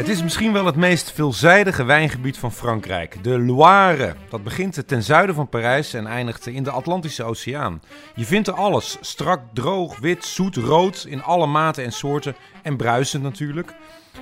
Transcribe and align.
Het 0.00 0.08
is 0.08 0.22
misschien 0.22 0.52
wel 0.52 0.66
het 0.66 0.76
meest 0.76 1.12
veelzijdige 1.12 1.84
wijngebied 1.84 2.38
van 2.38 2.52
Frankrijk, 2.52 3.24
de 3.24 3.38
Loire. 3.38 4.14
Dat 4.28 4.44
begint 4.44 4.82
ten 4.88 5.02
zuiden 5.02 5.34
van 5.34 5.48
Parijs 5.48 5.94
en 5.94 6.06
eindigt 6.06 6.46
in 6.46 6.62
de 6.62 6.70
Atlantische 6.70 7.24
Oceaan. 7.24 7.82
Je 8.14 8.24
vindt 8.24 8.48
er 8.48 8.54
alles: 8.54 8.96
strak, 9.00 9.40
droog, 9.52 9.98
wit, 9.98 10.24
zoet, 10.24 10.56
rood, 10.56 11.04
in 11.08 11.22
alle 11.22 11.46
maten 11.46 11.84
en 11.84 11.92
soorten 11.92 12.36
en 12.62 12.76
bruisend 12.76 13.22
natuurlijk. 13.22 13.74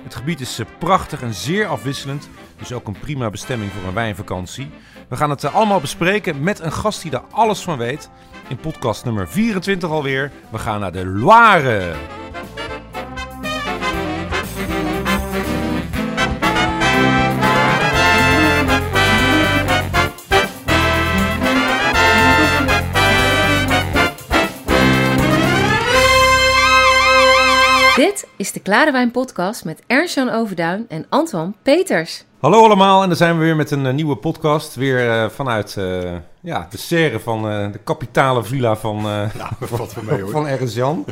Het 0.03 0.15
gebied 0.15 0.39
is 0.39 0.59
eh, 0.59 0.65
prachtig 0.79 1.21
en 1.21 1.33
zeer 1.33 1.67
afwisselend, 1.67 2.29
dus 2.57 2.71
ook 2.71 2.87
een 2.87 2.99
prima 2.99 3.29
bestemming 3.29 3.71
voor 3.71 3.87
een 3.87 3.93
wijnvakantie. 3.93 4.69
We 5.09 5.15
gaan 5.15 5.29
het 5.29 5.43
eh, 5.43 5.55
allemaal 5.55 5.79
bespreken 5.79 6.43
met 6.43 6.59
een 6.59 6.73
gast 6.73 7.01
die 7.01 7.11
daar 7.11 7.25
alles 7.31 7.61
van 7.61 7.77
weet. 7.77 8.09
In 8.47 8.57
podcast 8.57 9.05
nummer 9.05 9.27
24 9.27 9.89
alweer. 9.89 10.31
We 10.49 10.57
gaan 10.57 10.79
naar 10.79 10.91
de 10.91 11.05
Loire. 11.05 11.95
Is 28.39 28.51
de 28.51 28.59
Klare 28.59 28.91
Wijn 28.91 29.11
Podcast 29.11 29.65
met 29.65 29.81
Ernst-Jan 29.87 30.29
Overduin 30.29 30.85
en 30.89 31.05
Antoine 31.09 31.51
Peters. 31.61 32.23
Hallo 32.39 32.63
allemaal, 32.63 33.01
en 33.01 33.07
dan 33.07 33.17
zijn 33.17 33.37
we 33.37 33.43
weer 33.43 33.55
met 33.55 33.71
een 33.71 33.85
eh, 33.85 33.93
nieuwe 33.93 34.15
podcast. 34.15 34.75
Weer 34.75 35.09
eh, 35.09 35.29
vanuit 35.29 35.75
eh, 35.77 36.11
ja, 36.41 36.67
de 36.69 36.77
serre 36.77 37.19
van 37.19 37.49
eh, 37.49 37.71
de 37.71 37.79
kapitale 37.83 38.43
villa 38.43 38.75
van, 38.75 38.97
eh 38.97 39.03
Nou, 40.07 40.19
hoor. 40.21 40.29
van 40.29 40.47
Ernst 40.47 40.75
Jan. 40.75 41.05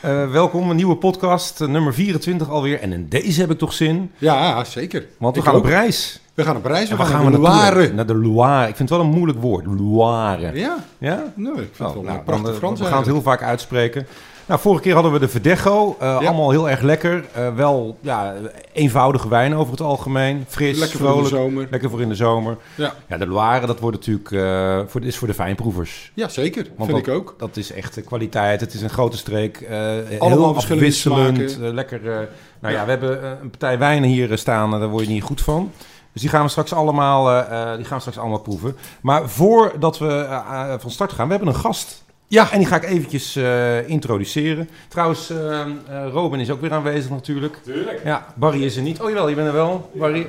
Eh, 0.00 0.30
welkom, 0.30 0.70
een 0.70 0.76
nieuwe 0.76 0.96
podcast, 0.96 1.60
nummer 1.60 1.94
24 1.94 2.50
alweer. 2.50 2.80
En 2.80 2.92
in 2.92 3.08
deze 3.08 3.40
heb 3.40 3.50
ik 3.50 3.58
toch 3.58 3.72
zin, 3.72 4.10
Ja, 4.18 4.64
zeker. 4.64 5.06
want 5.18 5.34
we 5.34 5.40
Ik 5.40 5.46
gaan 5.46 5.56
ook. 5.56 5.62
op 5.64 5.68
reis. 5.68 6.20
We 6.34 6.44
gaan 6.44 6.56
op 6.56 6.64
reis. 6.64 6.88
We 6.90 6.96
gaan, 6.96 7.30
naar? 7.30 7.40
Loire. 7.40 7.92
Naar 7.92 8.06
de 8.06 8.14
Loire. 8.16 8.68
Ik 8.68 8.76
vind 8.76 8.88
het 8.88 8.98
wel 8.98 9.06
een 9.08 9.14
moeilijk 9.14 9.40
woord, 9.40 9.66
Loire. 9.66 10.58
Ja, 10.58 10.76
Ja? 10.98 11.24
nee, 11.34 11.52
ik 11.52 11.58
vind 11.72 11.80
Oh, 11.80 11.86
het 11.86 11.94
wel 11.94 12.02
nou, 12.02 12.18
een 12.18 12.24
prachtig 12.24 12.56
Frans 12.56 12.80
We 12.80 12.86
gaan 12.86 12.96
het 12.98 13.06
heel 13.06 13.22
vaak 13.22 13.42
uitspreken. 13.42 14.06
Nou, 14.48 14.60
vorige 14.60 14.82
keer 14.82 14.94
hadden 14.94 15.12
we 15.12 15.18
de 15.18 15.28
Verdecho. 15.28 15.96
eh, 16.00 16.06
Ja. 16.08 16.14
Allemaal 16.28 16.50
heel 16.50 16.70
erg 16.70 16.80
lekker. 16.80 17.24
Eh, 17.32 17.54
wel 17.54 17.98
ja, 18.00 18.34
eenvoudige 18.72 19.28
wijn 19.28 19.54
over 19.54 19.70
het 19.70 19.80
algemeen. 19.80 20.44
Fris, 20.48 20.78
Lekker 20.78 20.98
voor 20.98 21.06
de 21.06 21.12
vrolijk. 21.12 21.34
zomer. 21.34 21.66
Lekker 21.70 21.90
voor 21.90 22.00
in 22.00 22.08
de 22.08 22.14
zomer. 22.14 22.56
Ja, 22.74 22.94
Ja, 23.06 23.16
de 23.16 23.26
Loire, 23.26 23.66
dat 23.66 23.80
wordt 23.80 23.96
natuurlijk 23.96 24.30
eh, 24.32 24.80
voor, 24.86 25.04
is 25.04 25.16
voor 25.16 25.28
de 25.28 25.34
fijnproevers. 25.34 26.12
ja 26.14 26.28
zeker. 26.28 26.62
Want 26.76 26.90
vind 26.90 27.04
dat, 27.04 27.14
ik 27.14 27.20
ook. 27.20 27.34
Dat 27.38 27.56
is 27.56 27.72
echt 27.72 27.94
de 27.94 28.02
kwaliteit. 28.02 28.60
Het 28.60 28.74
is 28.74 28.82
een 28.82 28.90
grote 28.90 29.16
streek. 29.16 29.66
Allemaal 30.18 30.28
heel 30.38 30.56
afwisselend. 30.56 31.56
lekker. 31.60 32.00
nou 32.60 32.74
ja, 32.74 32.84
we 32.84 32.90
hebben 32.90 33.24
een 33.42 33.50
partij 33.50 33.78
wijnen 33.78 34.08
hier 34.08 34.38
staan. 34.38 34.70
daar 34.70 34.88
word 34.88 35.06
je 35.06 35.12
niet 35.12 35.22
goed 35.22 35.40
van. 35.40 35.72
Dus 36.12 36.20
die 36.22 36.30
gaan 36.30 36.42
we 36.42 36.48
straks 36.50 36.72
allemaal, 36.72 37.24
die 37.76 37.84
gaan 37.84 37.94
we 37.96 38.00
straks 38.00 38.18
allemaal 38.18 38.40
proeven. 38.40 38.76
Maar 39.00 39.28
voordat 39.28 39.98
we 39.98 40.40
van 40.78 40.90
start 40.90 41.12
gaan, 41.12 41.26
we 41.28 41.34
hebben 41.34 41.54
een 41.54 41.60
gast. 41.60 42.06
Ja, 42.28 42.52
en 42.52 42.58
die 42.58 42.66
ga 42.66 42.76
ik 42.76 42.84
eventjes 42.84 43.36
eh, 43.36 43.88
introduceren. 43.88 44.68
Trouwens, 44.88 45.30
eh, 45.30 45.60
eh, 45.60 45.68
Robin 46.12 46.40
is 46.40 46.50
ook 46.50 46.60
weer 46.60 46.72
aanwezig 46.72 47.10
natuurlijk. 47.10 47.58
Tuurlijk. 47.64 48.00
Ja, 48.04 48.26
Barry 48.34 48.64
is 48.64 48.76
er 48.76 48.82
niet. 48.82 49.00
Oh 49.00 49.08
jawel, 49.08 49.28
je 49.28 49.34
bent 49.34 49.46
er 49.46 49.52
wel. 49.52 49.90
Barry, 49.94 50.26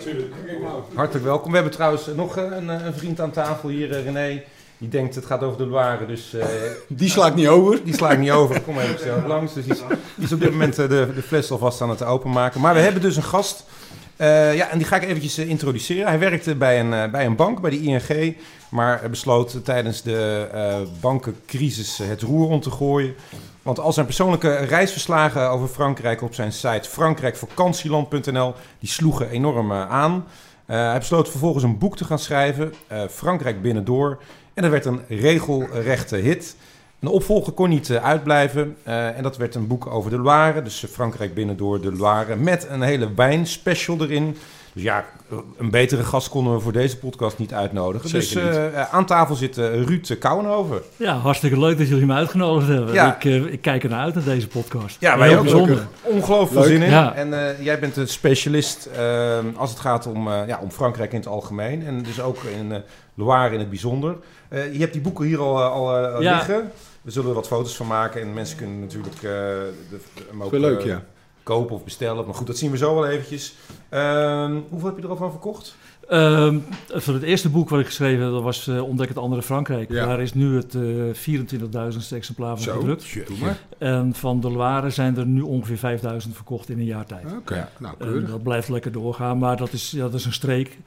hartelijk 0.93 1.25
welkom. 1.25 1.49
We 1.49 1.55
hebben 1.55 1.73
trouwens 1.73 2.05
nog 2.15 2.35
een, 2.35 2.67
een 2.67 2.93
vriend 2.93 3.21
aan 3.21 3.31
tafel 3.31 3.69
hier, 3.69 4.03
René. 4.03 4.43
Die 4.79 4.89
denkt 4.89 5.15
het 5.15 5.25
gaat 5.25 5.43
over 5.43 5.57
de 5.57 5.65
Loire, 5.65 6.05
dus 6.05 6.33
eh, 6.33 6.45
Die 6.87 7.09
sla 7.09 7.27
ik 7.27 7.35
niet 7.35 7.47
over. 7.47 7.83
die 7.83 7.93
sla 7.93 8.11
ik 8.11 8.19
niet 8.19 8.31
over. 8.31 8.61
Kom 8.61 8.79
even 8.79 8.99
snel 8.99 9.27
langs. 9.27 9.53
Dus 9.53 9.63
die 9.63 9.73
is, 9.73 9.79
die 10.15 10.25
is 10.25 10.31
op 10.31 10.39
dit 10.39 10.51
moment 10.51 10.75
de, 10.75 10.87
de 10.87 11.21
fles 11.25 11.51
alvast 11.51 11.81
aan 11.81 11.89
het 11.89 12.03
openmaken. 12.03 12.61
Maar 12.61 12.73
we 12.73 12.79
hebben 12.79 13.01
dus 13.01 13.15
een 13.15 13.23
gast. 13.23 13.65
Eh, 14.15 14.55
ja, 14.55 14.69
en 14.69 14.77
die 14.77 14.87
ga 14.87 14.95
ik 14.95 15.03
eventjes 15.03 15.37
introduceren. 15.37 16.07
Hij 16.07 16.19
werkte 16.19 16.55
bij 16.55 16.79
een, 16.79 17.11
bij 17.11 17.25
een 17.25 17.35
bank, 17.35 17.61
bij 17.61 17.69
de 17.69 17.81
ING. 17.81 18.35
Maar 18.69 19.09
besloot 19.09 19.65
tijdens 19.65 20.01
de 20.01 20.49
eh, 20.53 20.75
bankencrisis 20.99 21.97
het 21.97 22.21
roer 22.21 22.49
om 22.49 22.59
te 22.59 22.71
gooien. 22.71 23.15
Want 23.61 23.79
al 23.79 23.93
zijn 23.93 24.05
persoonlijke 24.05 24.55
reisverslagen 24.55 25.49
over 25.49 25.67
Frankrijk 25.67 26.21
op 26.21 26.33
zijn 26.33 26.51
site 26.51 26.89
frankrijkvakantieland.nl... 26.89 28.53
die 28.79 28.89
sloegen 28.89 29.29
enorm 29.29 29.71
eh, 29.71 29.89
aan. 29.89 30.25
Eh, 30.65 30.89
hij 30.89 30.99
besloot 30.99 31.29
vervolgens 31.29 31.63
een 31.63 31.77
boek 31.77 31.97
te 31.97 32.05
gaan 32.05 32.19
schrijven, 32.19 32.73
Frankrijk 33.09 33.61
binnendoor. 33.61 34.21
En 34.53 34.61
dat 34.61 34.71
werd 34.71 34.85
een 34.85 35.01
regelrechte 35.07 36.15
hit. 36.15 36.55
Een 36.99 37.07
opvolger 37.07 37.53
kon 37.53 37.69
niet 37.69 37.91
uitblijven. 37.91 38.77
en 38.83 39.23
dat 39.23 39.37
werd 39.37 39.55
een 39.55 39.67
boek 39.67 39.87
over 39.87 40.11
de 40.11 40.19
Loire. 40.19 40.61
Dus 40.61 40.85
Frankrijk 40.91 41.33
binnendoor 41.33 41.81
de 41.81 41.91
Loire. 41.91 42.35
Met 42.35 42.67
een 42.69 42.81
hele 42.81 43.13
wijnspecial 43.13 44.01
erin. 44.01 44.37
Dus 44.73 44.83
ja, 44.83 45.05
een 45.57 45.69
betere 45.71 46.03
gast 46.03 46.29
konden 46.29 46.53
we 46.53 46.59
voor 46.59 46.71
deze 46.71 46.97
podcast 46.97 47.37
niet 47.37 47.53
uitnodigen. 47.53 48.09
Zeker 48.09 48.41
dus 48.45 48.55
niet. 48.57 48.73
eh, 48.73 48.93
aan 48.93 49.05
tafel 49.05 49.35
zit 49.35 49.57
eh, 49.57 49.65
Ruud 49.83 50.17
Kouwenhoven. 50.19 50.81
Ja, 50.95 51.13
hartstikke 51.17 51.59
leuk 51.59 51.77
dat 51.77 51.87
jullie 51.87 52.05
me 52.05 52.13
uitgenodigd 52.13 52.67
hebben. 52.67 52.93
Ja. 52.93 53.15
Ik, 53.15 53.25
eh, 53.25 53.35
ik 53.45 53.61
kijk 53.61 53.83
ernaar 53.83 54.03
uit 54.03 54.13
naar 54.15 54.23
deze 54.23 54.47
podcast. 54.47 54.97
Ja, 54.99 55.17
wij 55.17 55.27
Heel 55.27 55.37
ook. 55.37 55.43
bijzonder. 55.43 55.87
Ongelooflijk 56.01 56.51
veel 56.51 56.63
zin 56.63 56.81
in. 56.81 56.89
Ja. 56.89 57.13
En 57.13 57.47
eh, 57.57 57.63
jij 57.65 57.79
bent 57.79 57.97
een 57.97 58.07
specialist 58.07 58.89
als 59.55 59.69
het 59.69 59.79
gaat 59.79 60.07
om, 60.07 60.27
eh, 60.27 60.47
ja, 60.47 60.59
om 60.61 60.71
Frankrijk 60.71 61.11
in 61.11 61.19
het 61.19 61.27
algemeen. 61.27 61.85
En 61.85 62.03
dus 62.03 62.21
ook 62.21 62.37
in 62.43 62.71
eh, 62.71 62.79
Loire 63.13 63.53
in 63.53 63.59
het 63.59 63.69
bijzonder. 63.69 64.15
Eh, 64.49 64.73
je 64.73 64.79
hebt 64.79 64.93
die 64.93 65.01
boeken 65.01 65.25
hier 65.25 65.39
al, 65.39 65.63
al 65.63 66.21
Ja. 66.21 66.35
liggen. 66.35 66.71
We 67.01 67.11
zullen 67.11 67.29
er 67.29 67.35
wat 67.35 67.47
foto's 67.47 67.75
van 67.75 67.87
maken. 67.87 68.21
En 68.21 68.33
mensen 68.33 68.57
kunnen 68.57 68.79
natuurlijk 68.79 69.15
eh, 69.15 69.21
de, 69.21 69.99
ook 70.39 70.51
leuk, 70.51 70.81
ja. 70.81 71.03
Kopen 71.49 71.75
of 71.75 71.83
bestellen. 71.83 72.25
Maar 72.25 72.35
goed, 72.35 72.47
dat 72.47 72.57
zien 72.57 72.71
we 72.71 72.77
zo 72.77 72.93
wel 72.95 73.07
eventjes. 73.07 73.53
Ehm, 73.89 74.57
hoeveel 74.69 74.87
heb 74.87 74.97
je 74.97 75.03
er 75.03 75.09
al 75.09 75.15
van 75.15 75.31
verkocht? 75.31 75.75
Ehm, 76.09 76.57
voor 76.87 77.13
het 77.13 77.23
eerste 77.23 77.49
boek 77.49 77.69
wat 77.69 77.79
ik 77.79 77.85
geschreven 77.85 78.23
heb, 78.23 78.31
dat 78.31 78.43
was 78.43 78.67
eh, 78.67 78.83
Ontdek 78.83 79.07
het 79.07 79.17
andere 79.17 79.41
Frankrijk. 79.41 79.91
Ja. 79.91 80.05
Daar 80.05 80.21
is 80.21 80.33
nu 80.33 80.55
het 80.55 80.75
eh 80.75 80.81
24.000ste 81.13 82.15
exemplaar 82.15 82.55
van 82.55 82.63
Zo. 82.63 82.79
gedrukt. 82.79 83.17
En 83.77 84.13
van 84.13 84.39
de 84.39 84.49
Loire 84.51 84.89
zijn 84.89 85.17
er 85.17 85.25
nu 85.25 85.41
ongeveer 85.41 85.99
5.000 86.23 86.35
verkocht 86.35 86.69
in 86.69 86.79
een 86.79 86.85
jaar 86.85 87.05
tijd. 87.05 87.25
Oké, 87.37 87.69
nou 87.79 87.95
En 87.99 88.25
dat 88.25 88.43
blijft 88.43 88.69
lekker 88.69 88.91
doorgaan, 88.91 89.37
maar 89.37 89.57
dat 89.57 89.71
is, 89.73 89.91
ja, 89.91 90.01
dat 90.01 90.13
is 90.13 90.25
een 90.25 90.33
streek. 90.33 90.77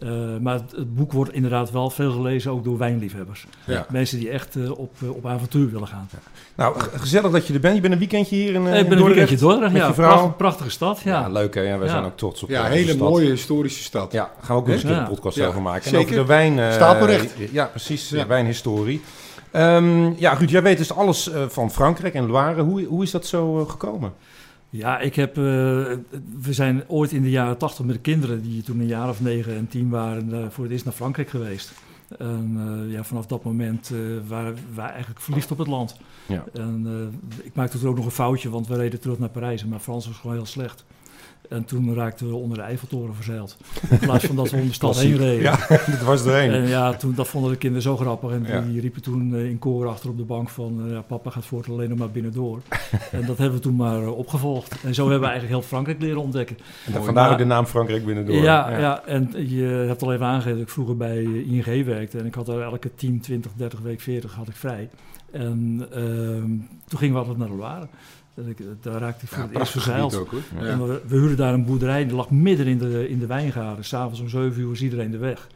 Eh, 0.00 0.08
maar 0.40 0.54
het, 0.54 0.70
het 0.76 0.94
boek 0.94 1.12
wordt 1.12 1.32
inderdaad 1.32 1.70
wel 1.70 1.90
veel 1.90 2.12
gelezen, 2.12 2.50
ook 2.50 2.64
door 2.64 2.78
wijnliefhebbers. 2.78 3.46
Ja. 3.64 3.86
Mensen 3.90 4.18
die 4.18 4.30
echt 4.30 4.56
eh, 4.56 4.70
op, 4.78 4.92
eh, 5.02 5.10
op 5.10 5.26
avontuur 5.26 5.70
willen 5.70 5.86
gaan. 5.88 6.08
Nou, 6.56 6.78
g- 6.80 6.88
gezellig 6.94 7.30
dat 7.30 7.46
je 7.46 7.54
er 7.54 7.60
bent. 7.60 7.74
Je 7.74 7.80
bent 7.80 7.92
een 7.92 7.98
weekendje 7.98 8.36
hier 8.36 8.54
in, 8.54 8.66
eh, 8.66 8.66
ik 8.66 8.70
ben 8.70 8.78
een 8.78 8.88
Dordrecht. 8.88 9.14
weekendje 9.14 9.36
Dordrecht, 9.46 9.72
met 9.72 9.82
ja. 9.82 9.88
je 9.88 9.94
vrouw. 9.94 10.16
pracht- 10.16 10.36
prachtige 10.36 10.70
stad, 10.70 11.00
Ja, 11.04 11.20
ja. 11.20 11.28
leuk 11.28 11.54
hè. 11.54 11.60
Ja, 11.60 11.78
wij 11.78 11.86
Ja. 11.86 11.92
zijn 11.92 12.04
ook 12.04 12.16
trots 12.16 12.42
op 12.42 12.48
Ja, 12.48 12.58
eh, 12.60 12.64
een 12.66 12.72
hele 12.72 12.92
stad. 12.92 13.08
mooie 13.10 13.30
historische 13.30 13.82
stad. 13.82 14.12
Ja, 14.12 14.30
gaan 14.40 14.56
we 14.56 14.62
ook 14.62 14.68
eens 14.68 14.82
een 14.82 14.88
keer 14.88 14.96
Ja. 14.98 15.02
een 15.02 15.08
podcast 15.14 15.36
Ja, 15.36 15.46
over 15.46 15.62
maken. 15.62 15.82
En 15.84 15.88
zeker. 15.90 16.04
over 16.04 16.16
de 16.16 16.24
wijn... 16.24 16.58
eh, 16.58 16.72
Staat 16.72 17.00
me 17.00 17.06
recht. 17.06 17.34
Ja, 17.52 17.64
precies. 17.64 18.12
eh, 18.12 18.18
Ja. 18.18 18.26
wijnhistorie. 18.26 19.00
Ehm, 19.50 20.12
ja, 20.16 20.32
Ruud, 20.34 20.50
jij 20.50 20.62
weet 20.62 20.78
dus 20.78 20.92
alles 20.94 21.30
eh, 21.30 21.42
van 21.48 21.70
Frankrijk 21.70 22.14
en 22.14 22.26
Loire. 22.26 22.62
Hoe, 22.62 22.84
hoe 22.84 23.02
is 23.02 23.10
dat 23.10 23.26
zo 23.26 23.60
eh, 23.60 23.70
gekomen? 23.70 24.12
Ja, 24.70 24.98
ik 24.98 25.14
heb, 25.14 25.36
eh, 25.36 25.42
we 26.40 26.52
zijn 26.52 26.84
ooit 26.86 27.12
in 27.12 27.22
de 27.22 27.30
jaren 27.30 27.58
tachtig 27.58 27.84
met 27.84 27.94
de 27.94 28.00
kinderen, 28.00 28.42
die 28.42 28.62
toen 28.62 28.80
een 28.80 28.86
jaar 28.86 29.08
of 29.08 29.20
negen 29.20 29.56
en 29.56 29.68
tien 29.68 29.88
waren, 29.88 30.32
eh, 30.32 30.50
voor 30.50 30.64
het 30.64 30.72
eerst 30.72 30.84
naar 30.84 30.94
Frankrijk 30.94 31.28
geweest. 31.28 31.72
En 32.18 32.56
eh, 32.56 32.92
ja, 32.92 33.04
vanaf 33.04 33.26
dat 33.26 33.44
moment 33.44 33.92
waren 34.26 34.56
wij 34.74 34.88
eigenlijk 34.88 35.20
verliefd 35.20 35.50
op 35.50 35.58
het 35.58 35.66
land. 35.66 35.96
Ja. 36.26 36.44
En 36.52 36.86
ik 37.42 37.54
maakte 37.54 37.78
toen 37.78 37.88
ook 37.88 37.96
nog 37.96 38.04
een 38.04 38.10
foutje, 38.10 38.50
want 38.50 38.66
we 38.66 38.76
reden 38.76 39.00
terug 39.00 39.18
naar 39.18 39.28
Parijs 39.28 39.62
en 39.62 39.68
mijn 39.68 39.80
Frans 39.80 40.06
was 40.06 40.16
gewoon 40.16 40.36
heel 40.36 40.46
slecht. 40.46 40.84
En 41.48 41.64
toen 41.64 41.94
raakten 41.94 42.28
we 42.28 42.34
onder 42.34 42.56
de 42.58 42.64
Eiffeltoren 42.64 43.14
verzeild. 43.14 43.56
In 43.90 43.98
plaats 43.98 44.24
van 44.24 44.36
dat 44.36 44.50
we 44.50 44.56
om 44.56 44.66
de 44.66 44.72
stad 44.72 45.00
heen 45.00 45.16
reden. 45.16 45.42
Ja, 45.42 45.56
dit 45.86 46.02
was 46.04 46.24
doorheen. 46.24 46.50
En 46.50 46.66
ja, 46.68 46.92
toen, 46.94 47.14
dat 47.14 47.28
vonden 47.28 47.50
de 47.50 47.56
kinderen 47.56 47.82
zo 47.82 47.96
grappig. 47.96 48.30
En 48.30 48.44
Ja. 48.46 48.60
die 48.60 48.80
riepen 48.80 49.02
toen 49.02 49.34
eh, 49.34 49.44
in 49.48 49.58
koor 49.58 49.86
achter 49.86 50.10
op 50.10 50.16
de 50.16 50.24
bank 50.24 50.48
van... 50.48 50.82
eh, 50.86 50.92
ja, 50.92 51.00
papa 51.00 51.30
gaat 51.30 51.44
voort 51.46 51.68
alleen 51.68 51.88
nog 51.88 51.98
maar 51.98 52.10
binnendoor. 52.10 52.60
en 53.12 53.26
dat 53.26 53.38
hebben 53.38 53.56
we 53.56 53.62
toen 53.62 53.76
maar 53.76 54.02
eh, 54.02 54.16
opgevolgd. 54.18 54.76
En 54.84 54.94
zo 54.94 55.02
hebben 55.02 55.20
we 55.20 55.26
eigenlijk 55.26 55.60
heel 55.60 55.68
Frankrijk 55.68 56.00
leren 56.00 56.20
ontdekken. 56.22 56.56
En 56.86 56.92
Mooi. 56.92 57.04
vandaar 57.04 57.22
Maar- 57.24 57.32
ook 57.32 57.38
de 57.38 57.44
naam 57.44 57.66
Frankrijk 57.66 58.04
binnendoor. 58.04 58.36
Ja, 58.36 58.78
ja. 58.78 59.02
en 59.04 59.30
je 59.48 59.64
hebt 59.64 60.02
al 60.02 60.12
even 60.12 60.26
aangegeven 60.26 60.58
dat 60.58 60.66
ik 60.66 60.72
vroeger 60.72 60.96
bij 60.96 61.22
ING 61.22 61.84
werkte. 61.84 62.18
En 62.18 62.26
ik 62.26 62.34
had 62.34 62.48
er 62.48 62.60
elke 62.62 62.94
10, 62.94 63.20
20, 63.20 63.50
30 63.56 63.80
week, 63.80 64.00
40 64.00 64.34
had 64.34 64.48
ik 64.48 64.56
vrij. 64.56 64.88
En 65.30 65.86
ehm, 65.92 66.46
toen 66.86 66.98
gingen 66.98 67.14
we 67.14 67.20
altijd 67.20 67.38
naar 67.38 67.48
de 67.48 67.54
Loire. 67.54 67.86
Ik, 68.46 68.58
daar 68.80 69.00
raakte 69.00 69.24
ik 69.24 69.30
voor 69.30 69.38
Ja, 69.42 69.48
het 69.48 69.58
eerst 69.58 69.72
verzeild. 69.72 70.14
ook. 70.16 70.30
Ja. 70.60 70.66
En 70.66 70.86
we, 70.86 71.00
we 71.06 71.16
huurden 71.16 71.36
daar 71.36 71.54
een 71.54 71.64
boerderij, 71.64 72.04
die 72.06 72.16
lag 72.16 72.30
midden 72.30 72.66
in 72.66 72.78
de, 72.78 73.08
in 73.08 73.18
de 73.18 73.26
wijngaarden. 73.26 73.84
S'avonds 73.84 74.20
om 74.20 74.28
7 74.28 74.60
uur 74.60 74.68
was 74.68 74.82
iedereen 74.82 75.10
de 75.10 75.18
weg. 75.18 75.46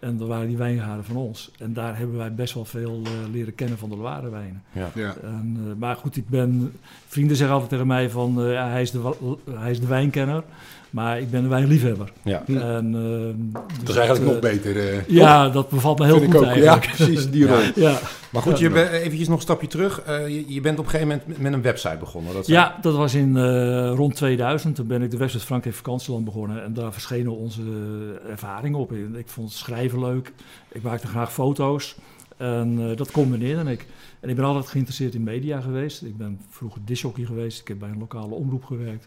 En 0.00 0.16
dat 0.16 0.28
waren 0.28 0.48
die 0.48 0.56
wijngaarden 0.56 1.04
van 1.04 1.16
ons. 1.16 1.50
En 1.58 1.72
daar 1.72 1.98
hebben 1.98 2.16
wij 2.16 2.34
best 2.34 2.54
wel 2.54 2.64
veel 2.64 3.02
eh, 3.04 3.10
leren 3.32 3.54
kennen 3.54 3.78
van 3.78 3.88
de 3.88 3.96
Loire 3.96 4.30
wijnen. 4.30 4.62
Ja. 4.72 4.90
Ja. 4.94 5.14
En, 5.22 5.56
eh, 5.66 5.72
maar 5.78 5.96
goed, 5.96 6.16
ik 6.16 6.28
ben, 6.28 6.72
vrienden 7.06 7.36
zeggen 7.36 7.54
altijd 7.54 7.72
tegen 7.72 7.86
mij 7.86 8.10
van, 8.10 8.42
eh, 8.42 8.52
ja, 8.52 8.68
hij, 8.68 8.82
is 8.82 8.90
de, 8.90 9.14
hij 9.50 9.70
is 9.70 9.80
de 9.80 9.86
wijnkenner. 9.86 10.42
Maar 10.90 11.20
ik 11.20 11.30
ben 11.30 11.42
een 11.42 11.48
wijnliefhebber. 11.48 12.12
Ja. 12.22 12.42
En, 12.46 12.94
eh, 12.94 13.52
Dat 13.52 13.80
dus 13.80 13.88
is 13.88 13.96
eigenlijk 13.96 14.26
eh, 14.26 14.32
nog 14.32 14.40
beter. 14.52 14.88
eh, 14.88 15.06
Ja, 15.08 15.48
dat 15.48 15.68
bevalt 15.68 15.98
me 15.98 16.04
heel 16.04 16.18
vind 16.18 16.32
goed 16.34 16.42
ik 16.42 16.48
ook. 16.48 16.54
Ja, 16.56 16.70
eigenlijk. 16.72 16.96
precies, 16.96 17.30
die 17.30 17.46
rol. 17.48 17.58
Ja. 17.74 17.98
Maar 18.30 18.42
goed, 18.42 18.58
Ja. 18.58 18.64
je 18.66 18.72
bent 18.72 18.90
eventjes 18.90 19.28
nog 19.28 19.36
een 19.36 19.42
stapje 19.42 19.66
terug. 19.66 20.00
Eh, 20.02 20.28
je, 20.28 20.52
je 20.54 20.60
bent 20.60 20.78
op 20.78 20.84
een 20.84 20.90
gegeven 20.90 21.20
moment 21.26 21.38
met- 21.42 21.52
een 21.52 21.62
website 21.62 21.96
begonnen. 21.98 22.32
Dat 22.34 22.46
Ja, 22.46 22.78
dat 22.80 22.94
was 22.96 23.14
in 23.14 23.36
eh, 23.36 23.92
rond 23.94 24.14
2000. 24.14 24.74
Toen 24.74 24.86
ben 24.86 25.02
ik 25.02 25.10
de 25.10 25.16
website 25.16 25.44
Frankrijk 25.44 25.76
Vakantieland 25.76 26.24
begonnen. 26.24 26.62
En 26.64 26.74
daar 26.74 26.92
verschenen 26.92 27.36
onze 27.36 27.60
eh, 28.24 28.30
ervaringen 28.30 28.78
op. 28.78 28.92
Ik 28.92 29.28
vond 29.28 29.52
schrijven 29.52 30.00
leuk. 30.00 30.32
Ik 30.72 30.82
maakte 30.82 31.06
graag 31.06 31.32
foto's. 31.32 31.96
En 32.36 32.78
eh, 32.90 32.96
dat 32.96 33.10
combineerde 33.10 33.70
ik. 33.70 33.86
En 34.20 34.28
ik 34.28 34.36
ben 34.36 34.44
altijd 34.44 34.66
geïnteresseerd 34.66 35.14
in 35.14 35.22
media 35.22 35.60
geweest. 35.60 36.02
Ik 36.02 36.16
ben 36.16 36.40
vroeger 36.50 36.80
disjockey 36.84 37.24
geweest. 37.24 37.60
Ik 37.60 37.68
heb 37.68 37.78
bij 37.78 37.88
een 37.88 37.98
lokale 37.98 38.34
omroep 38.34 38.64
gewerkt. 38.64 39.06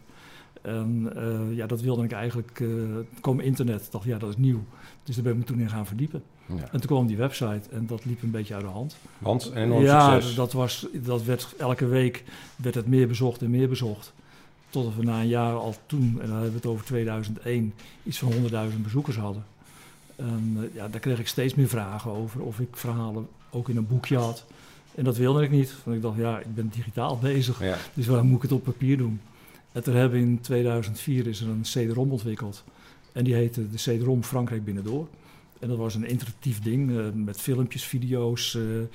En 0.63 1.11
eh, 1.15 1.55
ja, 1.57 1.67
dat 1.67 1.81
wilde 1.81 2.03
ik 2.03 2.11
eigenlijk. 2.11 2.51
toen 2.55 3.07
kwam 3.21 3.39
internet. 3.39 3.85
Ik 3.85 3.91
dacht, 3.91 4.05
ja, 4.05 4.17
dat 4.17 4.29
is 4.29 4.37
nieuw. 4.37 4.63
Dus 5.03 5.15
daar 5.15 5.23
ben 5.23 5.33
ik 5.33 5.39
me 5.39 5.45
toen 5.45 5.59
in 5.59 5.69
gaan 5.69 5.85
verdiepen. 5.85 6.23
Ja. 6.45 6.55
En 6.55 6.79
toen 6.79 6.85
kwam 6.87 7.07
die 7.07 7.17
website. 7.17 7.69
En 7.71 7.85
dat 7.87 8.05
liep 8.05 8.21
een 8.23 8.31
beetje 8.31 8.53
uit 8.53 8.63
de 8.63 8.69
hand. 8.69 8.97
Want 9.17 9.51
enorm 9.55 9.83
ja, 9.83 10.13
succes. 10.13 10.35
dat 10.35 10.53
was, 10.53 10.87
dat 10.93 11.23
werd 11.23 11.53
elke 11.57 11.85
week 11.85 12.23
werd 12.55 12.75
het 12.75 12.87
meer 12.87 13.07
bezocht 13.07 13.41
en 13.41 13.49
meer 13.49 13.69
bezocht. 13.69 14.13
Totdat 14.69 14.95
we 14.95 15.03
na 15.03 15.19
een 15.19 15.27
jaar 15.27 15.53
al 15.53 15.75
toen, 15.85 16.17
en 16.21 16.27
dan 16.27 16.31
hebben 16.31 16.49
we 16.49 16.55
het 16.55 16.65
over 16.65 16.85
2001, 16.85 17.73
iets 18.03 18.19
van 18.19 18.31
100.000 18.31 18.81
bezoekers 18.81 19.15
hadden. 19.17 19.43
En 20.15 20.57
eh, 20.57 20.75
ja, 20.75 20.87
daar 20.87 20.99
kreeg 20.99 21.19
ik 21.19 21.27
steeds 21.27 21.55
meer 21.55 21.67
vragen 21.67 22.11
over 22.11 22.41
of 22.41 22.59
ik 22.59 22.69
verhalen 22.71 23.27
ook 23.49 23.69
in 23.69 23.77
een 23.77 23.87
boekje 23.87 24.17
had. 24.17 24.45
En 24.95 25.03
dat 25.03 25.17
wilde 25.17 25.43
ik 25.43 25.51
niet, 25.51 25.75
want 25.83 25.95
ik 25.95 26.01
dacht, 26.01 26.17
ja, 26.17 26.39
ik 26.39 26.55
ben 26.55 26.69
digitaal 26.69 27.17
bezig, 27.17 27.63
Ja. 27.63 27.77
dus 27.93 28.07
waarom 28.07 28.27
moet 28.27 28.35
ik 28.35 28.41
het 28.41 28.51
op 28.51 28.63
papier 28.63 28.97
doen? 28.97 29.21
En 29.73 29.83
toen 29.83 29.95
hebben 29.95 30.19
we 30.19 30.25
in 30.25 30.41
2004 30.41 31.27
is 31.27 31.41
er 31.41 31.47
een 31.49 31.61
CD-ROM 31.61 32.11
ontwikkeld. 32.11 32.63
En 33.11 33.23
die 33.23 33.33
heette 33.33 33.69
de 33.69 33.77
CD-ROM 33.77 34.23
Frankrijk 34.23 34.65
Binnendoor. 34.65 35.07
En 35.59 35.69
dat 35.69 35.77
was 35.77 35.95
een 35.95 36.07
interactief 36.07 36.61
ding 36.61 36.97
eh, 36.97 37.05
met 37.13 37.41
filmpjes, 37.41 37.83
video's, 37.83 38.55
eh, 38.55 38.81
eh, 38.81 38.87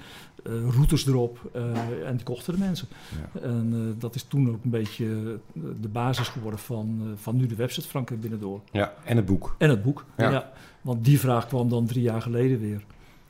routes 0.45 1.07
erop. 1.07 1.51
en 2.05 2.17
die 2.17 2.25
kochten 2.25 2.53
de 2.53 2.59
mensen. 2.59 2.89
Ja. 3.33 3.41
En 3.41 3.95
dat 3.99 4.15
is 4.15 4.23
toen 4.23 4.49
ook 4.51 4.65
een 4.65 4.71
beetje 4.71 5.39
de 5.53 5.89
basis 5.89 6.29
geworden 6.29 6.61
van, 6.61 7.15
van 7.17 7.37
nu 7.37 7.47
de 7.47 7.55
website 7.55 7.89
Frankrijk 7.89 8.21
Binnendoor. 8.21 8.61
ja, 8.71 8.95
en 9.05 9.17
het 9.17 9.27
boek. 9.27 9.55
En 9.59 9.71
het 9.71 9.83
boek. 9.83 10.05
Ja. 10.17 10.31
Ja. 10.31 10.53
want 10.81 11.05
die 11.05 11.21
vraag 11.21 11.47
kwam 11.47 11.69
dan 11.69 11.87
drie 11.87 12.03
jaar 12.03 12.23
geleden 12.23 12.61
weer. 12.61 12.85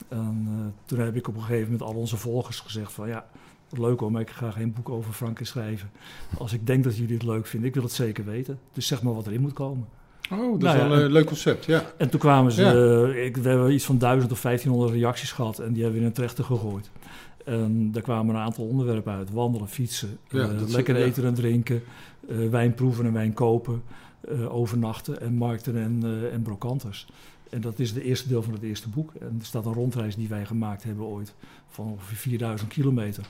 En 0.08 0.46
toen 0.84 0.98
heb 0.98 1.16
ik 1.16 1.28
op 1.28 1.34
een 1.34 1.40
gegeven 1.42 1.64
moment 1.64 1.82
al 1.82 1.94
onze 1.94 2.16
volgers 2.16 2.60
gezegd 2.60 2.92
van 2.92 3.08
ja, 3.08 3.26
leuk 3.70 4.00
hoor, 4.00 4.12
maar 4.12 4.20
ik 4.20 4.30
ga 4.30 4.50
geen 4.50 4.72
boek 4.72 4.88
over 4.88 5.12
Frankrijk 5.12 5.48
schrijven. 5.48 5.90
Als 6.38 6.52
ik 6.52 6.66
denk 6.66 6.84
dat 6.84 6.96
jullie 6.96 7.14
het 7.14 7.22
leuk 7.22 7.46
vinden, 7.46 7.68
ik 7.68 7.74
wil 7.74 7.82
het 7.84 7.92
zeker 7.92 8.24
weten. 8.24 8.58
Dus 8.72 8.86
zeg 8.86 9.02
maar 9.02 9.14
wat 9.14 9.26
erin 9.26 9.40
moet 9.40 9.52
komen. 9.52 9.86
Oh, 10.32 10.38
dat 10.38 10.60
Nou 10.60 10.76
is 10.76 10.82
ja, 10.82 10.88
wel 10.88 10.98
en- 10.98 11.04
een 11.04 11.12
leuk 11.12 11.26
concept, 11.26 11.64
ja. 11.64 11.82
En 11.98 12.08
toen 12.10 12.20
kwamen 12.20 12.52
ze, 12.52 12.62
Ja. 12.62 12.72
eh, 13.14 13.24
ik, 13.24 13.36
we 13.36 13.48
hebben 13.48 13.72
iets 13.72 13.84
van 13.84 13.98
1000 13.98 14.32
of 14.32 14.40
1500 14.40 14.92
reacties 14.92 15.32
gehad 15.32 15.58
en 15.58 15.72
die 15.72 15.82
hebben 15.82 15.92
we 15.92 16.00
in 16.00 16.06
een 16.06 16.16
trechter 16.16 16.44
gegooid. 16.44 16.90
En 17.44 17.92
daar 17.92 18.02
kwamen 18.02 18.34
een 18.34 18.40
aantal 18.40 18.64
onderwerpen 18.64 19.12
uit. 19.12 19.30
Wandelen, 19.30 19.68
fietsen, 19.68 20.18
Ja, 20.30 20.48
eh, 20.48 20.60
is- 20.66 20.72
lekker 20.74 20.96
eten 20.96 21.24
en 21.24 21.34
drinken, 21.34 21.82
eh, 22.28 22.36
wijn 22.50 22.74
proeven 22.74 23.06
en 23.06 23.12
wijn 23.12 23.32
kopen, 23.32 23.82
eh, 24.28 24.54
overnachten 24.54 25.20
en 25.20 25.34
markten 25.34 25.76
en, 25.76 26.00
eh, 26.04 26.32
en 26.34 26.42
brokantes. 26.42 27.06
En 27.50 27.60
dat 27.60 27.78
is 27.78 27.90
het 27.90 28.02
eerste 28.02 28.28
deel 28.28 28.42
van 28.42 28.52
het 28.52 28.62
eerste 28.62 28.88
boek. 28.88 29.14
En 29.14 29.36
er 29.38 29.46
staat 29.46 29.66
een 29.66 29.72
rondreis 29.72 30.16
die 30.16 30.28
wij 30.28 30.46
gemaakt 30.46 30.82
hebben 30.82 31.04
ooit 31.04 31.34
van 31.68 31.86
ongeveer 31.86 32.16
4000 32.16 32.70
kilometer. 32.70 33.26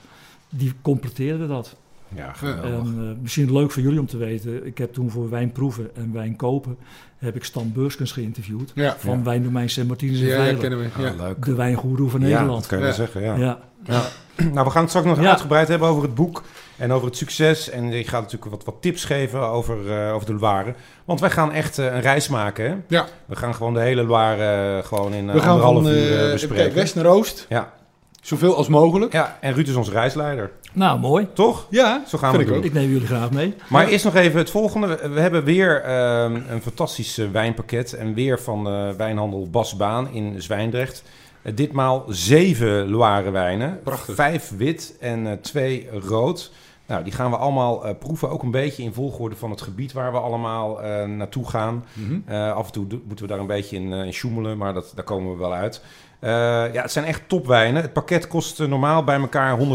Die 0.49 0.73
completeerde 0.81 1.47
dat. 1.47 1.75
Ja, 2.15 2.33
geweldig. 2.33 2.63
En 2.63 2.95
eh, 2.97 3.21
misschien 3.21 3.53
leuk 3.53 3.71
voor 3.71 3.81
jullie 3.81 3.99
om 3.99 4.05
te 4.07 4.17
weten. 4.17 4.65
Ik 4.65 4.77
heb 4.77 4.93
toen 4.93 5.09
voor 5.11 5.29
wijn 5.29 5.51
proeven 5.51 5.95
en 5.95 6.13
wijn 6.13 6.35
kopen 6.35 6.77
heb 7.17 7.35
ik 7.35 7.43
Stan 7.43 7.71
Beurskens 7.73 8.11
geïnterviewd 8.11 8.71
Ja, 8.75 8.95
van 8.97 9.17
Ja. 9.17 9.23
Wijndomein 9.23 9.69
Sint 9.69 9.87
Martinus 9.87 10.19
in 10.19 10.27
ja, 10.27 10.43
ja 10.43 10.53
kennen 10.57 10.79
we. 10.79 10.85
Ah, 10.97 11.01
Ja. 11.03 11.13
leuk. 11.23 11.45
De 11.45 11.53
wijngoeroe 11.55 12.09
van 12.09 12.19
Ja, 12.21 12.25
Nederland. 12.27 12.59
dat 12.59 12.67
kan 12.67 12.77
je 12.77 12.83
wel 12.83 12.93
zeggen, 12.93 13.21
ja. 13.21 13.35
Ja. 13.35 13.59
Ja. 13.83 14.01
Nou, 14.53 14.65
we 14.65 14.71
gaan 14.71 14.81
het 14.81 14.89
straks 14.89 15.07
nog 15.07 15.21
Ja. 15.21 15.29
uitgebreid 15.29 15.67
hebben 15.67 15.87
over 15.87 16.03
het 16.03 16.15
boek 16.15 16.43
en 16.77 16.91
over 16.91 17.07
het 17.07 17.17
succes. 17.17 17.69
En 17.69 17.91
je 17.91 18.03
gaat 18.03 18.21
natuurlijk 18.21 18.51
wat, 18.51 18.63
wat 18.63 18.75
tips 18.81 19.05
geven 19.05 19.41
over, 19.41 19.91
eh, 19.91 20.13
over 20.13 20.25
de 20.27 20.33
Loire. 20.33 20.73
Want 21.05 21.19
wij 21.19 21.29
gaan 21.29 21.51
echt 21.51 21.77
eh, 21.77 21.85
een 21.85 22.01
reis 22.01 22.27
maken, 22.29 22.65
hè? 22.69 22.75
Ja. 22.87 23.05
We 23.25 23.35
gaan 23.35 23.55
gewoon 23.55 23.73
de 23.73 23.79
hele 23.79 24.03
Loire 24.03 24.81
gewoon 24.83 25.13
in 25.13 25.25
We 25.31 25.39
gaan 25.39 25.49
anderhalf 25.49 25.83
van 25.83 25.91
uur 25.91 26.31
bespreken. 26.31 26.55
kijken, 26.55 26.75
west 26.75 26.95
naar 26.95 27.05
oost. 27.05 27.45
Ja. 27.49 27.73
Zoveel 28.21 28.55
als 28.55 28.67
mogelijk. 28.67 29.13
ja, 29.13 29.37
en 29.41 29.53
Ruud 29.53 29.67
is 29.67 29.75
onze 29.75 29.91
reisleider. 29.91 30.51
Nou, 30.73 30.99
mooi. 30.99 31.27
Toch? 31.33 31.67
Ja, 31.69 32.03
Zo 32.07 32.17
gaan 32.17 32.29
vind 32.33 32.43
we 32.43 32.49
ik 32.49 32.55
doen. 32.55 32.65
Ik 32.71 32.73
neem 32.73 32.89
jullie 32.91 33.07
graag 33.07 33.31
mee. 33.31 33.53
Maar 33.69 33.85
Ja. 33.85 33.89
eerst 33.91 34.05
nog 34.05 34.15
even 34.15 34.37
het 34.39 34.49
volgende. 34.49 35.09
We, 35.13 35.19
hebben 35.19 35.43
weer 35.43 35.81
ehm, 35.81 36.35
een 36.49 36.61
fantastisch 36.61 37.17
eh, 37.17 37.27
wijnpakket. 37.31 37.93
En 37.93 38.13
weer 38.13 38.39
van 38.39 38.67
eh, 38.67 38.89
wijnhandel 38.97 39.47
Bas 39.49 39.75
Baan 39.77 40.09
in 40.11 40.41
Zwijndrecht. 40.41 41.03
Eh, 41.41 41.55
ditmaal 41.55 42.03
zeven 42.07 42.89
Loire 42.89 43.31
wijnen. 43.31 43.79
Prachtig. 43.83 44.15
Vijf 44.15 44.51
wit 44.57 44.95
en 44.99 45.27
eh, 45.27 45.33
twee 45.33 45.87
rood. 46.07 46.51
Nou, 46.85 47.03
die 47.03 47.13
gaan 47.13 47.31
we 47.31 47.37
allemaal 47.37 47.85
eh, 47.85 47.93
proeven. 47.99 48.29
Ook 48.29 48.43
een 48.43 48.51
beetje 48.51 48.83
in 48.83 48.93
volgorde 48.93 49.35
van 49.35 49.49
het 49.49 49.61
gebied 49.61 49.93
waar 49.93 50.11
we 50.11 50.17
allemaal 50.17 50.81
eh, 50.81 51.05
naartoe 51.05 51.49
gaan. 51.49 51.85
Mhm. 51.93 52.19
Eh, 52.25 52.53
af 52.53 52.65
en 52.65 52.71
toe 52.71 52.85
moeten 53.07 53.25
we 53.25 53.31
daar 53.31 53.39
een 53.41 53.47
beetje 53.47 53.75
in, 53.75 53.93
eh, 53.93 54.05
in 54.05 54.13
sjoemelen, 54.13 54.57
maar 54.57 54.73
dat, 54.73 54.91
daar 54.95 55.03
komen 55.05 55.31
we 55.31 55.37
wel 55.37 55.53
uit. 55.53 55.81
Eh, 56.19 56.29
ja, 56.73 56.81
het 56.81 56.91
zijn 56.91 57.05
echt 57.05 57.21
topwijnen. 57.27 57.81
Het 57.81 57.93
pakket 57.93 58.27
kost 58.27 58.59
eh, 58.59 58.67
normaal 58.67 59.03
bij 59.03 59.19
elkaar 59.19 59.57
113,10 59.57 59.65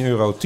euro. 0.00 0.36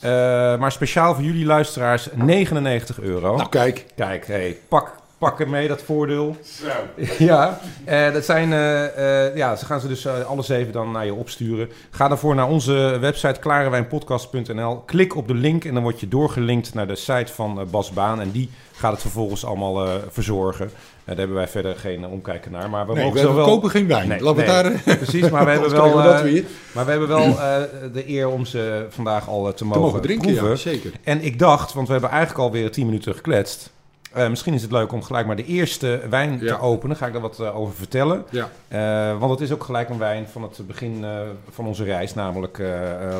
Eh, 0.00 0.10
maar 0.58 0.72
speciaal 0.72 1.14
voor 1.14 1.24
jullie 1.24 1.46
luisteraars 1.46 2.08
99 2.14 3.00
euro. 3.00 3.36
Nou, 3.36 3.48
kijk. 3.48 3.86
Kijk, 3.94 4.26
hey, 4.26 4.58
pak, 4.68 4.94
pak 5.20 5.38
het 5.38 5.48
mee, 5.48 5.68
dat 5.68 5.82
voordeel. 5.82 6.36
ja, 7.18 7.60
eh, 7.84 8.12
dat 8.12 8.24
zijn, 8.24 8.52
eh, 8.52 9.26
eh, 9.26 9.36
ja, 9.36 9.56
ze 9.56 9.64
gaan 9.64 9.80
ze 9.80 9.88
dus 9.88 10.04
eh, 10.04 10.26
alle 10.26 10.42
zeven 10.42 10.72
dan 10.72 10.90
naar 10.90 11.04
je 11.04 11.14
opsturen. 11.14 11.70
Ga 11.90 12.08
daarvoor 12.08 12.34
naar 12.34 12.48
onze 12.48 12.96
website 13.00 13.40
klarewijnpodcast.nl. 13.40 14.76
Klik 14.76 15.16
op 15.16 15.28
de 15.28 15.34
link 15.34 15.64
en 15.64 15.74
dan 15.74 15.82
word 15.82 16.00
je 16.00 16.08
doorgelinkt 16.08 16.74
naar 16.74 16.86
de 16.86 16.96
site 16.96 17.32
van 17.32 17.66
Bas 17.70 17.90
Baan. 17.90 18.20
En 18.20 18.30
die 18.30 18.50
gaat 18.80 18.92
het 18.92 19.00
vervolgens 19.00 19.44
allemaal 19.44 19.84
eh, 19.84 19.94
verzorgen. 20.08 20.70
Daar 21.04 21.16
hebben 21.16 21.36
wij 21.36 21.48
verder 21.48 21.76
geen 21.76 22.06
omkijken 22.06 22.52
naar. 22.52 22.70
Maar 22.70 22.86
we 22.86 22.92
Nee, 22.92 23.04
mogen 23.04 23.20
we 23.20 23.26
zo 23.26 23.34
wel... 23.34 23.44
kopen 23.44 23.70
geen 23.70 23.86
wijn. 23.86 24.08
Nee, 24.08 24.20
nee. 24.20 24.46
daar... 24.46 24.72
Precies, 24.84 25.30
maar 25.30 25.44
we 25.44 25.50
hebben 25.60 25.70
wel, 25.70 26.02
we 26.02 26.08
eh, 26.08 26.44
maar 26.72 26.84
we 26.84 26.90
hebben 26.90 27.08
wel 27.08 27.26
eh, 27.26 27.62
de 27.92 28.08
eer 28.08 28.28
om 28.28 28.44
ze 28.44 28.86
vandaag 28.88 29.28
al 29.28 29.44
te 29.44 29.54
Te 29.54 29.64
mogen, 29.64 29.80
mogen 29.82 30.00
drinken, 30.00 30.34
ja, 30.34 30.54
zeker. 30.54 30.92
En 31.04 31.22
ik 31.22 31.38
dacht, 31.38 31.72
want 31.72 31.86
we 31.86 31.92
hebben 31.92 32.10
eigenlijk 32.10 32.40
alweer 32.40 32.70
10 32.70 32.86
minuten 32.86 33.14
gekletst. 33.14 33.72
Eh, 34.12 34.28
misschien 34.28 34.54
is 34.54 34.62
het 34.62 34.70
leuk 34.72 34.92
om 34.92 35.02
gelijk 35.02 35.26
maar 35.26 35.36
de 35.36 35.44
eerste 35.44 36.00
wijn 36.10 36.38
Ja. 36.40 36.56
te 36.56 36.62
openen. 36.62 36.96
Ga 36.96 37.06
ik 37.06 37.12
daar 37.12 37.22
wat 37.22 37.40
eh, 37.40 37.56
over 37.56 37.74
vertellen. 37.74 38.24
Ja. 38.30 38.50
Eh, 38.68 39.18
want 39.18 39.30
het 39.30 39.40
is 39.40 39.52
ook 39.52 39.64
gelijk 39.64 39.88
een 39.88 39.98
wijn 39.98 40.26
van 40.32 40.42
het 40.42 40.66
begin 40.66 41.04
van 41.50 41.66
onze 41.66 41.84
reis, 41.84 42.14
namelijk 42.14 42.62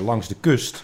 langs 0.04 0.28
de 0.28 0.36
kust. 0.40 0.82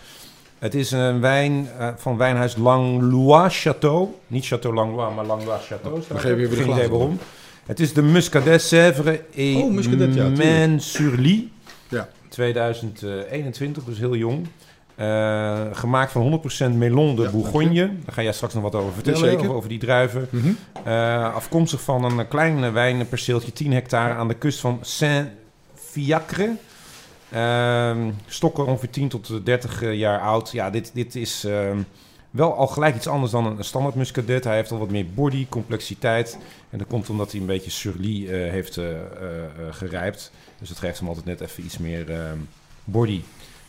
Het 0.59 0.75
is 0.75 0.91
een 0.91 1.21
wijn 1.21 1.69
van 1.97 2.17
wijnhuis 2.17 2.57
Langlois 2.57 3.69
Château. 3.69 4.09
Niet 4.27 4.45
Château 4.55 4.73
Langlois, 4.75 5.15
maar 5.15 5.25
Langlois 5.25 5.63
Château. 5.65 6.03
staat 6.03 6.19
geven 6.21 6.31
er. 6.31 6.37
we 6.37 6.47
weer 6.49 6.49
de 6.49 6.57
Geen 6.57 6.73
idee 6.73 6.89
waarom. 6.89 7.19
Het 7.67 7.81
is 7.81 7.93
de 7.93 8.03
Muscadet 8.03 8.63
Sèvres 8.63 9.19
et 9.35 9.57
Oh, 9.57 9.71
Muscadet, 9.73 10.15
ja, 10.15 10.23
tuurlijk. 10.23 10.37
Maine-sur-Lie. 10.37 11.53
Ja. 11.89 12.09
2021, 12.29 13.85
dus 13.85 13.99
heel 13.99 14.15
jong. 14.17 14.47
Eh, 14.97 15.61
gemaakt 15.73 16.13
van 16.13 16.23
100% 16.23 16.77
Melon 16.77 17.17
de 17.17 17.23
Ja, 17.23 17.31
Bourgogne. 17.31 17.91
Daar 18.05 18.15
ga 18.15 18.23
jij 18.23 18.33
straks 18.33 18.55
nog 18.55 18.63
wat 18.63 18.75
over 18.75 18.93
vertellen, 18.93 19.39
over, 19.39 19.55
over 19.55 19.69
die 19.69 19.79
druiven. 19.79 20.29
Mhm. 20.31 20.49
Eh, 20.85 21.35
afkomstig 21.35 21.81
van 21.81 22.05
een 22.05 22.29
klein 22.29 22.73
wijnperceeltje, 22.73 23.53
10 23.53 23.73
hectare 23.73 24.15
aan 24.15 24.29
de 24.29 24.35
kust 24.35 24.61
van 24.61 24.79
Saint-Fiacre. 24.83 26.57
Ehm, 27.31 28.11
stokken 28.27 28.67
ongeveer 28.67 28.91
10 28.91 29.09
tot 29.09 29.41
30 29.45 29.95
jaar 29.95 30.21
oud. 30.21 30.51
Ja, 30.53 30.71
dit, 30.71 30.91
dit 30.95 31.15
is 31.15 31.45
ehm, 31.45 31.79
wel 32.31 32.55
al 32.55 32.67
gelijk 32.67 32.97
iets 32.97 33.07
anders 33.07 33.33
dan 33.33 33.47
een 33.47 33.65
standaard 33.65 33.95
muscadet. 33.95 34.45
Hij 34.45 34.57
heeft 34.57 34.71
al 34.71 34.79
wat 34.79 34.91
meer 34.91 35.07
body, 35.15 35.47
complexiteit. 35.49 36.39
En 36.71 36.79
dat 36.79 36.87
komt 36.87 37.11
omdat 37.11 37.31
hij 37.31 37.41
een 37.41 37.47
beetje 37.47 37.71
surly 37.71 38.27
eh, 38.27 38.51
heeft 38.51 38.77
eh, 38.77 38.91
eh, 38.91 38.97
eh, 39.01 39.47
gerijpt. 39.71 40.33
Dus 40.59 40.69
dat 40.69 40.79
geeft 40.79 40.99
hem 40.99 41.09
altijd 41.09 41.27
net 41.27 41.41
even 41.41 41.65
iets 41.65 41.79
meer 41.79 42.11
ehm, 42.11 42.39
body. 42.85 43.21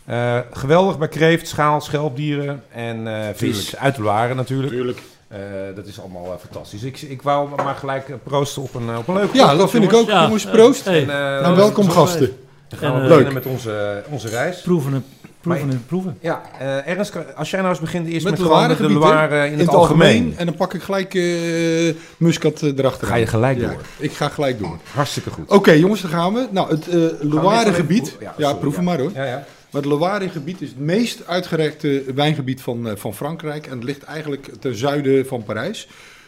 Eh, 0.08 0.38
geweldig 0.52 0.98
bij 0.98 1.08
kreeft, 1.08 1.48
schaal, 1.48 1.82
schelpdieren 1.82 2.64
en 2.74 3.08
eh, 3.08 3.28
vis 3.34 3.58
Tuurlijk. 3.66 3.84
uit 3.84 3.96
de 3.96 4.02
Loire 4.02 4.34
natuurlijk. 4.36 4.72
Tuurlijk. 4.74 5.02
Eh, 5.28 5.40
dat 5.76 5.86
is 5.86 6.00
allemaal 6.00 6.26
eh, 6.26 6.32
fantastisch. 6.40 6.84
Ik, 6.84 7.02
ik 7.02 7.22
wou 7.22 7.50
maar 7.64 7.76
gelijk 7.76 8.06
proosten 8.24 8.62
op 8.62 8.74
een, 8.76 8.98
op 8.98 9.08
een 9.08 9.14
leuke 9.16 9.38
Ja, 9.38 9.56
dat 9.56 9.70
vind 9.70 9.84
ik 9.84 9.94
ook. 9.94 10.10
Jongens, 10.10 10.46
proost. 10.46 10.86
Hey, 10.86 11.02
En, 11.02 11.10
eh, 11.10 11.42
Nou, 11.42 11.56
welkom 11.56 11.90
gasten. 11.90 12.38
Dan 12.68 12.80
gaan 12.80 12.94
we 12.94 13.00
En, 13.02 13.08
beginnen 13.08 13.34
leuk. 13.34 13.44
met 13.44 13.54
onze, 13.54 14.04
onze 14.10 14.30
reis. 14.30 14.62
proeven 14.62 14.94
en 14.94 15.06
proeven 15.42 15.66
Maar- 15.68 15.76
en 15.76 15.86
proeven. 15.88 16.18
Ja, 16.22 16.42
eh 16.60 16.88
Ernst, 16.88 17.14
als 17.36 17.50
jij 17.50 17.60
nou 17.60 17.72
eens 17.72 17.82
begint 17.82 18.08
eerst 18.08 18.24
Met 18.24 18.32
met, 18.32 18.42
de 18.42 18.46
gewoon 18.54 18.78
de 18.78 18.94
Loire 18.94 19.46
in, 19.46 19.52
in 19.52 19.60
het 19.60 19.68
algemeen. 19.70 20.34
En 20.38 20.46
dan 20.46 20.56
pak 20.56 20.74
ik 20.74 20.82
gelijk 20.82 21.14
eh 21.16 21.96
muscat 22.18 22.62
eh, 22.62 22.78
erachter. 22.78 23.08
Ga 23.08 23.16
je 23.16 23.28
gelijk 23.28 23.60
Ja, 23.60 23.68
door. 23.68 23.82
ik 23.98 24.12
ga 24.12 24.30
gelijk 24.30 24.60
door. 24.60 24.78
Hartstikke 24.94 25.30
goed. 25.30 25.50
Oké, 25.50 25.72
jongens, 25.72 26.02
daar 26.02 26.12
gaan 26.12 26.34
we. 26.34 26.48
Nou, 26.52 26.70
het 26.70 26.88
eh 26.88 26.96
even 26.96 27.86
proeven? 27.86 28.14
Ja, 28.20 28.34
sorry, 28.38 28.56
proef 28.56 28.76
hem 28.76 28.84
maar 28.86 29.00
hoor. 29.00 29.12
Ja, 29.14 29.24
ja. 29.26 29.46
Het 29.78 29.86
Loire-gebied 29.86 30.62
is 30.62 30.70
het 30.70 30.80
meest 30.80 31.28
uitgerekte 31.28 32.04
wijngebied 32.16 32.62
van, 32.62 32.90
eh, 32.90 32.96
van 32.96 33.16
Frankrijk. 33.16 33.66
En 33.66 33.72
het 33.72 33.84
ligt 33.84 34.04
eigenlijk 34.04 34.50
ten 34.60 34.76
zuiden 34.76 35.26
van 35.26 35.44
Parijs. 35.44 35.88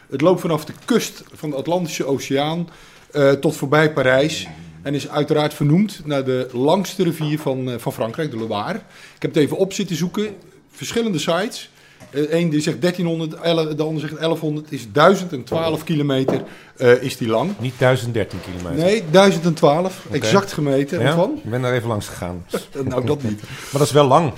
Het 0.09 0.21
loopt 0.21 0.41
vanaf 0.41 0.65
de 0.65 0.73
kust 0.85 1.23
van 1.33 1.49
de 1.49 1.55
Atlantische 1.55 2.05
Oceaan 2.05 2.69
eh, 3.11 3.31
tot 3.31 3.55
voorbij 3.55 3.93
Parijs. 3.93 4.47
En 4.81 4.93
is 4.93 5.09
uiteraard 5.09 5.53
vernoemd 5.53 6.01
naar 6.05 6.25
de 6.25 6.49
langste 6.51 7.03
rivier 7.03 7.39
van, 7.39 7.71
eh, 7.71 7.77
van 7.77 7.93
Frankrijk, 7.93 8.31
de 8.31 8.37
Loire. 8.37 8.77
Ik 9.15 9.21
heb 9.21 9.33
het 9.33 9.43
even 9.43 9.57
op 9.57 9.73
zitten 9.73 9.95
zoeken. 9.95 10.35
Verschillende 10.71 11.19
sites. 11.19 11.69
Eén 12.11 12.49
die 12.49 12.61
zegt 12.61 12.81
1300, 12.81 13.41
ele- 13.43 13.75
de 13.75 13.83
ander 13.83 14.01
zegt 14.01 14.17
1100. 14.17 14.71
Is 14.71 14.91
1012 14.91 15.83
kilometer 15.83 16.43
eh, 16.77 17.01
is 17.03 17.17
die 17.17 17.27
lang. 17.27 17.51
Niet 17.59 17.73
1013 17.77 18.39
kilometer. 18.41 18.85
Nee, 18.85 19.03
1012. 19.11 20.03
Oké. 20.05 20.15
Exact 20.15 20.53
gemeten. 20.53 20.99
Ja? 21.01 21.15
Van? 21.15 21.39
Ik 21.43 21.49
ben 21.49 21.61
daar 21.61 21.73
even 21.73 21.87
langs 21.87 22.07
gegaan. 22.07 22.45
Nou, 22.89 23.05
dat 23.05 23.23
niet. 23.23 23.41
Maar 23.41 23.71
dat 23.71 23.81
is 23.81 23.91
wel 23.91 24.07
lang. 24.07 24.33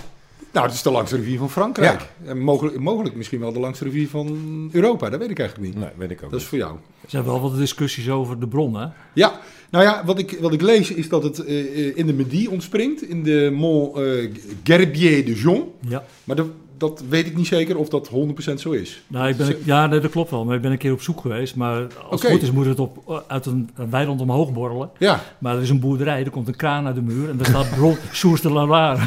Nou, 0.51 0.65
het 0.65 0.75
is 0.75 0.81
de 0.81 0.91
langste 0.91 1.15
rivier 1.15 1.37
van 1.37 1.49
Frankrijk. 1.49 2.01
En 2.25 2.39
mogelijk, 2.39 2.79
mogelijk 2.79 3.15
misschien 3.15 3.39
wel 3.39 3.53
de 3.53 3.59
langste 3.59 3.83
rivier 3.83 4.07
van 4.09 4.69
Europa. 4.71 5.09
Dat 5.09 5.19
weet 5.19 5.29
ik 5.29 5.39
eigenlijk 5.39 5.69
niet. 5.73 5.83
Nee, 5.83 5.89
weet 5.97 6.11
ik 6.11 6.23
ook 6.23 6.31
Dat 6.31 6.39
is 6.39 6.45
voor 6.45 6.57
jou. 6.57 6.73
Er 7.01 7.09
zijn 7.09 7.23
wel 7.23 7.41
wat 7.41 7.57
discussies 7.57 8.09
over 8.09 8.39
de 8.39 8.47
bron, 8.47 8.75
hè? 8.75 8.85
Ja, 9.13 9.39
nou 9.69 9.83
ja, 9.83 10.01
wat 10.05 10.19
ik, 10.19 10.37
wat 10.39 10.53
ik 10.53 10.61
lees 10.61 10.91
is 10.91 11.09
dat 11.09 11.23
het 11.23 11.45
eh, 11.45 11.59
eh, 11.59 11.97
in 11.97 12.05
de 12.05 12.13
Midi 12.13 12.47
ontspringt. 12.47 13.01
In 13.09 13.23
de 13.23 13.49
Mont 13.53 13.97
eh, 13.97 14.29
Gerbier 14.63 15.25
de 15.25 15.33
Jon. 15.33 15.71
Ja. 15.87 16.03
Maar 16.23 16.35
dat, 16.35 16.47
dat 16.81 17.03
weet 17.09 17.25
ik 17.25 17.35
niet 17.35 17.47
zeker 17.47 17.77
of 17.77 17.89
dat 17.89 18.09
100% 18.09 18.53
zo 18.53 18.71
is. 18.71 19.01
Nou, 19.07 19.27
ik 19.27 19.37
ben, 19.37 19.55
ja, 19.63 19.87
nee, 19.87 19.99
dat 19.99 20.11
klopt 20.11 20.31
wel. 20.31 20.45
Maar 20.45 20.55
ik 20.55 20.61
ben 20.61 20.71
een 20.71 20.77
keer 20.77 20.91
op 20.91 21.01
zoek 21.01 21.21
geweest. 21.21 21.55
Maar 21.55 21.87
als 22.09 22.21
het 22.21 22.31
goed 22.31 22.41
is, 22.41 22.51
moet 22.51 22.65
het 22.65 22.79
op, 22.79 23.23
uit 23.27 23.45
een, 23.45 23.69
een 23.75 23.89
weiland 23.89 24.21
omhoog 24.21 24.53
borrelen. 24.53 24.89
Ja, 24.97 25.19
Maar 25.37 25.55
er 25.55 25.61
is 25.61 25.69
een 25.69 25.79
boerderij, 25.79 26.23
er 26.23 26.29
komt 26.29 26.47
een 26.47 26.55
kraan 26.55 26.85
uit 26.85 26.95
de 26.95 27.01
muur. 27.01 27.29
En 27.29 27.37
daar 27.37 27.45
staat 27.45 27.69
bron 27.77 27.97
Source 28.11 28.41
de 28.41 28.53
la 28.53 28.65
Loire. 28.65 29.01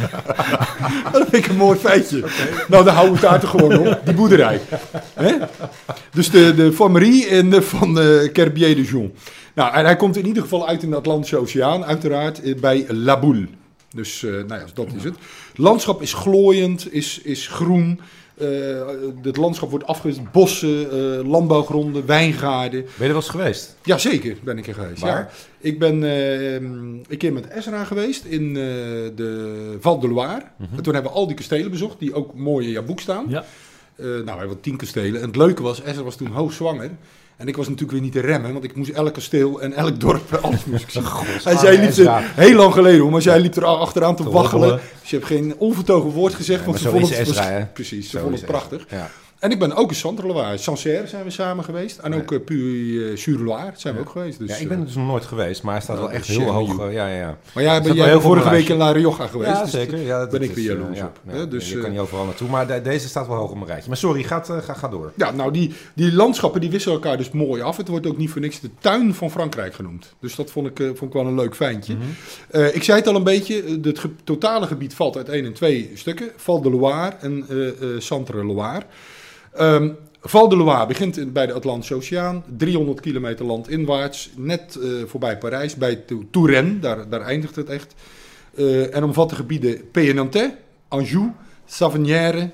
dat 1.13 1.27
vind 1.29 1.45
ik 1.45 1.47
een 1.47 1.57
mooi 1.57 1.79
feitje. 1.79 2.25
Nou, 2.69 2.85
dan 2.85 2.95
houden 2.95 3.15
we 3.15 3.21
het 3.21 3.31
daar 3.31 3.41
toch 3.41 3.51
gewoon 3.51 3.79
op. 3.79 4.01
Die 4.05 4.15
boerderij. 4.15 4.61
Hè? 5.15 5.33
Dus 6.13 6.31
de, 6.31 6.55
de 6.55 6.73
Formerie 6.73 7.27
en 7.27 7.51
de 7.51 7.63
van 7.63 8.01
eh 8.01 8.33
Kerbier 8.33 8.75
de 8.75 8.83
Jon. 8.83 9.15
Nou, 9.55 9.75
en 9.75 9.85
hij 9.85 9.97
komt 9.97 10.17
in 10.17 10.27
ieder 10.27 10.43
geval 10.43 10.69
uit 10.69 10.83
in 10.83 10.91
de 10.91 10.97
Atlantische 10.97 11.37
Oceaan, 11.37 11.85
uiteraard, 11.85 12.43
eh, 12.43 12.55
bij 12.61 12.87
La 12.89 13.19
Boule. 13.19 13.47
Dus, 13.95 14.23
eh, 14.23 14.31
nou 14.31 14.61
ja, 14.61 14.65
dat 14.75 14.87
is 14.97 15.05
het. 15.05 15.15
Het 15.49 15.59
landschap 15.59 16.03
is 16.03 16.13
glooiend, 16.13 16.93
is, 16.93 17.21
is 17.23 17.47
groen. 17.47 18.01
Eh, 18.35 18.47
het 19.23 19.37
landschap 19.37 19.71
wordt 19.71 19.87
afgewisseld. 19.87 20.33
Bossen, 20.33 20.91
eh, 20.91 21.29
landbouwgronden, 21.29 22.07
wijngaarden. 22.07 22.81
Ben 22.83 22.93
je 22.97 23.03
er 23.03 23.09
wel 23.09 23.17
eens 23.17 23.29
geweest? 23.29 23.77
Jazeker 23.83 24.37
ben 24.45 24.59
ik 24.59 24.67
er 24.67 24.75
geweest. 24.75 25.01
Waar? 25.01 25.19
Ja. 25.19 25.31
Ik 25.59 25.79
ben 25.79 26.05
eh, 26.05 26.55
een 26.55 27.17
keer 27.19 27.33
met 27.33 27.49
Ezra 27.51 27.85
geweest 27.85 28.25
in 28.25 28.55
de 28.55 29.77
Val 29.81 29.99
de 29.99 30.09
Loire. 30.09 30.43
Mhm. 30.57 30.77
En 30.77 30.83
toen 30.83 30.95
hebben 30.95 31.13
we 31.13 31.19
al 31.19 31.27
die 31.27 31.37
kastelen 31.37 31.71
bezocht, 31.71 31.99
die 31.99 32.15
ook 32.15 32.35
mooi 32.35 32.67
in 32.67 32.73
jouw 32.73 32.85
boek 32.85 33.01
staan. 33.01 33.25
Ja. 33.29 33.45
Nou, 33.97 34.25
we 34.25 34.31
hebben 34.31 34.61
tien 34.61 34.77
kastelen. 34.77 35.21
En 35.21 35.27
het 35.27 35.37
leuke 35.37 35.63
was, 35.63 35.83
Ezra 35.83 36.03
was 36.03 36.17
toen 36.17 36.31
hoogzwanger. 36.31 36.91
En 37.37 37.49
ik 37.49 37.57
was 37.57 37.67
natuurlijk 37.67 37.93
weer 37.93 38.01
niet 38.01 38.13
te 38.13 38.21
remmen, 38.21 38.53
want 38.53 38.65
ik 38.65 38.77
moest 38.77 38.91
elk 38.91 39.15
kasteel 39.15 39.61
en 39.61 39.73
elk 39.73 40.01
dorp, 40.01 40.35
alles 40.43 40.65
moest 40.65 40.83
ik 40.83 40.91
zien. 40.91 41.05
En 41.45 41.59
zij 41.59 41.79
liep 41.79 41.97
er, 41.97 42.23
heel 42.35 42.57
lang 42.57 42.73
geleden 42.73 43.01
hoor, 43.01 43.11
maar 43.11 43.23
zij 43.23 43.41
liep 43.41 43.57
er 43.57 43.65
achteraan 43.65 44.17
te, 44.17 44.23
Te 44.23 44.31
waggelen. 44.31 44.81
Dus 45.01 45.11
je 45.11 45.17
hebt 45.17 45.29
geen 45.29 45.55
onvertogen 45.59 46.11
woord 46.11 46.35
gezegd, 46.35 46.61
Ja, 46.61 46.67
want 46.67 46.79
ze 46.79 46.89
vond 46.89 47.09
het 47.09 47.19
Ezra? 47.19 47.71
Precies, 47.73 48.11
ze 48.11 48.17
Zo 48.17 48.23
vond 48.23 48.35
het 48.37 48.47
prachtig. 48.47 48.87
Ja. 48.89 49.11
En 49.45 49.51
ik 49.51 49.59
ben 49.59 49.75
ook 49.75 49.89
in 49.91 49.97
Centre-Loire. 49.97 50.57
Sancerre 50.57 51.07
zijn 51.07 51.25
we 51.25 51.31
samen 51.31 51.65
geweest. 51.65 51.99
En 51.99 52.15
ook 52.15 52.33
uh, 52.33 52.39
Puy-sur-Loire 52.45 53.73
zijn 53.77 53.95
we 53.95 54.01
ook 54.01 54.09
geweest. 54.11 54.39
Dus, 54.39 54.49
ja, 54.49 54.57
ik 54.57 54.69
ben 54.69 54.79
er 54.79 54.85
dus 54.85 54.95
nog 54.95 55.07
nooit 55.07 55.25
geweest, 55.25 55.63
maar 55.63 55.73
hij 55.75 55.83
staat 55.83 55.99
wel 55.99 56.11
echt 56.11 56.27
heel 56.27 56.51
hoog. 56.51 56.79
eh, 56.79 56.93
ja, 56.93 57.07
ja, 57.09 57.17
ja. 57.19 57.39
Maar 57.55 57.63
jij, 57.63 57.73
jij 57.73 57.83
bent 57.83 57.99
veel 57.99 58.21
vorige 58.21 58.51
week 58.51 58.69
in 58.69 58.77
La 58.77 58.91
Rioja 58.93 59.27
geweest. 59.27 59.51
ja, 59.51 59.63
dus 59.63 59.71
zeker. 59.71 59.99
Ja, 59.99 60.19
dat 60.19 60.31
ben 60.31 60.43
ik 60.43 60.55
weer 60.55 60.71
eh, 60.71 60.79
jaloers 60.79 60.99
ja, 60.99 61.13
op. 61.35 61.51
Dus, 61.51 61.69
je 61.69 61.75
kan 61.77 61.85
eh, 61.85 61.91
niet 61.91 62.01
overal 62.01 62.25
naartoe, 62.25 62.49
maar 62.49 62.67
de- 62.67 62.81
deze 62.83 63.09
staat 63.09 63.27
wel 63.27 63.37
hoog 63.37 63.51
op 63.51 63.55
mijn 63.57 63.67
rijtje. 63.67 63.89
Maar 63.89 63.99
sorry, 63.99 64.23
ga, 64.23 64.43
ga, 64.45 64.75
ga 64.75 64.89
door. 64.89 65.13
Ja, 65.17 65.31
nou 65.31 65.53
die, 65.53 65.75
die 65.95 66.13
landschappen 66.13 66.61
die 66.61 66.71
wisselen 66.71 66.97
elkaar 66.97 67.17
dus 67.17 67.31
mooi 67.31 67.63
af. 67.63 67.77
Het 67.77 67.89
wordt 67.89 68.07
ook 68.07 68.17
niet 68.17 68.31
voor 68.31 68.41
niks 68.41 68.61
de 68.61 68.71
tuin 68.79 69.15
van 69.15 69.31
Frankrijk 69.31 69.75
genoemd. 69.75 70.15
Dus 70.21 70.35
dat 70.35 70.51
vond 70.51 70.67
ik, 70.67 70.81
eh, 70.81 70.87
vond 70.87 71.03
ik 71.03 71.13
wel 71.13 71.27
een 71.27 71.35
leuk 71.35 71.55
feintje. 71.55 71.95
Mhm. 71.95 72.05
Eh, 72.51 72.75
ik 72.75 72.83
zei 72.83 72.99
het 72.99 73.09
al 73.09 73.15
een 73.15 73.23
beetje, 73.25 73.63
eh, 73.63 73.71
het 73.83 74.01
totale 74.25 74.67
gebied 74.67 74.95
valt 74.95 75.17
uit 75.17 75.29
één 75.29 75.45
en 75.45 75.53
twee 75.53 75.91
stukken. 75.95 76.31
Val 76.37 76.61
de 76.63 76.71
Loire 76.71 77.17
en 77.21 77.45
eh 77.49 77.69
eh, 77.69 78.01
Ehm, 79.55 79.91
Val 80.27 80.49
de 80.49 80.57
Loire 80.57 80.87
begint 80.87 81.17
in- 81.17 81.33
bij 81.33 81.47
de 81.47 81.53
Atlantische 81.53 81.95
Oceaan, 81.95 82.45
300 82.57 83.01
kilometer 83.01 83.45
landinwaarts, 83.47 84.31
net 84.37 84.79
eh, 84.83 84.89
voorbij 85.07 85.39
Parijs, 85.39 85.75
bij 85.75 85.97
Tou- 85.97 86.27
Touraine, 86.31 86.79
daar, 86.79 87.09
daar 87.09 87.21
eindigt 87.21 87.57
het 87.57 87.69
echt. 87.69 87.95
Eh, 88.55 88.95
en 88.97 89.05
omvat 89.05 89.29
de 89.31 89.35
gebieden 89.37 89.91
Pays-Nantais, 89.91 90.51
Anjou, 90.89 91.31
Savenière, 91.67 92.51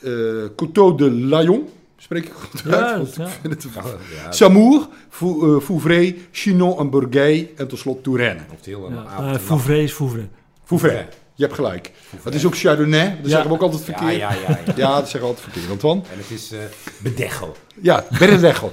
eh 0.00 0.10
Coteau 0.56 0.96
de 0.96 1.10
Layon, 1.10 1.68
spreek 1.96 2.24
ik 2.24 2.32
goed 2.32 2.62
Ja, 2.64 2.70
uit? 2.70 2.96
Want 2.96 3.14
ja. 3.14 3.24
ik 3.26 3.30
vind 3.40 3.52
het- 3.62 3.72
Ja, 3.74 3.82
ja, 4.24 4.32
Samour, 4.32 4.86
Fou- 5.08 5.54
eh, 5.56 5.60
Vouvray, 5.62 6.18
Chinon 6.30 6.78
en 6.78 6.90
Bourgueil 6.90 7.46
en 7.56 7.68
tot 7.68 7.78
slot 7.78 8.02
Touraine. 8.02 8.40
of 8.58 8.64
heel 8.64 8.86
een 8.86 8.94
Ja, 8.94 9.04
avond 9.04 9.36
eh, 9.36 9.42
Fouvray 9.42 9.82
is 9.82 9.92
Fouvray. 9.92 10.28
Vouvray, 10.64 11.08
je 11.34 11.42
hebt 11.42 11.54
gelijk. 11.54 11.90
Het 12.22 12.34
is 12.34 12.46
ook 12.46 12.56
Chardonnay, 12.56 13.08
dat 13.08 13.16
Ja. 13.22 13.28
zeggen 13.28 13.48
we 13.48 13.54
ook 13.54 13.62
altijd 13.62 13.82
verkeerd. 13.84 14.16
Ja, 14.16 14.32
ja, 14.32 14.38
ja. 14.48 14.58
ja. 14.66 14.72
Ja, 14.76 14.94
dat 14.94 15.02
zeggen 15.08 15.20
we 15.20 15.26
altijd 15.26 15.44
verkeerd. 15.44 15.70
Antoine. 15.70 16.00
En 16.12 16.18
het 16.18 16.30
is 16.30 16.52
eh 16.52 16.58
bedechel. 17.02 17.56
Ja, 17.80 18.04
Berendechel. 18.18 18.72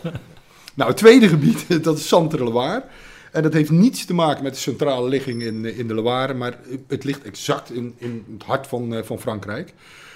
nou, 0.74 0.90
het 0.90 0.98
tweede 0.98 1.28
gebied, 1.28 1.66
dat 1.84 1.98
is 1.98 2.08
Centre-Loire. 2.08 2.84
En 3.32 3.44
dat 3.44 3.54
heeft 3.54 3.70
niets 3.70 4.06
te 4.06 4.14
maken 4.14 4.44
met 4.44 4.54
de 4.54 4.60
centrale 4.60 5.10
ligging 5.10 5.42
in, 5.44 5.66
eh, 5.66 5.78
in 5.80 5.88
de 5.88 5.94
Loire, 5.94 6.34
maar 6.34 6.58
het 6.88 7.04
ligt 7.04 7.24
exact 7.24 7.72
in, 7.74 7.94
in 7.98 8.26
het 8.34 8.44
hart 8.44 8.68
van, 8.68 8.94
eh, 8.96 9.04
van 9.04 9.20
Frankrijk. 9.20 9.74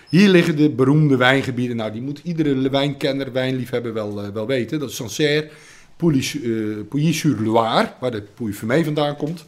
Hier 0.10 0.30
liggen 0.30 0.56
de 0.56 0.70
beroemde 0.70 1.18
wijngebieden. 1.18 1.76
Nou, 1.76 1.92
die 1.92 2.02
moet 2.02 2.20
iedere 2.24 2.70
wijnkenner, 2.70 3.32
wijnliefhebber 3.32 3.94
wel, 3.94 4.32
wel 4.34 4.48
weten. 4.48 4.80
Dat 4.80 4.90
is 4.90 4.96
Sancerre, 4.96 5.50
Pouilly- 5.98 6.84
Pouilly-sur-Loire, 6.90 7.90
waar 8.00 8.12
de 8.12 8.22
Pouilly-Fumé 8.22 8.84
vandaan 8.84 9.16
komt. 9.18 9.44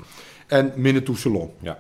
En 0.48 0.72
Menetou-Salon. 0.76 1.50
Ja. 1.62 1.80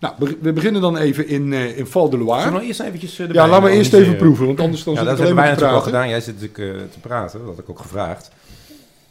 Nou, 0.00 0.14
we 0.40 0.52
beginnen 0.52 0.80
dan 0.82 0.96
even 0.96 1.26
in, 1.28 1.52
eh 1.52 1.78
in 1.78 1.86
Val 1.86 2.04
de 2.04 2.10
Zullen 2.10 2.26
we 2.26 2.32
Loire. 2.32 2.50
nog 2.50 2.62
eerst 2.62 2.80
eventjes 2.80 3.18
eh, 3.18 3.26
de 3.28 3.32
Ja, 3.34 3.48
laten 3.48 3.68
we 3.68 3.70
eerst 3.76 3.92
even 3.92 4.16
proeven, 4.16 4.46
want 4.46 4.60
anders 4.60 4.84
dan 4.84 4.94
Ja, 4.94 5.00
zit 5.00 5.08
dat 5.08 5.18
ik 5.18 5.24
alleen 5.24 5.36
hebben 5.36 5.44
wij 5.44 5.54
maar 5.54 5.56
te 5.56 5.62
natuurlijk 5.64 5.86
al 5.86 5.90
praten. 5.90 5.92
gedaan. 5.92 6.08
Jij 6.08 6.20
zit 6.20 6.40
natuurlijk 6.58 6.82
eh, 6.86 6.92
te 6.92 7.00
praten, 7.00 7.38
dat 7.38 7.48
had 7.48 7.58
ik 7.58 7.70
ook 7.70 7.78
gevraagd. 7.78 8.30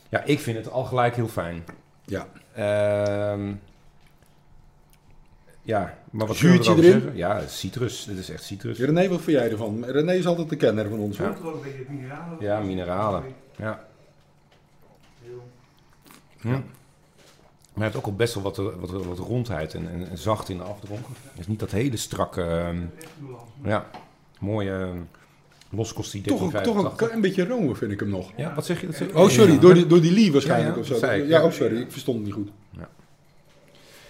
Ja, 0.10 0.24
ik 0.24 0.40
vind 0.40 0.58
het 0.58 0.72
al 0.72 0.84
gelijk 0.84 1.16
heel 1.16 1.28
fijn. 1.28 1.64
Ja. 2.06 2.28
Ehm, 2.54 3.52
ja, 5.62 5.98
maar 6.12 6.28
wat 6.28 6.40
we 6.40 6.48
erover 6.48 6.78
erin? 6.78 6.92
zeggen? 6.92 7.16
Ja, 7.16 7.42
citrus. 7.48 8.04
Dit 8.06 8.18
is 8.18 8.30
echt 8.30 8.44
citrus. 8.44 8.80
René, 8.80 9.08
wat 9.10 9.22
vind 9.22 9.38
jij 9.38 9.52
ervan? 9.52 9.86
René 9.86 10.14
is 10.14 10.26
altijd 10.28 10.50
de 10.50 10.56
kenner 10.56 10.90
van 10.90 11.00
ons, 11.00 11.18
hoor. 11.18 11.38
Ja. 12.08 12.38
Ja, 12.40 12.60
mineralen. 12.60 13.24
Ja. 13.58 13.86
Hm. 16.42 16.58
Maar 17.80 17.88
hij 17.88 17.96
heeft 17.98 18.08
ook 18.08 18.12
al 18.12 18.18
best 18.18 18.34
wel 18.34 18.44
wat, 18.44 18.58
wat, 18.92 19.06
wat 19.06 19.18
rondheid 19.18 19.74
en, 19.74 19.90
en, 19.92 20.10
en 20.10 20.18
zacht 20.18 20.50
in 20.50 20.58
de 20.58 20.64
afdronk. 20.64 21.06
Het 21.32 21.40
is 21.40 21.48
niet 21.48 21.60
dat 21.60 21.72
hele 21.72 21.98
strakke... 21.98 22.42
ehm, 22.42 22.78
ja, 23.64 23.90
mooie 24.40 24.70
uh, 24.72 24.88
loskostie 25.70 26.22
Toch, 26.22 26.42
een- 26.42 26.52
toch 26.52 26.76
een 26.76 26.82
1385. 26.84 27.08
klein 27.08 27.22
beetje 27.22 27.46
romen 27.56 27.78
vind 27.78 27.92
ik 27.92 28.00
hem 28.00 28.10
nog. 28.10 28.32
Ja, 28.38 28.54
wat 28.56 28.66
zeg 28.66 28.80
je? 28.82 28.86
Dat 28.88 28.96
zeg- 28.96 29.14
Oh, 29.14 29.30
sorry, 29.30 29.54
Ja. 29.54 29.60
door 29.60 29.74
die, 29.74 29.88
door 29.88 30.02
die 30.02 30.12
lie 30.12 30.32
waarschijnlijk 30.32 30.76
Ja, 30.76 30.84
ja, 30.88 30.94
of 30.94 31.00
zo. 31.00 31.06
ik, 31.06 31.22
ja, 31.30 31.38
ja. 31.38 31.44
oh, 31.46 31.52
sorry, 31.52 31.78
ik 31.82 31.92
verstond 31.92 32.18
het 32.18 32.26
niet 32.26 32.36
goed. 32.36 32.50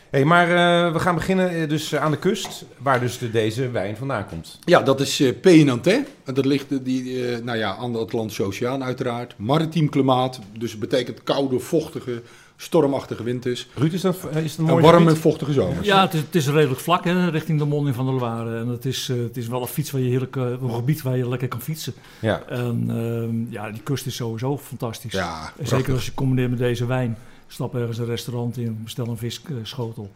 Hey, 0.10 0.26
maar 0.26 0.44
eh, 0.50 0.94
we 0.94 1.00
gaan 1.00 1.16
beginnen 1.16 1.50
eh, 1.50 1.70
dus 1.70 1.92
eh, 1.92 2.02
aan 2.04 2.12
de 2.12 2.18
kust, 2.18 2.66
waar 2.78 3.00
dus 3.00 3.18
de, 3.18 3.32
deze 3.32 3.70
wijn 3.70 3.98
vandaan 3.98 4.28
komt. 4.28 4.60
Ja, 4.66 4.82
dat 4.82 5.00
is 5.00 5.20
eh 5.20 5.34
Pays-Nantais. 5.42 6.00
En 6.24 6.34
dat 6.34 6.46
ligt 6.46 6.72
eh, 6.72 6.78
die, 6.82 7.26
eh, 7.28 7.42
nou 7.44 7.58
ja, 7.58 7.76
aan 7.76 7.92
de 7.92 7.98
Atlantische 8.00 8.44
Oceaan 8.44 8.84
uiteraard. 8.84 9.34
Maritiem 9.38 9.90
klimaat, 9.90 10.40
dus 10.58 10.78
betekent 10.78 11.24
koude, 11.24 11.60
vochtige, 11.60 12.22
stormachtige 12.62 13.24
winters. 13.24 13.68
Ruud, 13.76 13.94
is 13.94 14.02
dat, 14.02 14.18
eh, 14.34 14.44
is 14.44 14.58
een 14.58 14.66
En 14.66 14.72
mooi 14.72 14.84
warme, 14.84 15.06
gebied? 15.08 15.22
vochtige 15.22 15.54
zomers. 15.54 15.88
Ja, 15.88 16.02
het 16.02 16.14
is, 16.14 16.20
het 16.20 16.36
is 16.36 16.48
redelijk 16.48 16.80
vlak 16.80 17.04
hè, 17.04 17.30
richting 17.30 17.60
de 17.60 17.66
monding 17.66 17.96
van 17.96 18.06
de 18.06 18.12
Loire. 18.12 18.58
En 18.60 18.68
het 18.68 18.86
is, 18.86 19.10
eh, 19.10 19.18
het 19.18 19.38
is 19.38 19.48
wel 19.48 19.62
een 19.62 19.68
fiets 19.68 19.92
waar 19.92 20.02
je 20.02 20.10
heerlijk, 20.10 20.36
eh, 20.36 20.44
een 20.44 20.74
gebied 20.74 21.02
waar 21.02 21.18
je 21.18 21.30
lekker 21.30 21.48
kan 21.48 21.62
fietsen. 21.62 21.94
Ja, 22.20 22.42
En 22.48 22.86
ehm, 22.90 23.52
ja, 23.54 23.72
die 23.72 23.82
kust 23.82 24.06
is 24.06 24.16
sowieso 24.16 24.58
fantastisch. 24.58 25.12
Ja, 25.12 25.54
En 25.58 25.68
zeker 25.68 25.94
als 25.94 26.06
je 26.06 26.14
combineert 26.14 26.50
met 26.50 26.60
deze 26.60 26.86
wijn. 26.86 27.18
Stap 27.48 27.76
ergens 27.76 27.98
een 27.98 28.06
restaurant 28.06 28.58
in, 28.58 28.80
bestel 28.84 29.08
een 29.08 29.18
visschotel. 29.18 30.12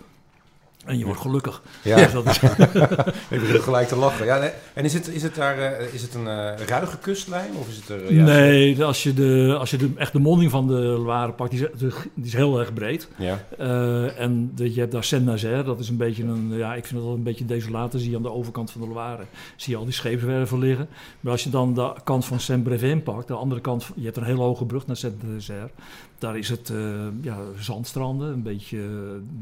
En 0.86 0.98
je 0.98 1.06
wordt 1.06 1.20
gelukkig. 1.20 1.62
ja. 1.84 1.96
Dus 1.96 2.12
dat 2.12 2.26
is, 2.26 2.40
ik 3.36 3.40
begin 3.40 3.62
gelijk 3.62 3.88
te 3.88 3.96
lachen. 3.96 4.26
Ja, 4.26 4.40
nee. 4.40 4.52
En 4.74 4.86
is 4.86 4.94
het, 4.94 5.08
is 5.08 5.24
het 5.24 5.36
daar 5.36 5.58
eh, 5.58 5.94
is 5.94 6.02
het 6.02 6.14
een 6.14 6.28
eh, 6.28 6.66
ruige 6.68 6.98
kustlijn? 6.98 7.52
Of 7.60 7.70
is 7.70 7.76
het 7.76 7.90
er, 7.90 8.06
eh, 8.06 8.24
nee, 8.24 8.84
als 8.84 9.04
je, 9.04 9.14
de, 9.14 9.56
als 9.60 9.70
je 9.70 9.78
de, 9.78 9.90
echt 9.96 10.12
de 10.12 10.20
monding 10.20 10.52
van 10.52 10.68
de 10.68 10.74
Loire 10.74 11.32
pakt, 11.32 11.52
die 11.52 11.70
is, 11.74 11.88
die 12.14 12.26
is 12.26 12.34
heel 12.34 12.60
erg 12.60 12.74
breed. 12.74 13.08
Ja, 13.16 13.40
en 14.18 14.52
de, 14.56 14.74
je 14.74 14.80
hebt 14.80 14.92
daar 14.92 15.04
Saint-Nazaire, 15.04 15.64
dat 15.64 15.80
is 15.80 15.90
een 15.90 15.98
beetje 15.98 16.24
een, 16.24 16.52
ja, 16.58 16.76
ik 16.76 16.86
vind 16.86 17.00
dat 17.00 17.10
wel 17.10 17.18
een 17.18 17.24
beetje 17.24 17.46
desolaat. 17.46 17.92
Dan 17.92 18.02
zie 18.02 18.10
je 18.10 18.16
aan 18.16 18.24
de 18.24 18.32
overkant 18.32 18.72
van 18.72 18.82
de 18.82 18.88
Loire, 18.88 19.24
zie 19.56 19.74
je 19.74 19.80
al 19.80 19.86
die 19.86 19.94
scheepswerven 19.94 20.60
liggen. 20.60 20.88
Maar 21.20 21.32
als 21.32 21.44
je 21.44 21.50
dan 21.50 21.74
de 21.74 21.94
kant 22.04 22.26
van 22.26 22.40
Saint-Brevin 22.40 23.04
pakt, 23.04 23.28
de 23.28 23.34
andere 23.34 23.62
kant, 23.62 23.86
je 23.96 24.06
hebt 24.06 24.18
een 24.18 24.24
hele 24.24 24.42
hoge 24.42 24.66
brug 24.66 24.88
naar 24.88 24.98
Saint-Nazaire. 24.98 25.70
Daar 26.24 26.38
is 26.38 26.50
het 26.50 26.70
eh, 26.70 26.78
ja, 27.22 27.38
zandstranden, 27.60 28.34
een 28.34 28.42
beetje 28.42 28.78
eh, 28.78 28.84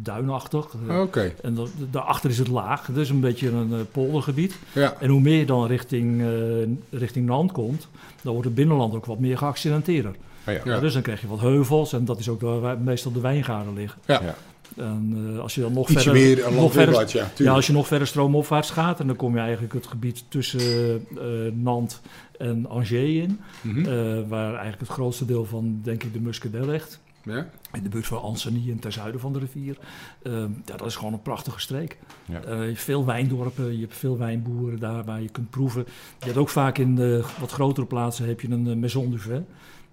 duinachtig. 0.02 0.68
Oké. 1.02 1.34
En 1.44 1.54
da- 1.56 1.64
daarachter 1.92 2.30
is 2.30 2.38
het 2.38 2.48
laag. 2.48 2.90
Is 2.90 3.10
een 3.10 3.20
beetje 3.20 3.50
een 3.52 3.74
eh, 3.74 3.80
poldergebied. 3.92 4.56
Ja. 4.74 4.94
En 5.00 5.10
hoe 5.10 5.22
meer 5.22 5.38
je 5.40 5.46
dan 5.46 5.68
richting, 5.68 6.22
eh 6.22 7.00
richting 7.00 7.26
Nant 7.26 7.52
komt, 7.52 7.88
dan 8.22 8.32
wordt 8.32 8.48
het 8.48 8.56
binnenland 8.56 8.94
ook 8.96 9.06
wat 9.06 9.20
meer 9.20 9.38
geaccidenteerder. 9.38 10.12
Oh 10.48 10.54
ja. 10.54 10.62
Ja. 10.64 10.80
Dus 10.80 10.94
dan 10.94 11.02
krijg 11.02 11.22
je 11.22 11.28
wat 11.28 11.40
heuvels 11.40 11.94
en 11.94 12.06
dat 12.06 12.20
is 12.20 12.30
ook 12.30 12.42
waar 12.42 12.78
meestal 12.80 13.12
de 13.12 13.22
wijngaarden 13.22 13.74
liggen. 13.74 14.02
Ja. 14.06 14.36
En 14.78 15.30
eh, 15.34 15.40
als 15.40 15.56
je 15.56 15.62
dan 15.62 15.74
nog 15.74 15.90
Ietsje 15.90 16.04
verder, 16.12 16.52
meer 16.52 16.62
nog 16.62 16.72
verder, 16.72 17.18
ja. 17.18 17.32
ja, 17.36 17.54
als 17.54 17.68
je 17.68 17.74
nog 17.74 17.88
verder 17.88 18.08
stroomopwaarts 18.08 18.70
gaat, 18.72 19.00
en 19.00 19.08
dan 19.08 19.16
kom 19.16 19.34
je 19.34 19.40
eigenlijk 19.40 19.74
het 19.74 19.88
gebied 19.88 20.24
tussen 20.28 20.60
eh 21.18 21.52
Nantes 21.54 22.00
en 22.38 22.70
Angers 22.70 22.92
in, 22.92 23.40
Mhm. 23.62 23.80
eh, 23.86 24.20
waar 24.28 24.50
eigenlijk 24.50 24.80
het 24.80 24.90
grootste 24.90 25.26
deel 25.26 25.46
van, 25.46 25.80
denk 25.84 26.04
ik, 26.04 26.14
de 26.14 26.20
Muscadet 26.20 26.66
ligt. 26.66 27.00
ja. 27.24 27.50
In 27.74 27.84
de 27.84 27.90
buurt 27.90 28.06
van 28.08 28.22
Ancenis 28.22 28.68
en 28.68 28.80
ten 28.80 28.92
zuiden 28.92 29.22
van 29.22 29.34
de 29.34 29.40
rivier. 29.40 29.78
Eh, 30.24 30.32
ja, 30.66 30.78
dat 30.78 30.86
is 30.86 30.96
gewoon 30.96 31.14
een 31.14 31.22
prachtige 31.22 31.60
streek. 31.60 31.98
Ja. 32.26 32.40
Je 32.42 32.48
hebt 32.48 32.82
veel 32.82 33.06
wijndorpen, 33.06 33.74
je 33.76 33.82
hebt 33.82 33.98
veel 33.98 34.18
wijnboeren 34.18 34.80
daar 34.80 35.04
waar 35.04 35.22
je 35.22 35.30
kunt 35.30 35.50
proeven. 35.50 35.86
Je 36.20 36.26
hebt 36.26 36.38
ook 36.38 36.50
vaak 36.50 36.78
in 36.78 36.96
de 36.96 37.24
wat 37.40 37.52
grotere 37.52 37.86
plaatsen 37.88 38.28
heb 38.28 38.42
je 38.42 38.50
een 38.50 38.80
maison 38.80 39.12
du 39.12 39.20
vin. 39.20 39.46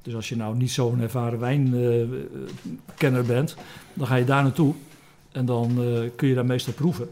Dus 0.09 0.17
als 0.17 0.29
je 0.29 0.37
nou 0.37 0.57
niet 0.57 0.71
zo'n 0.71 1.01
ervaren 1.01 1.39
wijnkenner 1.39 3.25
bent, 3.27 3.57
dan 3.95 4.07
ga 4.07 4.15
je 4.15 4.25
daar 4.25 4.43
naartoe. 4.43 4.75
En 5.33 5.45
dan 5.45 5.71
eh, 5.71 6.11
kun 6.17 6.29
je 6.29 6.35
daar 6.35 6.47
meestal 6.47 6.73
proeven. 6.73 7.11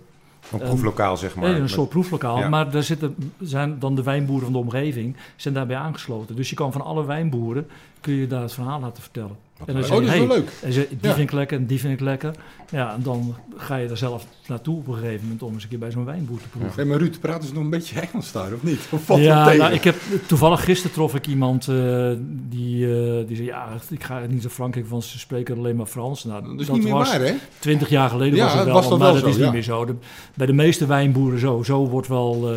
Een 0.53 0.59
proeflokaal, 0.59 1.17
zeg 1.17 1.35
maar. 1.35 1.51
Nee, 1.51 1.61
een 1.61 1.69
soort 1.69 1.89
proeflokaal. 1.89 2.39
Ja. 2.39 2.49
Maar 2.49 2.71
daar 2.71 2.83
zitten, 2.83 3.33
zijn 3.41 3.79
dan 3.79 3.95
de 3.95 4.03
wijnboeren 4.03 4.45
van 4.45 4.53
de 4.53 4.59
omgeving 4.59 5.17
zijn 5.37 5.55
daarbij 5.55 5.77
aangesloten. 5.77 6.37
Dus 6.37 6.51
je 6.51 6.57
kan 6.57 6.73
van 6.73 6.81
alle 6.81 7.05
wijnboeren 7.05 7.67
kun 8.01 8.15
je 8.15 8.27
daar 8.27 8.43
het 8.43 8.53
verhaal 8.53 8.81
laten 8.81 9.03
vertellen. 9.03 9.37
En 9.67 9.75
dan 9.75 9.83
Oh, 9.83 9.91
dat 9.91 10.01
is 10.03 10.09
wel 10.09 10.19
hey, 10.19 10.27
leuk. 10.27 10.51
en 10.63 10.73
ze, 10.73 10.87
die 10.89 10.99
Ja. 11.01 11.15
vind 11.15 11.29
ik 11.29 11.33
lekker 11.35 11.59
en 11.59 11.67
die 11.67 11.81
vind 11.81 11.93
ik 11.93 12.01
lekker. 12.01 12.31
Ja, 12.71 12.95
en 12.95 13.03
dan 13.03 13.35
ga 13.57 13.77
je 13.77 13.89
er 13.89 13.97
zelf 13.97 14.27
naartoe 14.47 14.77
op 14.77 14.87
een 14.89 14.95
gegeven 14.95 15.23
moment 15.23 15.43
om 15.43 15.53
eens 15.55 15.63
een 15.63 15.69
keer 15.69 15.79
bij 15.79 15.91
zo'n 15.91 16.05
wijnboer 16.05 16.39
te 16.41 16.49
proeven. 16.49 16.73
Hey, 16.75 16.85
maar 16.85 16.99
Ruud, 16.99 17.21
praten 17.21 17.49
ze 17.49 17.55
nog 17.55 17.63
een 17.63 17.71
beetje 17.71 18.01
Engels 18.01 18.33
daar, 18.33 18.53
of 18.53 18.63
niet? 18.63 18.81
Of 18.91 19.03
valt 19.05 19.21
Ja, 19.21 19.53
nou, 19.53 19.73
ik 19.73 19.85
heb, 19.85 19.97
toevallig 20.27 20.65
gisteren 20.65 20.93
trof 20.93 21.15
ik 21.15 21.27
iemand 21.27 21.69
eh, 21.69 22.13
die, 22.49 22.87
eh, 22.87 23.27
die 23.27 23.37
zei, 23.37 23.49
ja, 23.49 23.69
ik 23.91 24.05
ga 24.05 24.21
niet 24.29 24.43
naar 24.43 24.51
Frankrijk, 24.51 24.87
want 24.89 25.05
ze 25.05 25.19
spreken 25.19 25.57
alleen 25.57 25.77
maar 25.77 25.87
Frans. 25.87 26.25
Nou, 26.25 26.43
dat 26.43 26.61
is 26.61 26.69
niet 26.71 26.83
meer 26.83 26.93
was 26.93 27.11
waar, 27.11 27.21
hè? 27.21 27.35
twintig 27.59 27.89
jaar 27.89 28.09
geleden 28.11 28.35
Ja, 28.37 28.45
was 28.45 28.55
het 28.55 28.65
wel, 28.65 28.75
was 28.75 28.89
dat 28.89 28.99
maar 28.99 29.13
wel 29.13 29.13
dat 29.23 29.23
zo, 29.33 29.39
is 29.39 29.45
niet 29.45 29.53
meer 29.53 29.63
zo. 29.63 29.85
De- 29.85 29.95
bij 30.35 30.47
de 30.47 30.53
meeste 30.53 30.87
wijnboeren 30.87 31.39
zo, 31.39 31.63
zo 31.63 31.89
wordt 31.89 32.09
wel 32.09 32.53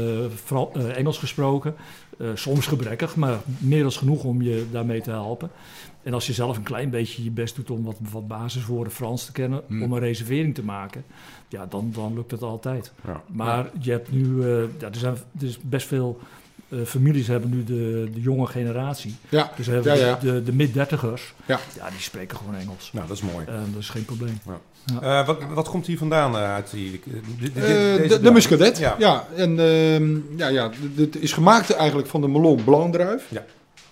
eh, 0.73 0.97
Engels 0.97 1.17
gesproken. 1.17 1.75
Soms 2.33 2.67
gebrekkig, 2.67 3.15
maar 3.15 3.37
meer 3.57 3.81
dan 3.81 3.91
genoeg 3.91 4.23
om 4.23 4.41
je 4.41 4.65
daarmee 4.71 5.01
te 5.01 5.09
helpen. 5.09 5.49
En 6.09 6.15
als 6.15 6.27
je 6.27 6.33
zelf 6.33 6.57
een 6.57 6.63
klein 6.63 6.89
beetje 6.89 7.23
je 7.23 7.31
best 7.31 7.55
doet 7.55 7.69
om 7.69 7.83
wat, 7.83 7.95
wat 8.11 8.27
basiswoorden 8.27 8.93
Frans 8.93 9.25
te 9.25 9.31
kennen, 9.31 9.61
Hmm. 9.67 9.83
om 9.83 9.93
een 9.93 9.99
reservering 9.99 10.55
te 10.55 10.63
maken, 10.63 11.03
ja, 11.47 11.65
dan, 11.65 11.91
dan 11.95 12.13
lukt 12.13 12.31
het 12.31 12.41
altijd. 12.41 12.91
Ja. 13.07 13.21
Maar 13.27 13.69
je 13.79 13.91
hebt 13.91 14.11
nu, 14.11 14.41
eh, 14.43 14.47
ja, 14.79 14.87
er 14.87 14.95
zijn 14.95 15.13
er 15.39 15.45
is 15.47 15.59
best 15.61 15.87
veel 15.87 16.19
eh, 16.69 16.79
families 16.85 17.27
hebben 17.27 17.49
nu 17.49 17.63
de, 17.63 18.09
de 18.13 18.21
jonge 18.21 18.45
generatie. 18.47 19.15
Ja, 19.29 19.51
Dus 19.55 19.65
hebben 19.65 19.95
Ja, 19.97 20.05
ja. 20.05 20.15
de, 20.21 20.43
de 20.43 20.53
mid-dertigers, 20.53 21.33
Ja. 21.45 21.59
ja, 21.75 21.89
die 21.89 21.99
spreken 21.99 22.37
gewoon 22.37 22.55
Engels. 22.55 22.89
Nou, 22.93 23.07
dat 23.07 23.17
is 23.17 23.23
mooi. 23.23 23.45
En 23.45 23.69
dat 23.73 23.81
is 23.81 23.89
geen 23.89 24.05
probleem. 24.05 24.39
Eh, 25.01 25.25
wat, 25.27 25.37
wat 25.53 25.69
komt 25.69 25.85
hier 25.87 25.97
vandaan 25.97 26.35
eh, 26.35 26.53
uit 26.53 26.71
die... 26.71 27.01
eh, 27.55 28.01
Eh, 28.03 28.09
de, 28.09 28.19
de? 28.21 28.31
Muscadet. 28.31 28.77
Ja. 28.77 28.95
Ja. 28.99 29.27
en 29.35 29.59
ehm, 29.59 30.37
ja, 30.37 30.47
ja, 30.47 30.71
dit 30.95 31.21
is 31.21 31.33
gemaakt 31.33 31.73
eigenlijk 31.75 32.07
van 32.09 32.21
de 32.21 32.27
Melon 32.27 32.63
Blanc 32.63 32.93
druif. 32.93 33.27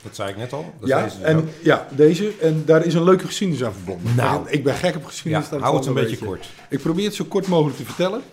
Dat 0.08 0.16
zei 0.16 0.30
ik 0.30 0.38
net 0.38 0.54
al. 0.54 0.74
Dat 0.80 0.90
Ja, 0.90 1.04
deze 1.04 1.18
dus 1.18 1.26
en, 1.26 1.38
ook. 1.38 1.48
ja, 1.62 1.88
deze. 1.92 2.32
En 2.42 2.64
daar 2.66 2.86
is 2.86 2.94
een 2.94 3.04
leuke 3.04 3.26
geschiedenis 3.26 3.64
aan 3.64 3.74
verbonden. 3.74 4.16
Nou. 4.16 4.50
ik 4.50 4.64
ben 4.64 4.74
gek 4.74 4.96
op 4.96 5.02
ja, 5.02 5.08
geschiedenis. 5.08 5.50
dat 5.50 5.60
hou 5.60 5.78
het 5.78 5.86
een 5.86 5.94
beetje 5.94 6.18
kort. 6.18 6.50
Ik 6.70 6.80
probeer 6.80 7.06
het 7.06 7.16
zo 7.16 7.26
kort 7.26 7.48
mogelijk 7.48 7.78
te 7.78 7.86
vertellen. 7.86 8.22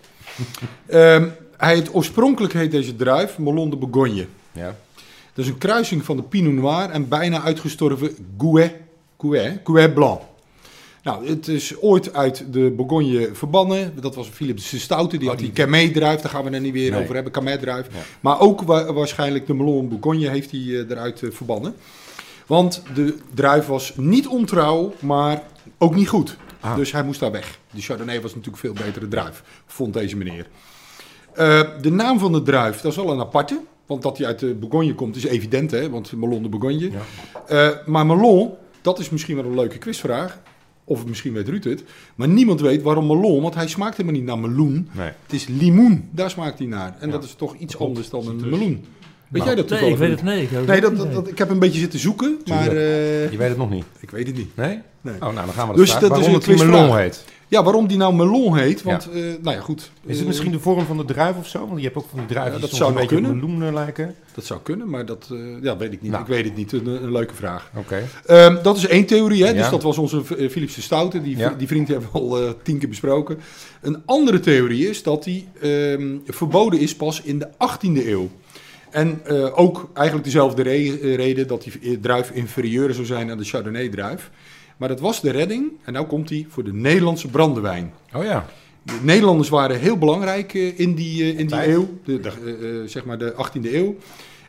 Ehm, 0.86 1.28
hij 1.56 1.76
het, 1.76 1.94
oorspronkelijk 1.94 2.52
heet 2.52 2.70
deze 2.70 2.96
druif 2.96 3.38
Melon 3.38 3.70
de 3.70 3.76
Bourgogne. 3.76 4.26
Ja. 4.52 4.76
Dat 5.34 5.44
is 5.44 5.50
een 5.50 5.58
kruising 5.58 6.04
van 6.04 6.16
de 6.16 6.22
Pinot 6.22 6.52
Noir 6.52 6.90
en 6.90 7.08
bijna 7.08 7.42
uitgestorven 7.42 8.16
Gouet, 8.38 8.72
Gouet, 9.18 9.60
Gouet 9.64 9.94
Blanc. 9.94 10.20
Nou, 11.04 11.28
het 11.28 11.48
is 11.48 11.80
ooit 11.80 12.14
uit 12.14 12.44
de 12.52 12.70
Bourgogne 12.76 13.30
verbannen. 13.32 13.92
Dat 14.00 14.14
was 14.14 14.28
Philips 14.28 14.70
de 14.70 14.78
Stoute. 14.78 15.16
Die 15.16 15.24
Oh, 15.26 15.28
had 15.34 15.38
die 15.38 15.52
die- 15.52 15.64
Camet 15.64 15.94
druif. 15.94 16.20
Daar 16.20 16.30
gaan 16.30 16.44
we 16.44 16.50
het 16.50 16.62
niet 16.62 16.72
weer 16.72 16.90
Nee. 16.90 17.02
over 17.02 17.14
hebben. 17.14 17.32
Camet 17.32 17.60
druif. 17.60 17.86
Ja. 17.92 17.98
Maar 18.20 18.40
ook 18.40 18.62
wa- 18.62 18.92
waarschijnlijk 18.92 19.46
de 19.46 19.54
Melon 19.54 19.88
Bourgogne 19.88 20.28
heeft 20.28 20.50
hij 20.50 20.60
eh, 20.60 20.90
eruit 20.90 21.22
eh, 21.22 21.30
verbannen. 21.30 21.74
Want 22.46 22.82
de 22.94 23.16
druif 23.34 23.66
was 23.66 23.92
niet 23.96 24.26
ontrouw, 24.26 24.94
maar 25.00 25.42
ook 25.78 25.94
niet 25.94 26.08
goed. 26.08 26.36
Ah. 26.60 26.76
Dus 26.76 26.92
hij 26.92 27.02
moest 27.04 27.20
daar 27.20 27.32
weg. 27.32 27.58
De 27.70 27.80
Chardonnay 27.80 28.20
was 28.20 28.30
natuurlijk 28.34 28.62
veel 28.62 28.72
betere 28.72 29.08
druif, 29.08 29.42
vond 29.66 29.92
deze 29.92 30.16
meneer. 30.16 30.46
Eh, 31.34 31.60
de 31.80 31.90
naam 31.90 32.18
van 32.18 32.32
de 32.32 32.42
druif, 32.42 32.80
dat 32.80 32.90
is 32.92 32.96
wel 32.98 33.10
een 33.10 33.20
aparte. 33.20 33.60
Want 33.86 34.02
dat 34.02 34.18
hij 34.18 34.26
uit 34.26 34.38
de 34.38 34.54
Bourgogne 34.54 34.94
komt 34.94 35.16
is 35.16 35.24
evident, 35.24 35.70
hè? 35.70 35.90
want 35.90 36.12
Melon 36.12 36.42
de 36.42 36.48
Bourgogne. 36.48 36.90
Ja. 37.48 37.82
Maar 37.86 38.06
Melon, 38.06 38.50
dat 38.82 38.98
is 38.98 39.10
misschien 39.10 39.36
wel 39.36 39.44
een 39.44 39.54
leuke 39.54 39.78
quizvraag. 39.78 40.38
Of 40.84 41.06
misschien 41.06 41.32
weet 41.32 41.48
Ruud 41.48 41.64
het. 41.64 41.84
Maar 42.14 42.28
niemand 42.28 42.60
weet 42.60 42.82
waarom 42.82 43.06
Melon, 43.06 43.42
want 43.42 43.54
hij 43.54 43.68
smaakt 43.68 43.96
helemaal 43.96 44.18
niet 44.20 44.28
naar 44.28 44.38
meloen. 44.38 44.88
Nee. 44.92 45.06
Het 45.22 45.32
is 45.32 45.46
limoen, 45.46 46.08
daar 46.10 46.30
smaakt 46.30 46.58
hij 46.58 46.66
naar. 46.68 46.96
En 47.00 47.06
Ja. 47.06 47.12
dat 47.12 47.24
is 47.24 47.34
toch 47.34 47.54
iets 47.58 47.76
Klopt, 47.76 47.88
anders 47.90 48.10
dan 48.10 48.28
een 48.28 48.36
meloen. 48.50 48.84
Weet 49.28 49.42
Nou, 49.44 49.44
jij 49.44 49.54
dat 49.54 49.68
Nee, 49.70 49.78
toevallig? 49.78 49.92
ik 49.92 49.98
weet 49.98 50.10
het 50.10 50.22
nee. 50.22 50.42
Ik 50.42 50.66
Nee, 50.66 50.80
dat, 50.80 50.90
niet, 50.90 50.98
dat, 50.98 51.06
nee. 51.06 51.14
dat- 51.16 51.28
ik 51.28 51.38
heb 51.38 51.50
een 51.50 51.58
beetje 51.58 51.80
zitten 51.80 51.98
zoeken, 51.98 52.38
maar 52.46 52.68
eh, 52.68 53.30
Je 53.30 53.36
weet 53.36 53.48
het 53.48 53.58
nog 53.58 53.70
niet. 53.70 53.84
ik 54.00 54.10
weet 54.10 54.26
het 54.26 54.36
niet. 54.36 54.56
Nee? 54.56 54.78
Nee. 55.00 55.14
Oh, 55.14 55.20
nou, 55.20 55.34
dan 55.34 55.48
gaan 55.48 55.68
we 55.68 55.74
Dus 55.74 55.90
dus 55.90 55.92
dat 56.00 56.02
is 56.02 56.08
waarom 56.08 56.34
een 56.34 56.56
het 56.56 56.70
melon 56.70 56.96
heet. 56.96 57.24
Ja, 57.48 57.62
waarom 57.62 57.86
die 57.86 57.96
nou 57.96 58.14
melon 58.14 58.56
heet, 58.56 58.82
want 58.82 59.08
eh, 59.10 59.20
nou 59.42 59.56
ja, 59.56 59.60
goed. 59.60 59.90
Is 60.04 60.10
het 60.10 60.20
Eh, 60.20 60.26
misschien 60.26 60.50
de 60.52 60.58
vorm 60.60 60.84
van 60.86 60.96
de 60.96 61.04
druif 61.04 61.36
of 61.36 61.48
zo? 61.48 61.66
Want 61.66 61.78
je 61.78 61.84
hebt 61.84 61.96
ook 61.96 62.06
van 62.10 62.18
die 62.18 62.28
druiven 62.28 62.52
Ja, 62.54 62.58
die 62.60 62.68
dat 62.68 62.78
zou 62.78 62.90
een 62.90 62.96
beetje 62.96 63.14
kunnen. 63.14 63.34
meloen 63.34 63.62
eh, 63.62 63.72
lijken. 63.72 64.14
Dat 64.34 64.44
zou 64.44 64.60
kunnen, 64.62 64.90
maar 64.90 65.06
dat 65.06 65.28
eh, 65.32 65.38
ja, 65.62 65.76
weet 65.76 65.92
ik 65.92 66.02
niet. 66.02 66.10
Nou. 66.10 66.22
Ik 66.22 66.28
weet 66.28 66.44
het 66.44 66.56
niet. 66.56 66.72
Een, 66.72 66.86
een 66.86 67.12
leuke 67.12 67.34
vraag. 67.34 67.70
Oké. 67.76 68.02
Ehm, 68.26 68.62
dat 68.62 68.76
is 68.76 68.86
één 68.86 69.04
theorie, 69.06 69.42
hè? 69.44 69.48
Ja. 69.50 69.54
dus 69.56 69.70
dat 69.70 69.82
was 69.82 69.98
onze 69.98 70.22
eh, 70.38 70.48
Philips 70.50 70.74
de 70.74 70.80
Stoute. 70.80 71.22
Die, 71.22 71.36
Ja. 71.36 71.54
die 71.58 71.66
vriend 71.66 71.88
hebben 71.88 72.08
we 72.12 72.18
al 72.18 72.40
eh, 72.42 72.50
tien 72.62 72.78
keer 72.78 72.88
besproken. 72.88 73.38
Een 73.82 74.02
andere 74.04 74.40
theorie 74.40 74.88
is 74.88 75.02
dat 75.02 75.24
die 75.24 75.48
ehm, 75.60 76.16
verboden 76.26 76.80
is 76.80 76.96
pas 76.96 77.20
in 77.22 77.38
de 77.38 77.48
18e 77.48 78.06
eeuw. 78.06 78.28
En 78.90 79.20
eh, 79.24 79.58
ook 79.58 79.88
eigenlijk 79.94 80.24
dezelfde 80.26 80.62
re- 80.62 81.14
reden 81.16 81.46
dat 81.46 81.62
die 81.80 82.00
druif 82.00 82.30
inferieur 82.30 82.94
zou 82.94 83.06
zijn 83.06 83.30
aan 83.30 83.38
de 83.38 83.44
Chardonnay-druif. 83.44 84.30
Maar 84.76 84.88
dat 84.88 85.00
was 85.00 85.20
de 85.20 85.30
redding, 85.30 85.72
en 85.84 85.92
nou 85.92 86.06
komt 86.06 86.28
die 86.28 86.46
voor 86.48 86.64
de 86.64 86.72
Nederlandse 86.72 87.28
brandewijn. 87.28 87.92
Oh 88.14 88.24
ja. 88.24 88.46
De 88.82 88.98
Nederlanders 89.02 89.48
waren 89.48 89.78
heel 89.80 89.98
belangrijk 89.98 90.54
eh, 90.54 90.78
in 90.78 90.94
die, 90.94 91.22
eh, 91.22 91.38
in 91.38 91.46
die 91.46 91.68
eeuw, 91.68 91.98
de, 92.04 92.20
de, 92.20 92.28
eh, 92.28 92.88
zeg 92.90 93.04
maar 93.04 93.18
de 93.18 93.34
18e 93.36 93.74
eeuw. 93.74 93.96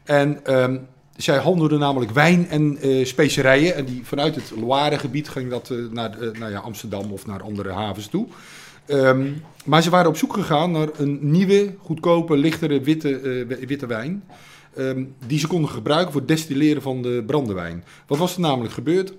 En 0.04 0.46
ehm, 0.46 0.78
zij 1.18 1.38
handelden 1.38 1.80
namelijk 1.80 2.12
wijn 2.12 2.48
en 2.50 2.78
specerijen. 3.08 3.76
En 3.76 3.86
die, 3.86 4.02
vanuit 4.04 4.36
het 4.36 4.52
Loire-gebied 4.60 5.30
ging 5.30 5.50
dat 5.50 5.74
naar 5.92 6.18
nou 6.40 6.52
ja, 6.52 6.60
Amsterdam 6.60 7.12
of 7.12 7.26
naar 7.26 7.42
andere 7.42 7.72
havens 7.72 8.08
toe. 8.08 8.28
Ehm, 8.86 9.28
maar 9.66 9.84
ze 9.84 9.90
waren 9.90 10.10
op 10.10 10.18
zoek 10.18 10.34
gegaan 10.34 10.72
naar 10.72 10.88
een 10.98 11.18
nieuwe, 11.22 11.74
goedkope, 11.80 12.38
lichtere 12.38 12.82
witte, 12.82 13.46
wi- 13.48 13.66
witte 13.68 13.86
wijn. 13.88 14.24
ehm, 14.76 15.04
die 15.28 15.40
ze 15.40 15.48
konden 15.48 15.70
gebruiken 15.70 16.12
voor 16.12 16.22
het 16.22 16.30
destilleren 16.30 16.82
van 16.82 17.02
de 17.02 17.24
brandewijn. 17.28 17.84
Wat 18.08 18.18
was 18.18 18.34
er 18.36 18.42
namelijk 18.42 18.74
gebeurd? 18.74 19.14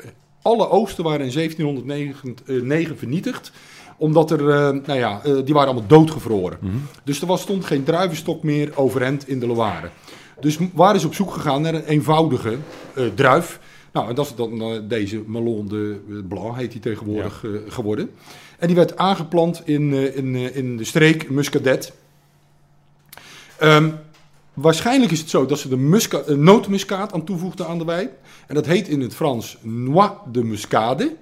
Alle 0.47 0.69
oogsten 0.69 1.05
waren 1.05 1.27
in 1.27 1.33
1709 1.33 2.99
vernietigd 2.99 3.53
omdat 3.99 4.31
er, 4.31 4.51
eh, 4.51 4.87
nou 4.87 4.99
ja, 4.99 5.21
eh, 5.25 5.35
die 5.45 5.55
waren 5.55 5.69
allemaal 5.71 5.89
doodgevroren. 5.89 6.59
Mhm. 6.61 6.77
Dus 7.05 7.21
er 7.21 7.27
was, 7.27 7.41
stond 7.41 7.65
geen 7.65 7.85
druivenstok 7.85 8.43
meer 8.43 8.71
overeind 8.75 9.29
in 9.29 9.41
de 9.41 9.47
Loire. 9.47 9.89
Dus 10.41 10.59
waren 10.75 11.01
ze 11.01 11.07
op 11.07 11.15
zoek 11.15 11.33
gegaan 11.33 11.63
naar 11.63 11.75
een 11.75 11.85
eenvoudige 11.85 12.57
eh, 12.95 13.05
druif. 13.15 13.61
Nou, 13.93 14.09
en 14.09 14.15
dat 14.15 14.27
is 14.27 14.35
dan 14.35 14.61
eh, 14.61 14.81
deze 14.89 15.23
Melon 15.27 15.69
de 15.69 16.01
eh, 16.09 16.17
Blanc, 16.29 16.57
heet 16.57 16.73
die 16.73 16.81
tegenwoordig 16.81 17.45
eh, 17.45 17.51
geworden. 17.69 18.11
En 18.59 18.67
die 18.67 18.77
werd 18.77 18.97
aangeplant 18.97 19.63
in, 19.65 19.93
eh, 19.93 20.17
in, 20.17 20.35
eh, 20.35 20.57
in 20.57 20.77
de 20.77 20.85
streek 20.85 21.31
Muscadet. 21.31 21.93
Ehm, 23.59 23.91
waarschijnlijk 24.57 25.13
is 25.13 25.19
het 25.21 25.31
zo 25.31 25.47
dat 25.47 25.59
ze 25.59 25.69
de 25.69 25.77
musca 25.77 26.19
eh, 26.21 26.35
nootmuskaat 26.37 27.13
aan 27.13 27.25
toevoegden 27.25 27.67
aan 27.67 27.79
de 27.79 27.85
wijn. 27.85 28.09
En 28.47 28.55
dat 28.55 28.67
heet 28.67 28.89
in 28.89 29.01
het 29.01 29.15
Frans 29.15 29.57
Noix 29.63 30.11
de 30.33 30.45
Muscade. 30.45 31.17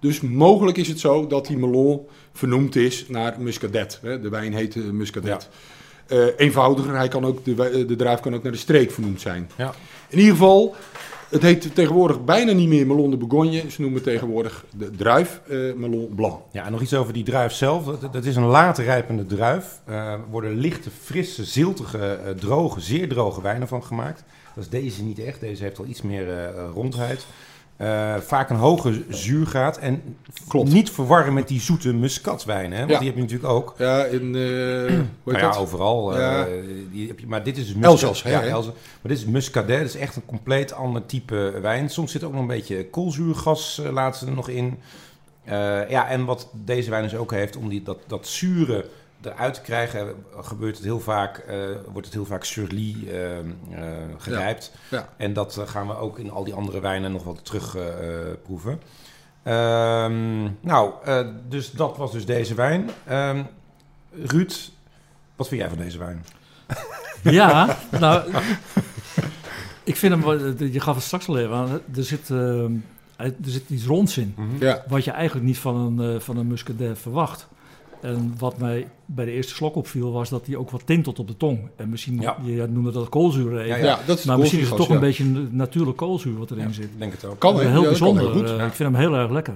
Dus 0.00 0.20
mogelijk 0.20 0.76
is 0.76 0.88
het 0.88 1.00
zo 1.00 1.26
dat 1.26 1.46
die 1.46 1.56
melon 1.58 2.00
vernoemd 2.32 2.76
is 2.76 3.04
naar 3.08 3.36
Muscadet. 3.38 3.98
Hè? 4.02 4.20
De 4.20 4.28
wijn 4.28 4.54
heet 4.54 4.76
eh, 4.76 4.82
Muscadet. 4.82 5.48
Eh, 6.06 6.18
eenvoudiger, 6.36 6.96
hij 6.96 7.08
kan 7.08 7.24
ook, 7.24 7.44
de, 7.44 7.54
wij- 7.54 7.86
de 7.86 7.96
druif 7.96 8.20
kan 8.20 8.34
ook 8.34 8.42
naar 8.42 8.52
de 8.52 8.58
streek 8.58 8.90
vernoemd 8.90 9.20
zijn. 9.20 9.50
Ja. 9.56 9.74
In 10.08 10.18
ieder 10.18 10.32
geval, 10.32 10.74
het 11.30 11.42
heet 11.42 11.74
tegenwoordig 11.74 12.24
bijna 12.24 12.52
niet 12.52 12.68
meer 12.68 12.86
Melon 12.86 13.10
de 13.10 13.16
Bourgogne. 13.16 13.70
Ze 13.70 13.80
noemen 13.80 14.02
het 14.02 14.08
tegenwoordig 14.08 14.64
de 14.76 14.90
druif 14.90 15.40
eh, 15.48 15.58
Melon 15.76 16.12
Blanc. 16.14 16.40
Ja, 16.52 16.64
en 16.64 16.72
nog 16.72 16.80
iets 16.80 16.94
over 16.94 17.12
die 17.12 17.24
druif 17.24 17.52
zelf. 17.52 17.84
Dat, 17.84 18.12
dat 18.12 18.24
is 18.24 18.36
een 18.36 18.44
laat 18.44 18.78
rijpende 18.78 19.26
druif. 19.26 19.80
Er 19.84 20.20
worden 20.30 20.54
lichte, 20.54 20.90
frisse, 20.90 21.44
ziltige, 21.44 21.98
eh, 21.98 22.30
droge, 22.30 22.80
zeer 22.80 23.08
droge 23.08 23.42
wijnen 23.42 23.68
van 23.68 23.84
gemaakt. 23.84 24.24
Dat 24.54 24.64
is 24.64 24.70
deze 24.70 25.02
niet 25.02 25.18
echt. 25.18 25.40
Deze 25.40 25.62
heeft 25.62 25.78
al 25.78 25.86
iets 25.86 26.02
meer 26.02 26.30
eh, 26.30 26.68
rondheid. 26.74 27.26
Eh, 27.80 28.16
vaak 28.16 28.50
een 28.50 28.56
hoge 28.56 29.02
zuurgraad. 29.08 29.78
En 29.78 30.16
Klopt. 30.48 30.72
niet 30.72 30.90
verwarren 30.90 31.32
met 31.34 31.48
die 31.48 31.60
zoete 31.60 31.92
muskatwijnen. 31.94 32.72
Hè? 32.72 32.78
Want 32.78 32.90
Ja. 32.90 32.98
die 32.98 33.06
heb 33.06 33.16
je 33.16 33.22
natuurlijk 33.22 33.50
ook. 33.52 33.74
Ja, 33.78 34.04
in... 34.04 34.20
eh 34.34 34.40
hoe 35.22 35.32
heet 35.32 35.42
Nou 35.42 35.54
ja, 35.54 35.54
overal. 35.56 36.16
eh, 36.18 36.44
die 36.92 37.08
heb 37.08 37.18
je, 37.18 37.26
maar 37.26 37.42
dit 37.42 37.56
is 37.56 37.66
dus 37.66 37.82
Elzas, 37.82 38.22
hè, 38.22 38.30
Ja, 38.30 38.40
hè? 38.40 38.48
Elzas. 38.48 38.72
Maar 38.74 39.12
dit 39.12 39.18
is 39.18 39.24
muscadet. 39.24 39.78
Dat 39.78 39.88
is 39.88 39.96
echt 39.96 40.16
een 40.16 40.26
compleet 40.26 40.72
ander 40.72 41.06
type 41.06 41.58
wijn. 41.62 41.90
Soms 41.90 42.12
zit 42.12 42.24
ook 42.24 42.32
nog 42.32 42.40
een 42.40 42.46
beetje 42.46 42.86
koolzuurgas 42.90 43.80
laten 43.92 44.20
ze 44.20 44.26
er 44.26 44.32
nog 44.36 44.48
in. 44.48 44.78
Ja, 45.88 46.08
en 46.08 46.24
wat 46.24 46.48
deze 46.52 46.90
wijn 46.90 47.02
dus 47.02 47.16
ook 47.16 47.30
heeft, 47.32 47.56
om 47.56 47.68
die, 47.68 47.82
dat, 47.82 47.98
dat 48.06 48.26
zure 48.26 48.84
eruit 49.22 49.54
te 49.54 49.60
krijgen, 49.60 50.14
gebeurt 50.40 50.76
het 50.76 50.84
heel 50.84 51.00
vaak, 51.00 51.38
eh, 51.38 51.56
wordt 51.92 52.06
het 52.06 52.14
heel 52.14 52.24
vaak 52.24 52.44
surly 52.44 52.96
eh, 53.08 53.38
eh, 53.38 53.44
gerijpt. 54.18 54.72
Ja. 54.90 55.08
En 55.16 55.32
dat 55.32 55.60
gaan 55.66 55.86
we 55.86 55.96
ook 55.96 56.18
in 56.18 56.30
al 56.30 56.44
die 56.44 56.54
andere 56.54 56.80
wijnen 56.80 57.12
nog 57.12 57.24
wat 57.24 57.44
terug 57.44 57.76
proeven. 58.42 58.80
Ehm, 59.42 60.42
nou, 60.60 60.92
eh, 61.04 61.26
dus 61.48 61.70
dat 61.70 61.96
was 61.96 62.12
dus 62.12 62.26
deze 62.26 62.54
wijn. 62.54 62.90
Ehm, 63.06 63.42
Ruud, 64.24 64.70
wat 65.36 65.48
vind 65.48 65.60
jij 65.60 65.70
van 65.70 65.78
deze 65.78 65.98
wijn? 65.98 66.24
Ja, 67.22 67.76
nou, 68.00 68.32
ik 69.84 69.96
vind 69.96 70.12
hem, 70.12 70.22
wel- 70.22 70.64
je 70.66 70.80
gaf 70.80 70.94
het 70.94 71.04
straks 71.04 71.28
al 71.28 71.38
even 71.38 71.54
aan, 71.54 71.80
er 71.96 72.04
zit, 72.04 72.30
eh, 72.30 72.64
er 73.16 73.34
zit 73.42 73.70
iets 73.70 73.84
ronds 73.84 74.18
in. 74.18 74.34
Ja, 74.58 74.84
Wat 74.88 75.04
je 75.04 75.10
eigenlijk 75.10 75.46
niet 75.46 75.58
van 75.58 75.76
een, 75.76 76.14
eh, 76.14 76.20
van 76.20 76.36
een 76.36 76.46
muscadet 76.46 76.98
verwacht. 76.98 77.48
En 78.00 78.34
wat 78.38 78.58
mij 78.58 78.88
bij 79.06 79.24
de 79.24 79.30
eerste 79.30 79.54
slok 79.54 79.74
opviel, 79.76 80.12
was 80.12 80.28
dat 80.28 80.46
hij 80.46 80.56
ook 80.56 80.70
wat 80.70 80.82
tintelt 80.84 81.18
op 81.18 81.28
de 81.28 81.36
tong. 81.36 81.58
En 81.76 81.88
misschien, 81.88 82.20
Ja. 82.20 82.36
je 82.42 82.66
noemde 82.70 82.90
dat 82.92 83.08
koolzuur 83.08 83.52
even. 83.58 83.66
Ja, 83.66 83.76
ja. 83.76 83.98
dat 84.06 84.18
is 84.18 84.24
Maar 84.24 84.38
misschien 84.38 84.60
is 84.60 84.68
het 84.68 84.76
toch 84.76 84.88
ja. 84.88 84.94
een 84.94 85.00
beetje 85.00 85.24
een 85.24 85.48
natuurlijk 85.52 85.96
koolzuur 85.96 86.38
wat 86.38 86.50
erin 86.50 86.66
Ja, 86.66 86.72
zit. 86.72 86.84
ik 86.84 86.98
denk 86.98 87.12
het 87.12 87.24
ook. 87.24 87.38
Kan, 87.38 87.60
heel 87.60 87.72
kan 87.72 87.82
bijzonder. 87.82 88.22
heel 88.22 88.32
goed. 88.32 88.48
Eh, 88.50 88.56
Ja. 88.56 88.64
Ik 88.66 88.72
vind 88.72 88.92
hem 88.92 89.00
heel 89.00 89.14
erg 89.14 89.30
lekker. 89.30 89.54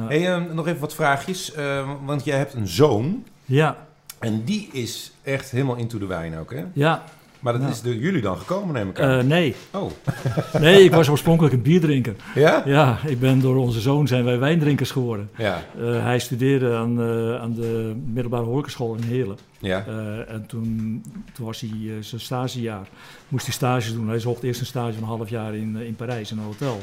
Hey, 0.00 0.34
eh, 0.34 0.42
nog 0.52 0.66
even 0.66 0.80
wat 0.80 0.94
vraagjes. 0.94 1.52
eh, 1.52 1.88
want 2.04 2.24
jij 2.24 2.38
hebt 2.38 2.54
een 2.54 2.68
zoon. 2.68 3.24
Ja, 3.44 3.86
En 4.18 4.44
die 4.44 4.68
is 4.72 5.12
echt 5.22 5.50
helemaal 5.50 5.76
into 5.76 5.98
de 5.98 6.06
wijn 6.06 6.36
ook, 6.38 6.52
hè? 6.52 6.64
ja. 6.72 7.02
Maar 7.40 7.52
dat 7.52 7.62
Ja. 7.62 7.68
is 7.68 7.82
door 7.82 7.94
jullie 7.94 8.20
dan 8.20 8.36
gekomen, 8.38 8.74
neem 8.74 8.88
ik 8.88 9.00
aan. 9.00 9.18
Eh, 9.18 9.24
nee. 9.24 9.54
oh, 9.72 9.90
nee, 10.60 10.84
ik 10.84 10.90
was 10.92 11.08
oorspronkelijk 11.08 11.54
een 11.54 11.62
bierdrinker. 11.62 12.14
ja? 12.34 12.62
Ja, 12.66 12.98
ik 13.06 13.20
ben 13.20 13.40
door 13.40 13.56
onze 13.56 13.80
zoon 13.80 14.06
zijn 14.06 14.24
wij 14.24 14.38
wijndrinkers 14.38 14.90
geworden. 14.90 15.30
Ja, 15.36 15.62
Eh, 15.80 16.02
hij 16.02 16.18
studeerde 16.18 16.74
aan, 16.76 17.00
eh, 17.00 17.40
aan 17.40 17.54
de 17.54 17.94
middelbare 18.12 18.44
horecaschool 18.44 18.94
in 18.94 19.02
Heerlen. 19.02 19.36
ja. 19.58 19.84
En 20.28 20.44
toen, 20.46 21.02
toen 21.32 21.46
was 21.46 21.60
hij 21.60 21.70
zijn 22.00 22.20
stagejaar. 22.20 22.86
Moest 23.28 23.44
hij 23.44 23.54
stages 23.54 23.92
doen. 23.92 24.08
Hij 24.08 24.18
zocht 24.18 24.42
eerst 24.42 24.60
een 24.60 24.66
stage 24.66 24.92
van 24.92 25.02
een 25.02 25.08
half 25.08 25.28
jaar 25.30 25.54
in, 25.54 25.76
in 25.76 25.96
Parijs 25.96 26.30
in 26.30 26.38
een 26.38 26.44
hotel. 26.44 26.82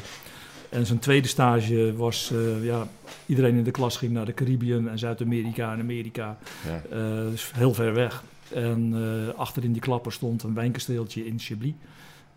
En 0.68 0.86
zijn 0.86 0.98
tweede 0.98 1.28
stage 1.28 1.92
was, 1.96 2.32
ja, 2.62 2.86
iedereen 3.26 3.56
in 3.56 3.64
de 3.64 3.70
klas 3.70 3.96
ging 3.96 4.12
naar 4.12 4.24
de 4.24 4.34
Caribbean 4.34 4.88
en 4.88 4.98
Zuid-Amerika 4.98 5.72
en 5.72 5.80
Amerika. 5.80 6.36
ja. 6.66 6.98
Dus 7.30 7.50
heel 7.54 7.74
ver 7.74 7.94
weg. 7.94 8.22
En 8.54 8.92
eh, 8.94 9.34
achter 9.38 9.64
in 9.64 9.72
die 9.72 9.82
klapper 9.82 10.12
stond 10.12 10.42
een 10.42 10.54
wijnkasteeltje 10.54 11.26
in 11.26 11.38
Chablis. 11.38 11.72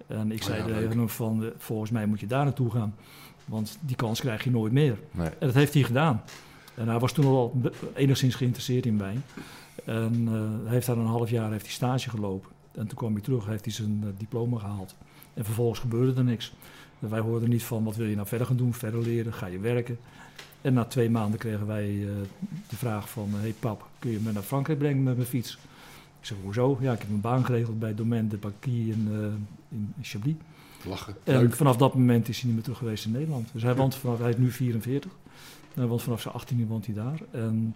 En 0.08 0.32
ik 0.32 0.40
Oh 0.40 0.46
zei 0.46 0.58
ja, 0.58 0.66
tegen 0.66 0.98
hem 0.98 1.10
van, 1.10 1.44
eh, 1.44 1.50
volgens 1.58 1.92
mij 1.92 2.06
moet 2.06 2.20
je 2.20 2.28
daar 2.28 2.44
naartoe 2.44 2.72
gaan. 2.72 2.96
Want 3.46 3.78
die 3.82 3.96
kans 3.96 4.20
krijg 4.20 4.44
je 4.44 4.52
nooit 4.52 4.74
meer. 4.74 5.00
Nee. 5.12 5.28
En 5.28 5.48
dat 5.48 5.54
heeft 5.54 5.74
hij 5.74 5.84
gedaan. 5.84 6.22
En 6.76 6.88
hij 6.88 7.00
was 7.00 7.12
toen 7.12 7.26
al 7.26 7.62
enigszins 7.96 8.36
geïnteresseerd 8.36 8.86
in 8.86 8.98
wijn. 8.98 9.24
En 9.86 10.28
hij 10.64 10.74
heeft 10.74 10.88
daar 10.88 10.98
een 10.98 11.06
half 11.06 11.30
jaar 11.30 11.52
heeft 11.52 11.66
hij 11.66 11.74
stage 11.74 12.10
gelopen. 12.10 12.50
En 12.72 12.88
toen 12.88 12.98
kwam 12.98 13.14
hij 13.14 13.22
terug, 13.22 13.46
heeft 13.46 13.66
hij 13.66 13.74
zijn 13.74 14.16
diploma 14.18 14.60
gehaald. 14.60 14.96
En 15.34 15.46
vervolgens 15.46 15.80
gebeurde 15.80 16.14
er 16.20 16.24
niks. 16.24 16.54
En 17.00 17.10
wij 17.10 17.20
hoorden 17.20 17.50
niet 17.50 17.64
van, 17.64 17.84
wat 17.84 17.96
wil 17.96 18.08
je 18.08 18.16
nou 18.16 18.28
verder 18.28 18.48
gaan 18.48 18.58
doen? 18.58 18.74
Verder 18.74 19.02
leren, 19.02 19.34
ga 19.34 19.46
je 19.46 19.60
werken? 19.60 20.00
En 20.62 20.74
na 20.74 20.86
twee 20.86 21.10
maanden 21.10 21.40
kregen 21.40 21.68
wij 21.68 22.08
de 22.70 22.76
vraag 22.76 23.10
van... 23.10 23.30
Hé 23.32 23.40
hey 23.40 23.56
pap, 23.60 23.88
kun 24.00 24.12
je 24.12 24.20
me 24.20 24.32
naar 24.32 24.44
Frankrijk 24.44 24.80
brengen 24.80 25.04
met 25.04 25.16
mijn 25.16 25.28
fiets? 25.28 25.58
Ik 26.20 26.26
zeg, 26.26 26.38
hoezo? 26.44 26.78
Ja, 26.82 26.94
ik 26.94 27.00
heb 27.00 27.10
een 27.10 27.22
baan 27.22 27.46
geregeld 27.46 27.80
bij 27.80 27.96
Domaine 27.96 28.28
de 28.28 28.38
Paquis 28.38 28.88
in, 28.88 29.08
eh, 29.12 29.78
in 29.78 29.94
Chablis. 30.02 30.36
Lachen. 30.86 31.16
En 31.24 31.40
Leuk. 31.40 31.54
vanaf 31.54 31.78
dat 31.78 31.94
moment 31.94 32.30
is 32.30 32.36
hij 32.38 32.46
niet 32.46 32.54
meer 32.54 32.64
terug 32.64 32.78
geweest 32.78 33.06
in 33.06 33.12
Nederland. 33.12 33.50
Dus 33.54 33.64
hij, 33.64 33.76
woont 33.76 33.96
vanaf, 33.96 34.20
hij 34.20 34.30
is 34.30 34.38
nu 34.38 34.52
44. 34.52 35.12
Hij 35.74 35.86
woont 35.86 36.02
vanaf 36.02 36.22
zijn 36.22 36.34
18e 36.34 36.68
woont 36.68 36.86
hij 36.86 36.96
daar. 36.96 37.20
En 37.32 37.76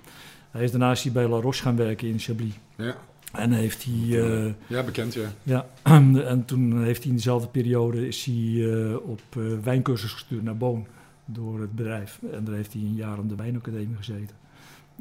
hij 0.52 0.64
is 0.64 0.72
daarna 0.72 0.92
is 0.92 1.04
hij 1.04 1.12
bij 1.12 1.28
La 1.28 1.40
Roche 1.40 1.62
gaan 1.62 1.76
werken 1.76 2.08
in 2.08 2.20
Chablis. 2.20 2.54
Ja. 2.76 2.96
En 3.32 3.52
heeft 3.52 3.84
hij, 3.84 4.24
eh, 4.24 4.54
ja, 4.68 4.84
bekend, 4.84 5.14
ja. 5.14 5.34
ja, 5.44 5.66
en 6.34 6.46
toen 6.46 6.84
heeft 6.84 7.02
hij 7.02 7.10
in 7.10 7.16
dezelfde 7.16 7.48
periode 7.48 8.08
is 8.08 8.26
hij 8.26 8.72
eh, 8.72 8.96
op 8.96 9.22
eh, 9.30 9.44
wijncursus 9.64 10.12
gestuurd 10.12 10.44
naar 10.44 10.58
Boon 10.58 10.86
door 11.26 11.62
het 11.62 11.76
bedrijf. 11.76 12.20
En 12.32 12.44
daar 12.44 12.56
heeft 12.56 12.74
hij 12.74 12.82
een 12.82 12.96
jaar 12.96 13.18
aan 13.18 13.28
de 13.28 13.36
wijnacademie 13.36 13.96
gezeten. 13.96 14.36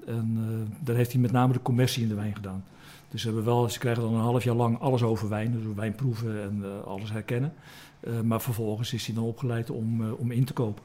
En 0.07 0.37
eh, 0.37 0.85
daar 0.87 0.97
heeft 0.97 1.13
hij 1.13 1.21
met 1.21 1.33
name 1.33 1.53
de 1.53 1.63
commercie 1.63 2.03
in 2.03 2.09
de 2.09 2.15
wijn 2.15 2.35
gedaan. 2.35 2.65
Dus 3.13 3.21
ze, 3.21 3.27
hebben 3.27 3.45
wel, 3.45 3.69
ze 3.69 3.79
krijgen 3.79 4.03
dan 4.03 4.15
een 4.15 4.21
half 4.21 4.45
jaar 4.45 4.55
lang 4.55 4.81
alles 4.81 5.03
over 5.03 5.29
wijn, 5.29 5.53
dus 5.53 5.75
wijn 5.75 5.95
proeven 5.95 6.43
en 6.43 6.61
eh, 6.65 6.87
alles 6.87 7.11
herkennen. 7.11 7.53
Eh, 8.01 8.21
maar 8.21 8.41
vervolgens 8.41 8.93
is 8.93 9.07
hij 9.07 9.15
dan 9.15 9.25
opgeleid 9.25 9.71
om, 9.71 10.03
eh, 10.03 10.19
om 10.19 10.31
in 10.31 10.45
te 10.45 10.53
kopen. 10.53 10.83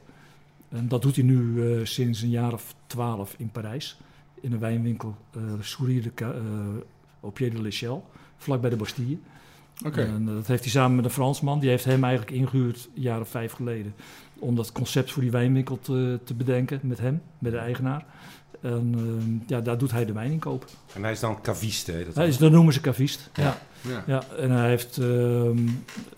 En 0.68 0.88
dat 0.88 1.02
doet 1.02 1.16
hij 1.16 1.24
nu 1.24 1.80
sinds 1.86 2.22
een 2.22 2.30
jaar 2.30 2.52
of 2.52 2.74
twaalf 2.86 3.34
in 3.38 3.50
Parijs. 3.50 4.00
In 4.40 4.52
een 4.52 4.58
wijnwinkel, 4.58 5.16
Sourire 5.60 6.10
de 6.14 6.24
au 7.20 7.32
Pied 7.32 7.52
de 7.52 7.62
l'Echelle, 7.62 8.00
vlak 8.36 8.60
bij 8.60 8.70
de 8.70 8.76
Bastille. 8.76 9.18
Oké. 9.86 10.02
En 10.02 10.24
dat 10.24 10.46
heeft 10.46 10.62
hij 10.62 10.70
samen 10.70 10.96
met 10.96 11.04
een 11.04 11.10
Fransman. 11.10 11.60
Die 11.60 11.68
heeft 11.68 11.84
hem 11.84 12.04
eigenlijk 12.04 12.36
ingehuurd 12.36 12.88
een 12.94 13.02
jaar 13.02 13.20
of 13.20 13.28
vijf 13.28 13.52
geleden. 13.52 13.94
Om 14.38 14.56
dat 14.56 14.72
concept 14.72 15.12
voor 15.12 15.22
die 15.22 15.30
wijnwinkel 15.30 15.78
te, 15.80 16.18
te 16.24 16.34
bedenken 16.34 16.80
met 16.82 16.98
hem, 16.98 17.22
met 17.38 17.52
de 17.52 17.58
eigenaar. 17.58 18.04
En 18.60 18.94
eh, 18.96 19.48
ja, 19.48 19.60
daar 19.60 19.78
doet 19.78 19.90
hij 19.90 20.04
de 20.04 20.12
wijninkoop. 20.12 20.64
En 20.94 21.02
hij 21.02 21.12
is 21.12 21.20
dan 21.20 21.40
caviste. 21.42 22.04
Dat 22.04 22.14
Hij 22.14 22.28
is, 22.28 22.38
dat 22.38 22.50
noemen 22.50 22.72
ze 22.72 22.80
cavist. 22.80 23.30
Ja. 23.34 23.58
Ja. 23.80 24.04
Ja, 24.06 24.22
en 24.38 24.50
hij 24.50 24.68
heeft, 24.68 24.98
ehm, 24.98 25.66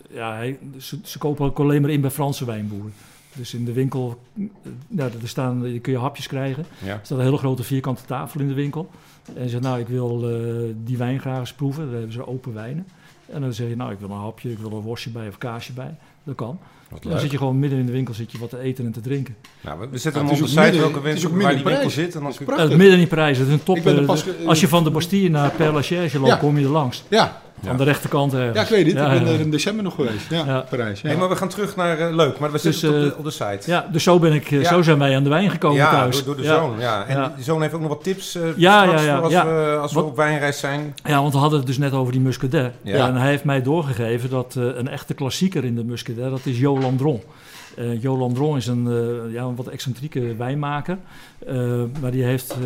ja, 0.09 0.35
hij, 0.35 0.59
ze, 0.77 0.99
ze 1.03 1.17
kopen 1.17 1.45
ook 1.45 1.59
alleen 1.59 1.81
maar 1.81 1.91
in 1.91 2.01
bij 2.01 2.09
Franse 2.09 2.45
wijnboeren. 2.45 2.93
Dus 3.35 3.53
in 3.53 3.65
de 3.65 3.73
winkel, 3.73 4.21
eh, 4.37 4.43
nou, 4.87 5.11
er 5.21 5.27
staan, 5.27 5.73
je 5.73 5.79
kun 5.79 5.91
je 5.93 5.99
hapjes 5.99 6.27
krijgen. 6.27 6.65
ja. 6.83 6.93
Er 6.93 6.99
staat 7.03 7.17
een 7.17 7.23
hele 7.23 7.37
grote 7.37 7.63
vierkante 7.63 8.05
tafel 8.05 8.39
in 8.39 8.47
de 8.47 8.53
winkel. 8.53 8.89
En 9.35 9.43
je 9.43 9.49
zegt, 9.49 9.63
nou, 9.63 9.79
ik 9.79 9.87
wil 9.87 10.29
eh, 10.29 10.73
die 10.83 10.97
wijn 10.97 11.19
graag 11.19 11.39
eens 11.39 11.53
proeven. 11.53 11.83
Dan 11.83 11.93
hebben 11.93 12.11
ze 12.11 12.27
open 12.27 12.53
wijnen. 12.53 12.87
En 13.25 13.41
dan 13.41 13.53
zeg 13.53 13.69
je, 13.69 13.75
nou, 13.75 13.91
ik 13.91 13.99
wil 13.99 14.09
een 14.09 14.17
hapje, 14.17 14.51
ik 14.51 14.59
wil 14.59 14.71
een 14.71 14.81
worstje 14.81 15.09
bij 15.09 15.27
of 15.27 15.37
kaasje 15.37 15.73
bij. 15.73 15.95
Dat 16.23 16.35
kan. 16.35 16.59
Wat 16.91 17.03
Dan 17.03 17.11
leuk. 17.11 17.21
zit 17.21 17.31
je 17.31 17.37
gewoon 17.37 17.59
midden 17.59 17.79
in 17.79 17.85
de 17.85 17.91
winkel 17.91 18.13
zit 18.13 18.31
je 18.31 18.37
wat 18.37 18.49
te 18.49 18.59
eten 18.59 18.85
en 18.85 18.91
te 18.91 19.01
drinken. 19.01 19.35
Nou, 19.61 19.79
we- 19.79 19.97
zetten 19.97 20.21
hem 20.21 20.31
het 20.31 20.41
op 20.41 20.47
de 20.47 20.59
ook 20.59 20.65
site 20.65 20.77
welke 20.79 20.93
het 20.93 21.03
winkel, 21.03 21.29
ook 21.29 21.41
waar 21.41 21.55
die 21.55 21.57
midden 21.57 21.57
in 21.57 21.63
winkel 21.63 21.73
Parijs. 21.73 21.93
zit. 21.93 22.15
En 22.15 22.21
dan 22.21 22.31
kun 22.35 22.45
je- 22.45 22.51
Eh, 22.51 22.57
prachtig. 22.57 22.77
midden 22.77 22.99
in 22.99 23.07
Parijs, 23.07 23.37
dat 23.37 23.47
is 23.47 23.53
een 23.53 23.63
top. 23.63 23.77
Eh, 23.85 24.47
als 24.47 24.59
je 24.59 24.67
van 24.67 24.83
de 24.83 24.89
Bastille 24.91 25.29
naar 25.29 25.51
Père 25.51 25.71
Lachaise 25.71 26.17
loopt, 26.19 26.31
Ja. 26.31 26.35
kom 26.37 26.57
je 26.57 26.63
er 26.65 26.71
langs. 26.71 27.03
Ja. 27.07 27.40
Aan 27.67 27.77
de 27.77 27.83
rechterkant 27.83 28.33
ergens. 28.33 28.55
ja, 28.57 28.61
ik 28.63 28.69
weet 28.69 28.85
het. 28.85 28.95
Ja, 28.95 29.11
ik 29.11 29.19
ben 29.19 29.27
ja. 29.27 29.33
er 29.33 29.39
in 29.39 29.51
december 29.51 29.83
nog 29.83 29.95
geweest. 29.95 30.29
Ja, 30.29 30.45
Ja. 30.45 30.65
Parijs. 30.69 31.01
Ja. 31.01 31.07
Nee, 31.07 31.17
maar 31.17 31.29
we 31.29 31.35
gaan 31.35 31.47
terug 31.49 31.75
naar... 31.75 31.99
eh, 31.99 32.15
leuk, 32.15 32.39
maar 32.39 32.51
we 32.51 32.59
Dus, 32.61 32.83
op 32.83 32.91
de, 32.91 33.11
eh, 33.13 33.17
op 33.19 33.23
de 33.23 33.31
site. 33.31 33.59
Ja, 33.65 33.85
dus 33.91 34.03
zo, 34.03 34.19
ben 34.19 34.33
ik, 34.33 34.51
eh, 34.51 34.61
Ja. 34.61 34.69
zo 34.69 34.81
zijn 34.81 34.99
wij 34.99 35.15
aan 35.15 35.23
de 35.23 35.29
wijn 35.29 35.49
gekomen 35.49 35.77
Ja, 35.77 35.91
thuis. 35.91 36.15
door, 36.15 36.25
door 36.25 36.35
de 36.35 36.43
ja. 36.43 36.55
zoon. 36.55 36.79
Ja. 36.79 37.05
En 37.07 37.17
Ja. 37.17 37.31
die 37.35 37.43
zoon 37.43 37.61
heeft 37.61 37.73
ook 37.73 37.79
nog 37.79 37.89
wat 37.89 38.03
tips 38.03 38.35
eh 38.35 38.41
Ja, 38.55 38.81
straks 38.83 39.01
ja, 39.03 39.07
ja, 39.07 39.17
als, 39.17 39.31
ja. 39.31 39.45
we, 39.45 39.77
als 39.81 39.93
we 39.93 39.99
Wat- 39.99 40.09
op 40.09 40.15
wijnreis 40.15 40.59
zijn. 40.59 40.95
Ja, 41.03 41.21
want 41.21 41.33
we 41.33 41.39
hadden 41.39 41.57
het 41.57 41.67
dus 41.67 41.77
net 41.77 41.93
over 41.93 42.11
die 42.11 42.21
Muscadet. 42.21 42.71
Ja. 42.81 42.95
Ja. 42.97 43.07
en 43.07 43.15
hij 43.15 43.29
heeft 43.29 43.43
mij 43.43 43.61
doorgegeven 43.61 44.29
dat 44.29 44.55
eh, 44.57 44.63
een 44.63 44.87
echte 44.87 45.13
klassieker 45.13 45.63
in 45.65 45.75
de 45.75 45.83
Muscadet, 45.83 46.29
dat 46.29 46.41
is 46.45 46.59
Jo 46.59 46.79
Landron. 46.79 47.21
Eh 47.75 48.01
Jo 48.01 48.55
is 48.55 48.67
een, 48.67 48.87
eh, 48.87 49.33
ja, 49.33 49.53
wat 49.53 49.67
excentrieke 49.67 50.35
wijnmaker. 50.35 50.97
Eh, 51.47 51.83
maar 52.01 52.11
die 52.11 52.23
heeft, 52.23 52.57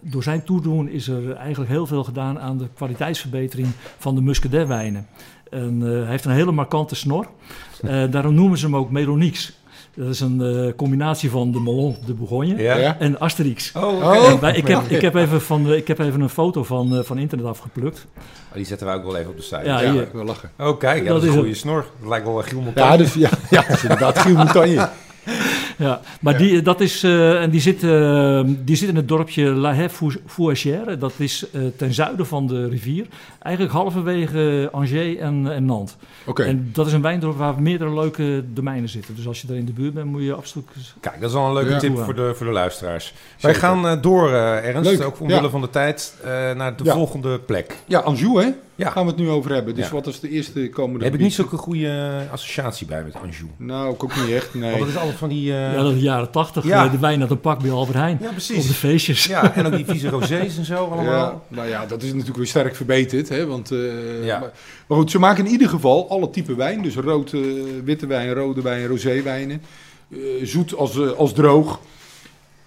door 0.00 0.22
zijn 0.22 0.44
toedoen 0.44 0.88
is 0.88 1.08
er 1.08 1.32
eigenlijk 1.32 1.70
heel 1.70 1.86
veel 1.86 2.04
gedaan 2.04 2.40
aan 2.40 2.58
de 2.58 2.68
kwaliteitsverbetering 2.74 3.68
van 3.98 4.14
de 4.14 4.20
Muscadet 4.20 4.66
wijnen. 4.66 5.06
En 5.50 5.80
hij 5.80 6.10
heeft 6.10 6.24
een 6.24 6.32
hele 6.32 6.52
markante 6.52 6.94
snor. 6.94 7.26
Daarom 8.10 8.34
noemen 8.34 8.58
ze 8.58 8.64
hem 8.64 8.76
ook 8.76 8.90
Melonix. 8.90 9.52
Dat 9.94 10.08
is 10.08 10.20
een 10.20 10.40
eh, 10.42 10.72
combinatie 10.76 11.30
van 11.30 11.52
de 11.52 11.60
Melon 11.60 11.96
de 12.06 12.14
Bourgogne 12.14 12.62
Ja. 12.62 12.98
En 12.98 13.18
Asterix. 13.20 13.72
Oh. 13.76 13.82
Oh. 13.82 14.40
Wij- 14.40 14.56
ik, 14.56 14.66
heb, 14.68 14.82
ik, 14.88 15.00
heb 15.00 15.14
even 15.14 15.40
van, 15.42 15.64
de- 15.64 15.76
ik 15.76 15.88
heb 15.88 15.98
even 15.98 16.20
een 16.20 16.28
foto 16.28 16.64
van, 16.64 16.96
eh, 16.96 17.02
van 17.04 17.18
internet 17.18 17.46
afgeplukt. 17.46 18.06
Oh, 18.48 18.54
die 18.54 18.64
zetten 18.64 18.86
we 18.86 18.92
ook 18.92 19.04
wel 19.04 19.16
even 19.16 19.30
op 19.30 19.36
de 19.36 19.42
site. 19.42 19.60
Ja, 19.64 19.80
Ja, 19.80 19.92
ik 20.00 20.12
wil 20.12 20.24
lachen. 20.24 20.50
Oh, 20.58 20.78
kijk, 20.78 21.02
ja, 21.02 21.08
Dat 21.08 21.14
dat, 21.20 21.22
is 21.22 21.34
een 21.34 21.40
goede 21.40 21.54
snor. 21.54 21.84
Dat 22.00 22.08
lijkt 22.08 22.26
wel 22.26 22.38
een 22.38 22.44
Giel 22.44 22.60
Montagne. 22.60 22.90
Ja, 22.90 22.96
dus, 22.96 23.14
ja, 23.14 23.30
ja, 23.50 23.60
dat 23.68 23.76
is 23.76 23.82
inderdaad 23.82 24.18
Giel 24.18 24.36
Montagne. 24.36 24.88
Ja, 25.76 26.00
maar 26.20 26.32
Ja. 26.32 26.38
Die, 26.38 26.62
dat 26.62 26.80
is, 26.80 27.02
eh, 27.02 27.42
en 27.42 27.50
die, 27.50 27.60
zit, 27.60 27.82
eh, 27.82 28.40
die 28.46 28.76
zit 28.76 28.88
in 28.88 28.96
het 28.96 29.08
dorpje 29.08 29.44
La 29.50 29.74
Haye-Fouachère. 29.74 30.98
Dat 30.98 31.12
is 31.16 31.46
eh, 31.52 31.60
ten 31.76 31.94
zuiden 31.94 32.26
van 32.26 32.46
de 32.46 32.68
rivier. 32.68 33.06
Eigenlijk 33.42 33.74
halverwege 33.74 34.68
Angers 34.72 35.16
en, 35.16 35.52
en 35.52 35.64
Nantes. 35.64 35.96
Oké. 36.26 36.42
En 36.42 36.70
dat 36.72 36.86
is 36.86 36.92
een 36.92 37.02
wijndorp 37.02 37.36
waar 37.36 37.62
meerdere 37.62 37.94
leuke 37.94 38.44
domeinen 38.52 38.88
zitten. 38.88 39.14
Dus 39.16 39.26
als 39.26 39.40
je 39.40 39.46
daar 39.46 39.56
in 39.56 39.64
de 39.64 39.72
buurt 39.72 39.94
bent, 39.94 40.06
moet 40.06 40.22
je 40.22 40.34
absoluut... 40.34 40.66
Kijk, 41.00 41.20
dat 41.20 41.30
is 41.30 41.36
al 41.36 41.46
een 41.46 41.52
leuke 41.52 41.70
Ja. 41.70 41.78
tip 41.78 41.98
voor 41.98 42.14
de, 42.14 42.32
voor 42.34 42.46
de 42.46 42.52
luisteraars. 42.52 43.14
Wij 43.40 43.54
gaan 43.54 44.00
door, 44.00 44.32
eh, 44.32 44.66
Ernst, 44.68 44.90
Leuk, 44.90 45.02
ook 45.02 45.20
omwille 45.20 45.42
ja. 45.42 45.48
van 45.48 45.60
de 45.60 45.70
tijd, 45.70 46.14
eh, 46.24 46.30
naar 46.52 46.76
de 46.76 46.84
Ja. 46.84 46.92
volgende 46.94 47.38
plek. 47.38 47.76
Ja, 47.86 47.98
Anjou, 47.98 48.42
hè? 48.42 48.48
Ja. 48.76 48.90
gaan 48.90 49.04
we 49.04 49.10
het 49.10 49.20
nu 49.20 49.28
over 49.30 49.52
hebben. 49.52 49.74
Dus 49.74 49.86
Ja. 49.86 49.92
wat 49.92 50.06
is 50.06 50.20
de 50.20 50.28
eerste 50.30 50.68
komende 50.68 51.04
heb 51.04 51.14
ik 51.14 51.20
niet 51.20 51.34
zulke 51.34 51.56
goede 51.56 51.88
eh, 52.26 52.32
associatie 52.32 52.86
bij 52.86 53.02
met 53.04 53.14
Anjou. 53.14 53.48
Nou, 53.56 53.94
ik 53.94 54.04
ook 54.04 54.16
niet 54.16 54.30
echt, 54.34 54.54
nee. 54.54 54.68
Want 54.70 54.78
dat 54.82 54.88
is 54.88 54.96
altijd 54.96 55.16
van 55.16 55.28
die... 55.28 55.52
eh, 55.52 55.58
Ja, 55.72 55.82
dat 55.82 55.90
is 55.92 55.98
de 55.98 56.04
jaren 56.04 56.30
tachtig. 56.30 56.64
Ja. 56.64 56.84
eh, 56.84 56.90
de 56.90 56.98
wijn 56.98 57.20
uit 57.20 57.30
een 57.30 57.40
pak 57.40 57.60
bij 57.62 57.70
Albert 57.70 57.96
Heijn. 57.98 58.18
ja, 58.20 58.26
Op 58.26 58.32
precies. 58.32 58.66
de 58.66 58.74
feestjes. 58.74 59.24
Ja, 59.34 59.54
en 59.54 59.66
ook 59.66 59.76
die 59.76 59.84
vieze 59.84 60.08
rosés 60.08 60.56
en 60.58 60.64
zo 60.64 60.74
allemaal. 60.76 61.04
Ja, 61.04 61.40
nou 61.48 61.68
ja, 61.68 61.86
dat 61.86 62.02
is 62.02 62.08
natuurlijk 62.10 62.36
weer 62.36 62.46
sterk 62.46 62.76
verbeterd. 62.76 63.28
Hè? 63.28 63.46
Want, 63.46 63.70
eh, 63.70 64.24
Ja. 64.24 64.38
maar, 64.38 64.52
maar 64.86 64.98
goed, 64.98 65.10
ze 65.10 65.18
maken 65.18 65.44
in 65.46 65.50
ieder 65.50 65.68
geval 65.68 66.10
alle 66.10 66.30
typen 66.30 66.56
wijn. 66.56 66.82
Dus 66.82 66.96
rood, 66.96 67.32
eh, 67.32 67.40
witte 67.84 68.06
wijn, 68.06 68.32
rode 68.32 68.62
wijn, 68.62 68.86
roséwijnen. 68.86 69.62
Eh, 70.12 70.18
zoet 70.42 70.74
als, 70.74 71.16
als 71.16 71.32
droog. 71.32 71.80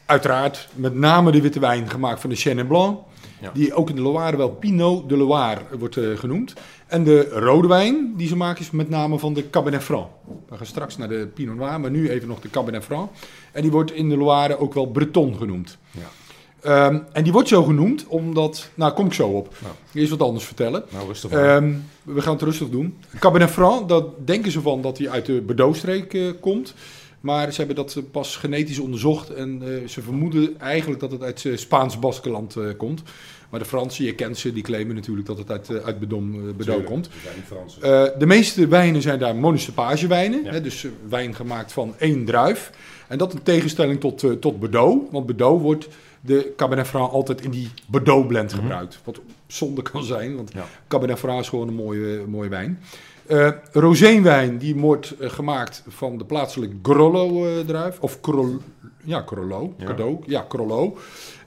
Uiteraard 0.06 0.68
met 0.76 0.96
name 0.96 1.32
de 1.32 1.42
witte 1.42 1.60
wijn 1.60 1.90
gemaakt 1.90 2.22
van 2.22 2.30
de 2.30 2.36
Chenin 2.36 2.68
Blanc. 2.68 3.00
Ja. 3.42 3.52
Die 3.54 3.74
ook 3.74 3.90
in 3.90 3.96
de 3.96 4.02
Loire 4.02 4.38
wel 4.38 4.50
Pinot 4.50 5.10
de 5.10 5.18
Loire 5.18 5.62
wordt 5.80 5.98
eh, 5.98 6.18
genoemd. 6.18 6.54
En 6.88 7.04
de 7.04 7.30
rode 7.30 7.68
wijn 7.68 8.14
die 8.18 8.28
ze 8.28 8.36
maken 8.36 8.62
is 8.62 8.72
met 8.72 8.90
name 8.90 9.20
van 9.20 9.34
de 9.34 9.50
Cabernet 9.50 9.84
Franc. 9.84 10.08
We 10.50 10.58
gaan 10.58 10.66
straks 10.66 10.98
naar 10.98 11.10
de 11.10 11.28
Pinot 11.34 11.56
Noir, 11.56 11.80
maar 11.80 11.92
nu 11.92 12.10
even 12.10 12.28
nog 12.28 12.40
de 12.40 12.50
Cabernet 12.50 12.84
Franc. 12.84 13.10
En 13.52 13.62
die 13.62 13.72
wordt 13.72 13.92
in 13.92 14.10
de 14.10 14.18
Loire 14.18 14.60
ook 14.60 14.74
wel 14.74 14.86
Breton 14.86 15.36
genoemd. 15.36 15.78
Ja. 15.92 16.10
Ehm, 16.62 17.00
en 17.12 17.24
die 17.24 17.32
wordt 17.32 17.48
zo 17.48 17.64
genoemd 17.64 18.08
omdat... 18.08 18.70
Nou, 18.74 18.94
kom 18.94 19.06
ik 19.06 19.14
zo 19.14 19.28
op. 19.28 19.56
Nou. 19.62 19.74
Eerst 19.94 20.10
wat 20.10 20.22
anders 20.22 20.46
vertellen. 20.46 20.84
Nou, 20.90 21.08
rustig. 21.08 21.32
Ehm, 21.32 21.74
we 22.04 22.22
gaan 22.22 22.34
het 22.34 22.42
rustig 22.42 22.70
doen. 22.70 22.98
Cabernet 23.20 23.50
Franc, 23.50 23.90
dat 23.90 24.28
denken 24.28 24.52
ze 24.52 24.62
van 24.62 24.82
dat 24.82 24.98
hij 24.98 25.10
uit 25.10 25.26
de 25.26 25.42
Bordeaux-streek 25.42 26.14
eh, 26.14 26.32
komt. 26.40 26.74
Maar 27.28 27.52
ze 27.52 27.58
hebben 27.58 27.76
dat 27.76 27.96
eh, 27.96 28.04
pas 28.12 28.36
genetisch 28.36 28.80
onderzocht. 28.80 29.30
En 29.30 29.62
eh, 29.64 29.88
ze 29.88 30.02
vermoeden 30.02 30.60
eigenlijk 30.60 31.00
dat 31.00 31.12
het 31.12 31.24
uit 31.24 31.46
eh, 31.46 31.58
Spaans-Baskeland 31.58 32.56
eh, 32.56 32.64
komt. 32.78 33.02
Maar 33.50 33.60
de 33.60 33.66
Fransen, 33.66 34.06
je 34.06 34.16
kent 34.16 34.38
ze, 34.38 34.54
die 34.54 34.64
claimen 34.64 34.96
natuurlijk 34.96 35.28
dat 35.28 35.38
het 35.38 35.52
uit, 35.52 35.84
uit 35.84 36.00
Bedom, 36.00 36.56
Tuurlijk, 36.58 36.86
komt. 36.86 37.10
de 38.20 38.26
meeste 38.26 38.68
wijnen 38.68 39.02
zijn 39.02 39.20
daar 39.20 39.36
monocepagewijnen. 39.36 40.44
Ja. 40.44 40.60
Dus 40.60 40.86
wijn 41.10 41.36
gemaakt 41.36 41.72
van 41.74 41.94
één 41.98 42.26
druif. 42.26 42.72
En 43.08 43.18
dat 43.18 43.34
in 43.34 43.44
tegenstelling 43.44 44.00
tot, 44.00 44.42
tot 44.42 44.60
Bordeaux. 44.60 45.12
Want 45.12 45.26
Bordeaux 45.26 45.62
wordt 45.62 45.88
de 46.22 46.54
Cabernet 46.58 46.88
Franc 46.88 47.12
altijd 47.12 47.42
in 47.42 47.52
die 47.52 47.70
Bordeaux 47.88 48.28
blend 48.28 48.52
Mhm. 48.52 48.62
gebruikt. 48.62 49.00
Wat 49.04 49.20
zonde 49.48 49.82
kan 49.82 50.04
zijn, 50.04 50.36
want 50.36 50.52
Ja. 50.54 50.66
Cabernet 50.88 51.20
Franc 51.20 51.40
is 51.42 51.50
gewoon 51.50 51.68
een 51.68 51.74
mooie, 51.74 52.24
mooie 52.28 52.50
wijn. 52.50 52.80
Eh 53.28 53.50
roséwijn 53.72 54.58
die 54.58 54.76
wordt 54.76 55.16
eh, 55.20 55.30
gemaakt 55.30 55.84
van 55.88 56.18
de 56.18 56.26
plaatselijke 56.26 56.76
Grollo-druif. 56.82 58.00
of 58.00 58.22
Crol, 58.22 58.58
ja, 59.04 59.24
Crollo. 59.24 59.74
Ja. 59.78 59.86
Cadeau, 59.86 60.20
ja, 60.26 60.46
Crollo. 60.48 60.98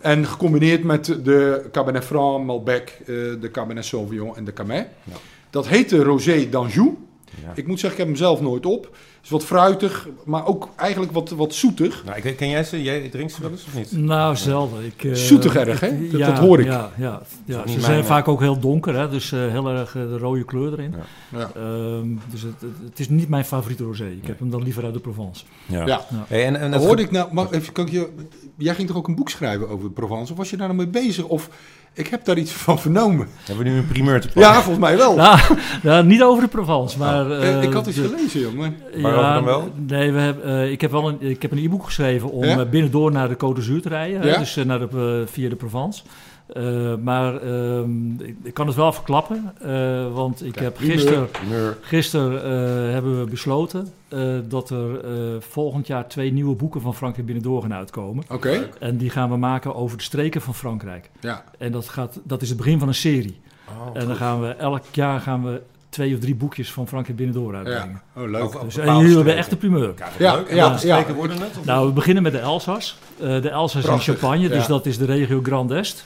En 0.01 0.27
gecombineerd 0.27 0.85
met 0.85 1.05
de 1.07 1.69
Cabernet 1.73 2.05
Franc, 2.05 2.45
Malbec, 2.45 2.99
eh, 3.01 3.07
de 3.41 3.49
Cabernet 3.53 3.85
Sauvignon 3.85 4.37
en 4.37 4.45
de 4.45 4.53
Camet. 4.53 4.89
Ja. 5.05 5.13
Dat 5.51 5.69
heet 5.69 5.89
de 5.89 6.03
Rosé 6.03 6.49
d'Anjou. 6.49 6.97
Ja. 7.43 7.53
Ik 7.55 7.67
moet 7.67 7.81
zeggen, 7.81 8.01
ik 8.01 8.07
heb 8.07 8.07
hem 8.07 8.25
zelf 8.25 8.41
nooit 8.41 8.67
op. 8.67 8.97
is 9.23 9.31
wat 9.31 9.45
fruitig, 9.45 10.09
maar 10.25 10.47
ook 10.47 10.69
eigenlijk 10.77 11.13
wat, 11.13 11.31
wat 11.31 11.55
zoetig. 11.55 12.05
Nou, 12.05 12.21
ik 12.23 12.37
ken 12.37 12.49
jij 12.49 12.65
ze? 12.65 12.83
Jij 12.83 13.09
drinkt 13.09 13.33
ze 13.33 13.41
wel 13.41 13.51
eens 13.51 13.65
of 13.65 13.75
niet? 13.75 13.93
Nou, 13.93 14.37
zelden. 14.37 14.85
Ik, 14.85 15.05
eh, 15.05 15.13
Zoetig 15.13 15.57
erg, 15.57 15.81
hè? 15.81 16.09
Dat- 16.09 16.21
dat 16.21 16.39
hoor 16.39 16.61
ik. 16.61 16.67
Ja, 16.67 16.91
ja, 16.97 17.23
ja. 17.45 17.61
Ze 17.61 17.65
mijn, 17.67 17.81
zijn 17.81 18.01
eh, 18.01 18.05
vaak 18.05 18.29
ook 18.29 18.41
heel 18.41 18.59
donker, 18.59 18.95
hè? 18.95 19.09
dus 19.09 19.33
eh, 19.33 19.39
heel 19.49 19.69
erg 19.69 19.93
de 19.93 20.19
rode 20.19 20.45
kleur 20.45 20.73
erin. 20.73 20.95
Ja. 21.37 21.51
Ehm, 21.55 22.09
dus 22.31 22.43
het, 22.43 22.61
het, 22.85 22.99
is 22.99 23.09
niet 23.09 23.29
mijn 23.29 23.45
favoriete 23.45 23.85
rosé. 23.85 24.07
Ik 24.07 24.27
heb 24.27 24.39
hem 24.39 24.51
dan 24.51 24.63
liever 24.63 24.85
uit 24.85 24.95
de 24.95 25.01
Provence. 25.01 25.45
Ja. 25.67 25.87
Ja. 25.87 26.07
Hey, 26.27 26.47
en, 26.47 26.57
en 26.57 26.63
En 26.63 26.71
dat 26.71 26.85
hoorde 26.85 27.03
ik 27.03 27.11
nou, 27.11 27.35
mag, 27.35 27.51
even, 27.51 27.73
kan 27.73 27.87
ik 27.87 27.93
je, 27.93 28.09
jij 28.57 28.75
ging 28.75 28.89
toch 28.89 28.97
ook 28.97 29.09
een 29.09 29.15
boek 29.15 29.31
schrijven 29.31 29.69
over 29.69 29.91
Provence? 29.91 30.33
Of 30.33 30.39
was 30.39 30.51
je 30.51 30.57
daar 30.57 30.67
nou 30.75 30.79
mee 30.79 31.05
bezig? 31.05 31.25
Of 31.25 31.51
ik 31.93 32.07
heb 32.07 32.25
daar 32.25 32.37
iets 32.39 32.53
van 32.53 32.79
vernomen. 32.79 33.29
hebben 33.45 33.65
we 33.65 33.71
nu 33.71 33.77
een 33.77 33.87
primeur 33.87 34.21
te 34.21 34.27
pakken? 34.27 34.43
Ja, 34.43 34.55
volgens 34.55 34.79
mij 34.79 34.97
wel. 34.97 35.15
Nou, 35.17 35.39
nou, 35.83 36.05
niet 36.07 36.23
over 36.23 36.43
de 36.43 36.49
Provence, 36.49 36.99
maar... 36.99 37.31
Eh, 37.31 37.49
eh, 37.57 37.63
ik 37.63 37.73
had 37.73 37.87
iets 37.87 37.97
de- 37.97 38.09
gelezen, 38.09 38.41
joh. 38.41 38.53
Maar, 38.53 38.73
Waarover 39.03 39.33
dan 39.35 39.45
wel? 39.45 39.73
Nee, 39.87 40.13
we 40.13 40.19
hebben, 40.21 40.45
eh, 40.45 40.71
ik 40.71 40.81
heb 40.81 40.91
wel 40.91 41.09
een, 41.09 41.17
ik 41.21 41.43
heb 41.43 41.53
een 41.53 41.59
e-book 41.65 41.85
geschreven 41.85 42.31
om 42.31 42.45
Ja? 42.45 42.59
eh, 42.59 42.69
binnendoor 42.69 43.13
naar 43.13 43.29
de 43.29 43.35
Côte 43.35 43.55
d'Azur 43.55 43.83
te 43.83 43.89
rijden. 43.89 44.27
Ja? 44.27 44.39
dus 44.39 44.57
eh, 44.57 44.65
naar 44.65 44.79
de, 44.79 44.89
eh, 45.27 45.33
via 45.33 45.49
de 45.49 45.57
Provence. 45.57 46.03
Eh, 46.53 46.95
maar 46.97 47.43
ehm, 47.43 48.11
ik, 48.21 48.37
ik 48.43 48.55
kan 48.55 48.67
het 48.67 48.77
wel 48.77 48.93
verklappen, 48.93 49.53
eh, 49.61 50.13
want 50.13 50.45
ik 50.45 50.55
Ja, 50.59 50.63
heb 50.63 50.77
gisteren... 50.77 51.29
Gisteren 51.81 52.43
eh, 52.45 52.93
hebben 52.93 53.21
we 53.25 53.31
besloten 53.31 53.89
eh, 54.09 54.35
dat 54.49 54.71
er 54.71 55.05
eh, 55.05 55.41
volgend 55.41 55.87
jaar 55.87 56.09
twee 56.09 56.33
nieuwe 56.33 56.55
boeken 56.55 56.81
van 56.81 56.95
Frankrijk 56.95 57.27
binnendoor 57.27 57.63
gaan 57.63 57.75
uitkomen. 57.75 58.25
Oké, 58.31 58.69
En 58.81 58.97
die 58.97 59.11
gaan 59.11 59.31
we 59.31 59.37
maken 59.37 59.75
over 59.75 59.97
de 59.97 60.03
streken 60.03 60.41
van 60.41 60.55
Frankrijk. 60.55 61.11
ja. 61.21 61.45
En 61.59 61.73
dat, 61.73 61.89
gaat, 61.89 62.21
dat 62.25 62.43
is 62.43 62.49
het 62.49 62.59
begin 62.59 62.79
van 62.79 62.89
een 62.89 62.95
serie. 62.95 63.41
Oh, 63.69 63.97
en 64.01 64.07
dan 64.07 64.17
gaan 64.17 64.41
we 64.41 64.49
elk 64.49 64.83
jaar 64.93 65.21
gaan 65.21 65.45
we 65.45 65.61
twee 65.91 66.15
of 66.15 66.21
drie 66.21 66.35
boekjes 66.35 66.73
van 66.73 66.89
Frankrijk 66.89 67.17
binnendoor 67.19 67.55
uitbrengen. 67.55 68.01
ja. 68.15 68.23
Oh, 68.23 68.31
leuk. 68.31 68.61
Dus 68.65 68.77
en 68.79 68.99
jullie 68.99 69.17
hebben 69.17 69.37
echt 69.37 69.51
de 69.51 69.57
primeur. 69.57 69.93
Ja, 69.99 70.09
Ja, 70.19 70.35
leuk. 70.37 70.49
En 70.49 70.57
ja, 70.57 70.79
ja. 70.83 71.15
worden 71.15 71.41
het? 71.41 71.59
Of- 71.59 71.65
Nou, 71.65 71.87
we 71.87 71.93
beginnen 71.93 72.23
met 72.23 72.33
de 72.33 72.39
Elzas. 72.39 72.99
Eh, 73.21 73.43
de 73.43 73.49
Elzas 73.51 73.85
in 73.85 73.99
Champagne, 73.99 74.49
dus 74.49 74.63
ja. 74.63 74.69
dat 74.69 74.87
is 74.87 74.99
de 74.99 75.05
regio 75.05 75.41
Grand 75.43 75.71
Est. 75.71 76.05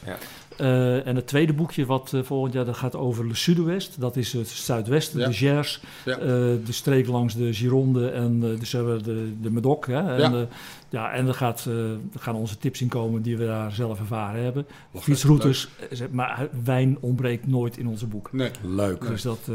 Eh, 0.57 1.07
en 1.07 1.17
het 1.17 1.27
tweede 1.27 1.53
boekje 1.53 1.87
wat 1.87 2.13
eh, 2.13 2.23
volgend 2.23 2.53
jaar 2.53 2.65
dat 2.65 2.77
gaat 2.77 2.97
over 2.97 3.27
Le 3.27 3.35
Sud-Ouest. 3.35 4.01
Dat 4.01 4.17
is 4.17 4.33
het 4.33 4.49
zuidwesten, 4.49 5.21
Ja. 5.21 5.27
de 5.27 5.33
Gers, 5.33 5.81
Ja. 6.05 6.19
eh, 6.19 6.27
de 6.27 6.61
streek 6.73 7.07
langs 7.07 7.35
de 7.37 7.53
Gironde 7.55 8.09
en 8.11 8.41
eh, 8.53 8.59
dus 8.61 8.73
hebben 8.73 8.97
we 8.97 9.03
de, 9.03 9.33
de 9.41 9.51
Medoc. 9.51 9.87
Hè, 9.87 9.95
en, 10.15 10.19
Ja. 10.33 10.39
ja. 10.39 10.47
ja, 10.89 11.13
en 11.13 11.27
er, 11.27 11.35
gaat, 11.35 11.65
er 11.65 11.99
gaan 12.19 12.35
onze 12.35 12.59
tips 12.59 12.81
in 12.81 12.89
komen 12.89 13.23
die 13.23 13.37
we 13.37 13.45
daar 13.47 13.73
zelf 13.73 13.99
ervaren 13.99 14.43
hebben. 14.43 14.67
Fietsroutes, 14.95 15.69
maar 16.11 16.49
wijn 16.65 16.97
ontbreekt 17.01 17.47
nooit 17.47 17.77
in 17.77 17.87
onze 17.89 18.07
boeken. 18.07 18.37
Nee, 18.37 18.51
Leuk. 18.63 19.07
Dus 19.07 19.23
dat... 19.23 19.51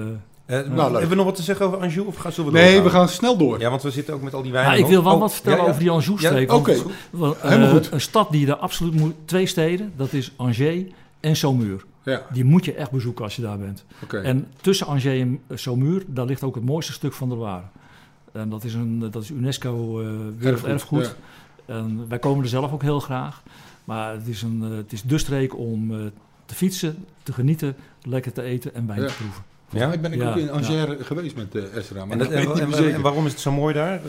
eh, 0.50 0.60
Eh, 0.60 0.66
Nou, 0.68 0.76
leuk. 0.78 0.92
hebben 0.92 1.10
we 1.10 1.16
nog 1.16 1.26
wat 1.26 1.36
te 1.36 1.42
zeggen 1.44 1.66
over 1.66 1.80
Anjou? 1.80 2.08
Of 2.08 2.16
gaan, 2.16 2.32
zullen 2.32 2.52
we 2.52 2.58
nee 2.58 2.66
doorgaan? 2.74 2.92
we 2.92 2.98
gaan 2.98 3.10
snel 3.10 3.38
door. 3.38 3.60
Ja, 3.60 3.70
want 3.70 3.82
we 3.82 3.92
zitten 3.92 4.14
ook 4.14 4.22
met 4.22 4.34
al 4.34 4.42
die 4.42 4.52
wijnen 4.52 4.72
nou, 4.72 4.84
ik 4.84 4.88
nog. 4.88 4.96
wil 4.96 5.04
wel 5.10 5.14
Oh, 5.14 5.20
wat 5.20 5.34
vertellen 5.34 5.58
ja, 5.58 5.64
ja. 5.64 5.70
over 5.70 5.82
die 5.84 5.92
Anjou-streek. 5.92 6.52
Oké. 6.52 6.72
eh, 6.72 7.32
Helemaal 7.42 7.70
goed. 7.70 7.92
Een 7.92 8.02
stad 8.02 8.32
die 8.32 8.48
er 8.48 8.56
absoluut 8.56 8.94
moet... 8.94 9.14
Twee 9.26 9.46
steden, 9.46 9.94
dat 9.96 10.14
is 10.14 10.34
Angers 10.36 10.84
en 11.20 11.36
Saumur. 11.36 11.86
Ja, 12.04 12.22
Die 12.34 12.44
moet 12.44 12.66
je 12.66 12.74
echt 12.74 12.92
bezoeken 12.92 13.24
als 13.24 13.36
je 13.36 13.42
daar 13.42 13.58
bent. 13.58 13.86
oké. 14.04 14.18
En 14.20 14.48
tussen 14.62 14.88
Angers 14.88 15.06
en 15.06 15.40
eh, 15.48 15.58
Saumur, 15.58 16.04
daar 16.08 16.26
ligt 16.26 16.44
ook 16.44 16.56
het 16.56 16.66
mooiste 16.66 16.92
stuk 16.94 17.14
van 17.14 17.30
de 17.30 17.36
Loire. 17.36 17.64
En 18.32 18.50
dat 18.50 18.64
is, 18.64 18.74
een, 18.74 19.00
dat 19.12 19.24
is 19.24 19.30
UNESCO 19.30 20.02
eh 20.02 20.08
werelderfgoed. 20.38 21.16
Ja. 21.68 21.76
En 21.76 22.06
wij 22.08 22.20
komen 22.20 22.44
er 22.44 22.50
zelf 22.50 22.72
ook 22.72 22.82
heel 22.82 23.00
graag. 23.00 23.44
Maar 23.84 24.12
het 24.14 24.28
is, 24.28 24.42
een, 24.42 24.62
eh, 24.64 24.78
het 24.78 24.94
is 24.94 25.02
de 25.02 25.18
streek 25.18 25.58
om 25.58 25.92
eh, 25.92 25.98
te 26.46 26.56
fietsen, 26.56 27.06
te 27.24 27.34
genieten, 27.34 27.76
lekker 28.04 28.32
te 28.34 28.42
eten 28.42 28.74
en 28.76 28.88
wijn 28.88 29.02
Ja. 29.02 29.08
te 29.08 29.14
proeven. 29.14 29.44
Volgens 29.70 29.92
mij 29.92 30.00
ben 30.02 30.14
ik 30.14 30.20
Ja, 30.22 30.30
ook 30.30 30.38
in 30.38 30.46
ja. 30.46 30.52
Angers 30.52 31.06
geweest 31.08 31.36
met 31.36 31.56
uh, 31.56 31.76
Esra. 31.76 32.06
Maar 32.06 32.20
En, 32.20 32.46
dat 32.74 32.80
ik 32.86 32.98
waarom 32.98 33.26
is 33.26 33.32
het 33.32 33.42
zo 33.42 33.52
mooi 33.52 33.74
daar? 33.74 33.94
Eh, 33.94 34.02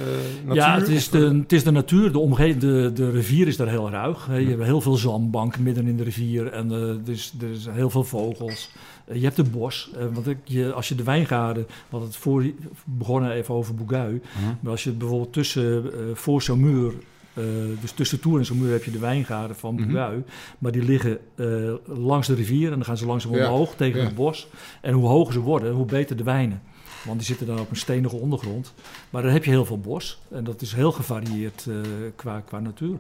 natuur, 0.45 0.55
ja, 0.55 0.79
het 0.79 0.89
is, 0.89 1.09
de, 1.09 1.19
het 1.43 1.53
is 1.53 1.65
de 1.65 1.71
natuur, 1.71 2.13
de, 2.13 2.19
omge 2.19 2.57
de, 2.57 2.91
de 2.95 3.11
rivier 3.11 3.47
is 3.47 3.57
daar 3.57 3.69
heel 3.69 3.91
ruig. 3.91 4.27
Je 4.27 4.49
hebt 4.49 4.63
heel 4.63 4.81
veel 4.81 4.97
zandbanken 4.97 5.63
midden 5.63 5.87
in 5.87 5.97
de 5.97 6.03
rivier 6.03 6.53
en 6.53 6.73
eh, 6.73 6.79
er, 6.89 6.99
is, 7.05 7.33
er 7.41 7.51
is 7.51 7.67
heel 7.71 7.91
veel 7.91 8.05
vogels. 8.05 8.71
Eh, 9.05 9.17
je 9.17 9.23
hebt 9.25 9.37
het 9.37 9.53
bos, 9.53 9.91
eh, 9.99 10.05
want 10.13 10.27
ik, 10.29 10.39
je, 10.45 10.73
als 10.73 10.89
je 10.89 10.95
de 10.95 11.03
wijngaarden, 11.03 11.63
we 11.67 11.73
hadden 11.91 12.09
het 12.09 12.19
voor, 12.19 12.45
begonnen 12.85 13.31
even 13.33 13.55
over 13.55 13.75
Bouguy, 13.75 14.21
Mhm. 14.37 14.55
maar 14.61 14.73
als 14.73 14.85
je 14.85 14.91
bijvoorbeeld 14.91 15.33
tussen, 15.33 15.85
eh 15.93 15.99
voor 16.15 16.43
Saumur, 16.43 16.93
eh, 17.35 17.45
dus 17.81 17.93
tussen 17.93 18.21
Tours 18.21 18.39
en 18.39 18.45
Saumur 18.45 18.73
heb 18.73 18.85
je 18.85 18.91
de 18.91 18.99
wijngaarden 18.99 19.57
van 19.57 19.75
Mhm. 19.75 19.93
Bouguy, 19.93 20.23
maar 20.59 20.73
die 20.73 20.83
liggen 20.83 21.19
eh, 21.35 21.47
langs 21.87 22.27
de 22.27 22.35
rivier 22.35 22.67
en 22.69 22.75
dan 22.75 22.85
gaan 22.85 22.97
ze 22.97 23.07
langzaam 23.07 23.35
Ja, 23.35 23.47
omhoog 23.51 23.75
tegen 23.75 24.01
ja. 24.01 24.07
het 24.07 24.15
bos. 24.15 24.49
En 24.81 24.93
hoe 24.93 25.09
hoger 25.09 25.33
ze 25.33 25.41
worden, 25.41 25.73
hoe 25.73 25.87
beter 25.87 26.17
de 26.17 26.25
wijnen. 26.25 26.63
Want 27.05 27.19
die 27.19 27.27
zitten 27.27 27.47
dan 27.47 27.59
op 27.61 27.71
een 27.71 27.77
stenige 27.77 28.17
ondergrond. 28.17 28.75
Maar 29.11 29.23
dan 29.23 29.31
heb 29.33 29.45
je 29.45 29.51
heel 29.51 29.65
veel 29.65 29.79
bos. 29.81 30.21
En 30.31 30.45
dat 30.45 30.63
is 30.63 30.73
heel 30.75 30.93
gevarieerd 30.93 31.67
eh, 31.69 31.75
qua, 32.17 32.41
qua 32.41 32.59
natuur. 32.61 32.97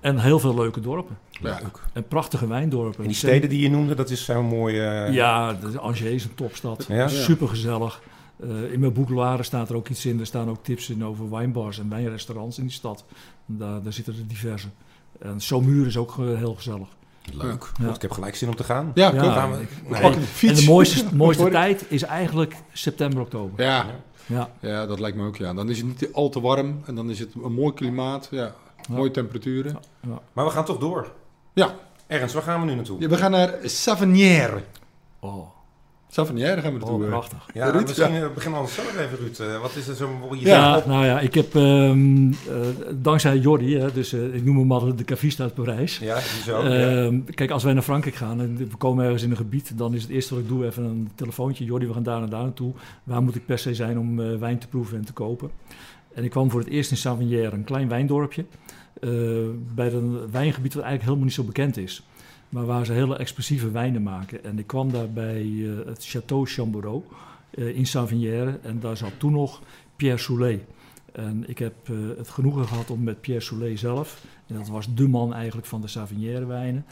En 0.00 0.18
heel 0.18 0.38
veel 0.38 0.54
leuke 0.54 0.80
dorpen. 0.80 1.18
Ja. 1.30 1.60
En 1.92 2.06
prachtige 2.08 2.46
wijndorpen. 2.48 3.00
En 3.00 3.06
die 3.06 3.16
steden 3.16 3.48
die 3.48 3.60
je 3.60 3.70
noemde, 3.70 3.94
dat 3.94 4.10
is 4.10 4.24
zo'n 4.24 4.44
mooi... 4.46 4.78
eh, 4.80 5.12
Ja, 5.12 5.56
Angers 5.80 6.00
is 6.00 6.24
een 6.24 6.34
topstad. 6.34 6.84
Ja? 6.88 7.08
Super 7.08 7.48
gezellig. 8.40 8.72
in 8.72 8.80
mijn 8.80 8.92
boek 8.92 9.08
Loire 9.08 9.42
staat 9.42 9.68
er 9.68 9.76
ook 9.76 9.88
iets 9.88 10.06
in. 10.06 10.20
Er 10.20 10.26
staan 10.26 10.48
ook 10.50 10.64
tips 10.64 10.90
in 10.90 11.04
over 11.04 11.30
wijnbars 11.30 11.78
en 11.78 11.88
wijnrestaurants 11.88 12.58
in 12.58 12.64
die 12.64 12.72
stad. 12.72 13.04
Daar, 13.46 13.82
daar 13.82 13.92
zitten 13.92 14.14
er 14.14 14.26
diverse. 14.26 14.66
En 15.18 15.40
Saumur 15.40 15.86
is 15.86 15.96
ook 15.96 16.18
eh, 16.18 16.24
heel 16.36 16.54
gezellig. 16.54 16.88
Leuk. 17.32 17.70
Ja. 17.78 17.86
Goed, 17.86 17.96
ik 17.96 18.02
heb 18.02 18.10
gelijk 18.10 18.34
zin 18.36 18.48
om 18.48 18.56
te 18.56 18.64
gaan. 18.64 18.90
Ja, 18.94 19.12
Ja, 19.14 19.20
kom. 19.20 19.30
Gaan 19.30 19.52
we- 19.52 19.60
ik- 19.60 19.90
Nee. 19.90 20.02
En 20.50 20.54
de 20.54 20.64
mooiste, 20.66 21.04
mooiste 21.16 21.48
tijd 21.50 21.84
is 21.88 22.02
eigenlijk 22.02 22.54
september, 22.72 23.20
oktober. 23.20 23.64
Ja. 23.64 23.86
Ja. 24.26 24.50
ja, 24.60 24.86
dat 24.86 25.00
lijkt 25.00 25.16
me 25.16 25.26
ook. 25.26 25.36
Ja. 25.36 25.54
Dan 25.54 25.70
is 25.70 25.76
het 25.78 25.86
niet 25.86 26.08
al 26.12 26.28
te 26.28 26.40
warm 26.40 26.80
en 26.86 26.94
dan 26.94 27.10
is 27.10 27.18
het 27.18 27.34
een 27.42 27.52
mooi 27.54 27.72
klimaat. 27.74 28.28
Ja. 28.30 28.54
Mooie 28.88 29.10
temperaturen. 29.10 29.76
Maar 30.32 30.44
we 30.44 30.50
gaan 30.50 30.64
toch 30.64 30.78
door. 30.78 31.12
Ja. 31.52 31.74
Ernst, 32.06 32.34
waar 32.34 32.42
gaan 32.42 32.60
we 32.60 32.66
nu 32.66 32.74
naartoe? 32.74 33.00
Ja, 33.00 33.08
we 33.08 33.16
gaan 33.16 33.30
naar 33.30 33.54
Savenière. 33.62 34.62
Oh. 35.20 35.48
Savanière 36.16 36.60
gaan 36.60 36.72
we 36.78 36.84
Oh, 36.84 36.84
naartoe. 36.84 37.04
eh. 37.04 37.08
prachtig. 37.10 37.38
Ja, 37.54 37.70
Ruud, 37.70 37.86
misschien 37.86 38.14
eh, 38.14 38.20
beginnen 38.34 38.50
we 38.50 38.56
anders 38.66 38.74
zo 38.74 38.82
even, 38.82 39.18
Ruud. 39.18 39.38
Eh, 39.38 39.60
wat 39.60 39.76
is 39.76 39.88
er 39.88 39.94
zo... 39.94 40.10
Je 40.38 40.46
Ja, 40.46 40.76
op- 40.76 40.86
nou 40.86 41.04
ja, 41.04 41.20
ik 41.20 41.34
heb 41.34 41.54
ehm, 41.54 42.28
eh, 42.30 42.34
dankzij 42.94 43.36
Jordi, 43.38 43.78
hè, 43.78 43.92
dus 43.92 44.12
eh, 44.12 44.34
ik 44.34 44.44
noem 44.44 44.58
hem 44.58 44.72
altijd 44.72 44.98
de 44.98 45.04
cavista 45.04 45.42
uit 45.42 45.54
Parijs. 45.54 45.98
Ja, 45.98 46.18
zo. 46.44 46.62
ja. 46.68 47.04
Ehm, 47.04 47.20
Kijk, 47.34 47.50
als 47.50 47.62
wij 47.64 47.72
naar 47.72 47.82
Frankrijk 47.82 48.16
gaan 48.16 48.40
en 48.40 48.56
we 48.56 48.76
komen 48.78 49.04
ergens 49.04 49.22
in 49.22 49.30
een 49.30 49.36
gebied, 49.36 49.78
dan 49.78 49.94
is 49.94 50.02
het 50.02 50.10
eerste 50.10 50.34
wat 50.34 50.42
ik 50.42 50.48
doe 50.48 50.66
even 50.66 50.84
een 50.84 51.10
telefoontje. 51.14 51.64
Jordi, 51.64 51.86
we 51.86 51.92
gaan 51.92 52.02
daar 52.02 52.22
en 52.22 52.28
daar 52.30 52.42
naartoe. 52.42 52.72
Waar 53.04 53.22
moet 53.22 53.34
ik 53.34 53.46
per 53.46 53.58
se 53.58 53.74
zijn 53.74 53.98
om 53.98 54.20
eh, 54.20 54.36
wijn 54.38 54.58
te 54.58 54.66
proeven 54.68 54.96
en 54.98 55.04
te 55.04 55.12
kopen? 55.12 55.50
En 56.14 56.24
ik 56.24 56.30
kwam 56.30 56.50
voor 56.50 56.60
het 56.60 56.68
eerst 56.68 56.90
in 56.90 56.96
Savinière, 56.96 57.52
een 57.56 57.64
klein 57.64 57.88
wijndorpje. 57.88 58.44
eh, 59.00 59.10
bij 59.74 59.92
een 59.92 60.18
wijngebied 60.30 60.74
wat 60.74 60.82
eigenlijk 60.84 61.02
helemaal 61.02 61.24
niet 61.24 61.34
zo 61.34 61.42
bekend 61.44 61.76
is. 61.76 62.02
Maar 62.56 62.66
waar 62.66 62.86
ze 62.86 62.92
hele 62.92 63.16
expressieve 63.16 63.70
wijnen 63.70 64.02
maken. 64.02 64.44
En 64.44 64.58
ik 64.58 64.66
kwam 64.66 64.92
daar 64.92 65.10
bij 65.10 65.42
eh, 65.42 65.86
het 65.86 66.16
Château 66.16 66.42
Chamboureau 66.42 67.02
eh, 67.50 67.76
in 67.76 67.86
Savinière. 67.86 68.58
En 68.62 68.80
daar 68.80 68.96
zat 68.96 69.12
toen 69.18 69.32
nog 69.32 69.62
Pierre 69.96 70.18
Soulet. 70.18 70.62
En 71.12 71.48
ik 71.48 71.58
heb 71.58 71.74
eh, 71.84 71.96
het 72.16 72.28
genoegen 72.28 72.66
gehad 72.66 72.90
om 72.90 73.02
met 73.02 73.20
Pierre 73.20 73.44
Soulet 73.44 73.78
zelf, 73.78 74.24
en 74.46 74.54
dat 74.54 74.68
was 74.68 74.94
de 74.94 75.08
man 75.08 75.34
eigenlijk 75.34 75.66
van 75.66 75.80
de 75.80 75.86
Savinière 75.88 76.46
wijnen, 76.46 76.84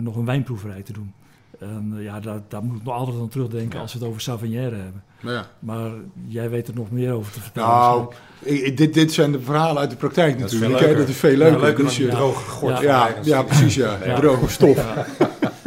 nog 0.00 0.16
een 0.16 0.24
wijnproeverij 0.24 0.82
te 0.82 0.92
doen. 0.92 1.12
En 1.60 1.94
eh, 1.98 2.04
ja, 2.04 2.20
daar, 2.20 2.40
daar 2.48 2.62
moet 2.64 2.76
ik 2.76 2.84
nog 2.84 2.94
altijd 2.94 3.18
aan 3.20 3.28
terugdenken 3.28 3.74
Ja. 3.76 3.80
als 3.80 3.92
we 3.92 3.98
het 3.98 4.08
over 4.08 4.20
Savinière 4.20 4.74
hebben. 4.76 5.02
Nou 5.20 5.34
ja. 5.36 5.46
Maar 5.58 5.90
jij 6.26 6.50
weet 6.50 6.68
er 6.68 6.74
nog 6.74 6.90
meer 6.90 7.12
over 7.12 7.32
te 7.32 7.40
vertellen. 7.40 7.68
Nou, 7.68 8.12
ik- 8.42 8.76
dit, 8.76 8.94
dit 8.94 9.12
zijn 9.12 9.32
de 9.32 9.40
verhalen 9.40 9.78
uit 9.80 9.90
de 9.90 9.96
praktijk 9.96 10.38
Dat 10.40 10.46
is 10.52 10.52
natuurlijk. 10.52 10.80
leuker. 10.80 10.98
Dat 10.98 11.08
is 11.08 11.16
veel 11.16 11.30
Ja, 11.30 11.36
leuker. 11.38 11.60
leuker 11.60 11.84
dus, 11.84 11.96
droge 12.10 12.50
gort. 12.50 12.80
ja, 12.80 13.08
ja, 13.22 13.42
precies 13.42 13.74
ja. 13.74 13.98
Ja. 14.04 14.14
Droge 14.20 14.48
stof. 14.48 14.84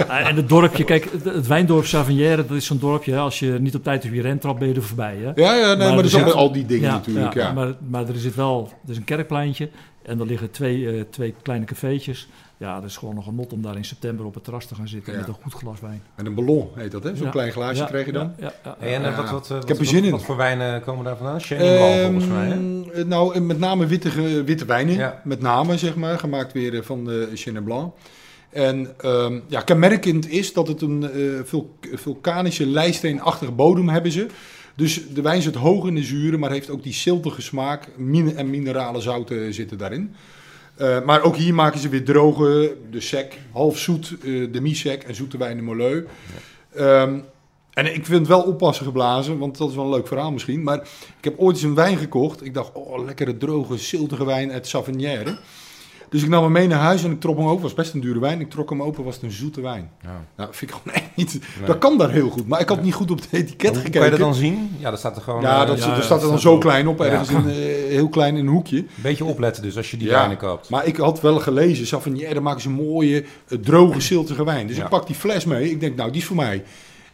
En 0.08 0.36
het 0.36 0.50
dorpje, 0.50 0.84
kijk, 0.84 1.12
het, 1.12 1.24
het 1.24 1.48
wijndorp 1.48 1.86
Savinière, 1.86 2.36
dat 2.48 2.58
is 2.58 2.66
zo'n 2.66 2.80
dorpje, 2.80 3.12
hè, 3.12 3.18
als 3.20 3.40
je 3.40 3.58
niet 3.60 3.76
op 3.76 3.84
tijd 3.84 4.06
op 4.06 4.14
je 4.14 4.22
rem 4.22 4.40
trapt, 4.40 4.60
ben 4.60 4.68
je 4.68 4.74
er 4.74 4.84
voorbij. 4.84 5.16
Hè? 5.16 5.32
Ja, 5.36 5.56
ja, 5.56 5.74
nee, 5.74 5.96
maar, 5.96 6.06
er 6.06 6.24
met 6.26 6.34
al 6.34 6.52
die 6.52 6.66
dingen 6.66 6.90
natuurlijk. 6.92 7.34
Ja, 7.34 7.52
Maar, 7.52 7.74
maar 7.90 8.08
er 8.08 8.16
zit 8.18 8.36
wel, 8.36 8.70
er 8.86 8.92
is 8.92 8.98
een 8.98 9.04
kerkpleintje 9.04 9.70
en 10.02 10.20
er 10.20 10.26
liggen 10.26 10.52
twee, 10.52 10.90
eh, 10.90 11.02
twee 11.10 11.34
kleine 11.42 11.66
cafeetjes. 11.66 12.28
Ja, 12.60 12.80
dat 12.80 12.90
is 12.90 12.98
gewoon 12.98 13.16
nog 13.16 13.28
een 13.28 13.36
not 13.36 13.54
om 13.54 13.62
daar 13.62 13.76
in 13.76 13.86
september 13.86 14.26
op 14.26 14.34
het 14.34 14.44
terras 14.44 14.66
te 14.66 14.76
gaan 14.76 14.88
zitten 14.88 15.14
Ja. 15.14 15.20
met 15.20 15.28
een 15.28 15.36
goed 15.42 15.54
glas 15.54 15.80
wijn. 15.80 16.02
En 16.16 16.26
een 16.26 16.34
ballon 16.36 16.68
heet 16.76 16.92
dat, 16.92 17.04
hè? 17.04 17.16
Zo'n 17.16 17.26
Ja. 17.26 17.32
klein 17.32 17.52
glaasje 17.52 17.82
Ja, 17.82 17.88
krijg 17.88 18.06
je 18.06 18.12
dan. 18.12 18.34
Ja, 18.38 18.46
ja, 18.46 18.54
ja. 18.64 18.76
Hey, 18.80 18.96
en 18.96 19.06
eh, 19.06 19.18
wat, 19.18 19.30
wat, 19.30 19.52
eh, 19.52 19.58
Ik 19.58 19.68
heb 19.68 19.80
er 19.80 19.86
zin 19.86 20.04
in. 20.04 20.12
Wat 20.12 20.24
voor 20.24 20.36
wijnen 20.38 20.82
komen 20.82 21.06
daar 21.06 21.18
vandaan? 21.18 21.40
Chenin 21.40 21.76
Blanc 21.78 22.02
volgens 22.02 22.26
mij. 22.26 22.48
hè? 22.48 22.54
Ehm, 22.94 23.08
nou, 23.08 23.34
en 23.36 23.46
met 23.46 23.60
name 23.60 23.86
witte, 23.86 24.44
witte 24.44 24.66
wijnen. 24.66 24.96
Ja. 24.96 25.22
Met 25.24 25.42
name, 25.42 25.78
zeg 25.78 25.96
maar. 25.96 26.20
Gemaakt 26.20 26.54
weer 26.54 26.76
eh, 26.76 26.82
van 26.82 27.06
de 27.06 27.30
Chenin 27.34 27.64
Blanc. 27.64 27.94
En 28.50 28.94
ehm, 28.98 29.40
ja, 29.48 29.62
kenmerkend 29.62 30.30
is 30.30 30.54
dat 30.54 30.68
het 30.68 30.82
een 30.82 31.04
eh, 31.12 31.20
vul- 31.44 31.76
vulkanische 31.94 32.66
lijststeenachtige 32.66 33.52
bodem 33.52 33.90
hebben 33.90 34.12
ze. 34.12 34.28
Dus 34.76 35.08
de 35.14 35.22
wijn 35.22 35.42
zit 35.42 35.56
hoog 35.56 35.86
in 35.88 35.96
de 35.96 36.04
zuren, 36.04 36.40
maar 36.40 36.52
heeft 36.52 36.70
ook 36.70 36.84
die 36.84 36.94
ziltige 36.94 37.42
smaak. 37.42 37.88
Min 37.98 38.36
en 38.38 38.50
minerale 38.50 39.02
zouten 39.02 39.54
zitten 39.54 39.78
daarin. 39.78 40.16
Eh, 40.78 41.04
maar 41.04 41.24
ook 41.24 41.36
hier 41.36 41.54
maken 41.54 41.80
ze 41.80 41.90
weer 41.90 42.06
droge, 42.06 42.78
de 42.92 43.02
sec, 43.02 43.40
half 43.52 43.78
zoet, 43.78 44.16
eh, 44.24 44.52
de 44.52 44.62
mi-sec 44.62 45.04
en 45.04 45.16
zoete 45.16 45.38
wijn 45.38 45.58
de 45.58 45.64
Moleu. 45.64 46.06
Ehm, 46.74 47.20
en 47.74 47.94
ik 47.94 48.06
vind 48.06 48.28
wel 48.28 48.42
oppassen 48.42 48.86
geblazen, 48.86 49.38
want 49.38 49.58
dat 49.58 49.70
is 49.70 49.76
wel 49.76 49.84
een 49.84 49.92
leuk 49.92 50.08
verhaal 50.08 50.32
misschien. 50.32 50.64
Maar 50.64 50.78
ik 51.18 51.24
heb 51.24 51.40
ooit 51.40 51.56
eens 51.56 51.66
een 51.66 51.76
wijn 51.76 51.98
gekocht. 51.98 52.46
Ik 52.46 52.54
dacht, 52.54 52.72
oh, 52.74 53.06
lekkere 53.06 53.38
droge, 53.38 53.78
ziltige 53.78 54.26
wijn 54.26 54.52
uit 54.52 54.68
Savinière. 54.68 55.38
Dus 56.10 56.24
ik 56.24 56.30
nam 56.30 56.44
hem 56.44 56.52
mee 56.52 56.68
naar 56.68 56.80
huis 56.80 57.04
en 57.04 57.12
ik 57.12 57.20
trok 57.20 57.38
hem 57.38 57.46
open. 57.46 57.54
Het 57.54 57.62
was 57.62 57.74
best 57.74 57.94
een 57.94 58.02
dure 58.02 58.20
wijn. 58.20 58.40
Ik 58.40 58.50
trok 58.50 58.70
hem 58.70 58.84
open, 58.84 59.04
was 59.04 59.16
het 59.16 59.24
een 59.24 59.32
zoete 59.32 59.62
wijn. 59.62 59.92
Ja. 60.02 60.26
Nou, 60.36 60.50
vind 60.54 60.72
ik 60.72 60.78
gewoon 60.78 60.98
echt 60.98 61.16
niet... 61.16 61.40
Nee. 61.58 61.68
Dat 61.68 61.78
kan 61.78 61.98
daar 61.98 62.12
heel 62.12 62.30
goed. 62.30 62.48
Maar 62.48 62.60
ik 62.60 62.70
had 62.70 62.82
niet 62.82 62.94
goed 62.94 63.12
op 63.12 63.20
het 63.20 63.28
etiket 63.32 63.76
gekeken. 63.76 63.92
kan 63.92 64.04
je 64.04 64.10
dat 64.10 64.20
dan 64.20 64.34
zien? 64.34 64.76
Ja, 64.78 64.90
dat 64.90 65.00
staat 65.00 65.16
er 65.16 65.22
gewoon... 65.22 65.42
ja, 65.42 65.62
eh, 65.62 65.68
dat, 65.68 65.84
ja, 65.84 66.02
staat 66.02 66.22
er 66.22 66.30
dan 66.30 66.40
zo 66.40 66.58
klein 66.58 66.88
op, 66.88 67.02
ergens 67.02 67.30
in, 67.30 67.50
eh, 67.50 67.56
heel 67.90 68.10
klein 68.10 68.36
in 68.36 68.46
een 68.46 68.52
hoekje. 68.52 68.86
Beetje 68.96 69.26
opletten 69.26 69.64
dus 69.64 69.78
als 69.78 69.92
je 69.92 69.98
die 69.98 70.10
wijnen 70.10 70.38
koopt. 70.38 70.70
Maar 70.70 70.86
ik 70.86 70.98
had 70.98 71.22
wel 71.22 71.40
gelezen, 71.40 71.88
Savinière, 71.88 72.34
daar 72.34 72.44
maken 72.44 72.62
ze 72.62 72.70
mooie, 72.70 73.24
eh, 73.48 73.58
droge, 73.58 74.02
ziltige 74.02 74.44
wijn. 74.44 74.68
Dus 74.68 74.78
ik 74.78 74.90
pak 74.90 75.08
die 75.08 75.16
fles 75.16 75.46
mee. 75.46 75.72
Ik 75.72 75.80
denk, 75.80 75.96
nou, 75.96 76.12
die 76.12 76.22
is 76.22 76.28
voor 76.28 76.36
mij. 76.36 76.64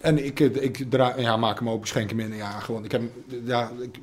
En 0.04 0.26
ik, 0.26 0.40
eh, 0.40 0.64
ik 0.64 0.86
dra 0.90 1.14
ja, 1.18 1.38
maak 1.38 1.60
hem 1.60 1.70
open, 1.70 1.88
schenk 1.88 2.10
hem 2.10 2.20
in. 2.20 2.36
Ja, 2.36 2.50
gewoon, 2.60 2.84
ik 2.86 2.92
heb 2.92 3.02
ja, 3.46 3.72
ik, 3.82 3.96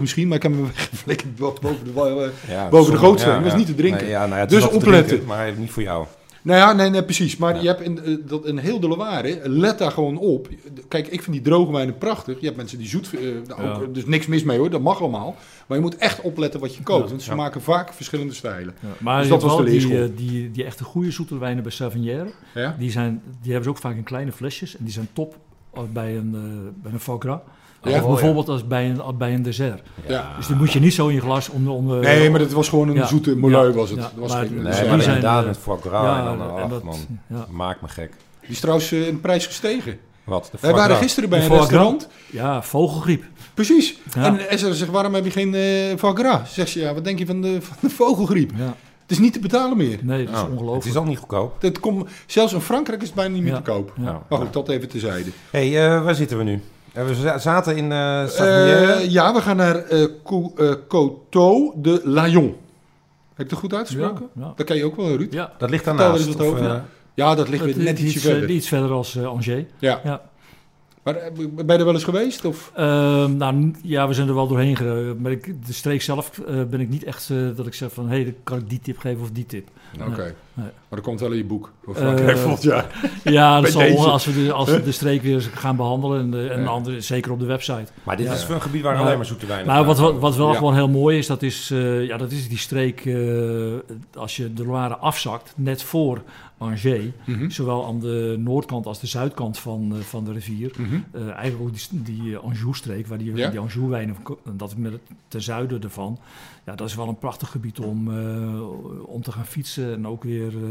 misschien, 0.00 0.28
maar 0.28 0.36
ik 0.36 0.42
heb 0.42 0.52
hem 0.52 0.62
weggeflikkerd 0.74 1.36
bo- 1.36 1.54
boven 1.60 1.84
de, 1.84 1.92
wa- 1.92 2.06
eh, 2.06 2.14
Ja, 2.48 2.68
boven 2.68 2.92
de 2.92 2.98
sommige- 2.98 3.04
gootsteen. 3.04 3.32
ja, 3.32 3.42
was 3.42 3.54
niet 3.54 3.66
te 3.66 3.74
drinken. 3.74 4.00
Nee, 4.02 4.10
nou 4.26 4.32
het 4.40 4.48
Dus 4.50 4.62
opletten. 4.68 5.06
drinken, 5.06 5.26
maar 5.28 5.52
niet 5.58 5.70
voor 5.70 5.82
jou. 5.82 6.06
Nou 6.42 6.58
ja, 6.58 6.72
nee, 6.72 6.90
nee 6.90 7.04
precies. 7.04 7.36
Maar 7.36 7.54
Ja. 7.54 7.60
je 7.60 7.66
hebt 7.66 7.80
in, 7.80 8.04
eh, 8.04 8.16
dat, 8.26 8.46
in 8.46 8.58
heel 8.58 8.80
de 8.80 8.88
Loire, 8.88 9.40
let 9.48 9.78
daar 9.78 9.90
gewoon 9.90 10.16
op. 10.18 10.48
Kijk, 10.88 11.06
ik 11.06 11.22
vind 11.22 11.36
die 11.36 11.44
droge 11.44 11.72
wijnen 11.72 11.98
prachtig. 11.98 12.40
Je 12.40 12.44
hebt 12.44 12.56
mensen 12.56 12.78
die 12.78 12.88
zoet, 12.88 13.10
eh, 13.14 13.20
nou, 13.46 13.62
Ja. 13.62 13.72
ook, 13.74 13.94
dus 13.94 14.04
niks 14.06 14.26
mis 14.26 14.42
mee 14.44 14.58
hoor, 14.58 14.70
dat 14.70 14.80
mag 14.80 15.00
allemaal. 15.00 15.36
Maar 15.66 15.76
je 15.76 15.82
moet 15.84 15.96
echt 15.96 16.20
opletten 16.20 16.60
wat 16.60 16.74
je 16.76 16.82
koopt. 16.82 17.08
Want 17.10 17.22
ze 17.22 17.34
maken 17.34 17.60
vaak 17.62 17.92
verschillende 17.92 18.34
stijlen. 18.34 18.74
Ja, 18.80 18.88
Maar 18.98 19.20
Dus 19.20 19.28
dat 19.28 19.42
was 19.42 19.56
de 19.56 19.62
die, 19.64 19.72
leerschool. 19.72 19.96
eh, 19.96 20.08
die, 20.16 20.50
die 20.50 20.64
echte 20.64 20.84
goede 20.84 21.10
zoete 21.10 21.38
wijnen 21.38 21.62
bij 21.62 21.72
Savinière. 21.72 22.30
Die, 22.78 22.90
zijn, 22.90 23.22
die 23.24 23.52
hebben 23.52 23.62
ze 23.64 23.70
ook 23.70 23.78
vaak 23.82 23.96
in 23.96 24.02
kleine 24.02 24.32
flesjes. 24.32 24.76
En 24.76 24.84
die 24.84 24.92
zijn 24.92 25.08
top 25.12 25.36
bij 25.92 26.16
een, 26.16 26.34
eh 26.34 26.82
bij 26.82 26.92
een 26.92 27.00
foie 27.00 27.20
gras. 27.20 27.40
Ja? 27.82 28.02
of 28.02 28.06
bijvoorbeeld 28.08 28.48
als 28.48 28.66
bij 28.66 28.90
een, 28.90 29.00
bij 29.18 29.34
een 29.34 29.42
dessert. 29.42 29.82
Ja. 30.08 30.32
Dus 30.36 30.46
die 30.46 30.56
moet 30.56 30.72
je 30.72 30.80
niet 30.80 30.94
zo 30.94 31.08
in 31.08 31.14
je 31.14 31.20
glas 31.20 31.48
om... 31.48 31.68
om 31.68 31.92
eh, 31.94 31.98
Nee, 32.00 32.30
maar 32.30 32.38
dat 32.38 32.50
was 32.52 32.68
gewoon 32.68 32.88
een 32.88 32.94
Ja. 32.94 33.06
zoete 33.06 33.36
moleu 33.36 33.66
Ja. 33.68 33.72
was 33.72 33.90
het. 33.90 33.98
Dat 34.00 34.10
was 34.16 34.32
Maar- 34.32 34.40
geen, 34.46 34.54
Nee, 34.54 34.62
die 34.62 34.70
maar 34.88 34.96
ja, 34.96 35.02
zijn, 35.02 35.14
inderdaad 35.16 35.40
eh, 35.40 35.46
met 35.46 35.58
foie 35.58 35.80
gras 35.80 36.04
ja, 36.04 36.18
en 36.30 36.38
dan, 36.38 36.58
en 36.58 36.68
dat- 36.68 36.82
man, 36.82 36.96
ja. 37.26 37.46
maakt 37.50 37.80
me 37.82 37.88
gek. 37.88 38.12
Die 38.40 38.50
is 38.50 38.60
trouwens 38.60 38.92
eh, 38.92 39.06
in 39.08 39.20
prijs 39.20 39.46
gestegen. 39.46 39.98
Wat? 40.24 40.48
De 40.52 40.58
Wij 40.60 40.72
waren 40.72 40.96
gisteren 40.96 41.28
bij 41.28 41.38
De 41.38 41.44
een 41.44 41.50
foie 41.50 41.62
gras? 41.62 41.72
restaurant. 41.72 42.08
Ja, 42.30 42.62
vogelgriep. 42.62 43.24
Precies. 43.54 43.98
Ja. 44.14 44.24
En 44.24 44.48
Esther 44.48 44.74
zegt, 44.74 44.90
waarom 44.90 45.14
heb 45.14 45.24
je 45.24 45.30
geen 45.30 45.54
eh 45.54 45.96
foie 45.98 46.16
gras? 46.16 46.54
Zegt 46.54 46.70
ze, 46.70 46.80
ja, 46.80 46.94
wat 46.94 47.04
denk 47.04 47.18
je 47.18 47.26
van 47.26 47.40
de, 47.42 47.58
van 47.62 47.76
de 47.80 47.90
vogelgriep? 47.90 48.50
Ja. 48.56 48.74
Het 49.02 49.10
is 49.10 49.18
niet 49.18 49.32
te 49.32 49.38
betalen 49.40 49.76
meer. 49.76 49.98
Nee, 50.02 50.24
dat 50.24 50.34
is 50.34 50.40
Oh, 50.40 50.46
Het 50.46 50.52
ongelooflijk. 50.52 50.84
is 50.86 50.96
al 50.96 51.04
niet 51.04 51.18
goedkoop. 51.18 51.60
Dat 51.60 51.80
komt, 51.80 52.08
zelfs 52.26 52.52
in 52.52 52.60
Frankrijk 52.60 53.00
is 53.00 53.06
het 53.06 53.16
bijna 53.16 53.34
niet 53.34 53.42
meer 53.42 53.52
Ja. 53.52 53.60
te 53.60 53.70
koop. 53.70 53.92
Ja. 53.96 54.02
Nou, 54.02 54.16
Maar 54.28 54.38
goed, 54.38 54.52
dat 54.52 54.68
even 54.68 54.88
tezijde. 54.88 55.30
hey, 55.50 55.84
eh, 55.94 56.04
waar 56.04 56.14
zitten 56.14 56.38
we 56.38 56.44
nu? 56.44 56.60
We 56.92 57.14
za- 57.14 57.38
zaten 57.38 57.76
in 57.76 57.92
eh. 57.92 58.22
Eh, 59.00 59.10
ja, 59.10 59.34
we 59.34 59.40
gaan 59.40 59.56
naar 59.56 59.76
eh 59.76 60.02
eh, 60.02 60.08
Coteau 60.88 61.72
de 61.76 62.00
Layon. 62.04 62.56
Heb 63.34 63.44
ik 63.44 63.50
het 63.50 63.58
goed 63.58 63.74
uitgesproken? 63.74 64.28
Ja, 64.34 64.42
ja. 64.42 64.52
Dat 64.56 64.66
ken 64.66 64.76
je 64.76 64.84
ook 64.84 64.96
wel, 64.96 65.16
Ruud. 65.16 65.32
ja. 65.32 65.52
dat 65.58 65.70
ligt 65.70 65.84
Vertel 65.84 66.04
daarnaast. 66.06 66.34
of, 66.34 66.40
over. 66.46 66.82
Ja, 67.14 67.34
dat 67.34 67.48
ligt 67.48 67.64
Het- 67.64 67.74
weer 67.76 67.84
net 67.84 67.98
iets, 67.98 68.16
verder. 68.22 68.50
iets 68.50 68.68
verder 68.68 68.90
als 68.90 69.18
Angers. 69.18 69.64
Ja. 69.78 70.00
Ja. 70.04 70.22
Maar 71.02 71.14
ben 71.34 71.66
je 71.66 71.72
er 71.72 71.84
wel 71.84 71.94
eens 71.94 72.04
geweest? 72.04 72.44
Of? 72.44 72.72
Ehm, 72.74 73.36
nou, 73.36 73.74
ja, 73.82 74.08
we 74.08 74.14
zijn 74.14 74.28
er 74.28 74.34
wel 74.34 74.46
doorheen 74.48 74.76
gereden. 74.76 75.20
Maar 75.20 75.32
ik, 75.32 75.66
de 75.66 75.72
streek 75.72 76.02
zelf 76.02 76.38
eh, 76.38 76.62
ben 76.64 76.80
ik 76.80 76.88
niet 76.88 77.04
echt 77.04 77.30
eh, 77.30 77.36
dat 77.56 77.66
ik 77.66 77.74
zeg 77.74 77.92
van... 77.92 78.08
hé, 78.08 78.22
hey, 78.22 78.34
kan 78.44 78.58
ik 78.58 78.68
die 78.68 78.80
tip 78.80 78.98
geven 78.98 79.22
of 79.22 79.30
die 79.30 79.46
tip. 79.46 79.68
Oké. 80.08 80.34
Nee. 80.54 80.64
Maar 80.66 80.72
dat 80.88 81.00
komt 81.00 81.20
wel 81.20 81.30
in 81.30 81.36
je 81.36 81.44
boek. 81.44 81.72
Voor 81.84 81.94
Eh, 81.94 82.00
Frankrijk 82.00 82.36
volgend 82.46 82.62
jaar. 82.62 82.86
Ja, 83.24 83.60
dat 83.60 83.70
zal 83.70 83.80
deze. 83.80 83.96
als 84.10 84.24
we 84.24 84.32
de, 84.44 84.52
als 84.52 84.70
we 84.70 84.82
de 84.82 84.92
streek 84.92 85.22
weer 85.22 85.40
gaan 85.54 85.76
behandelen. 85.76 86.20
En, 86.20 86.30
de, 86.30 86.48
en 86.48 86.60
Ja. 86.60 86.66
andere, 86.66 87.00
zeker 87.00 87.32
op 87.32 87.38
de 87.38 87.44
website. 87.46 87.92
maar 88.02 88.16
dit 88.16 88.26
Ja. 88.26 88.32
is 88.32 88.48
een 88.48 88.60
gebied 88.62 88.82
waar 88.82 88.94
Maar- 88.94 89.02
alleen 89.04 89.16
maar 89.16 89.26
zoete 89.26 89.46
wijnen 89.46 89.66
Maar 89.66 89.84
wat, 89.84 89.96
vandaan 89.96 90.12
wat, 90.12 90.22
wat 90.22 90.36
wel 90.36 90.50
Ja. 90.50 90.56
gewoon 90.56 90.74
heel 90.74 90.88
mooi 90.88 91.18
is, 91.18 91.26
dat 91.26 91.42
is, 91.42 91.70
eh, 91.70 92.06
ja, 92.06 92.16
dat 92.16 92.30
is 92.32 92.48
die 92.48 92.58
streek... 92.58 93.04
eh, 93.06 93.14
als 94.14 94.36
je 94.36 94.52
de 94.52 94.64
Loire 94.66 94.96
afzakt, 94.96 95.52
net 95.56 95.82
voor 95.82 96.22
Angers... 96.58 96.80
Mhm. 97.24 97.50
zowel 97.50 97.86
aan 97.86 98.00
de 98.00 98.36
noordkant 98.38 98.86
als 98.86 99.00
de 99.00 99.06
zuidkant 99.06 99.58
van, 99.58 99.92
eh, 99.96 100.00
van 100.00 100.24
de 100.24 100.32
rivier... 100.32 100.70
Mhm. 100.76 100.94
Eh, 101.12 101.30
eigenlijk 101.30 101.62
ook 101.62 101.74
die, 101.74 102.16
die 102.16 102.36
eh, 102.36 102.44
Anjou-streek, 102.44 103.06
waar 103.06 103.18
die, 103.18 103.34
Ja. 103.34 103.50
die 103.50 103.58
Anjou-wijnen, 103.60 104.16
dat 104.52 104.76
met 104.76 104.92
het, 104.92 105.00
ten 105.28 105.42
zuiden 105.42 105.82
ervan. 105.82 106.18
Ja, 106.66 106.74
dat 106.74 106.88
is 106.88 106.94
wel 106.94 107.08
een 107.08 107.18
prachtig 107.18 107.50
gebied 107.50 107.78
om, 107.78 108.18
eh, 108.18 108.60
om 109.06 109.22
te 109.22 109.32
gaan 109.32 109.46
fietsen 109.46 109.92
en 109.92 110.06
ook 110.06 110.22
weer 110.24 110.46
eh, 110.48 110.68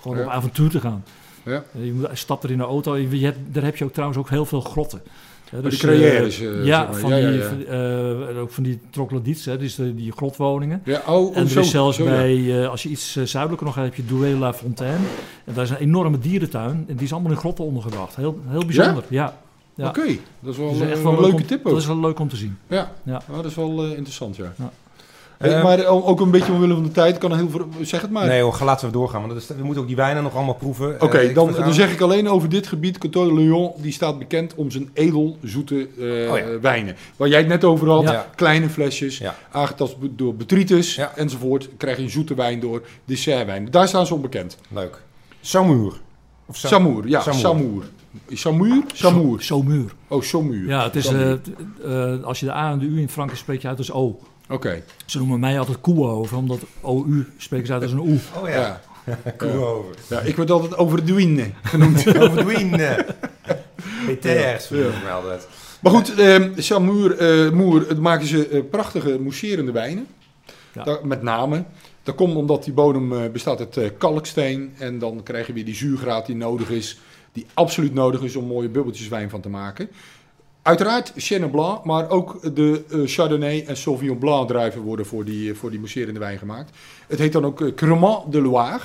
gewoon 0.00 0.16
Ja. 0.18 0.24
op 0.24 0.30
avontuur 0.30 0.70
te 0.70 0.80
gaan. 0.80 1.04
Ja. 1.44 1.64
Eh, 1.74 1.84
je 1.84 2.08
stapt 2.12 2.44
er 2.44 2.50
in 2.50 2.58
de 2.58 2.64
auto, 2.64 2.96
je, 2.96 3.18
je 3.18 3.24
hebt, 3.24 3.38
daar 3.52 3.62
heb 3.64 3.76
je 3.76 3.84
ook 3.84 3.92
trouwens 3.92 4.18
ook 4.18 4.28
heel 4.30 4.44
veel 4.46 4.60
grotten. 4.60 5.02
Ja, 5.52 5.60
die 5.68 5.78
carrières, 5.78 6.38
ja, 6.38 6.44
zeg 6.44 6.64
maar. 6.90 6.94
van 6.94 7.10
Ja, 7.10 7.16
ja, 7.16 7.30
die, 7.30 7.66
ja. 8.34 8.38
ook 8.40 8.50
van 8.50 8.62
die 8.62 8.78
troglodytes, 8.90 9.44
hè, 9.44 9.58
dus 9.58 9.74
de, 9.74 9.94
die 9.94 10.12
grotwoningen. 10.12 10.80
Ja, 10.84 11.02
oh, 11.06 11.14
oh, 11.14 11.36
En 11.36 11.48
er 11.48 11.58
is 11.58 11.70
zelfs 11.70 11.96
zo, 11.96 12.04
bij, 12.04 12.68
als 12.68 12.82
je 12.82 12.88
iets 12.88 13.12
zuidelijker 13.12 13.66
nog 13.66 13.74
hebt, 13.74 13.86
heb 13.96 14.06
je 14.06 14.14
Douai-la-Fontaine. 14.14 15.06
En 15.44 15.54
daar 15.54 15.64
is 15.64 15.70
een 15.70 15.76
enorme 15.76 16.18
dierentuin. 16.18 16.84
En 16.88 16.94
die 16.96 17.04
is 17.04 17.12
allemaal 17.12 17.30
in 17.30 17.36
grotten 17.36 17.64
ondergebracht. 17.64 18.16
Heel, 18.16 18.40
heel 18.46 18.64
bijzonder, 18.64 19.04
ja. 19.08 19.36
ja. 19.74 19.88
Oké, 19.88 20.06
dat 20.40 20.52
is 20.52 20.56
wel 20.58 20.72
Dus 20.72 20.80
echt 20.80 20.96
een 20.98 21.02
wel 21.02 21.20
leuke 21.20 21.36
om- 21.36 21.46
tip 21.46 21.66
ook. 21.66 21.72
Dat 21.72 21.80
is 21.80 21.86
wel 21.86 22.00
leuk 22.00 22.18
om 22.18 22.28
te 22.28 22.36
zien. 22.36 22.56
Ja, 22.66 22.92
Ja. 23.02 23.22
Oh, 23.30 23.36
dat 23.36 23.44
is 23.44 23.54
wel 23.54 23.84
interessant, 23.84 24.36
ja. 24.36 24.52
Ja. 25.42 25.48
Hey, 25.48 25.56
Eh, 25.58 25.62
maar 25.64 25.78
eh, 25.78 26.08
ook 26.08 26.20
een 26.20 26.30
beetje 26.30 26.52
omwille 26.52 26.74
van 26.74 26.82
de 26.82 26.90
tijd, 26.92 27.18
kan 27.18 27.30
er 27.30 27.36
heel 27.36 27.50
veel... 27.50 27.66
Zeg 27.80 28.00
het 28.00 28.10
maar. 28.10 28.26
Nee 28.26 28.42
hoor, 28.42 28.58
laten 28.64 28.86
we 28.86 28.92
doorgaan. 28.92 29.20
Want 29.20 29.32
dat 29.32 29.42
is- 29.42 29.48
we 29.56 29.64
moeten 29.64 29.82
ook 29.82 29.88
die 29.88 29.96
wijnen 29.96 30.22
nog 30.22 30.34
allemaal 30.34 30.54
proeven. 30.54 30.96
Oké, 31.00 31.18
Eh, 31.18 31.28
ik- 31.28 31.34
dan, 31.34 31.52
dan 31.52 31.72
zeg 31.74 31.92
ik 31.92 32.00
alleen 32.00 32.28
over 32.28 32.48
dit 32.48 32.66
gebied. 32.66 32.98
Coteau 32.98 33.28
de 33.28 33.34
Lyon, 33.34 33.70
die 33.76 33.92
staat 33.92 34.18
bekend 34.18 34.54
om 34.54 34.70
zijn 34.70 34.90
edelzoete 34.92 35.88
eh 35.98 36.32
Oh 36.32 36.38
ja. 36.38 36.60
wijnen. 36.60 36.96
Waar 37.16 37.28
jij 37.28 37.38
het 37.38 37.48
net 37.48 37.64
over 37.64 37.88
had, 37.90 38.02
Ja. 38.02 38.26
kleine 38.34 38.68
flesjes, 38.68 39.18
Ja. 39.18 39.34
aangetast 39.50 39.96
door 40.00 40.34
botrytis 40.34 40.94
Ja. 40.94 41.12
enzovoort. 41.16 41.68
Krijg 41.76 41.96
je 41.96 42.02
een 42.02 42.10
zoete 42.10 42.34
wijn 42.34 42.60
door, 42.60 42.82
dessertwijn. 43.04 43.70
Daar 43.70 43.88
staan 43.88 44.06
ze 44.06 44.14
onbekend. 44.14 44.58
Leuk. 44.68 45.02
Samour. 45.40 46.00
Of 46.46 46.56
Sa- 46.56 46.68
Samour, 46.68 47.08
ja, 47.08 47.20
Samour. 47.20 47.40
Samour. 47.40 48.82
Samuur? 48.92 49.40
Samour. 49.42 49.92
Oh, 50.08 50.22
Samuur. 50.22 50.68
Ja, 50.68 50.82
het 50.84 50.96
is, 50.96 51.06
als 52.24 52.40
je 52.40 52.46
de 52.46 52.52
A 52.52 52.70
en 52.70 52.78
de 52.78 52.84
U 52.84 53.00
in 53.00 53.08
Frankrijk 53.08 53.40
spreek 53.40 53.62
je 53.62 53.68
uit 53.68 53.78
als 53.78 53.92
O. 53.92 54.18
Oké. 54.52 54.82
Ze 55.06 55.18
noemen 55.18 55.40
mij 55.40 55.58
altijd 55.58 55.80
koe 55.80 56.06
over, 56.06 56.36
omdat 56.36 56.60
OU 56.80 57.26
spreken 57.36 57.66
ze 57.66 57.72
uit 57.72 57.82
als 57.82 57.92
een 57.92 57.98
oe. 57.98 58.18
Oh 58.42 58.48
Ja. 58.48 58.80
Koe 59.36 59.50
over. 59.64 59.94
ja, 60.08 60.20
ik 60.20 60.36
word 60.36 60.50
altijd 60.50 60.76
over 60.76 60.98
de 60.98 61.04
Douine 61.12 61.50
genoemd. 61.62 62.06
Over 62.22 62.42
Dwayne. 62.42 63.06
PTR's 64.06 64.68
Ja. 64.68 64.76
ja. 64.76 64.90
me 65.04 65.10
altijd. 65.12 65.48
maar 65.80 65.92
goed, 65.92 66.14
eh 66.14 66.44
Samuur, 66.56 67.16
eh, 67.18 67.50
Moer, 67.50 67.88
het 67.88 67.98
maken 67.98 68.26
ze 68.26 68.48
eh, 68.48 68.60
prachtige 68.70 69.18
mousserende 69.20 69.72
wijnen. 69.72 70.06
Ja. 70.72 70.84
Daar- 70.84 71.06
met 71.06 71.22
name. 71.22 71.64
Dat 72.02 72.14
komt 72.14 72.36
omdat 72.36 72.64
die 72.64 72.72
bodem 72.72 73.12
eh, 73.12 73.30
bestaat 73.30 73.58
uit 73.58 73.76
eh, 73.76 73.90
kalksteen. 73.98 74.72
En 74.78 74.98
dan 74.98 75.22
krijg 75.22 75.46
je 75.46 75.52
weer 75.52 75.64
die 75.64 75.74
zuurgraad 75.74 76.26
die 76.26 76.36
nodig 76.36 76.70
is. 76.70 76.98
Die 77.32 77.46
absoluut 77.54 77.94
nodig 77.94 78.22
is 78.22 78.36
om 78.36 78.44
mooie 78.44 78.68
bubbeltjes 78.68 79.08
wijn 79.08 79.30
van 79.30 79.40
te 79.40 79.48
maken. 79.48 79.88
Uiteraard 80.62 81.12
Chenin 81.16 81.50
Blanc, 81.50 81.84
maar 81.84 82.10
ook 82.10 82.54
de 82.56 82.82
eh, 82.90 82.98
Chardonnay 83.04 83.64
en 83.66 83.76
Sauvignon 83.76 84.18
Blanc 84.18 84.48
druiven 84.48 84.80
worden 84.80 85.06
voor 85.06 85.24
die, 85.24 85.50
eh, 85.50 85.56
voor 85.56 85.70
die 85.70 85.78
mousserende 85.78 86.20
wijn 86.20 86.38
gemaakt. 86.38 86.70
Het 87.08 87.18
heet 87.18 87.32
dan 87.32 87.44
ook 87.44 87.60
eh, 87.60 87.74
Cremant 87.74 88.32
de 88.32 88.40
Loire. 88.40 88.80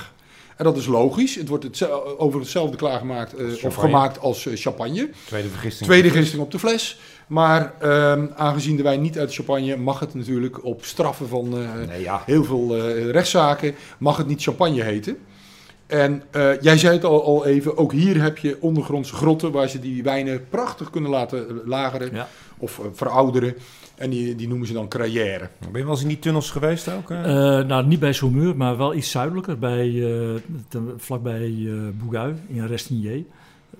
En 0.56 0.64
dat 0.64 0.76
is 0.76 0.86
logisch. 0.86 1.34
Het 1.34 1.48
wordt 1.48 1.64
hetze- 1.64 2.18
over 2.18 2.40
hetzelfde 2.40 2.76
klaargemaakt 2.76 3.34
of 3.62 3.74
gemaakt 3.74 4.20
als 4.20 4.48
champagne. 4.54 5.10
Tweede 5.26 5.48
vergisting. 5.48 5.88
Tweede 5.90 6.10
gisting 6.10 6.42
op 6.42 6.50
de 6.50 6.58
fles. 6.58 7.00
Maar 7.26 7.74
ehm, 7.80 8.26
aangezien 8.36 8.76
de 8.76 8.82
wijn 8.82 9.00
niet 9.00 9.18
uit 9.18 9.34
champagne 9.34 9.76
mag 9.76 10.00
het 10.00 10.14
natuurlijk 10.14 10.64
op 10.64 10.84
straffen 10.84 11.28
van 11.28 11.48
Nee, 11.88 12.02
ja. 12.02 12.22
heel 12.26 12.44
veel 12.44 12.78
rechtszaken, 13.10 13.74
mag 13.98 14.16
het 14.16 14.26
niet 14.26 14.42
champagne 14.42 14.82
heten. 14.82 15.18
En 15.88 16.22
eh, 16.30 16.60
jij 16.60 16.78
zei 16.78 16.94
het 16.94 17.04
al, 17.04 17.24
al 17.24 17.46
even, 17.46 17.76
ook 17.76 17.92
hier 17.92 18.22
heb 18.22 18.38
je 18.38 18.56
ondergrondse 18.60 19.14
grotten 19.14 19.52
waar 19.52 19.68
ze 19.68 19.78
die 19.80 20.02
wijnen 20.02 20.48
prachtig 20.48 20.90
kunnen 20.90 21.10
laten 21.10 21.60
lageren 21.64 22.14
Ja. 22.14 22.28
of 22.58 22.78
eh, 22.78 22.84
verouderen. 22.92 23.54
En 23.96 24.10
die, 24.10 24.34
die 24.34 24.48
noemen 24.48 24.66
ze 24.66 24.72
dan 24.72 24.88
crayère. 24.88 25.48
Ben 25.58 25.80
je 25.80 25.82
wel 25.82 25.90
eens 25.92 26.02
in 26.02 26.08
die 26.08 26.18
tunnels 26.18 26.50
geweest 26.50 26.88
ook? 26.92 27.10
eh? 27.10 27.58
Eh, 27.58 27.66
nou, 27.66 27.86
niet 27.86 28.00
bij 28.00 28.12
Saumur, 28.12 28.56
maar 28.56 28.76
wel 28.76 28.94
iets 28.94 29.10
zuidelijker, 29.10 29.58
bij, 29.58 29.86
eh, 29.88 30.34
ten- 30.68 30.92
vlakbij 30.96 31.42
eh 31.66 31.72
Bougui 32.02 32.34
in 32.48 32.66
Restigné. 32.66 33.24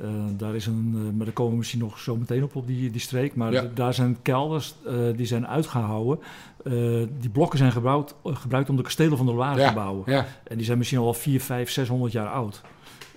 Eh, 0.01 0.09
daar 0.37 0.55
is 0.55 0.67
een, 0.67 0.93
eh, 0.95 1.17
maar 1.17 1.25
daar 1.25 1.35
komen 1.35 1.53
we 1.53 1.59
misschien 1.59 1.81
nog 1.81 1.99
zo 1.99 2.17
meteen 2.17 2.43
op, 2.43 2.57
op 2.57 2.67
die, 2.67 2.91
die 2.91 3.01
streek. 3.01 3.35
Maar 3.35 3.53
Ja. 3.53 3.65
daar 3.75 3.95
zijn 3.95 4.17
kelders 4.23 4.75
eh, 4.87 4.95
die 5.17 5.27
zijn 5.27 5.47
uitgehouden. 5.47 6.19
Eh, 6.65 6.73
die 7.21 7.31
blokken 7.33 7.59
zijn 7.59 7.73
gebouwd, 7.73 8.15
eh, 8.25 8.37
gebruikt 8.37 8.71
om 8.71 8.77
de 8.77 8.83
kastelen 8.83 9.17
van 9.17 9.27
de 9.27 9.33
Loire 9.35 9.67
te 9.69 9.75
bouwen. 9.75 10.03
Ja, 10.07 10.27
En 10.45 10.57
die 10.57 10.65
zijn 10.67 10.79
misschien 10.79 10.99
al 10.99 11.15
4, 11.15 11.41
5, 11.41 11.71
600 11.71 12.13
jaar 12.13 12.29
oud. 12.29 12.61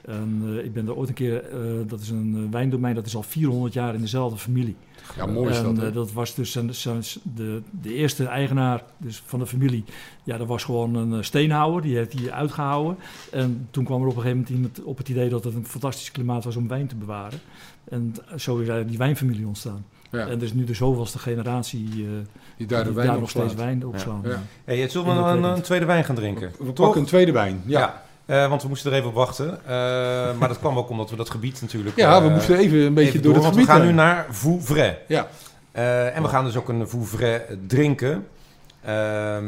En 0.06 0.41
eh, 0.45 0.66
ik 0.66 0.74
ben 0.74 0.88
er 0.88 0.95
ooit 0.95 1.10
een 1.10 1.16
keer, 1.16 1.43
eh, 1.43 1.60
dat 1.88 1.99
is 1.99 2.10
een 2.10 2.34
eh, 2.45 2.52
wijndomein, 2.52 2.95
dat 2.95 3.06
is 3.06 3.16
al 3.16 3.24
400 3.24 3.74
jaar 3.74 3.93
in 3.93 4.02
dezelfde 4.02 4.38
familie. 4.38 4.76
ja 5.16 5.26
mooi 5.26 5.49
is 5.49 5.58
en 5.58 5.76
dat. 5.76 5.84
eh, 5.88 5.93
dat 5.93 6.12
was 6.14 6.36
dus 6.36 6.52
zijn, 6.52 6.74
zijn- 6.76 7.04
de, 7.36 7.62
de 7.82 7.93
eerste 7.93 8.26
eigenaar 8.26 8.84
dus 8.97 9.24
van 9.26 9.39
de 9.39 9.47
familie. 9.47 9.84
Ja, 10.24 10.38
dat 10.38 10.47
was 10.47 10.64
gewoon 10.64 10.95
een 10.95 11.14
eh, 11.14 11.22
steenhouwer. 11.22 11.82
Die 11.82 11.95
heeft 11.95 12.18
die 12.18 12.32
uitgehouden. 12.32 12.97
En 13.32 13.68
toen 13.72 13.84
kwam 13.86 14.02
er 14.02 14.08
op 14.08 14.16
een 14.16 14.22
gegeven 14.22 14.38
moment 14.38 14.56
iemand 14.56 14.84
op 14.84 14.97
het 14.97 15.10
idee 15.10 15.30
dat 15.30 15.43
het 15.43 15.54
een 15.56 15.66
fantastisch 15.66 16.12
klimaat 16.12 16.43
was 16.43 16.56
om 16.56 16.68
wijn 16.68 16.88
te 16.88 16.95
bewaren. 16.95 17.39
En 17.89 18.14
zo 18.30 18.52
is 18.54 18.58
eigenlijk 18.58 18.89
die 18.89 18.97
wijnfamilie 18.97 19.47
ontstaan. 19.47 19.86
ja, 20.12 20.28
En 20.28 20.39
dus 20.39 20.54
nu 20.54 20.64
de 20.64 20.74
zoveelste 20.74 21.20
generatie 21.20 21.86
eh, 21.88 21.97
die 22.58 22.68
daar 22.68 22.80
de 22.80 22.86
die 22.86 22.93
wijn 22.95 23.08
daar 23.08 23.16
op 23.16 23.22
nog 23.22 23.30
steeds 23.30 23.54
wijn 23.54 23.86
opslaan. 23.86 24.22
Ja. 24.24 24.41
Hey, 24.64 24.78
het 24.78 24.91
zullen 24.91 25.08
we 25.08 25.14
de 25.14 25.20
een, 25.20 25.32
tweede. 25.39 25.56
een 25.56 25.62
tweede 25.62 25.86
wijn 25.86 26.04
gaan 26.04 26.16
drinken? 26.16 26.52
We 26.60 26.66
Toch? 26.66 26.74
pakken 26.86 27.02
een 27.02 27.08
tweede 27.08 27.32
wijn. 27.32 27.62
Ja, 27.66 28.04
Eh, 28.32 28.47
want 28.47 28.61
we 28.61 28.67
moesten 28.67 28.91
er 28.91 28.97
even 28.97 29.09
op 29.09 29.15
wachten. 29.15 29.59
Eh, 29.65 29.71
maar 30.38 30.47
dat 30.47 30.59
kwam 30.59 30.77
ook 30.77 30.89
omdat 30.89 31.09
we 31.09 31.15
dat 31.15 31.29
gebied 31.29 31.61
natuurlijk... 31.61 31.95
ja 31.95 32.21
we 32.21 32.27
eh, 32.27 32.34
moesten 32.34 32.57
even 32.57 32.79
een 32.79 32.93
beetje 32.93 33.09
even 33.09 33.21
door 33.21 33.34
het 33.34 33.45
gebied 33.45 33.65
we 33.65 33.71
gaan 33.71 33.86
nu 33.86 33.91
naar 33.91 34.25
Vouvray. 34.29 34.99
Ja, 35.07 35.27
en 36.13 36.21
we 36.21 36.27
gaan 36.27 36.45
dus 36.45 36.55
ook 36.55 36.69
een 36.69 36.89
Vouvray 36.89 37.45
drinken. 37.67 38.27
Ehm, 38.84 39.45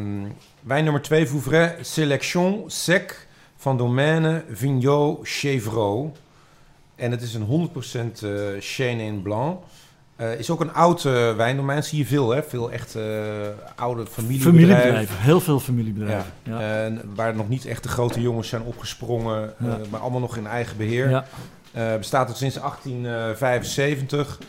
wijn 0.61 0.83
nummer 0.83 1.01
2, 1.01 1.27
Vouvray 1.27 1.75
Sélection 1.81 2.63
Sec 2.67 3.27
van 3.55 3.77
Domaine 3.77 4.43
Vigneault 4.51 5.19
Chevreau. 5.27 6.11
En 6.95 7.11
het 7.11 7.21
is 7.21 7.33
een 7.33 7.43
100% 7.43 8.23
eh 8.23 8.31
Chenin 8.59 9.21
Blanc. 9.21 9.59
Eh, 10.15 10.39
is 10.39 10.49
ook 10.49 10.61
een 10.61 10.73
oud 10.73 11.05
eh, 11.05 11.35
wijndomein, 11.35 11.83
zie 11.83 11.97
je 11.97 12.05
veel 12.05 12.29
hè? 12.29 12.43
Veel 12.43 12.71
echt 12.71 12.95
eh, 12.95 13.03
oude 13.75 14.05
familiebedrijven. 14.05 14.41
Familiebedrijven, 14.41 15.17
heel 15.17 15.39
veel 15.39 15.59
familiebedrijven. 15.59 16.31
Ja. 16.43 16.91
Waar 17.15 17.35
nog 17.35 17.49
niet 17.49 17.65
echt 17.65 17.83
de 17.83 17.89
grote 17.89 18.21
jongens 18.21 18.47
zijn 18.47 18.61
opgesprongen, 18.61 19.53
Ja. 19.59 19.77
maar 19.89 19.99
allemaal 19.99 20.19
nog 20.19 20.37
in 20.37 20.47
eigen 20.47 20.77
beheer. 20.77 21.09
Ja. 21.09 21.25
Eh, 21.71 21.97
bestaat 21.97 22.29
al 22.29 22.35
sinds 22.35 22.57
1875. 22.59 24.39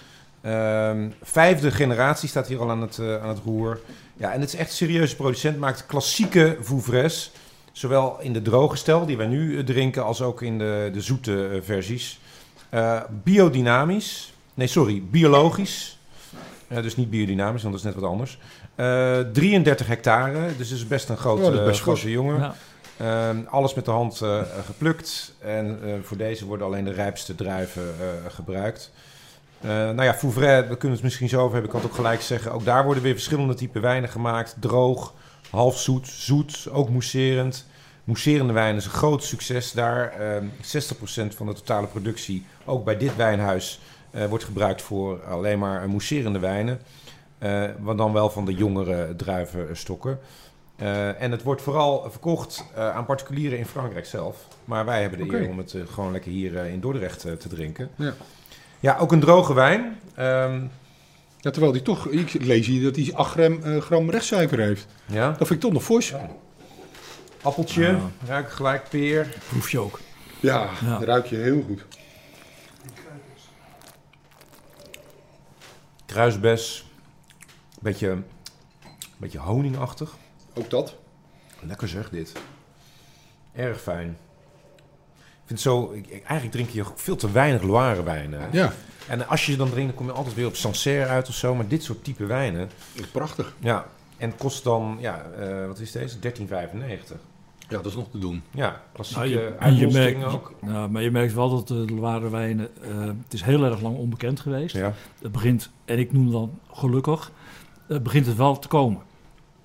Ehm, 0.41 1.09
vijfde 1.23 1.71
generatie 1.71 2.29
staat 2.29 2.47
hier 2.49 2.61
al 2.61 2.71
aan 2.71 2.81
het, 2.81 2.99
aan 3.23 3.29
het 3.29 3.41
roer. 3.45 3.81
Ja, 4.17 4.33
en 4.33 4.41
het 4.41 4.49
is 4.53 4.59
echt 4.59 4.69
een 4.71 4.77
serieuze 4.77 5.17
producent. 5.17 5.59
Maakt 5.59 5.87
klassieke 5.87 6.57
Vouvres. 6.61 7.31
Zowel 7.73 8.17
in 8.21 8.33
de 8.33 8.43
droge 8.43 8.77
stijl 8.77 9.07
die 9.07 9.17
wij 9.17 9.27
nu 9.27 9.65
drinken, 9.65 10.05
als 10.05 10.23
ook 10.23 10.43
in 10.43 10.59
de, 10.59 10.91
de 10.93 11.01
zoete 11.01 11.61
versies. 11.63 12.21
Biodynamisch. 13.23 14.34
Nee, 14.55 14.67
sorry, 14.67 15.03
biologisch. 15.11 15.99
Eh, 16.69 16.83
dus 16.83 16.97
niet 16.97 17.11
biodynamisch, 17.11 17.63
want 17.63 17.75
dat 17.75 17.85
is 17.85 17.93
net 17.93 18.03
wat 18.03 18.11
anders. 18.11 18.39
Eh, 18.75 19.21
33 19.33 19.87
hectare, 19.87 20.57
dus 20.57 20.71
is 20.71 20.87
best 20.87 21.09
een 21.09 21.17
grote, 21.17 21.43
Ja, 21.43 21.51
dat 21.51 21.61
is 21.61 21.67
best 21.67 21.81
grote 21.81 22.11
jongen. 22.11 22.39
Ja. 22.41 22.55
Ehm, 22.97 23.39
alles 23.49 23.75
met 23.75 23.85
de 23.85 23.91
hand 23.91 24.21
eh, 24.21 24.43
geplukt. 24.65 25.35
En 25.39 25.79
eh, 25.85 25.93
voor 26.03 26.17
deze 26.17 26.47
worden 26.47 26.67
alleen 26.67 26.85
de 26.85 26.93
rijpste 26.93 27.35
druiven 27.35 27.95
eh, 28.01 28.07
gebruikt. 28.33 28.91
Eh, 29.61 29.71
nou 29.71 30.03
ja, 30.03 30.15
Vouvray, 30.15 30.69
we 30.69 30.77
kunnen 30.77 30.97
het 30.97 31.03
misschien 31.03 31.29
zo 31.29 31.37
over 31.41 31.53
hebben. 31.53 31.65
Ik 31.65 31.71
kan 31.71 31.81
het 31.81 31.91
ook 31.91 31.97
gelijk 31.97 32.21
zeggen. 32.21 32.53
Ook 32.53 32.65
daar 32.65 32.85
worden 32.85 33.03
weer 33.03 33.13
verschillende 33.15 33.55
typen 33.55 33.81
wijnen 33.81 34.09
gemaakt. 34.09 34.57
Droog, 34.61 35.15
half 35.51 35.81
zoet, 35.81 36.09
zoet, 36.09 36.67
ook 36.71 36.91
mousserend. 36.91 37.67
Mousserende 38.05 38.53
wijn 38.53 38.77
is 38.77 38.85
een 38.85 38.91
groot 38.91 39.25
succes 39.25 39.73
daar. 39.73 40.13
Ehm 40.13 40.45
60% 40.61 41.37
van 41.37 41.47
de 41.47 41.53
totale 41.53 41.87
productie, 41.87 42.47
ook 42.65 42.85
bij 42.85 42.97
dit 42.97 43.17
wijnhuis, 43.17 43.81
eh, 43.81 43.94
wordt 44.29 44.45
gebruikt 44.45 44.83
voor 44.83 45.25
alleen 45.25 45.59
maar 45.59 45.83
eh, 45.83 45.89
mousserende 45.89 46.39
wijnen. 46.39 46.81
Eh 47.39 47.65
wat 47.81 47.99
dan 47.99 48.13
wel 48.13 48.31
van 48.31 48.45
de 48.45 48.55
jongere 48.55 49.17
druivenstokken. 49.17 50.19
Eh, 50.77 51.23
en 51.23 51.31
het 51.31 51.43
wordt 51.43 51.63
vooral 51.63 52.07
verkocht 52.11 52.65
eh, 52.75 52.91
aan 52.91 53.05
particulieren 53.07 53.59
in 53.59 53.67
Frankrijk 53.67 54.07
zelf. 54.07 54.37
Maar 54.65 54.85
wij 54.85 55.01
hebben 55.01 55.19
de 55.19 55.25
Oké. 55.25 55.37
eer 55.37 55.49
om 55.49 55.59
het 55.59 55.75
eh, 55.75 55.81
gewoon 55.93 56.13
lekker 56.13 56.31
hier 56.31 56.59
eh, 56.59 56.73
in 56.73 56.81
Dordrecht 56.81 57.25
eh, 57.25 57.33
te 57.33 57.49
drinken. 57.49 57.89
Ja. 57.97 58.15
Ja, 58.81 58.97
ook 58.99 59.13
een 59.13 59.21
droge 59.21 59.55
wijn. 59.55 59.99
Ehm, 60.15 60.61
Ja, 61.41 61.51
terwijl 61.51 61.73
die 61.73 61.83
toch, 61.83 62.09
ik 62.09 62.33
lees 62.33 62.67
hier 62.67 62.83
dat 62.83 62.97
hij 62.97 63.11
8 63.15 63.31
gram, 63.31 63.63
eh, 63.63 63.81
gram 63.81 64.11
rechtssuiker 64.11 64.59
heeft. 64.59 64.87
ja. 65.07 65.27
Dat 65.29 65.37
vind 65.37 65.51
ik 65.51 65.61
toch 65.61 65.73
nog 65.73 65.83
fors. 65.83 66.09
Ja, 66.09 66.29
Appeltje, 67.43 67.83
Ja. 67.87 67.99
ruik 68.27 68.51
gelijk 68.51 68.89
peer. 68.89 69.35
Proef 69.49 69.71
je 69.71 69.79
ook. 69.79 70.01
ja, 70.41 70.69
Ja. 70.85 70.99
dat 70.99 71.03
ruik 71.09 71.27
je 71.27 71.37
heel 71.37 71.63
goed. 71.67 71.85
Kruisbes. 76.07 76.87
Beetje, 77.81 78.23
beetje 79.17 79.39
honingachtig. 79.39 80.15
Ook 80.55 80.71
dat. 80.71 80.95
Lekker 81.61 81.89
zeg 81.89 82.11
dit. 82.11 82.33
Erg 83.55 83.81
fijn. 83.81 84.17
Ik 85.17 85.51
vind 85.51 85.61
zo, 85.61 85.93
ik, 85.93 86.11
eigenlijk 86.11 86.51
drink 86.51 86.69
je 86.69 86.85
veel 86.95 87.17
te 87.17 87.31
weinig 87.31 87.63
Loire 87.63 88.03
wijnen. 88.03 88.49
Ja, 88.53 88.73
En 89.09 89.29
als 89.29 89.47
je 89.47 89.53
ze 89.53 89.59
dan 89.59 89.71
drinkt, 89.71 89.89
dan 89.89 89.97
kom 89.97 90.07
je 90.07 90.13
altijd 90.13 90.35
weer 90.35 90.47
op 90.47 90.57
Sancerre 90.57 91.07
uit 91.07 91.29
of 91.29 91.35
zo. 91.35 91.55
Maar 91.55 91.69
dit 91.69 91.83
soort 91.83 92.05
type 92.05 92.27
wijnen, 92.27 92.71
is 92.93 93.07
prachtig. 93.07 93.55
ja. 93.59 93.87
En 94.17 94.37
kost 94.37 94.65
dan, 94.65 94.97
ja, 95.01 95.23
eh, 95.39 95.67
wat 95.67 95.79
is 95.79 95.93
deze? 95.93 96.19
13,95. 96.19 97.17
Ja, 97.69 97.77
dat 97.77 97.87
is 97.87 97.95
nog 97.95 98.11
te 98.11 98.19
doen. 98.19 98.43
Ja, 98.51 98.81
klassieke 98.93 99.21
Nou, 99.23 99.33
je, 99.33 99.39
en 99.47 99.53
je 99.53 99.59
uitmostering 99.59 100.19
merkt, 100.19 100.35
ook. 100.35 100.53
nou, 100.61 100.91
maar 100.91 101.03
je 101.03 101.11
merkt 101.11 101.35
wel 101.35 101.51
dat 101.51 101.69
de 101.69 101.75
Loire 101.95 102.29
wijnen, 102.31 102.69
eh, 102.83 103.05
het 103.05 103.33
is 103.33 103.43
heel 103.43 103.65
erg 103.65 103.81
lang 103.81 103.97
onbekend 103.97 104.41
geweest. 104.41 104.75
Ja, 104.77 104.93
Het 105.23 105.33
begint, 105.33 105.71
en 105.85 105.99
ik 105.99 106.13
noem 106.13 106.31
dan 106.31 106.59
gelukkig, 106.73 107.31
het 107.87 108.03
begint 108.03 108.27
het 108.27 108.37
wel 108.37 108.59
te 108.59 108.69
komen. 108.69 109.01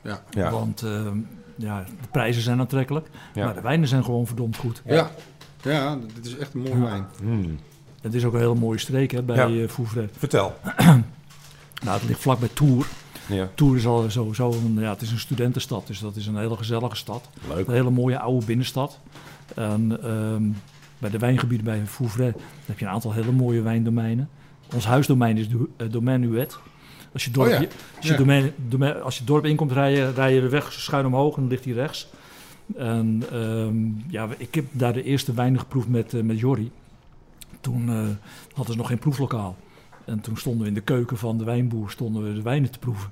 Ja, 0.03 0.23
ja. 0.29 0.51
Want 0.51 0.81
eh, 0.81 1.07
ja, 1.55 1.83
de 2.01 2.07
prijzen 2.11 2.41
zijn 2.41 2.59
aantrekkelijk, 2.59 3.07
Ja. 3.33 3.45
maar 3.45 3.53
de 3.53 3.61
wijnen 3.61 3.87
zijn 3.87 4.03
gewoon 4.03 4.27
verdomd 4.27 4.57
goed. 4.57 4.81
ja. 4.85 5.09
ja. 5.61 5.97
dit 6.15 6.25
is 6.25 6.37
echt 6.37 6.53
een 6.53 6.59
mooie 6.61 6.75
Ja. 6.75 6.81
wijn. 6.83 7.05
Hmm. 7.19 7.59
Het 8.01 8.13
is 8.13 8.25
ook 8.25 8.33
een 8.33 8.39
hele 8.39 8.55
mooie 8.55 8.77
streek 8.79 9.11
hè, 9.11 9.23
bij 9.23 9.35
Ja. 9.51 9.63
eh. 9.63 10.03
Vertel. 10.17 10.53
Nou, 11.83 11.99
het 11.99 12.07
ligt 12.07 12.19
vlak 12.21 12.39
bij 12.39 12.49
Tours. 12.53 12.87
Ja, 13.29 13.49
Tours 13.55 13.77
is 13.79 13.87
al 13.87 14.05
sowieso 14.09 14.51
een, 14.51 14.79
ja, 14.79 14.89
het 14.89 15.01
is 15.01 15.11
een 15.11 15.19
studentenstad, 15.19 15.87
dus 15.87 15.99
dat 15.99 16.15
is 16.15 16.27
een 16.27 16.37
hele 16.37 16.55
gezellige 16.57 16.95
stad. 16.95 17.29
leuk. 17.47 17.67
Een 17.67 17.73
hele 17.73 17.89
mooie 17.89 18.19
oude 18.19 18.45
binnenstad. 18.45 18.99
En 19.55 20.03
ehm, 20.03 20.43
bij 20.97 21.09
de 21.09 21.17
wijngebieden 21.17 21.65
bij 21.65 21.81
Vouvray 21.85 22.33
heb 22.65 22.79
je 22.79 22.85
een 22.85 22.91
aantal 22.91 23.13
hele 23.13 23.31
mooie 23.31 23.61
wijndomeinen. 23.61 24.29
Ons 24.73 24.85
huisdomein 24.85 25.37
is 25.37 25.49
do, 25.49 25.67
eh, 25.77 25.91
Domaine 25.91 26.27
Huet. 26.27 26.57
Als 27.13 27.25
je, 27.25 27.31
dorp, 27.31 27.47
Oh 27.47 27.53
ja, 27.53 27.67
als, 27.97 28.05
je 28.05 28.11
ja. 28.11 28.17
domein, 28.17 28.51
domein- 28.67 29.01
als 29.01 29.13
je 29.13 29.19
het 29.19 29.27
dorp 29.29 29.45
inkomt, 29.45 29.71
rij 29.71 29.91
je, 29.95 30.11
rij 30.11 30.33
je 30.33 30.41
de 30.41 30.49
weg 30.49 30.71
schuin 30.73 31.05
omhoog 31.05 31.35
en 31.35 31.41
dan 31.41 31.49
ligt 31.49 31.65
hij 31.65 31.73
rechts. 31.73 32.07
En 32.77 33.23
ehm, 33.31 33.75
ja, 34.07 34.27
ik 34.37 34.55
heb 34.55 34.65
daar 34.71 34.93
de 34.93 35.03
eerste 35.03 35.33
wijnen 35.33 35.59
geproefd 35.59 35.87
met, 35.87 36.13
eh, 36.13 36.21
met 36.21 36.39
Jorri. 36.39 36.71
Toen 37.61 37.89
eh, 37.89 37.95
hadden 38.53 38.73
ze 38.73 38.77
nog 38.79 38.87
geen 38.87 38.99
proeflokaal. 38.99 39.55
En 40.05 40.19
toen 40.19 40.37
stonden 40.37 40.61
we 40.61 40.67
in 40.67 40.73
de 40.73 40.81
keuken 40.81 41.17
van 41.17 41.37
de 41.37 41.43
wijnboer 41.43 41.89
stonden 41.91 42.23
we 42.23 42.33
de 42.33 42.41
wijnen 42.41 42.71
te 42.71 42.79
proeven. 42.79 43.09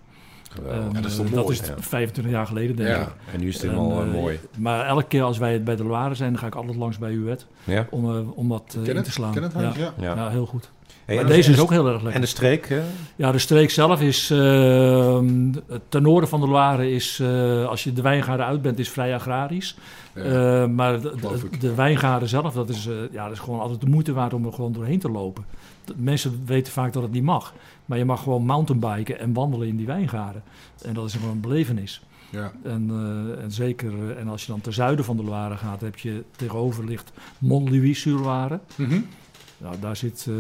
Ja, 0.70 1.02
dat 1.02 1.06
is 1.06 1.12
eh, 1.12 1.18
toch 1.18 1.30
dat 1.30 1.44
mooi, 1.44 1.60
is 1.60 1.68
ja. 1.68 1.74
25 1.78 2.34
jaar 2.34 2.46
geleden, 2.48 2.76
denk 2.76 2.90
Ja. 2.90 3.02
ik. 3.02 3.08
En 3.34 3.40
nu 3.40 3.48
is 3.48 3.54
het 3.54 3.64
En, 3.64 3.70
helemaal 3.70 4.02
eh, 4.02 4.08
eh, 4.08 4.14
mooi. 4.14 4.40
Maar 4.58 4.86
elke 4.86 5.04
keer 5.08 5.24
als 5.24 5.38
wij 5.38 5.64
bij 5.64 5.76
de 5.76 5.84
Loire 5.84 6.16
zijn, 6.16 6.32
dan 6.32 6.40
ga 6.40 6.48
ik 6.48 6.56
altijd 6.56 6.76
langs 6.78 6.98
bij 6.98 7.12
Uwet 7.12 7.46
Ja? 7.64 7.88
om, 7.90 8.16
eh, 8.16 8.38
om 8.38 8.50
dat 8.50 8.64
Ken 8.72 8.86
in 8.86 8.96
het? 8.96 9.06
te 9.06 9.12
slaan. 9.12 9.34
Ken 9.34 9.44
het 9.44 9.54
ja. 9.54 9.60
huis? 9.60 9.76
Ja. 9.78 9.94
Ja. 10.00 10.16
Ja, 10.16 10.30
heel 10.30 10.46
goed. 10.46 10.70
Hey, 11.06 11.16
maar 11.16 11.26
en 11.26 11.32
deze 11.32 11.50
de- 11.50 11.56
is 11.56 11.62
ook 11.62 11.70
heel 11.70 11.86
erg 11.86 11.96
lekker. 11.96 12.14
En 12.14 12.22
de 12.22 12.28
streek, 12.28 12.70
hè? 12.70 12.82
Ja, 13.16 13.32
de 13.32 13.38
streek 13.40 13.70
zelf 13.70 14.02
is, 14.02 14.30
eh, 14.32 14.38
ten 15.90 16.02
noorden 16.02 16.30
van 16.30 16.40
de 16.40 16.48
Loire 16.48 16.92
is, 16.92 17.20
eh, 17.20 17.66
als 17.66 17.84
je 17.84 17.94
de 17.94 18.02
wijngaarden 18.02 18.46
uit 18.46 18.62
bent, 18.62 18.80
is 18.80 18.90
vrij 18.90 19.14
agrarisch. 19.16 19.78
Ja. 20.16 20.22
Eh, 20.24 20.68
maar 20.70 21.02
de, 21.02 21.14
de, 21.60 21.74
wijngaarden 21.76 22.30
zelf, 22.30 22.54
dat 22.54 22.70
is, 22.70 22.88
eh, 22.88 22.94
ja, 23.12 23.24
dat 23.24 23.34
is 23.34 23.40
gewoon 23.40 23.60
altijd 23.60 23.82
de 23.82 23.88
moeite 23.90 24.14
waard 24.14 24.34
om 24.34 24.46
er 24.46 24.54
gewoon 24.54 24.72
doorheen 24.74 25.00
te 25.00 25.10
lopen. 25.12 25.46
Mensen 25.96 26.42
weten 26.46 26.74
vaak 26.74 26.94
dat 26.94 27.04
het 27.04 27.12
niet 27.12 27.24
mag. 27.24 27.54
Maar 27.88 27.98
je 27.98 28.06
mag 28.06 28.24
gewoon 28.24 28.46
mountainbiken 28.46 29.20
en 29.20 29.34
wandelen 29.34 29.68
in 29.68 29.78
die 29.78 29.86
wijngaarden. 29.86 30.44
En 30.82 30.94
dat 30.94 31.06
is 31.06 31.14
gewoon 31.14 31.32
een 31.32 31.42
belevenis. 31.42 32.02
Ja. 32.30 32.52
En, 32.64 32.90
eh, 32.90 33.44
en 33.44 33.52
zeker, 33.52 34.10
eh, 34.10 34.20
en 34.20 34.28
als 34.28 34.46
je 34.46 34.52
dan 34.52 34.62
ten 34.62 34.74
zuiden 34.74 35.06
van 35.06 35.18
de 35.18 35.24
Loire 35.24 35.58
gaat, 35.58 35.82
heb 35.82 35.98
je 35.98 36.24
tegenover 36.36 36.86
ligt 36.86 37.12
Mont-Louis-sur-Loire. 37.38 38.60
Mhm. 38.76 39.00
Nou, 39.58 39.76
daar 39.80 39.96
zit, 39.96 40.26
eh, 40.30 40.36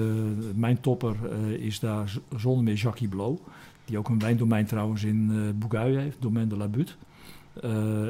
mijn 0.56 0.80
topper 0.80 1.16
is 1.60 1.80
daar 1.80 2.18
zonder 2.36 2.64
meer 2.64 2.76
Jacques 2.76 3.10
Blot. 3.10 3.41
Die 3.86 3.98
ook 3.98 4.10
een 4.10 4.20
wijndomein 4.20 4.66
trouwens 4.66 5.04
in 5.04 5.54
Bouguille 5.60 6.00
heeft, 6.00 6.22
Domaine 6.22 6.50
de 6.50 6.58
la 6.58 6.68
Butte. 6.68 6.93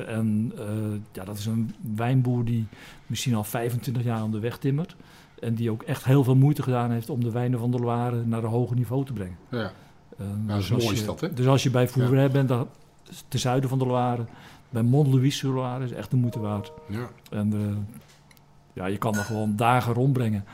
En 0.07 0.53
ja, 1.11 1.23
dat 1.23 1.37
is 1.37 1.45
een 1.45 1.73
wijnboer 1.95 2.45
die 2.45 2.65
misschien 3.07 3.35
al 3.35 3.43
25 3.43 4.03
jaar 4.03 4.19
aan 4.19 4.31
de 4.31 4.39
weg 4.39 4.57
timmert. 4.57 4.95
En 5.39 5.53
die 5.55 5.71
ook 5.71 5.83
echt 5.83 6.03
heel 6.05 6.23
veel 6.23 6.35
moeite 6.35 6.63
gedaan 6.63 6.91
heeft 6.91 7.09
om 7.09 7.23
de 7.23 7.31
wijnen 7.31 7.59
van 7.59 7.71
de 7.71 7.77
Loire 7.79 8.23
naar 8.25 8.43
een 8.43 8.49
hoger 8.49 8.75
niveau 8.75 9.05
te 9.05 9.13
brengen. 9.13 9.37
Ja. 9.49 9.71
Ja, 10.17 10.25
dat 10.47 10.57
is 10.57 10.67
dus 10.67 10.71
als 10.73 10.83
mooi 10.83 10.95
je- 10.95 11.01
is 11.01 11.05
dat, 11.07 11.19
hè? 11.21 11.33
Dus 11.33 11.47
als 11.47 11.63
je 11.63 11.69
bij 11.69 11.87
Vouvray 11.87 12.31
bent, 12.31 12.47
dan, 12.49 12.67
ten 13.27 13.39
zuiden 13.39 13.69
van 13.69 13.79
de 13.79 13.85
Loire, 13.85 14.25
bij 14.69 14.81
Mont-Louis-sur-Loire, 14.81 15.83
is 15.83 15.91
echt 15.91 16.11
de 16.11 16.17
moeite 16.17 16.39
waard. 16.39 16.71
ja. 16.89 17.09
En 17.29 17.53
eh, 17.53 17.59
ja, 18.73 18.85
je 18.85 18.97
kan 18.97 19.15
er 19.15 19.23
gewoon 19.23 19.55
dagen 19.55 19.93
rondbrengen. 19.93 20.45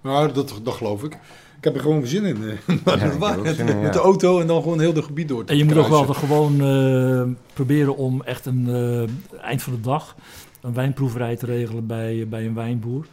Nou, 0.00 0.32
dat, 0.32 0.60
dat 0.62 0.74
geloof 0.74 1.02
ik. 1.04 1.12
Ik 1.58 1.64
heb 1.64 1.74
er 1.74 1.80
gewoon 1.80 2.06
zin 2.06 2.24
in. 2.24 2.36
eh, 2.66 2.76
Ja, 2.84 3.52
zin 3.54 3.68
in, 3.68 3.80
Met 3.82 3.92
de 3.92 3.98
auto 3.98 4.40
en 4.40 4.46
dan 4.46 4.62
gewoon 4.62 4.80
heel 4.80 4.92
de 4.92 5.02
gebied 5.02 5.28
door 5.28 5.44
te 5.44 5.52
En 5.52 5.58
je 5.58 5.64
moet 5.64 5.76
ook 5.76 5.88
wel 5.88 6.04
gewoon 6.04 6.60
eh, 6.60 7.22
proberen 7.52 7.96
om 7.96 8.22
echt 8.22 8.46
een 8.46 8.68
eh, 8.68 9.40
eind 9.44 9.62
van 9.62 9.72
de 9.72 9.80
dag 9.80 10.16
een 10.60 10.72
wijnproeverij 10.74 11.36
te 11.36 11.46
regelen 11.46 11.86
bij, 11.86 12.26
bij 12.28 12.46
een 12.46 12.54
wijnboer. 12.54 13.06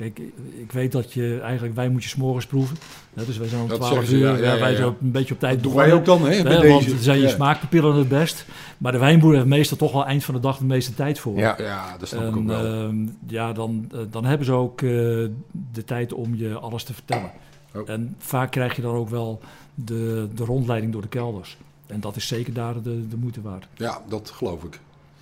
Kijk, 0.00 0.18
ik- 0.58 0.72
weet 0.72 0.92
dat 0.92 1.12
je 1.12 1.38
eigenlijk 1.42 1.74
wijn 1.74 1.92
moet 1.92 2.02
je 2.02 2.08
s'morgens 2.08 2.46
proeven. 2.46 2.76
Ja, 3.14 3.22
dus 3.24 3.38
wij 3.38 3.48
zijn 3.48 3.62
om 3.62 3.68
Dat 3.68 3.76
12 3.76 3.92
zeggen 3.92 4.10
ze, 4.10 4.16
uur. 4.16 4.28
ja, 4.30 4.36
Ja, 4.36 4.42
ja, 4.44 4.54
ja, 4.54 4.60
wij 4.60 4.74
zijn 4.74 4.88
een 5.00 5.10
beetje 5.10 5.34
op 5.34 5.40
tijd 5.40 5.54
Dat 5.54 5.62
doen 5.62 5.74
wij 5.74 5.92
ook 5.92 6.04
dan, 6.04 6.20
hè? 6.28 6.42
Bij 6.42 6.52
Hè, 6.54 6.60
deze. 6.60 6.90
want 6.90 7.02
zijn 7.02 7.20
je 7.20 7.28
smaakpapillen 7.28 7.94
het 7.94 8.08
best. 8.08 8.44
Maar 8.78 8.92
de 8.92 8.98
wijnboer 8.98 9.34
heeft 9.34 9.46
meestal 9.46 9.76
toch 9.76 9.92
wel 9.92 10.04
eind 10.06 10.24
van 10.24 10.34
de 10.34 10.40
dag 10.40 10.58
de 10.58 10.64
meeste 10.64 10.94
tijd 10.94 11.18
voor. 11.18 11.38
Ja. 11.38 11.54
Ja, 11.58 11.96
dat 11.98 12.08
snap 12.08 12.28
ik 12.28 12.36
ook 12.36 12.46
wel. 12.46 12.64
ehm, 12.64 13.06
ja, 13.26 13.52
dan, 13.52 13.88
eh, 13.92 13.98
dan 14.10 14.24
hebben 14.24 14.46
ze 14.46 14.52
ook 14.52 14.82
eh, 14.82 14.88
de 15.72 15.84
tijd 15.84 16.12
om 16.12 16.34
je 16.36 16.54
alles 16.58 16.84
te 16.84 16.94
vertellen. 16.94 17.30
Oh. 17.74 17.88
En 17.90 18.14
vaak 18.18 18.50
krijg 18.50 18.76
je 18.76 18.82
dan 18.82 18.94
ook 18.94 19.08
wel 19.08 19.40
de, 19.74 20.28
de 20.34 20.44
rondleiding 20.44 20.92
door 20.92 21.02
de 21.02 21.08
kelders. 21.08 21.56
En 21.86 22.00
dat 22.00 22.16
is 22.16 22.26
zeker 22.26 22.52
daar 22.52 22.82
de, 22.82 23.08
de 23.08 23.16
moeite 23.16 23.40
waard. 23.42 23.66
Ja, 23.74 24.00
dat 24.08 24.30
geloof 24.34 24.62
ik. 24.64 24.80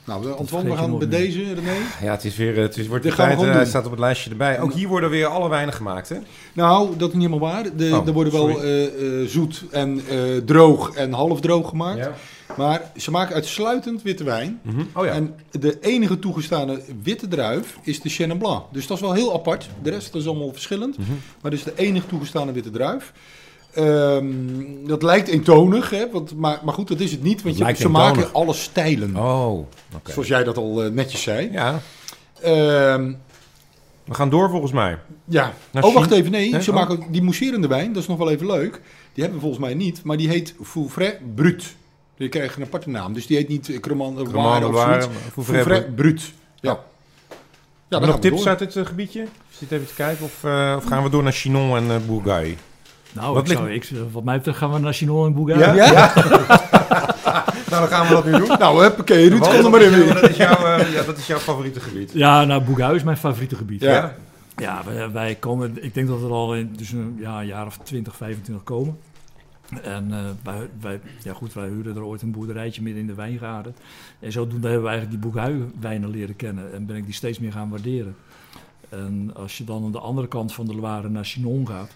Nou, 0.08 0.32
Antoine, 0.32 0.70
we 0.70 0.76
gaan 0.76 0.98
bij 0.98 1.08
deze, 1.08 1.54
René. 1.54 1.76
Ja, 2.02 2.10
het 2.10 2.24
is 2.24 2.36
weer, 2.36 2.56
het 2.56 2.76
is, 2.76 2.86
wordt 2.86 3.04
we 3.04 3.14
tijd. 3.14 3.40
Hij 3.40 3.66
staat 3.66 3.84
op 3.84 3.90
het 3.90 4.00
lijstje 4.00 4.30
erbij. 4.30 4.60
Ook 4.60 4.72
hier 4.72 4.88
worden 4.88 5.10
weer 5.10 5.26
alle 5.26 5.48
wijnen 5.48 5.74
gemaakt, 5.74 6.08
hè? 6.08 6.16
Nou, 6.52 6.96
dat 6.96 7.08
is 7.08 7.14
niet 7.14 7.26
helemaal 7.26 7.50
waar. 7.52 7.76
De, 7.76 7.90
Oh, 7.92 8.06
er 8.06 8.12
worden 8.12 8.32
wel 8.32 8.48
sorry. 8.48 8.64
eh, 8.64 9.20
eh, 9.22 9.28
zoet 9.28 9.64
en 9.70 10.00
eh, 10.08 10.18
droog 10.44 10.94
en 10.94 11.12
half 11.12 11.40
droog 11.40 11.68
gemaakt. 11.68 11.98
Ja. 11.98 12.14
Maar 12.56 12.82
ze 12.96 13.10
maken 13.10 13.34
uitsluitend 13.34 14.02
witte 14.02 14.24
wijn. 14.24 14.60
Mhm. 14.62 14.80
Oh 14.94 15.04
ja. 15.04 15.12
En 15.12 15.34
de 15.50 15.78
enige 15.80 16.18
toegestane 16.18 16.80
witte 17.02 17.28
druif 17.28 17.78
is 17.82 18.00
de 18.00 18.08
Chenin 18.08 18.38
Blanc. 18.38 18.62
Dus 18.72 18.86
dat 18.86 18.96
is 18.96 19.02
wel 19.02 19.12
heel 19.12 19.34
apart. 19.34 19.68
De 19.82 19.90
rest 19.90 20.14
is 20.14 20.26
allemaal 20.26 20.52
verschillend. 20.52 20.98
Mhm. 20.98 21.10
Maar 21.42 21.50
dit 21.50 21.60
is 21.60 21.64
de 21.66 21.82
enige 21.82 22.06
toegestane 22.06 22.52
witte 22.52 22.70
druif. 22.70 23.12
Ehm, 23.78 24.26
dat 24.86 25.02
lijkt 25.02 25.28
eentonig, 25.28 25.90
hè? 25.90 26.10
Want, 26.10 26.36
maar, 26.36 26.60
maar 26.64 26.74
goed, 26.74 26.88
dat 26.88 27.00
is 27.00 27.10
het 27.10 27.22
niet. 27.22 27.42
Want 27.42 27.58
je, 27.58 27.74
ze 27.76 27.88
maken 27.88 28.32
alle 28.32 28.52
stijlen. 28.52 29.16
Oh. 29.16 29.66
Zoals 30.04 30.28
jij 30.28 30.44
dat 30.44 30.56
al 30.56 30.84
eh, 30.84 30.90
netjes 30.90 31.22
zei. 31.22 31.48
Ja, 31.52 31.80
Ehm, 32.42 33.12
we 34.04 34.14
gaan 34.14 34.30
door 34.30 34.50
volgens 34.50 34.72
mij. 34.72 34.98
ja. 35.24 35.52
Naar 35.70 35.82
oh, 35.84 35.94
wacht 35.94 36.10
even. 36.10 36.30
Nee, 36.30 36.62
ze 36.62 36.70
Oh. 36.70 36.76
maken 36.76 37.00
die 37.10 37.22
mousserende 37.22 37.68
wijn. 37.68 37.92
Dat 37.92 38.02
is 38.02 38.08
nog 38.08 38.18
wel 38.18 38.30
even 38.30 38.46
leuk. 38.46 38.72
Die 39.12 39.22
hebben 39.24 39.34
we 39.34 39.40
volgens 39.40 39.60
mij 39.64 39.74
niet. 39.74 40.02
Maar 40.02 40.16
die 40.16 40.28
heet 40.28 40.54
Fouvray 40.62 41.18
Brut. 41.34 41.74
Die 42.16 42.28
krijgt 42.28 42.56
een 42.56 42.62
aparte 42.62 42.88
naam. 42.88 43.12
Dus 43.12 43.26
die 43.26 43.36
heet 43.36 43.48
niet 43.48 43.68
eh, 43.70 43.80
Cremant 43.80 44.16
de 44.16 44.22
of 44.22 44.80
zoiets. 44.80 45.06
Fouvray 45.32 45.62
Fouvray 45.62 45.82
Brut. 45.94 46.32
Ja. 46.60 46.80
We 47.88 47.98
nog 48.06 48.18
tips 48.18 48.36
door. 48.38 48.48
uit 48.48 48.58
dit 48.58 48.76
eh, 48.76 48.86
gebiedje? 48.86 49.26
Zit 49.50 49.72
even 49.72 49.86
te 49.86 49.94
kijken. 49.94 50.24
Of, 50.24 50.44
of 50.76 50.84
gaan 50.84 51.02
we 51.02 51.10
door 51.10 51.22
naar 51.22 51.32
Chinon 51.32 51.76
en 51.76 52.06
Bourgogne? 52.06 52.54
Nou, 53.12 53.34
Wat 53.34 53.50
ik 53.50 53.56
zou, 53.56 53.70
ik, 53.70 53.90
wat 54.12 54.24
mij 54.24 54.36
betreft 54.36 54.58
gaan 54.58 54.72
we 54.72 54.78
naar 54.78 54.92
Chinon 54.92 55.26
en 55.26 55.34
Bougain. 55.34 55.74
Ja? 55.74 56.12
nou, 57.70 57.80
dan 57.80 57.88
gaan 57.88 58.06
we 58.06 58.14
dat 58.14 58.24
nu 58.24 58.30
doen. 58.30 58.58
Nou, 58.58 58.82
huppakee. 58.82 59.28
Ruud, 59.28 59.40
kom 59.40 59.52
er 59.52 59.70
maar 59.70 59.82
in 59.82 59.90
weer. 59.90 60.14
Dat 60.14 60.30
is, 60.30 60.36
jouw, 60.36 60.64
eh, 60.64 60.92
ja, 60.92 61.02
dat 61.02 61.18
is 61.18 61.26
jouw 61.26 61.38
favoriete 61.38 61.80
gebied. 61.80 62.12
Ja, 62.12 62.44
nou, 62.44 62.62
Bougain 62.62 62.94
is 62.94 63.02
mijn 63.02 63.16
favoriete 63.16 63.56
gebied. 63.56 63.80
Ja. 63.80 64.14
Ja. 64.56 64.82
Wij, 64.84 65.10
wij 65.10 65.34
komen, 65.34 65.84
ik 65.84 65.94
denk 65.94 66.08
dat 66.08 66.20
we 66.20 66.26
er 66.26 66.32
al 66.32 66.54
in, 66.54 66.72
dus 66.76 66.92
een, 66.92 67.16
ja, 67.18 67.40
een 67.40 67.46
jaar 67.46 67.66
of 67.66 67.78
20, 67.82 68.16
25 68.16 68.64
komen. 68.64 68.98
En 69.82 70.12
eh, 70.12 70.18
wij, 70.42 70.68
wij, 70.80 71.00
ja 71.22 71.32
goed, 71.32 71.54
wij 71.54 71.68
huurden 71.68 71.96
er 71.96 72.04
ooit 72.04 72.22
een 72.22 72.30
boerderijtje 72.30 72.82
midden 72.82 73.00
in 73.00 73.06
de 73.06 73.14
wijngaarden. 73.14 73.74
En 74.20 74.32
zodoende 74.32 74.66
hebben 74.68 74.84
we 74.84 74.90
eigenlijk 74.90 75.22
die 75.22 75.30
Bougain-wijnen 75.30 76.10
leren 76.10 76.36
kennen. 76.36 76.72
En 76.72 76.86
ben 76.86 76.96
ik 76.96 77.04
die 77.04 77.14
steeds 77.14 77.38
meer 77.38 77.52
gaan 77.52 77.68
waarderen. 77.68 78.16
En 78.88 79.30
als 79.34 79.58
je 79.58 79.64
dan 79.64 79.84
aan 79.84 79.92
de 79.92 79.98
andere 79.98 80.28
kant 80.28 80.52
van 80.52 80.66
de 80.66 80.74
Loire 80.74 81.08
naar 81.08 81.24
Chinon 81.24 81.66
gaat, 81.66 81.94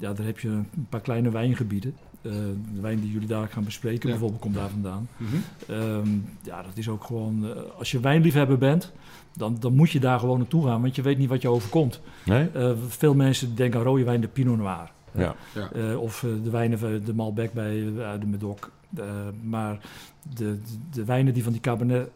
ja, 0.00 0.12
daar 0.12 0.26
heb 0.26 0.38
je 0.38 0.48
een 0.48 0.86
paar 0.88 1.00
kleine 1.00 1.30
wijngebieden. 1.30 1.94
Eh, 2.22 2.32
de 2.74 2.80
wijn 2.80 3.00
die 3.00 3.10
jullie 3.12 3.28
daar 3.28 3.48
gaan 3.48 3.64
bespreken, 3.64 4.00
Ja. 4.02 4.10
bijvoorbeeld, 4.10 4.40
komt 4.42 4.54
daar 4.54 4.68
vandaan. 4.70 5.08
Mhm. 5.16 5.36
Ehm, 5.68 6.08
ja, 6.42 6.62
dat 6.62 6.76
is 6.76 6.88
ook 6.88 7.04
gewoon, 7.04 7.46
eh, 7.46 7.62
als 7.78 7.90
je 7.90 8.00
wijnliefhebber 8.00 8.58
bent, 8.58 8.92
dan, 9.36 9.56
dan 9.60 9.74
moet 9.74 9.90
je 9.90 10.00
daar 10.00 10.18
gewoon 10.18 10.38
naartoe 10.38 10.66
gaan, 10.66 10.82
want 10.82 10.96
je 10.96 11.02
weet 11.02 11.18
niet 11.18 11.28
wat 11.28 11.42
je 11.42 11.48
overkomt. 11.48 12.00
Nee? 12.24 12.48
Eh, 12.50 12.70
veel 12.88 13.14
mensen 13.14 13.54
denken 13.54 13.78
aan 13.80 13.86
rode 13.86 14.04
wijn, 14.04 14.20
de 14.20 14.28
Pinot 14.28 14.56
Noir. 14.56 14.90
Ja. 15.14 15.34
Ja. 15.54 15.70
Eh, 15.72 16.00
of 16.00 16.24
de 16.44 16.50
wijnen, 16.50 16.78
van 16.78 17.00
de 17.04 17.14
Malbec 17.14 17.52
bij 17.52 17.74
de 18.20 18.26
Medoc. 18.26 18.70
Maar 19.42 19.78
de, 20.34 20.34
de, 20.36 20.58
de 20.90 21.04
wijnen 21.04 21.34
die 21.34 21.42
van 21.42 21.52
die 21.52 21.60
Cabernet 21.60 22.10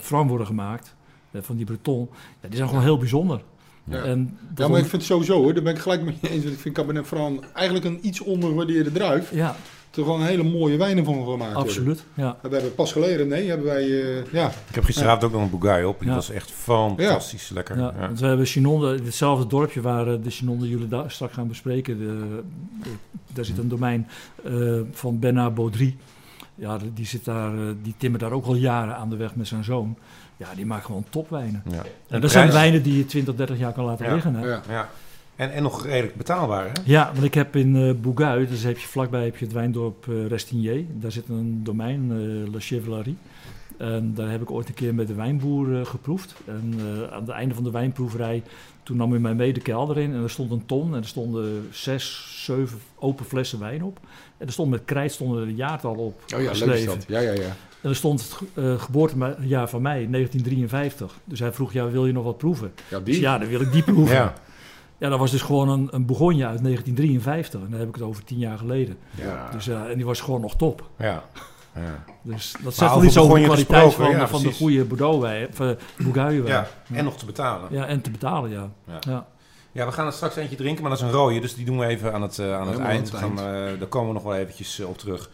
Franc. 0.00 0.28
worden 0.28 0.46
gemaakt, 0.46 0.94
van 1.34 1.56
die 1.56 1.64
Breton, 1.64 2.08
ja, 2.40 2.48
die 2.48 2.56
zijn 2.56 2.68
gewoon 2.68 2.84
heel 2.84 2.98
bijzonder. 2.98 3.42
Ja. 3.90 4.02
En 4.02 4.38
Ja, 4.40 4.46
dat 4.54 4.68
maar 4.68 4.78
ik 4.78 4.86
vind 4.86 5.02
het 5.02 5.10
sowieso 5.10 5.42
hoor, 5.42 5.54
daar 5.54 5.62
ben 5.62 5.74
ik 5.74 5.80
gelijk 5.80 6.02
mee 6.02 6.18
eens. 6.20 6.42
want 6.42 6.54
Ik 6.54 6.60
vind 6.60 6.74
Cabernet 6.74 7.06
Franc 7.06 7.44
eigenlijk 7.54 7.86
een 7.86 7.98
iets 8.02 8.20
ondergewaardeerde 8.20 8.92
druif. 8.92 9.30
ja, 9.34 9.56
Er 9.96 10.02
gewoon 10.02 10.22
hele 10.22 10.42
mooie 10.42 10.76
wijnen 10.76 11.04
van 11.04 11.24
gemaakt 11.24 11.54
absoluut. 11.54 12.04
Ja. 12.14 12.36
We 12.42 12.48
hebben 12.48 12.74
pas 12.74 12.92
geleden, 12.92 13.28
nee, 13.28 13.48
hebben 13.48 13.66
wij, 13.66 13.82
eh, 14.02 14.32
ja, 14.32 14.48
Ik 14.68 14.74
heb 14.74 14.84
gisteravond 14.84 15.24
ook 15.24 15.32
nog 15.32 15.42
een 15.42 15.50
Bourgogne 15.58 15.88
op. 15.88 15.98
Die 15.98 16.08
Ja. 16.08 16.14
was 16.14 16.30
echt 16.30 16.50
fantastisch 16.50 17.48
lekker. 17.48 17.76
Ja, 17.78 17.92
Ja. 17.98 18.06
want 18.06 18.20
we 18.20 18.26
hebben 18.26 18.46
Chinon, 18.46 18.80
de- 18.80 19.00
hetzelfde 19.04 19.46
dorpje 19.46 19.80
waar 19.80 20.06
eh, 20.12 20.18
de 20.22 20.30
Chinon 20.30 20.58
die 20.60 20.68
jullie 20.70 20.88
daar 20.88 21.10
straks 21.10 21.34
gaan 21.34 21.48
bespreken. 21.48 21.98
De, 21.98 22.04
de- 22.82 22.90
daar 23.32 23.44
zit 23.44 23.58
een 23.58 23.68
domein 23.68 24.08
eh, 24.44 24.80
van 24.92 25.18
Bernard 25.18 25.54
Baudry. 25.54 25.96
Ja, 26.54 26.78
die, 26.94 27.06
zit 27.06 27.24
daar, 27.24 27.54
eh, 27.54 27.74
die 27.82 27.94
timmert 27.96 28.22
daar 28.22 28.32
ook 28.32 28.46
al 28.46 28.54
jaren 28.54 28.96
aan 28.96 29.10
de 29.10 29.16
weg 29.16 29.34
met 29.36 29.46
zijn 29.46 29.64
zoon. 29.64 29.96
Ja, 30.40 30.54
die 30.54 30.66
maakt 30.66 30.84
gewoon 30.84 31.04
topwijnen. 31.10 31.62
Ja. 31.70 31.82
En 32.08 32.20
dat 32.20 32.30
zijn 32.30 32.50
wijnen 32.52 32.82
die 32.82 32.96
je 32.96 33.06
20, 33.06 33.34
30 33.34 33.58
jaar 33.58 33.72
kan 33.72 33.84
laten 33.84 34.06
Ja, 34.06 34.14
liggen. 34.14 34.34
Hè? 34.34 34.46
Ja. 34.46 34.62
ja. 34.68 34.72
Ja. 34.72 34.88
En, 35.36 35.52
en 35.52 35.62
nog 35.62 35.84
redelijk 35.86 36.16
betaalbaar, 36.16 36.70
hè? 36.72 37.04
want 37.04 37.22
ik 37.22 37.34
heb 37.34 37.56
in 37.56 37.76
eh 37.76 37.94
Bouguin, 37.94 38.46
dus 38.46 38.62
heb 38.62 38.78
je, 38.78 38.86
vlakbij 38.86 39.24
heb 39.24 39.36
je 39.36 39.44
het 39.44 39.54
wijndorp 39.54 40.08
eh 40.08 40.26
Restigné. 40.26 40.84
Daar 40.92 41.12
zit 41.12 41.28
een 41.28 41.60
domein, 41.64 42.10
eh 42.10 42.52
La 42.52 42.60
Chevalerie. 42.60 43.16
En 43.78 44.14
daar 44.14 44.30
heb 44.30 44.42
ik 44.42 44.50
ooit 44.50 44.68
een 44.68 44.74
keer 44.74 44.94
met 44.94 45.06
de 45.06 45.14
wijnboer 45.14 45.86
geproefd. 45.86 46.34
En 46.46 46.74
eh, 46.78 47.12
aan 47.12 47.20
het 47.20 47.30
einde 47.30 47.54
van 47.54 47.64
de 47.64 47.70
wijnproeverij, 47.70 48.42
toen 48.82 48.96
nam 48.96 49.10
hij 49.10 49.20
mij 49.20 49.34
mee 49.34 49.52
de 49.52 49.60
kelder 49.60 49.98
in. 49.98 50.14
En 50.14 50.22
er 50.22 50.30
stond 50.30 50.50
een 50.50 50.66
ton 50.66 50.94
en 50.94 51.00
er 51.00 51.08
stonden 51.08 51.68
zes, 51.70 52.34
zeven 52.44 52.78
open 52.98 53.24
flessen 53.24 53.58
wijn 53.58 53.84
op. 53.84 53.98
En 54.38 54.46
er 54.46 54.52
stond 54.52 54.70
met 54.70 54.84
krijt 54.84 55.12
stonden 55.12 55.42
er 55.42 55.48
een 55.48 55.56
jaartal 55.56 55.94
op 55.94 56.22
Oh 56.34 56.42
ja, 56.42 56.52
leuk 56.52 56.74
is 56.74 56.84
dat. 56.84 57.04
Ja, 57.08 57.20
ja, 57.20 57.32
ja. 57.32 57.56
En 57.82 57.88
er 57.88 57.96
stond 57.96 58.22
het 58.22 58.48
eh, 58.54 58.80
geboortejaar 58.80 59.68
van 59.68 59.82
mij, 59.82 60.06
1953. 60.10 61.12
Dus 61.24 61.38
hij 61.38 61.52
vroeg, 61.52 61.72
ja, 61.72 61.90
wil 61.90 62.06
je 62.06 62.12
nog 62.12 62.24
wat 62.24 62.38
proeven? 62.38 62.72
Ja, 62.88 62.98
Dus 62.98 63.14
die. 63.14 63.22
ja, 63.22 63.38
dan 63.38 63.48
wil 63.48 63.60
ik 63.60 63.72
die 63.72 63.82
proeven. 63.82 64.16
Ja. 64.16 64.34
Ja, 64.98 65.08
dat 65.08 65.18
was 65.18 65.30
dus 65.30 65.42
gewoon 65.42 65.68
een, 65.68 65.88
een 65.90 66.06
Bourgogne 66.06 66.46
uit 66.46 66.62
1953. 66.62 67.60
En 67.60 67.70
dan 67.70 67.78
heb 67.78 67.88
ik 67.88 67.94
het 67.94 68.04
over 68.04 68.24
tien 68.24 68.38
jaar 68.38 68.58
geleden. 68.58 68.96
Ja. 69.10 69.48
Dus, 69.52 69.68
eh, 69.68 69.90
en 69.90 69.96
die 69.96 70.06
was 70.06 70.20
gewoon 70.20 70.40
nog 70.40 70.56
top. 70.56 70.88
ja. 70.98 71.24
ja. 71.74 72.04
Dus 72.22 72.54
dat 72.62 72.74
zegt 72.74 72.94
wel 72.94 73.04
iets 73.04 73.18
over 73.18 73.38
de 73.38 73.44
kwaliteit 73.44 73.94
van, 73.94 74.10
ja, 74.10 74.28
van 74.28 74.42
de 74.42 74.52
goede 74.52 74.84
Bordeaux 74.84 75.20
wijn, 75.20 75.48
of 75.48 75.60
uh, 75.60 75.70
Bourgogne 75.96 76.42
wijn. 76.42 76.46
Ja. 76.46 76.96
En 76.96 77.04
nog 77.04 77.16
te 77.16 77.26
betalen. 77.26 77.68
Ja, 77.70 77.86
en 77.86 78.00
te 78.00 78.10
betalen, 78.10 78.50
ja. 78.50 78.70
Ja. 78.86 78.98
ja. 79.00 79.26
Ja, 79.72 79.86
we 79.86 79.92
gaan 79.92 80.06
er 80.06 80.12
straks 80.12 80.36
eentje 80.36 80.56
drinken, 80.56 80.82
maar 80.82 80.90
dat 80.90 81.00
is 81.00 81.06
een 81.06 81.12
rode, 81.12 81.40
dus 81.40 81.54
die 81.54 81.64
doen 81.64 81.78
we 81.78 81.86
even 81.86 82.12
aan 82.12 82.22
het, 82.22 82.38
eh, 82.38 82.56
aan 82.56 82.68
het 82.68 82.78
eind. 82.78 82.88
aan 82.88 83.00
het 83.02 83.10
We 83.10 83.16
gaan, 83.16 83.38
eh, 83.38 83.78
daar 83.78 83.88
komen 83.88 84.08
we 84.08 84.14
nog 84.14 84.22
wel 84.22 84.34
eventjes 84.34 84.78
eh, 84.78 84.88
op 84.88 84.98
terug. 84.98 85.30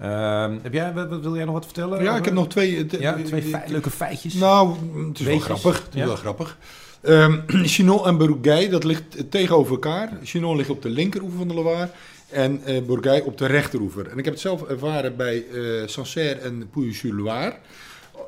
Ehm, 0.00 0.56
heb 0.62 0.72
jij, 0.72 0.92
wat- 0.92 1.20
wil 1.20 1.36
jij 1.36 1.44
nog 1.44 1.54
wat 1.54 1.64
vertellen? 1.64 2.02
Ja, 2.02 2.16
ik 2.16 2.24
heb 2.24 2.34
nog 2.34 2.48
twee... 2.48 2.86
eh, 2.90 3.00
Ja, 3.00 3.16
eh, 3.16 3.24
twee 3.24 3.52
eh, 3.52 3.60
leuke 3.70 3.90
feitjes. 3.90 4.34
Nou, 4.34 4.74
het 5.08 5.20
is 5.20 5.26
wel 5.26 5.38
grappig. 5.38 5.78
Het 5.84 5.94
is 5.94 6.00
Ja. 6.00 6.06
wel 6.06 6.16
grappig. 6.16 6.56
Ehm 7.00 7.38
Chinon 7.64 8.06
en 8.06 8.16
Bourgueil, 8.18 8.70
dat 8.70 8.84
ligt 8.84 9.30
tegenover 9.30 9.72
elkaar. 9.72 10.18
Chinon 10.22 10.56
ligt 10.56 10.70
op 10.70 10.82
de 10.82 10.88
linkeroever 10.90 11.38
van 11.38 11.48
de 11.48 11.54
Loire 11.54 11.88
en 12.28 12.60
eh 12.64 12.82
Bourgueil 12.82 13.24
op 13.24 13.38
de 13.38 13.46
rechteroever. 13.46 14.06
En 14.10 14.18
ik 14.18 14.24
heb 14.24 14.32
het 14.34 14.42
zelf 14.42 14.62
ervaren 14.62 15.16
bij 15.16 15.44
eh 15.54 15.86
Sancerre 15.86 16.40
en 16.40 16.68
Pouilly-sur-Loire. 16.70 17.54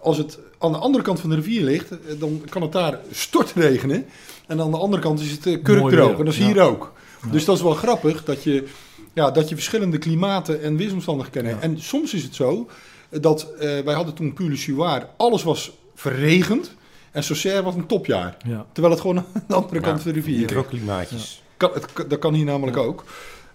Als 0.02 0.18
het 0.18 0.38
aan 0.58 0.72
de 0.72 0.78
andere 0.78 1.04
kant 1.04 1.20
van 1.20 1.30
de 1.30 1.36
rivier 1.36 1.62
ligt, 1.64 1.88
dan 2.18 2.42
kan 2.48 2.62
het 2.62 2.72
daar 2.72 2.98
stortregenen. 3.10 4.06
En 4.46 4.60
aan 4.60 4.70
de 4.70 4.76
andere 4.76 5.02
kant 5.02 5.20
is 5.20 5.30
het 5.30 5.46
eh, 5.46 5.62
kurkdroog. 5.62 6.18
En 6.18 6.24
dat 6.24 6.34
is 6.34 6.40
ja. 6.40 6.46
hier 6.46 6.60
ook. 6.62 6.92
Ja. 7.24 7.30
Dus 7.30 7.44
dat 7.44 7.56
is 7.56 7.62
wel 7.62 7.74
grappig 7.74 8.24
dat 8.24 8.42
je, 8.42 8.64
ja, 9.12 9.30
dat 9.30 9.48
je 9.48 9.54
verschillende 9.54 9.98
klimaten 9.98 10.62
en 10.62 10.76
weersomstandigheden 10.76 11.42
kent. 11.42 11.62
Ja. 11.62 11.68
En 11.68 11.80
soms 11.80 12.14
is 12.14 12.22
het 12.22 12.34
zo 12.34 12.68
dat 13.10 13.52
eh, 13.58 13.80
wij 13.80 13.94
hadden 13.94 14.14
toen 14.14 14.32
Pouilly-sur-Loire, 14.32 15.06
alles 15.16 15.42
was 15.42 15.72
verregend. 15.94 16.74
En 17.10 17.22
Saucerre 17.22 17.62
was 17.62 17.74
een 17.74 17.86
topjaar. 17.86 18.36
Ja. 18.46 18.66
Terwijl 18.72 18.94
het 18.94 19.02
gewoon 19.02 19.18
aan 19.34 19.44
de 19.48 19.54
andere 19.54 19.74
Ja, 19.74 19.80
kant 19.80 20.02
van 20.02 20.12
de 20.12 20.16
rivier 20.18 20.38
ligt. 20.38 20.54
Microklimaatjes. 20.54 21.42
Kan, 21.56 21.70
het, 21.74 22.10
dat 22.10 22.18
kan 22.18 22.34
hier 22.34 22.44
namelijk 22.44 22.76
ook. 22.76 23.04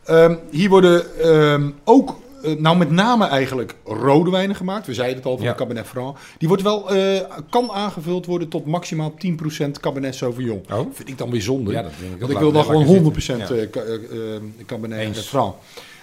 Ehm, 0.04 0.36
hier 0.52 0.70
worden 0.70 1.20
ehm, 1.22 1.70
ook, 1.84 2.20
nou 2.58 2.78
met 2.78 2.92
name 2.92 3.26
eigenlijk, 3.26 3.76
rode 3.86 4.30
wijnen 4.32 4.56
gemaakt. 4.56 4.88
We 4.88 4.94
zeiden 4.94 5.18
het 5.18 5.26
al 5.26 5.36
van 5.38 5.46
Ja. 5.46 5.52
de 5.52 5.58
Cabernet 5.58 5.86
Franc. 5.88 6.18
Die 6.38 6.48
wordt 6.48 6.64
wel, 6.64 6.90
eh, 6.96 7.22
kan 7.50 7.72
aangevuld 7.72 8.26
worden 8.26 8.48
tot 8.48 8.66
maximaal 8.66 9.14
10% 9.18 9.80
Cabernet 9.80 10.16
Sauvignon. 10.16 10.64
Oh? 10.72 10.80
Vind 10.94 11.10
ik 11.10 11.18
dan 11.18 11.30
weer 11.30 11.42
zonde. 11.42 11.72
Ja, 11.72 11.82
dat 11.82 11.92
denk 12.00 12.04
ik 12.04 12.14
ook. 12.14 12.20
Want 12.20 12.32
ik 12.32 12.40
wil 12.40 12.52
dan 12.52 12.64
gewoon 12.64 12.78
lekker 12.82 12.96
100% 12.96 13.48
zitten. 13.48 13.60
eh, 13.62 13.70
ca- 13.70 13.82
eh, 13.82 14.36
eh, 14.36 14.42
Cabernet 14.66 15.00
Eens. 15.00 15.20
Franc. 15.28 15.56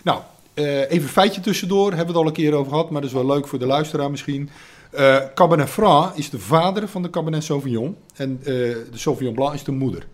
Nou, 0.04 0.20
eh, 0.54 0.80
even 0.80 1.02
een 1.02 1.08
feitje 1.08 1.40
tussendoor. 1.40 1.86
Hebben 1.88 2.00
we 2.06 2.12
het 2.12 2.20
al 2.20 2.26
een 2.26 2.32
keer 2.32 2.54
over 2.54 2.70
gehad, 2.72 2.90
maar 2.90 3.00
dat 3.00 3.10
is 3.10 3.16
wel 3.16 3.26
leuk 3.26 3.46
voor 3.48 3.58
de 3.58 3.66
luisteraar 3.66 4.10
misschien. 4.10 4.50
Eh, 4.90 5.16
Cabernet 5.34 5.68
Franc 5.68 6.14
is 6.14 6.30
de 6.30 6.38
vader 6.38 6.88
van 6.88 7.02
de 7.02 7.10
Cabernet 7.10 7.44
Sauvignon. 7.44 7.96
En 8.16 8.38
eh, 8.40 8.46
de 8.46 8.78
Sauvignon 8.94 9.34
Blanc 9.34 9.54
is 9.54 9.64
de 9.64 9.72
moeder. 9.72 10.06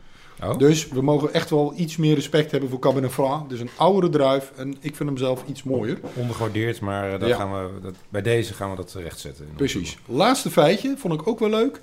Oh? 0.42 0.58
Dus 0.58 0.88
we 0.88 1.02
mogen 1.02 1.32
echt 1.34 1.50
wel 1.50 1.72
iets 1.76 1.96
meer 1.96 2.14
respect 2.14 2.50
hebben 2.50 2.70
voor 2.70 2.78
Cabernet 2.78 3.10
Franc. 3.12 3.48
Dus 3.48 3.60
een 3.60 3.70
oudere 3.76 4.08
druif 4.12 4.52
en 4.56 4.70
ik 4.80 4.96
vind 4.96 5.08
hem 5.08 5.18
zelf 5.18 5.44
iets 5.48 5.62
mooier. 5.62 5.98
Ondergewaardeerd, 6.14 6.80
maar 6.80 7.12
eh, 7.12 7.20
dat 7.20 7.28
Ja. 7.28 7.36
gaan 7.36 7.52
we, 7.52 7.80
dat, 7.82 7.94
bij 8.08 8.22
deze 8.22 8.54
gaan 8.54 8.70
we 8.70 8.76
dat 8.76 8.92
rechtzetten. 8.98 9.48
Precies. 9.56 9.98
Laatste 10.06 10.50
feitje, 10.50 10.94
vond 10.98 11.14
ik 11.14 11.28
ook 11.28 11.38
wel 11.38 11.48
leuk. 11.50 11.80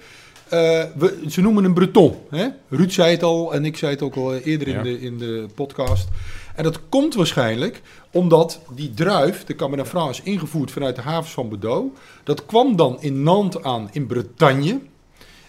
Eh, 0.49 0.84
we, 0.97 1.24
ze 1.30 1.41
noemen 1.41 1.64
een 1.64 1.74
Breton. 1.74 2.16
Hè? 2.30 2.47
Ruud 2.70 2.91
zei 2.91 3.12
het 3.12 3.24
al 3.24 3.53
en 3.53 3.66
ik 3.66 3.78
zei 3.78 3.91
het 3.91 4.01
ook 4.01 4.16
al 4.16 4.36
eerder 4.36 4.68
Ja. 4.70 4.78
in, 4.78 4.84
de, 4.84 4.99
in 5.01 5.18
de 5.18 5.45
podcast. 5.55 6.08
En 6.55 6.64
dat 6.64 6.80
komt 6.89 7.16
waarschijnlijk 7.16 7.82
omdat 8.12 8.60
die 8.76 8.93
druif, 8.93 9.43
de 9.43 9.55
Cabernet 9.55 9.88
Franc, 9.88 10.10
is 10.10 10.22
ingevoerd 10.22 10.72
vanuit 10.72 10.95
de 10.95 11.01
havens 11.01 11.34
van 11.34 11.49
Bordeaux. 11.49 11.97
Dat 12.24 12.45
kwam 12.45 12.76
dan 12.76 12.97
in 13.01 13.24
Nantes 13.24 13.62
aan 13.64 13.89
in 13.91 14.05
Bretagne. 14.08 14.80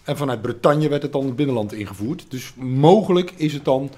En 0.09 0.17
vanuit 0.17 0.43
Bretagne 0.43 0.89
werd 0.89 1.03
het 1.03 1.13
dan 1.13 1.25
het 1.27 1.37
binnenland 1.37 1.73
ingevoerd. 1.73 2.27
Dus 2.29 2.53
mogelijk 2.57 3.33
is 3.37 3.53
het 3.53 3.65
dan 3.65 3.91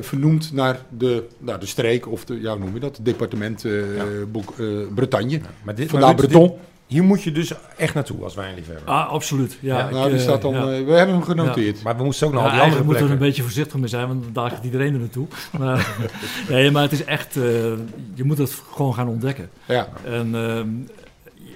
vernoemd 0.00 0.52
naar 0.52 0.80
de, 0.88 1.28
naar 1.38 1.60
de 1.60 1.66
streek 1.66 2.08
of 2.08 2.24
de, 2.24 2.40
ja, 2.40 2.50
hoe 2.50 2.58
noem 2.64 2.74
je 2.74 2.80
dat? 2.80 2.96
Het 2.96 3.04
departement 3.04 3.64
eh, 3.64 3.96
Ja. 3.96 4.04
Boek- 4.32 4.58
eh, 4.58 4.66
Bretagne. 4.94 5.30
Ja, 5.30 5.40
maar 5.62 5.74
dit, 5.74 5.90
Vandaar 5.90 6.08
maar 6.08 6.20
dit- 6.20 6.30
Breton. 6.30 6.48
dit- 6.48 6.58
hier 6.86 7.02
moet 7.02 7.22
je 7.22 7.32
dus 7.32 7.52
echt 7.76 7.94
naartoe 7.94 8.24
als 8.24 8.34
wijnliefhebber. 8.34 8.86
Ah, 8.86 9.08
absoluut. 9.08 9.58
Ja, 9.60 9.78
Ja, 9.78 9.84
ik, 9.86 9.90
nou, 9.90 10.06
die 10.08 10.16
eh, 10.16 10.22
staat 10.22 10.42
dan, 10.42 10.52
ja. 10.54 10.64
we 10.66 10.92
hebben 10.92 11.14
hem 11.14 11.22
genoteerd. 11.22 11.82
Maar 11.82 11.96
we 11.96 12.04
moesten 12.04 12.26
ook 12.26 12.32
Ja, 12.32 12.38
naar 12.38 12.48
al 12.48 12.54
die 12.54 12.62
andere 12.64 12.84
moeten 12.84 13.02
we 13.06 13.10
er 13.10 13.16
plekken. 13.18 13.26
een 13.26 13.28
beetje 13.28 13.42
voorzichtig 13.42 13.78
mee 13.80 13.88
zijn, 13.88 14.06
want 14.08 14.22
dan 14.22 14.32
daagt 14.32 14.64
iedereen 14.64 14.92
er 14.94 15.00
naartoe. 15.00 15.26
Maar, 15.58 15.96
nee, 16.48 16.70
maar 16.70 16.82
het 16.82 16.92
is 16.92 17.04
echt, 17.04 17.36
eh, 17.36 17.42
je 18.14 18.24
moet 18.24 18.38
het 18.38 18.62
gewoon 18.72 18.94
gaan 18.94 19.08
ontdekken. 19.08 19.50
Ja, 19.64 19.88
En 20.04 20.34
ehm, 20.34 20.68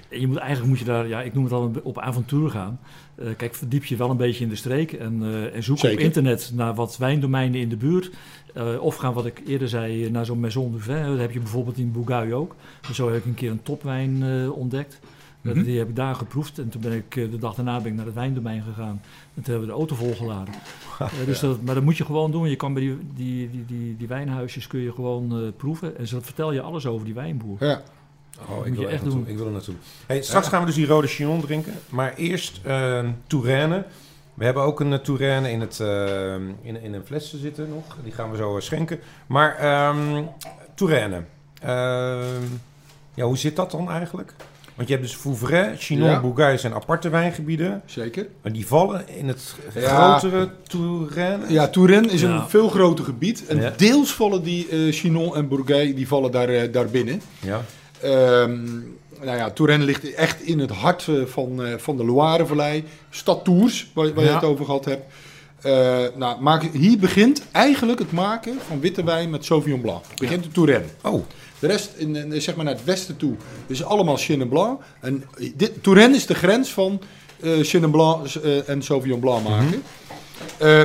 je, 0.09 0.19
je 0.19 0.27
moet, 0.27 0.37
eigenlijk 0.37 0.69
moet 0.69 0.79
je 0.79 0.85
daar, 0.85 1.07
ja, 1.07 1.21
ik 1.21 1.33
noem 1.33 1.43
het 1.43 1.53
al, 1.53 1.63
een- 1.63 1.79
op 1.83 1.99
avontuur 1.99 2.49
gaan. 2.49 2.79
Eh, 3.17 3.27
kijk, 3.37 3.55
verdiep 3.55 3.85
je 3.85 3.95
wel 3.95 4.09
een 4.09 4.17
beetje 4.17 4.43
in 4.43 4.49
de 4.49 4.55
streek 4.55 4.93
en, 4.93 5.23
eh, 5.23 5.55
en 5.55 5.63
zoek 5.63 5.77
Zeker. 5.77 5.97
op 5.97 6.03
internet 6.03 6.51
naar 6.53 6.75
wat 6.75 6.97
wijndomeinen 6.97 7.59
in 7.59 7.69
de 7.69 7.77
buurt. 7.77 8.11
Eh, 8.53 8.81
of 8.81 8.95
gaan, 8.95 9.13
wat 9.13 9.25
ik 9.25 9.41
eerder 9.47 9.69
zei, 9.69 10.09
naar 10.11 10.25
zo'n 10.25 10.39
Maison 10.39 10.71
du 10.71 10.79
Vin. 10.79 11.03
Dat 11.03 11.17
heb 11.17 11.31
je 11.31 11.39
bijvoorbeeld 11.39 11.77
in 11.77 11.91
Bourgogne 11.91 12.33
ook. 12.33 12.55
En 12.87 12.95
zo 12.95 13.07
heb 13.07 13.17
ik 13.17 13.25
een 13.25 13.33
keer 13.33 13.51
een 13.51 13.63
topwijn 13.63 14.23
ontdekt. 14.51 14.99
Mhm. 15.41 15.63
Die 15.63 15.77
heb 15.77 15.89
ik 15.89 15.95
daar 15.95 16.15
geproefd. 16.15 16.59
En 16.59 16.69
toen 16.69 16.81
ben 16.81 16.91
ik 16.91 17.13
de 17.13 17.37
dag 17.37 17.55
daarna 17.55 17.77
ben 17.77 17.91
ik 17.91 17.97
naar 17.97 18.05
het 18.05 18.15
wijndomein 18.15 18.63
gegaan. 18.63 19.01
En 19.35 19.43
toen 19.43 19.53
hebben 19.53 19.61
we 19.61 19.67
de 19.67 19.77
auto 19.77 19.95
volgeladen. 19.95 20.53
Dus 21.25 21.39
dat, 21.39 21.61
maar 21.61 21.75
dat 21.75 21.83
moet 21.83 21.97
je 21.97 22.05
gewoon 22.05 22.31
doen. 22.31 22.49
Je 22.49 22.55
kan 22.55 22.73
bij 22.73 22.81
die, 22.81 22.97
die, 23.15 23.49
die, 23.49 23.65
die, 23.65 23.97
die 23.97 24.07
wijnhuisjes 24.07 24.67
kun 24.67 24.79
je 24.79 24.91
gewoon 24.91 25.53
proeven. 25.57 25.97
En 25.97 26.07
zo 26.07 26.19
vertel 26.21 26.51
je 26.51 26.61
alles 26.61 26.85
over 26.85 27.05
die 27.05 27.13
wijnboer. 27.13 27.65
ja. 27.65 27.81
Oh, 28.49 28.57
ik 28.57 28.65
Moet 28.67 28.77
wil, 28.77 28.79
je 28.79 28.83
echt 28.85 28.93
echt 28.93 29.01
naartoe. 29.03 29.21
doen. 29.23 29.29
ik 29.31 29.37
wil 29.37 29.45
er 29.45 29.51
naartoe. 29.51 29.75
Hey, 30.05 30.21
straks 30.21 30.47
gaan 30.47 30.59
we 30.59 30.65
dus 30.65 30.75
die 30.75 30.85
rode 30.87 31.07
Chinon 31.07 31.41
drinken. 31.41 31.73
Maar 31.89 32.13
eerst 32.15 32.59
eh 32.63 32.99
Touraine. 33.27 33.83
We 34.33 34.45
hebben 34.45 34.63
ook 34.63 34.79
een 34.79 34.91
uh, 34.91 34.97
Touraine 34.97 35.51
in, 35.51 35.61
het, 35.61 35.79
eh, 35.79 36.33
in, 36.61 36.81
in 36.81 36.93
een 36.93 37.05
fles 37.05 37.33
zitten 37.41 37.69
nog. 37.69 37.95
Die 38.03 38.11
gaan 38.13 38.31
we 38.31 38.37
zo 38.37 38.55
eh, 38.55 38.61
schenken. 38.61 38.99
Maar 39.27 39.55
ehm 39.55 40.23
Touraine. 40.75 41.23
Ehm, 41.61 42.43
ja, 43.13 43.25
hoe 43.25 43.37
zit 43.37 43.55
dat 43.55 43.71
dan 43.71 43.89
eigenlijk? 43.89 44.33
Want 44.75 44.89
je 44.89 44.95
hebt 44.95 45.07
dus 45.07 45.15
Vouvray, 45.17 45.77
Chinon, 45.77 46.09
Ja. 46.09 46.21
Bourgogne 46.21 46.57
zijn 46.57 46.73
aparte 46.73 47.09
wijngebieden. 47.09 47.81
Zeker. 47.85 48.27
En 48.41 48.53
die 48.53 48.67
vallen 48.67 49.07
in 49.09 49.27
het 49.27 49.55
Ja. 49.73 50.17
grotere 50.17 50.49
Touraine. 50.67 51.45
Ja, 51.53 51.67
Touraine 51.67 52.07
is 52.07 52.21
Ja. 52.21 52.29
een 52.29 52.49
veel 52.49 52.69
groter 52.69 53.05
gebied. 53.05 53.45
En 53.47 53.73
deels 53.77 54.13
vallen 54.13 54.43
die 54.43 54.67
eh 54.67 54.93
Chinon 54.93 55.35
en 55.35 55.47
Bourgogne 55.47 55.93
die 55.93 56.07
vallen 56.07 56.31
daar, 56.31 56.49
eh, 56.49 56.73
daar 56.73 56.85
binnen. 56.87 57.21
Ja. 57.41 57.61
Ehm, 58.01 58.63
nou 59.21 59.37
ja, 59.37 59.49
Touraine 59.51 59.83
ligt 59.85 60.13
echt 60.13 60.41
in 60.41 60.59
het 60.59 60.71
hart 60.71 61.05
eh, 61.07 61.15
van, 61.25 61.63
eh, 61.65 61.73
van 61.77 61.97
de 61.97 62.05
Loirevallei. 62.05 62.83
Stad 63.09 63.43
Tours, 63.43 63.91
waar, 63.93 64.13
waar 64.13 64.23
je 64.23 64.29
Ja. 64.29 64.35
het 64.35 64.43
over 64.43 64.65
gehad 64.65 64.85
hebt. 64.85 65.05
Eh, 65.61 65.97
nou, 66.15 66.41
maak, 66.41 66.63
hier 66.73 66.97
begint 66.99 67.41
eigenlijk 67.51 67.99
het 67.99 68.11
maken 68.11 68.57
van 68.67 68.79
witte 68.79 69.03
wijn 69.03 69.29
met 69.29 69.45
Sauvignon 69.45 69.81
Blanc. 69.81 70.03
Begint 70.15 70.43
de 70.43 70.49
Touraine. 70.51 70.85
Oh, 71.03 71.23
De 71.59 71.67
rest, 71.67 71.89
in, 71.95 72.15
in- 72.15 72.41
zeg 72.41 72.55
maar 72.55 72.65
naar 72.65 72.73
het 72.73 72.83
westen 72.83 73.17
toe, 73.17 73.33
is 73.67 73.83
allemaal 73.83 74.17
Chenin 74.17 74.49
Blanc. 74.49 74.81
En 75.01 75.23
dit, 75.55 75.71
Touraine 75.83 76.15
is 76.15 76.25
de 76.25 76.35
grens 76.35 76.73
van 76.73 77.01
eh 77.41 77.51
Chenin 77.61 77.91
Blanc 77.91 78.27
en 78.67 78.81
Sauvignon 78.81 79.19
Blanc 79.19 79.43
maken. 79.47 79.83
Eh, 80.57 80.81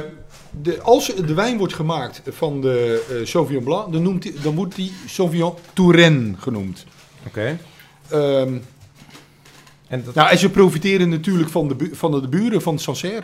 de, 0.63 0.81
als 0.83 1.07
de 1.27 1.35
wijn 1.35 1.59
wordt 1.59 1.75
gemaakt 1.75 2.23
van 2.29 2.61
de 2.61 3.03
Sauvignon 3.25 3.65
Blanc, 3.65 3.93
dan, 3.93 4.03
noemt 4.03 4.23
die, 4.23 4.35
dan 4.43 4.55
wordt 4.55 4.75
die 4.77 4.93
Sauvignon 5.07 5.55
Touraine 5.73 6.35
genoemd. 6.39 6.85
Oké. 7.27 7.59
Ehm, 8.11 8.55
En 9.89 10.03
dat, 10.05 10.15
nou, 10.15 10.31
en 10.31 10.39
ze 10.39 10.51
profiteren 10.51 11.09
natuurlijk 11.09 11.49
van 11.49 11.69
de, 11.69 11.75
bu- 11.75 11.95
van 11.95 12.21
de 12.21 12.29
buren 12.29 12.63
van 12.63 12.79
Sancerre. 12.79 13.23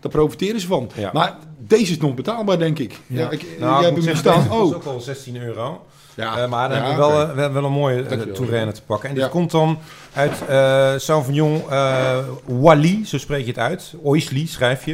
Daar 0.00 0.12
profiteren 0.12 0.60
ze 0.60 0.66
van. 0.66 0.90
Ja. 0.94 1.10
Maar 1.12 1.36
deze 1.58 1.92
is 1.92 1.98
nog 1.98 2.14
betaalbaar, 2.14 2.58
denk 2.58 2.78
ik. 2.78 3.00
Ja. 3.06 3.20
Ja. 3.20 3.30
ik, 3.30 3.46
nou, 3.60 3.80
jij 3.82 3.90
hebt 3.92 4.04
hem 4.04 4.16
staan. 4.16 4.50
Oh, 4.52 4.74
ook 4.74 4.84
al 4.84 5.00
16 5.00 5.36
euro. 5.42 5.86
ja. 6.14 6.38
Eh, 6.42 6.48
maar 6.48 6.68
dan 6.68 6.78
Ja, 6.78 6.84
hebben 6.86 7.06
we 7.06 7.12
wel, 7.12 7.28
eh, 7.28 7.34
wel, 7.34 7.52
wel 7.52 7.64
een 7.64 7.72
mooie 7.72 8.00
uh, 8.02 8.68
te 8.68 8.82
pakken. 8.86 9.08
En 9.08 9.14
dit 9.14 9.24
Ja. 9.24 9.30
komt 9.30 9.50
dan 9.50 9.78
uit 10.12 10.32
eh 10.48 10.92
Sauvignon 10.96 11.62
eh 11.70 12.18
Wally, 12.44 13.04
zo 13.04 13.18
spreek 13.18 13.40
je 13.44 13.46
het 13.50 13.58
uit. 13.58 13.94
Oisli 14.02 14.46
schrijf 14.46 14.84
je. 14.84 14.92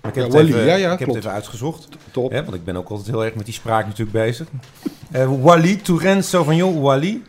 Maar 0.00 0.10
ik 0.12 0.14
heb, 0.14 0.14
Ja, 0.14 0.22
het, 0.22 0.32
Wally, 0.32 0.68
even, 0.68 0.92
ik 0.92 0.98
heb 0.98 1.08
het 1.08 1.16
even 1.16 1.30
uitgezocht. 1.30 1.88
Top. 2.10 2.32
Want 2.32 2.54
ik 2.54 2.64
ben 2.64 2.76
ook 2.76 2.88
altijd 2.88 3.08
heel 3.08 3.24
erg 3.24 3.34
met 3.34 3.44
die 3.44 3.54
spraak 3.54 3.84
natuurlijk 3.86 4.12
bezig. 4.12 4.46
Eh 5.10 5.30
Wally, 5.40 5.76
Touraine 5.76 6.22
Sauvignon 6.22 6.80
Wally. 6.80 7.22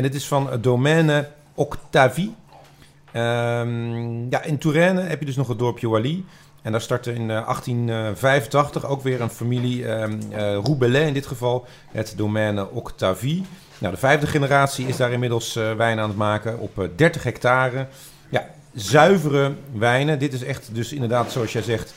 En 0.00 0.06
dit 0.06 0.14
is 0.14 0.26
van 0.26 0.50
het 0.50 0.62
Domaine 0.62 1.28
Octavie. 1.54 2.34
Ehm, 3.12 4.30
ja, 4.30 4.42
in 4.42 4.58
Touraine 4.58 5.00
heb 5.00 5.20
je 5.20 5.26
dus 5.26 5.36
nog 5.36 5.48
het 5.48 5.58
dorpje 5.58 5.88
Wally. 5.88 6.24
En 6.62 6.72
daar 6.72 6.80
startte 6.80 7.14
in 7.14 7.30
eh, 7.30 7.46
1885 7.46 8.86
ook 8.86 9.02
weer 9.02 9.20
een 9.20 9.30
familie, 9.30 9.86
eh 9.86 10.08
Roubelais 10.64 11.06
in 11.06 11.12
dit 11.12 11.26
geval, 11.26 11.66
het 11.92 12.14
Domaine 12.16 12.70
Octavie. 12.70 13.44
Nou, 13.78 13.94
de 13.94 14.00
vijfde 14.00 14.26
generatie 14.26 14.86
is 14.86 14.96
daar 14.96 15.12
inmiddels 15.12 15.56
eh, 15.56 15.72
wijn 15.72 15.98
aan 15.98 16.08
het 16.08 16.18
maken 16.18 16.58
op 16.58 16.78
eh, 16.78 16.88
30 16.96 17.22
hectare. 17.22 17.86
Ja, 18.28 18.46
zuivere 18.74 19.54
wijnen. 19.72 20.18
Dit 20.18 20.32
is 20.32 20.44
echt 20.44 20.68
dus 20.72 20.92
inderdaad, 20.92 21.32
zoals 21.32 21.52
jij 21.52 21.62
zegt, 21.62 21.94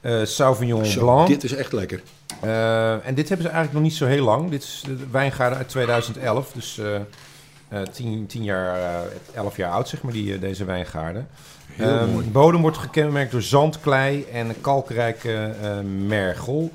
eh 0.00 0.24
Sauvignon 0.24 0.84
Zo, 0.84 1.00
Blanc. 1.00 1.28
dit 1.28 1.44
is 1.44 1.54
echt 1.54 1.72
lekker. 1.72 2.02
Eh, 2.40 3.06
en 3.06 3.14
dit 3.14 3.28
hebben 3.28 3.46
ze 3.46 3.52
eigenlijk 3.52 3.72
nog 3.72 3.82
niet 3.82 3.94
zo 3.94 4.06
heel 4.06 4.24
lang. 4.24 4.50
Dit 4.50 4.62
is 4.62 4.82
de 4.86 4.96
wijngaarden 5.10 5.58
uit 5.58 5.68
2011, 5.68 6.52
dus 6.52 6.80
eh 7.68 7.80
eh, 7.80 7.86
tien, 7.86 8.26
tien 8.26 8.44
jaar, 8.44 8.76
eh, 8.78 9.00
elf 9.34 9.56
jaar 9.56 9.70
oud 9.72 9.88
zeg 9.88 10.02
maar, 10.02 10.12
die, 10.12 10.34
eh, 10.34 10.40
deze 10.40 10.64
wijngaarden. 10.64 11.28
Heel 11.72 11.88
Ehm, 11.98 12.32
bodem 12.32 12.60
wordt 12.60 12.76
gekenmerkt 12.78 13.30
door 13.32 13.42
zand, 13.42 13.80
klei 13.80 14.24
en 14.32 14.60
kalkrijke 14.60 15.54
mergel. 16.06 16.70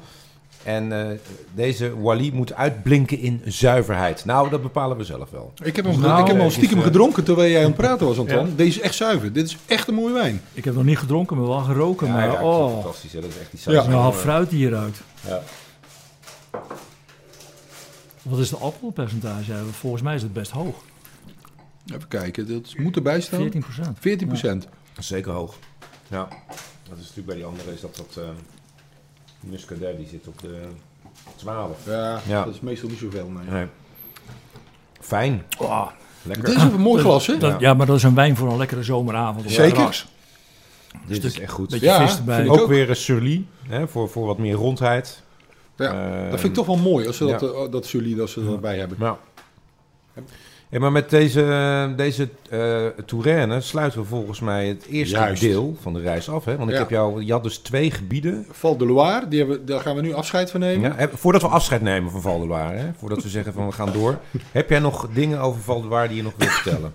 En 0.64 0.92
eh, 0.92 1.18
deze 1.54 2.02
Wally 2.02 2.32
moet 2.34 2.54
uitblinken 2.54 3.20
in 3.20 3.42
zuiverheid. 3.46 4.26
Nou, 4.26 4.50
dat 4.50 4.62
bepalen 4.62 4.98
we 4.98 5.04
zelf 5.04 5.30
wel. 5.30 5.54
Ik 5.64 5.76
heb 5.76 5.86
hem, 5.86 6.00
Nou, 6.00 6.12
ik 6.22 6.26
heb 6.28 6.36
hem 6.36 6.40
al 6.40 6.48
is, 6.48 6.54
stiekem 6.54 6.82
gedronken 6.82 7.24
terwijl 7.24 7.52
jij 7.52 7.60
aan 7.60 7.66
het 7.66 7.76
praten 7.76 8.08
was, 8.08 8.18
Anton. 8.18 8.46
Ja. 8.48 8.54
Deze 8.56 8.80
is 8.80 8.86
echt 8.86 8.96
zuiver. 8.96 9.34
Dit 9.34 9.46
is 9.46 9.58
echt 9.66 9.88
een 9.88 9.94
mooie 9.94 10.14
wijn. 10.14 10.42
Ik 10.54 10.64
heb 10.66 10.74
nog 10.74 10.84
niet 10.84 10.98
gedronken, 10.98 11.38
maar 11.38 11.48
wel 11.48 11.60
geroken. 11.60 12.08
Ja, 12.08 12.14
maar 12.14 12.26
ja, 12.26 12.44
oh, 12.44 12.74
fantastisch. 12.74 13.14
Hè? 13.14 13.22
Dat 13.22 13.30
is 13.30 13.38
echt 13.40 13.52
die 13.52 13.60
Ja. 13.64 13.68
is 13.70 13.74
zuiver. 13.76 13.94
een 13.94 14.00
half 14.00 14.20
fruit 14.20 14.50
hieruit. 14.50 15.02
Ja. 15.28 15.42
Wat 18.22 18.40
is 18.40 18.50
de 18.50 18.58
alcoholpercentage? 18.58 19.54
Volgens 19.72 20.02
mij 20.02 20.16
is 20.16 20.22
het 20.22 20.34
best 20.34 20.52
hoog. 20.52 20.76
Even 21.94 22.08
kijken, 22.08 22.48
dat 22.48 22.74
moet 22.78 22.96
erbij 22.96 23.22
staan. 23.22 23.40
14 23.40 23.62
procent. 23.62 23.98
14 24.00 24.28
procent. 24.28 24.68
Zeker 25.00 25.32
hoog. 25.32 25.56
Ja. 26.08 26.28
Dat 26.90 26.98
is 26.98 27.00
natuurlijk 27.02 27.26
bij 27.28 27.36
die 27.36 27.46
andere 27.46 27.74
is 27.74 27.82
dat 27.82 27.96
dat 27.96 28.16
uh, 28.18 28.30
Muscadet 29.40 29.98
die 29.98 30.08
zit 30.08 30.28
op 30.28 30.42
de 30.42 30.62
12. 31.36 31.78
Ja, 31.86 32.22
Ja. 32.28 32.44
dat 32.46 32.54
is 32.54 32.60
meestal 32.60 32.90
niet 32.90 32.98
zoveel. 33.00 33.30
Nee. 33.30 33.46
Nee. 33.50 33.68
Fijn. 35.00 35.44
Oh, 35.58 35.88
Lekker. 36.24 36.46
Dit 36.46 36.56
is 36.56 36.62
een 36.64 36.80
mooi 36.82 37.02
glas, 37.02 37.28
hè? 37.28 37.38
dat- 37.38 37.60
ja. 37.60 37.74
maar 37.74 37.86
dat 37.86 37.96
is 37.96 38.04
een 38.04 38.16
wijn 38.16 38.36
voor 38.36 38.52
een 38.52 38.58
lekkere 38.58 38.84
zomeravond. 38.84 39.46
op 39.46 39.52
Zeker. 39.52 39.74
terras. 39.74 40.08
Dit 41.08 41.18
stuk- 41.18 41.32
is 41.32 41.40
echt 41.40 41.52
goed. 41.52 41.70
Beetje 41.70 41.86
Ja, 41.86 42.08
vis 42.08 42.18
erbij. 42.18 42.48
ook. 42.48 42.68
weer 42.68 42.90
een 42.90 42.96
surly, 42.96 43.46
hè, 43.68 43.88
voor, 43.88 44.10
voor 44.10 44.26
wat 44.26 44.38
meer 44.38 44.54
rondheid. 44.54 45.24
Ja, 45.82 46.24
Eh, 46.24 46.30
dat 46.32 46.40
vind 46.40 46.44
ik 46.52 46.54
toch 46.54 46.66
wel 46.66 46.78
mooi 46.92 47.08
als 47.08 47.18
ze 47.18 47.26
dat, 47.26 47.44
eh, 47.44 47.72
dat 47.72 47.90
jullie 47.90 48.16
dat 48.16 48.30
ze 48.30 48.50
erbij 48.52 48.78
hebben. 48.78 48.98
Ja. 49.00 49.18
Maar 50.80 50.92
met 50.92 51.10
deze, 51.10 51.94
deze 51.96 52.30
eh 52.50 52.86
Touraine 53.06 53.62
sluiten 53.62 54.00
we 54.00 54.06
volgens 54.06 54.40
mij 54.40 54.68
het 54.68 54.86
eerste 54.86 55.16
Juist. 55.16 55.42
deel 55.42 55.78
van 55.82 55.94
de 55.94 56.00
reis 56.02 56.30
af. 56.30 56.46
Hè? 56.46 56.58
Want 56.58 56.70
ik 56.70 56.76
Ja. 56.76 56.82
heb 56.82 56.90
jou, 56.90 57.24
je 57.24 57.32
had 57.32 57.44
dus 57.44 57.58
twee 57.58 57.92
gebieden. 57.92 58.46
Val 58.52 58.78
de 58.78 58.86
Loire, 58.86 59.28
die 59.28 59.40
hebben, 59.40 59.66
daar 59.66 59.80
gaan 59.80 59.96
we 59.96 60.02
nu 60.02 60.14
afscheid 60.14 60.52
van 60.52 60.60
nemen. 60.60 60.96
Ja, 60.98 61.10
voordat 61.14 61.42
we 61.42 61.48
afscheid 61.48 61.82
nemen 61.82 62.12
van 62.12 62.22
Val 62.22 62.40
de 62.40 62.48
Loire, 62.48 62.78
hè? 62.78 62.86
voordat 62.98 63.24
we 63.24 63.30
zeggen 63.30 63.54
van 63.54 63.66
we 63.66 63.72
gaan 63.72 63.92
door. 63.92 64.18
Heb 64.52 64.70
jij 64.70 64.80
nog 64.80 65.08
dingen 65.14 65.40
over 65.40 65.62
Val 65.62 65.82
de 65.82 65.88
Loire 65.88 66.08
die 66.08 66.18
je 66.18 66.24
nog 66.24 66.34
wilt 66.38 66.52
vertellen? 66.52 66.94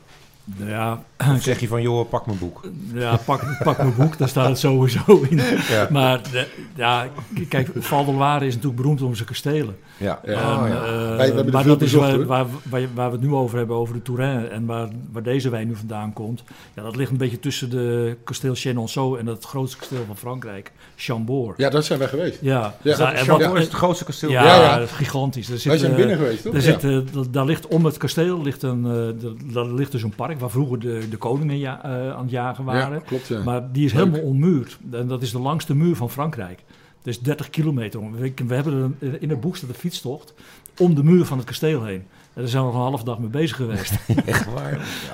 Ja, 0.67 1.03
Of 1.35 1.43
zeg 1.43 1.61
je 1.61 1.69
van 1.69 1.83
joh, 1.83 2.09
pak 2.09 2.27
mijn 2.27 2.39
boek. 2.39 2.61
ja 2.95 3.17
pak, 3.25 3.43
pak 3.65 3.79
mijn 3.79 3.95
boek, 3.97 4.19
daar 4.19 4.29
staat 4.29 4.49
het 4.49 4.59
sowieso 4.59 5.27
in. 5.31 5.41
Ja. 5.69 5.89
Maar 5.91 6.23
de- 6.31 6.47
ja, 6.75 7.07
kijk, 7.49 7.69
Val 7.75 8.05
de 8.05 8.13
Loire 8.13 8.47
is 8.47 8.55
natuurlijk 8.55 8.83
beroemd 8.83 9.03
om 9.03 9.15
zijn 9.15 9.29
kastelen. 9.29 9.77
Ja. 9.97 10.21
Ja. 10.25 10.33
En, 10.33 10.63
Oh, 10.63 10.69
ja. 10.69 10.85
eh, 10.85 11.17
Wij- 11.17 11.33
er 11.35 11.51
maar 11.53 11.65
dat 11.65 11.83
is 11.83 11.93
waar, 11.93 12.25
waar, 12.27 12.47
waar, 12.71 13.11
we 13.11 13.17
het 13.17 13.21
nu 13.21 13.33
over 13.33 13.59
hebben, 13.59 13.77
over 13.77 13.95
de 13.95 14.03
Touraine. 14.03 14.47
En 14.47 14.67
waar, 14.67 14.89
waar 15.13 15.23
deze 15.23 15.49
wijn 15.49 15.67
nu 15.69 15.77
vandaan 15.77 16.13
komt. 16.13 16.43
Ja, 16.75 16.83
dat 16.83 16.97
ligt 16.97 17.11
een 17.11 17.17
beetje 17.17 17.41
tussen 17.41 17.71
de 17.71 18.17
kasteel 18.25 18.55
Chenonceau 18.55 19.19
en 19.19 19.27
het 19.27 19.45
grootste 19.45 19.77
kasteel 19.79 20.05
van 20.07 20.17
Frankrijk, 20.17 20.73
Chambord. 20.97 21.59
Ja, 21.59 21.71
daar 21.71 21.83
zijn 21.83 21.99
wij 21.99 22.09
geweest. 22.09 22.39
Ja, 22.41 22.75
Ja, 22.83 23.13
en 23.13 23.27
wat- 23.27 23.41
is 23.57 23.65
het 23.65 23.73
grootste 23.73 24.05
kasteel. 24.05 24.31
ja, 24.31 24.45
Ja, 24.45 24.61
ja. 24.63 24.79
dat 24.79 24.89
is 24.89 24.95
gigantisch. 24.95 25.49
Er 25.51 25.59
zit, 25.59 25.65
Wij 25.71 25.79
zijn 25.79 25.91
eh, 25.91 25.97
binnen 25.97 26.17
geweest, 26.17 26.43
toch? 26.43 26.55
Er 26.55 26.59
Ja. 26.59 26.65
zit, 26.65 26.85
eh, 26.85 26.99
da- 27.15 27.29
daar 27.31 27.45
ligt 27.45 27.67
om 27.67 27.85
het 27.85 27.97
kasteel 27.97 28.43
ligt 28.43 28.63
een, 28.63 28.85
eh, 28.85 29.29
daar 29.55 29.67
ligt 29.67 29.93
dus 29.93 30.03
een 30.03 30.15
park 30.15 30.36
waar 30.39 30.51
vroeger 30.51 30.79
de, 30.79 31.07
de 31.11 31.17
koningen 31.17 31.59
ja, 31.59 31.85
eh, 31.85 32.13
aan 32.13 32.23
het 32.23 32.31
jagen 32.31 32.65
waren. 32.65 32.99
Ja, 32.99 33.03
klopt. 33.07 33.27
Ja. 33.27 33.43
Maar 33.43 33.73
die 33.73 33.85
is 33.85 33.93
Leuk. 33.93 34.05
helemaal 34.05 34.27
onmuurd. 34.27 34.79
En 34.91 35.09
dat 35.09 35.23
is 35.23 35.31
de 35.31 35.39
langste 35.39 35.75
muur 35.75 35.97
van 35.97 36.11
Frankrijk. 36.11 36.65
Is 37.03 37.21
30 37.21 37.51
kilometer. 37.51 38.11
We, 38.11 38.33
we 38.47 38.55
hebben 38.55 38.97
in 39.21 39.31
het 39.31 39.41
boek 39.41 39.57
staat 39.57 39.69
een 39.69 39.75
fietstocht 39.75 40.35
om 40.79 40.95
de 40.95 41.05
muur 41.05 41.25
van 41.25 41.39
het 41.39 41.47
kasteel 41.47 41.85
heen. 41.85 42.05
Daar 42.37 42.49
zijn 42.49 42.63
we 42.63 42.69
nog 42.73 42.77
een 42.79 42.89
half 42.89 43.03
dag 43.03 43.19
mee 43.19 43.29
bezig 43.29 43.57
geweest. 43.57 43.93
Echt 44.25 44.53
waar. 44.55 44.73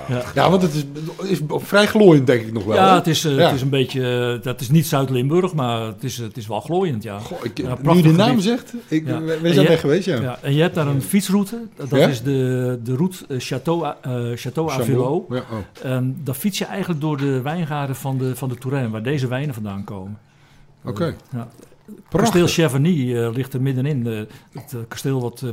Ja. 0.09 0.15
ja. 0.15 0.23
ja, 0.35 0.49
want 0.49 0.61
het 0.61 0.73
is, 0.73 0.85
is 1.29 1.39
vrij 1.49 1.85
glooiend, 1.87 2.27
denk 2.27 2.41
ik 2.41 2.53
nog 2.53 2.63
wel. 2.65 2.75
Ja, 2.75 2.89
hè? 2.89 2.95
het 2.95 3.07
is, 3.07 3.25
eh, 3.25 3.35
Ja. 3.37 3.45
het 3.45 3.55
is 3.55 3.61
een 3.61 3.69
beetje. 3.69 4.33
eh, 4.37 4.43
dat 4.43 4.61
is 4.61 4.69
niet 4.69 4.87
Zuid-Limburg, 4.87 5.53
maar 5.53 5.81
het 5.81 6.03
is, 6.03 6.17
het 6.17 6.37
is 6.37 6.47
wel 6.47 6.59
glooiend, 6.61 7.03
ja. 7.03 7.19
Goh, 7.19 7.37
ik, 7.43 7.57
nu 7.83 8.01
de 8.01 8.11
naam 8.11 8.27
gebied. 8.27 8.43
zegt, 8.43 8.73
ik, 8.87 9.07
En 9.07 9.23
zijn 9.41 9.53
je- 9.53 9.67
weg 9.67 9.79
geweest, 9.79 10.05
ja. 10.05 10.37
En 10.41 10.53
je 10.53 10.61
hebt 10.61 10.75
daar 10.75 10.87
een 10.87 11.01
fietsroute. 11.01 11.61
Dat 11.75 11.91
is 12.09 12.21
de, 12.23 12.79
de 12.83 12.95
route 12.95 13.17
eh, 13.27 13.39
Château, 13.39 14.01
eh, 14.01 14.11
Château. 14.35 14.65
Ja, 14.65 15.03
oh. 15.03 15.29
En 15.83 16.17
dan 16.23 16.35
fiets 16.35 16.57
je 16.57 16.65
eigenlijk 16.65 17.01
door 17.01 17.17
de 17.17 17.41
wijngaarden 17.41 17.95
van 17.95 18.17
de, 18.17 18.35
van 18.35 18.49
de 18.49 18.55
Touraine, 18.55 18.89
waar 18.89 19.03
deze 19.03 19.27
wijnen 19.27 19.53
vandaan 19.53 19.83
komen. 19.83 20.17
Oké. 20.85 21.15
Ja. 21.31 21.47
Prachtig. 21.85 22.19
Kasteel 22.19 22.47
Cheverny 22.47 23.17
eh, 23.17 23.33
ligt 23.33 23.53
er 23.53 23.61
middenin. 23.61 24.07
Eh, 24.07 24.19
het 24.51 24.73
eh, 24.73 24.79
kasteel 24.87 25.21
wat 25.21 25.43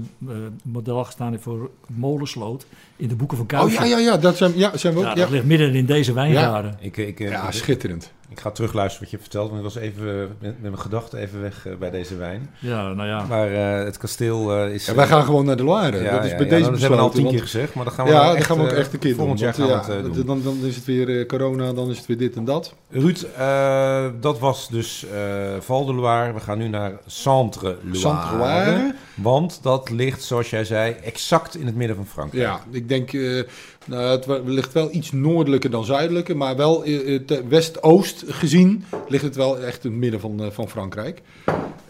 model 0.63 1.05
gestaan 1.05 1.31
heeft 1.31 1.43
voor 1.43 1.71
Molensloot 1.87 2.67
in 2.97 3.09
de 3.09 3.15
boeken 3.15 3.37
van 3.37 3.47
Oh 3.47 3.53
Kuijver. 3.53 3.87
ja, 3.87 3.99
ja, 3.99 3.99
ja, 3.99 4.17
dat 4.17 4.37
zijn, 4.37 4.53
ja, 4.59 4.77
zijn 4.77 4.93
we 4.95 4.99
ook. 4.99 5.05
Ja, 5.05 5.11
Ja, 5.11 5.17
dat 5.17 5.31
ligt 5.31 5.45
midden 5.45 5.75
in 5.75 5.87
deze 5.87 6.13
wijngaarden. 6.13 6.77
Ik, 6.81 6.97
ik, 6.97 7.21
eh, 7.21 7.31
ja, 7.31 7.47
ik, 7.47 7.53
schitterend. 7.53 8.13
Ik 8.31 8.41
ga 8.41 8.51
terugluisteren 8.51 9.03
wat 9.03 9.11
je 9.11 9.19
vertelt, 9.19 9.51
want 9.51 9.59
ik 9.59 9.73
was 9.73 9.83
even 9.83 10.09
eh, 10.09 10.27
met, 10.39 10.41
met 10.41 10.71
mijn 10.71 10.79
gedachten 10.79 11.19
even 11.19 11.41
weg 11.41 11.67
eh, 11.67 11.77
bij 11.77 11.91
deze 11.91 12.17
wijn. 12.17 12.51
Ja, 12.59 12.93
nou 12.93 13.09
ja. 13.09 13.25
Maar 13.29 13.53
eh, 13.53 13.85
het 13.85 13.99
kasteel 13.99 14.53
eh, 14.53 14.75
is... 14.75 14.87
Ja, 14.87 14.95
wij 14.95 15.07
gaan 15.07 15.25
gewoon 15.25 15.45
naar 15.45 15.57
de 15.57 15.65
Loire. 15.65 16.03
Ja, 16.03 16.11
dat 16.11 16.25
is 16.25 16.31
bij 16.31 16.45
ja, 16.45 16.49
deze 16.49 16.61
nou, 16.61 16.71
dat 16.71 16.81
hebben 16.81 16.99
we 16.99 17.05
al 17.05 17.11
tien 17.11 17.29
keer 17.29 17.41
gezegd, 17.41 17.75
maar 17.75 17.85
dan 17.85 17.93
gaan 17.95 18.07
we 18.07 18.13
Ja, 18.13 18.35
echt, 18.35 18.47
gaan 18.47 18.57
we 18.57 18.63
ook 18.63 18.71
echt 18.71 18.93
een 18.93 18.99
keer 18.99 19.09
doen. 19.09 19.19
Volgend 19.19 19.39
jaar 19.41 19.55
want, 19.57 19.85
gaan 19.85 19.97
we 19.97 20.03
het 20.03 20.15
doen. 20.15 20.27
Dan, 20.27 20.43
dan 20.43 20.59
is 20.63 20.77
het 20.77 20.85
weer 20.85 21.19
eh, 21.19 21.27
corona, 21.27 21.73
dan 21.73 21.91
is 21.91 21.97
het 21.97 22.07
weer 22.07 22.19
dit 22.19 22.37
en 22.37 22.45
dat. 22.45 22.75
Ruud, 22.91 23.27
eh, 23.37 24.07
dat 24.21 24.39
was 24.39 24.69
dus 24.69 25.07
eh 25.15 25.61
Val 25.61 25.85
de 25.85 25.95
Loire. 25.95 26.33
We 26.33 26.41
gaan 26.41 26.59
nu 26.59 26.69
naar 26.69 26.93
Centre 27.07 27.77
Loire. 27.83 27.99
Centre-Loire. 27.99 28.95
Want 29.15 29.59
dat 29.63 29.91
ligt, 29.91 30.23
zoals 30.23 30.51
jij 30.51 30.65
zei, 30.65 30.93
exact 30.93 31.57
in 31.57 31.67
het 31.67 31.75
midden 31.75 31.97
van 31.97 32.07
Frankrijk. 32.07 32.45
Ja, 32.45 32.61
ik 32.71 32.89
denk, 32.89 33.13
eh, 33.13 33.43
nou, 33.87 34.03
het 34.11 34.27
ligt 34.45 34.73
wel 34.73 34.89
iets 34.95 35.13
noordelijker 35.13 35.71
dan 35.71 35.85
zuidelijker, 35.85 36.37
maar 36.37 36.57
wel 36.57 36.85
eh, 36.85 37.15
eh, 37.15 37.39
west-oost 37.49 38.25
gezien 38.27 38.85
ligt 39.09 39.25
het 39.25 39.37
wel 39.37 39.59
echt 39.59 39.85
in 39.85 39.91
het 39.91 40.01
midden 40.01 40.21
van, 40.21 40.43
eh, 40.45 40.51
van 40.51 40.69
Frankrijk. 40.69 41.23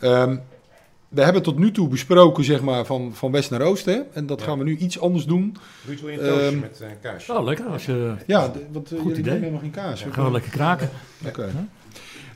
Ehm, 0.01 0.36
we 1.09 1.22
hebben 1.22 1.43
tot 1.43 1.59
nu 1.59 1.70
toe 1.72 1.88
besproken, 1.88 2.45
zeg 2.45 2.62
maar, 2.62 2.84
van, 2.86 3.11
van 3.14 3.32
west 3.32 3.51
naar 3.51 3.61
oost, 3.62 3.84
hè? 3.84 4.01
En 4.12 4.26
dat 4.26 4.41
Ja. 4.41 4.47
gaan 4.47 4.59
we 4.59 4.64
nu 4.64 4.76
iets 4.76 5.01
anders 5.01 5.24
doen. 5.24 5.57
Ruud, 5.86 6.01
wil 6.01 6.11
je 6.11 6.20
een 6.20 6.26
toastje 6.28 6.47
Ehm, 6.47 6.59
met 6.61 6.78
uh, 6.82 6.88
kaas? 7.03 7.28
Oh, 7.30 7.45
lekker. 7.45 7.66
Als 7.66 7.84
je, 7.86 8.14
Ja, 8.26 8.53
want 8.72 8.93
uh, 8.93 8.99
Goed 8.99 9.09
jullie 9.09 9.22
idee. 9.22 9.38
helemaal 9.38 9.61
geen 9.61 9.70
kaas. 9.70 10.05
gaan 10.11 10.24
we 10.24 10.30
lekker 10.30 10.51
kraken. 10.51 10.91
Oké. 11.26 11.49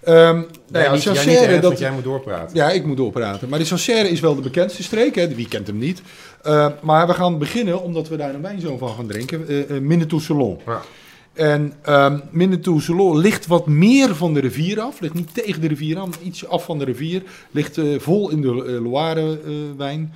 Ehm, 0.04 0.42
nou 0.68 0.84
ja, 0.84 0.92
niet, 0.92 1.02
Sancerre, 1.02 1.60
dat, 1.60 1.78
jij 1.78 1.90
moet 1.90 2.04
doorpraten. 2.04 2.56
Ja, 2.56 2.70
ik 2.70 2.84
moet 2.84 2.96
doorpraten. 2.96 3.48
Maar 3.48 3.58
de 3.58 3.64
Sancerre 3.64 4.08
is 4.08 4.20
wel 4.20 4.34
de 4.34 4.40
bekendste 4.40 4.82
streek. 4.82 5.14
Hè? 5.14 5.34
Wie 5.34 5.48
kent 5.48 5.66
hem 5.66 5.78
niet? 5.78 6.02
Eh, 6.42 6.68
maar 6.82 7.06
we 7.06 7.14
gaan 7.14 7.38
beginnen, 7.38 7.82
omdat 7.82 8.08
we 8.08 8.16
daar 8.16 8.34
een 8.34 8.42
wijnzoon 8.42 8.78
van 8.78 8.88
gaan 8.88 9.06
drinken. 9.06 9.48
eh 9.48 9.70
uh, 9.70 9.80
Minnetou 9.80 10.20
Salon. 10.20 10.60
Ja. 10.66 10.80
En 11.32 11.72
um, 11.88 12.22
Minnetou 12.30 12.80
Salon 12.80 13.18
ligt 13.18 13.46
wat 13.46 13.66
meer 13.66 14.14
van 14.14 14.34
de 14.34 14.40
rivier 14.40 14.80
af. 14.80 15.00
Ligt 15.00 15.14
niet 15.14 15.34
tegen 15.34 15.60
de 15.60 15.68
rivier 15.68 15.98
aan, 15.98 16.08
maar 16.08 16.18
iets 16.22 16.46
af 16.46 16.64
van 16.64 16.78
de 16.78 16.84
rivier. 16.84 17.22
Ligt 17.50 17.76
uh, 17.76 18.00
vol 18.00 18.30
in 18.30 18.40
de 18.40 18.64
uh, 18.66 18.82
Loire-wijn. 18.82 20.14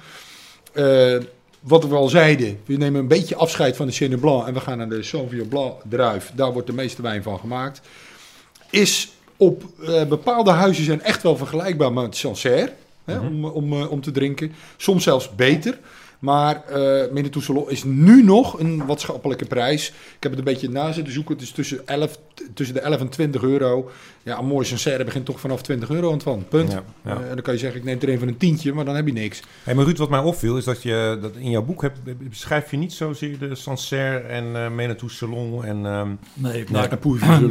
wat 1.60 1.88
we 1.88 1.94
al 1.94 2.08
zeiden, 2.08 2.58
we 2.66 2.76
nemen 2.76 3.00
een 3.00 3.08
beetje 3.08 3.36
afscheid 3.36 3.76
van 3.76 3.86
de 3.86 3.92
Chenin 3.92 4.20
Blanc. 4.20 4.46
En 4.46 4.54
we 4.54 4.60
gaan 4.60 4.78
naar 4.78 4.88
de 4.88 5.02
Sauvignon 5.02 5.48
Blanc 5.48 5.72
druif. 5.88 6.32
Daar 6.34 6.52
wordt 6.52 6.66
de 6.68 6.74
meeste 6.74 7.02
wijn 7.02 7.22
van 7.22 7.38
gemaakt. 7.38 7.80
Is 8.70 9.12
op 9.38 9.62
uh, 9.80 10.04
bepaalde 10.04 10.50
huizen 10.50 10.84
zijn 10.84 11.02
echt 11.02 11.22
wel 11.22 11.36
vergelijkbaar 11.36 11.92
met 11.92 12.16
Sancerre. 12.16 12.72
Hè, 13.04 13.14
Mhm. 13.14 13.26
om, 13.26 13.44
om, 13.44 13.72
uh, 13.72 13.90
om 13.90 14.00
te 14.00 14.10
drinken. 14.10 14.52
Soms 14.76 15.04
zelfs 15.04 15.34
beter. 15.34 15.78
Maar 16.18 16.62
uh, 16.70 17.02
Minnetou 17.12 17.44
Salon 17.44 17.70
is 17.70 17.84
nu 17.84 18.22
nog 18.22 18.60
een 18.60 18.86
wat 18.86 19.00
schappelijke 19.00 19.44
prijs. 19.44 19.88
Ik 19.88 19.94
heb 20.20 20.30
het 20.30 20.38
een 20.38 20.44
beetje 20.52 20.68
na 20.70 20.92
zitten 20.92 21.12
zoeken. 21.12 21.34
Het 21.34 21.42
is 21.42 21.50
tussen, 21.50 21.86
11, 21.86 22.18
tussen 22.54 22.74
de 22.74 22.80
11 22.80 23.00
en 23.00 23.08
20 23.08 23.42
euro. 23.42 23.90
Ja, 24.22 24.38
een 24.38 24.46
mooi 24.46 24.66
Sancerre 24.66 25.04
begint 25.04 25.24
toch 25.24 25.40
vanaf 25.40 25.62
20 25.62 25.90
euro 25.90 26.12
aan 26.12 26.20
van. 26.20 26.44
Punt. 26.48 26.72
Ja, 26.72 26.82
ja. 27.04 27.14
Uh, 27.14 27.20
en 27.20 27.34
dan 27.34 27.42
kan 27.42 27.54
je 27.54 27.60
zeggen, 27.60 27.78
ik 27.80 27.86
neem 27.86 27.98
er 28.00 28.08
een 28.08 28.18
van 28.18 28.28
een 28.28 28.36
tientje, 28.36 28.72
maar 28.72 28.84
dan 28.84 28.96
heb 28.96 29.06
je 29.06 29.12
niks. 29.12 29.42
Hey, 29.62 29.74
maar 29.74 29.84
Ruud, 29.84 29.98
wat 29.98 30.10
mij 30.10 30.20
opviel 30.20 30.56
is 30.56 30.64
dat 30.64 30.82
je 30.82 31.18
dat 31.20 31.32
in 31.36 31.50
jouw 31.50 31.62
boek 31.62 31.82
hebt, 31.82 31.98
beschrijf 32.28 32.70
je 32.70 32.76
niet 32.76 32.92
zozeer 32.92 33.38
de 33.38 33.54
Sancerre 33.54 34.18
en 34.18 34.44
uh, 34.44 34.68
Minnetou 34.70 35.10
Salon 35.10 35.64
en... 35.64 35.84
Um, 35.84 36.18
nee, 36.34 36.64
nou, 36.70 36.84
ik, 36.84 36.92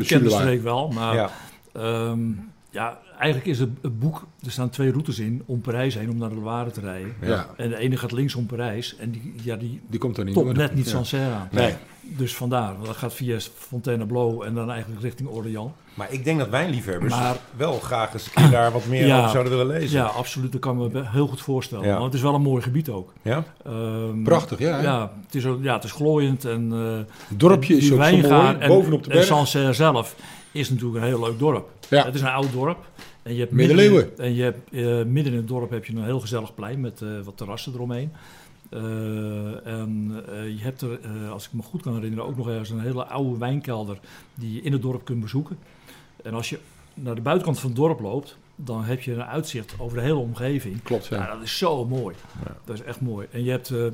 ik 0.02 0.08
ken 0.08 0.24
de 0.24 0.30
streek 0.30 0.64
wel, 0.64 0.88
maar... 0.88 1.16
Ja. 1.16 1.32
Um, 1.78 2.52
ja, 2.70 2.98
eigenlijk 3.18 3.50
is 3.50 3.60
het, 3.60 3.70
het, 3.82 4.00
boek, 4.00 4.28
er 4.46 4.52
staan 4.52 4.70
twee 4.70 4.92
routes 4.92 5.20
in 5.20 5.44
om 5.46 5.62
Parijs 5.62 5.96
heen, 5.96 6.10
om 6.10 6.18
naar 6.18 6.30
de 6.30 6.36
Loire 6.36 6.72
te 6.72 6.80
rijden. 6.80 7.14
Ja. 7.22 7.48
En 7.58 7.70
de 7.70 7.78
ene 7.78 7.98
gaat 7.98 8.12
links 8.12 8.36
om 8.36 8.46
Parijs 8.46 8.96
en 8.96 9.12
die, 9.12 9.34
ja, 9.44 9.56
die, 9.56 9.82
die 9.88 10.00
komt 10.00 10.18
er 10.18 10.24
niet 10.24 10.34
topt 10.34 10.56
net 10.56 10.76
niet 10.76 10.86
ja. 10.86 10.92
Sancerre 10.92 11.34
aan. 11.34 11.48
Nee. 11.52 11.74
Dus 12.02 12.36
vandaar, 12.36 12.74
dat 12.84 12.96
gaat 12.96 13.14
via 13.14 13.38
Fontainebleau 13.56 14.46
en 14.46 14.54
dan 14.54 14.72
eigenlijk 14.72 15.02
richting 15.02 15.30
Orléans. 15.30 15.72
Maar 15.94 16.12
ik 16.12 16.24
denk 16.24 16.40
dat 16.40 16.50
wijnliefhebbers 16.50 17.14
maar, 17.14 17.38
wel 17.56 17.80
graag 17.80 18.14
eens 18.14 18.26
een 18.26 18.32
keer 18.32 18.52
daar 18.52 18.72
wat 18.72 18.86
meer 18.86 19.08
ja, 19.08 19.18
over 19.18 19.30
zouden 19.30 19.58
willen 19.58 19.68
lezen. 19.68 19.98
Ja, 19.98 20.06
absoluut. 20.06 20.52
Dat 20.52 20.62
kan 20.62 20.78
me 20.78 21.04
heel 21.04 21.28
goed 21.28 21.42
voorstellen. 21.42 21.86
Ja. 21.86 21.92
Want 21.92 22.06
het 22.06 22.14
is 22.14 22.22
wel 22.22 22.34
een 22.34 22.42
mooi 22.42 22.62
gebied 22.62 22.90
ook. 22.90 23.14
Ja? 23.22 23.44
Um, 23.68 24.24
Prachtig, 24.24 24.60
ja. 24.60 24.82
Ja 24.82 25.12
het, 25.26 25.36
is, 25.36 25.44
ja, 25.62 25.74
het 25.74 25.84
is 25.84 25.92
glooiend. 25.92 26.46
En, 26.46 26.72
uh, 26.74 26.98
het 27.28 27.40
dorpje 27.40 27.78
is 27.78 27.92
ook 27.92 28.04
zo 28.04 28.18
mooi, 28.18 28.56
en, 28.60 28.68
bovenop 28.68 29.04
de 29.04 29.10
berg. 29.10 29.22
En 29.22 29.28
Sancerre 29.28 29.74
zelf 29.74 30.16
is 30.52 30.70
natuurlijk 30.70 30.98
een 30.98 31.10
heel 31.10 31.20
leuk 31.20 31.40
dorp. 31.40 31.70
Ja. 31.90 32.06
Het 32.06 32.16
is 32.16 32.22
een 32.22 32.28
oud 32.28 32.52
dorp. 32.52 32.86
En 33.24 33.34
je 33.34 33.40
hebt 33.40 33.52
Middeleeuwen. 33.52 34.06
Midden, 34.06 34.26
en 34.26 34.36
je 34.36 34.44
hebt, 34.44 34.60
uh, 34.70 35.04
midden 35.04 35.34
in 35.34 35.40
het 35.40 35.48
dorp 35.48 35.70
heb 35.70 35.86
je 35.86 35.96
een 35.96 36.04
heel 36.04 36.20
gezellig 36.20 36.56
plein 36.56 36.80
met 36.80 37.02
uh, 37.02 37.22
wat 37.24 37.38
terrassen 37.38 37.74
eromheen. 37.74 38.12
Uh, 38.70 39.68
en 39.68 40.24
je 40.58 40.62
hebt 40.62 40.82
er, 40.82 41.00
als 41.32 41.46
ik 41.46 41.54
me 41.54 41.62
goed 41.62 41.82
kan 41.82 41.94
herinneren, 41.94 42.26
ook 42.26 42.38
nog 42.38 42.50
ergens 42.50 42.70
een 42.70 42.80
hele 42.80 43.06
oude 43.06 43.38
wijnkelder 43.38 44.00
die 44.34 44.54
je 44.54 44.62
in 44.62 44.72
het 44.72 44.82
dorp 44.82 45.06
kunt 45.06 45.22
bezoeken. 45.22 45.58
En 46.24 46.34
als 46.34 46.50
je 46.50 46.60
naar 46.94 47.16
de 47.16 47.22
buitenkant 47.22 47.60
van 47.60 47.70
het 47.70 47.80
dorp 47.80 48.00
loopt, 48.00 48.38
dan 48.56 48.84
heb 48.84 49.02
je 49.02 49.14
een 49.14 49.24
uitzicht 49.24 49.76
over 49.78 49.98
de 49.98 50.04
hele 50.04 50.18
omgeving. 50.18 50.82
Klopt, 50.84 51.06
ja. 51.06 51.18
Ja, 51.18 51.34
dat 51.34 51.44
is 51.44 51.58
zo 51.58 51.86
mooi. 51.86 52.16
Ja. 52.46 52.56
Dat 52.66 52.76
is 52.76 52.84
echt 52.84 53.02
mooi. 53.02 53.28
En 53.32 53.44
je 53.44 53.52
hebt 53.52 53.70
eh, 53.70 53.86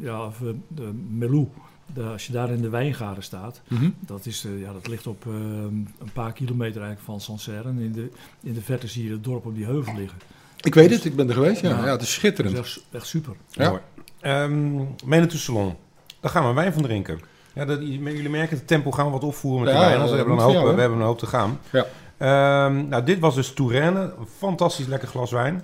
ja, 0.00 0.30
eh, 0.76 0.84
Melou. 1.10 1.48
De- 1.94 2.02
als 2.02 2.26
je 2.26 2.32
daar 2.32 2.50
in 2.50 2.60
de 2.62 2.68
wijngaarden 2.68 3.22
staat, 3.22 3.60
Mhm. 3.68 3.90
dat, 4.00 4.26
is, 4.26 4.44
eh, 4.44 4.60
ja, 4.60 4.72
dat 4.72 4.86
ligt 4.88 5.06
op 5.06 5.26
eh, 5.26 5.32
een 5.32 5.88
paar 6.12 6.32
kilometer 6.32 6.76
eigenlijk 6.82 7.00
van 7.04 7.20
Sancerre. 7.20 7.68
En 7.68 7.78
in 7.78 7.92
de, 7.92 8.10
in 8.42 8.52
de 8.54 8.60
verte 8.62 8.86
zie 8.86 9.04
je 9.04 9.10
het 9.10 9.24
dorp 9.24 9.46
op 9.46 9.54
die 9.54 9.64
heuvel 9.64 9.94
liggen. 9.96 10.18
Ik 10.60 10.74
weet 10.74 10.90
het, 10.90 11.04
ik 11.04 11.16
ben 11.16 11.28
er 11.28 11.34
geweest. 11.34 11.60
Ja, 11.60 11.68
Ja. 11.70 11.84
ja 11.84 11.90
het 11.92 12.02
is 12.02 12.12
schitterend. 12.12 12.54
is 12.54 12.60
echt, 12.60 12.84
echt 12.90 13.06
super. 13.06 13.32
Ja. 13.50 13.68
Mooi. 13.68 13.80
Ehm 14.20 14.74
Manitou 15.04 15.38
Salon. 15.38 15.76
Daar 16.20 16.30
gaan 16.30 16.48
we 16.48 16.52
wijn 16.54 16.72
van 16.72 16.82
drinken. 16.82 17.20
Ja, 17.54 17.64
dat, 17.64 17.78
jullie 17.80 18.28
merken, 18.28 18.56
het 18.56 18.66
tempo 18.66 18.90
gaan 18.90 19.04
we 19.06 19.10
wat 19.12 19.24
opvoeren 19.24 19.64
met 19.64 19.74
Ja, 19.74 19.80
de 19.80 19.86
wijn. 19.86 20.00
hebben 20.00 20.18
we, 20.18 20.30
moet 20.30 20.38
een 20.38 20.44
hoop, 20.44 20.52
jou, 20.54 20.74
we 20.74 20.80
hebben 20.80 20.98
een 20.98 21.04
hoop 21.04 21.18
te 21.18 21.26
gaan. 21.26 21.58
Ja. 21.72 21.86
Ehm, 22.18 22.88
nou, 22.88 23.04
dit 23.04 23.18
was 23.18 23.34
dus 23.34 23.52
Touraine. 23.52 24.00
Een 24.18 24.26
fantastisch 24.38 24.86
lekker 24.86 25.08
glas 25.08 25.30
wijn. 25.30 25.62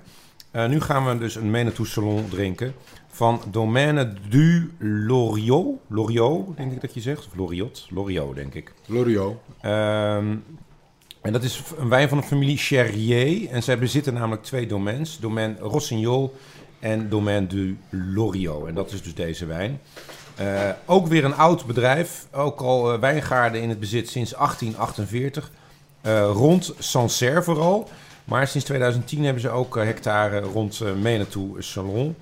Eh, 0.51 0.67
nu 0.67 0.81
gaan 0.81 1.07
we 1.07 1.19
dus 1.19 1.35
een 1.35 1.51
Manitou 1.51 1.87
Salon 1.89 2.29
drinken. 2.29 2.75
Van 3.17 3.43
Domaine 3.51 4.13
du 4.29 4.73
Loriot. 4.79 5.79
Loriot, 5.89 6.57
denk 6.57 6.73
ik 6.73 6.81
dat 6.81 6.95
je 6.95 7.01
zegt. 7.01 7.27
Of 7.27 7.37
Loriot. 7.37 7.87
Loriot, 7.91 8.35
denk 8.35 8.55
ik. 8.55 8.73
Loriot. 8.87 9.37
Ehm, 9.61 10.37
en 11.23 11.33
dat 11.33 11.43
is 11.43 11.63
een 11.79 11.89
wijn 11.89 12.09
van 12.09 12.19
de 12.19 12.25
familie 12.25 12.57
Cherrier. 12.57 13.51
En 13.51 13.63
zij 13.63 13.79
bezitten 13.79 14.15
namelijk 14.15 14.43
twee 14.43 14.67
domains. 14.67 15.19
Domaine 15.19 15.57
Rossignol 15.59 16.35
en 16.79 17.09
Domaine 17.09 17.47
du 17.47 17.79
Loriot. 17.91 18.67
En 18.67 18.75
dat 18.75 18.93
is 18.93 19.03
dus 19.03 19.15
deze 19.15 19.47
wijn. 19.47 19.81
Eh, 20.35 20.71
ook 20.87 21.07
weer 21.07 21.25
een 21.25 21.37
oud 21.37 21.67
bedrijf. 21.67 22.27
Ook 22.33 22.61
al 22.61 22.93
eh, 22.93 23.01
wijngaarden 23.01 23.63
in 23.63 23.69
het 23.69 23.81
bezit 23.81 24.09
sinds 24.09 24.35
1848. 24.35 25.51
Eh, 26.01 26.31
rond 26.33 26.75
Sancerre 26.79 27.43
vooral. 27.43 27.89
Maar 28.25 28.49
sinds 28.49 28.67
2010 28.67 29.25
hebben 29.25 29.43
ze 29.43 29.51
ook 29.51 29.75
hectare 29.75 30.41
rond 30.41 30.81
Menetou 31.01 31.63
Salon. 31.63 32.17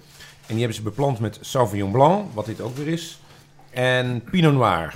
En 0.47 0.51
die 0.55 0.59
hebben 0.59 0.74
ze 0.76 0.82
beplant 0.82 1.18
met 1.18 1.38
Sauvignon 1.40 1.90
Blanc, 1.90 2.26
wat 2.34 2.47
dit 2.47 2.61
ook 2.61 2.76
weer 2.76 2.88
is. 2.88 3.18
En 3.70 4.22
Pinot 4.30 4.53
Noir. 4.53 4.95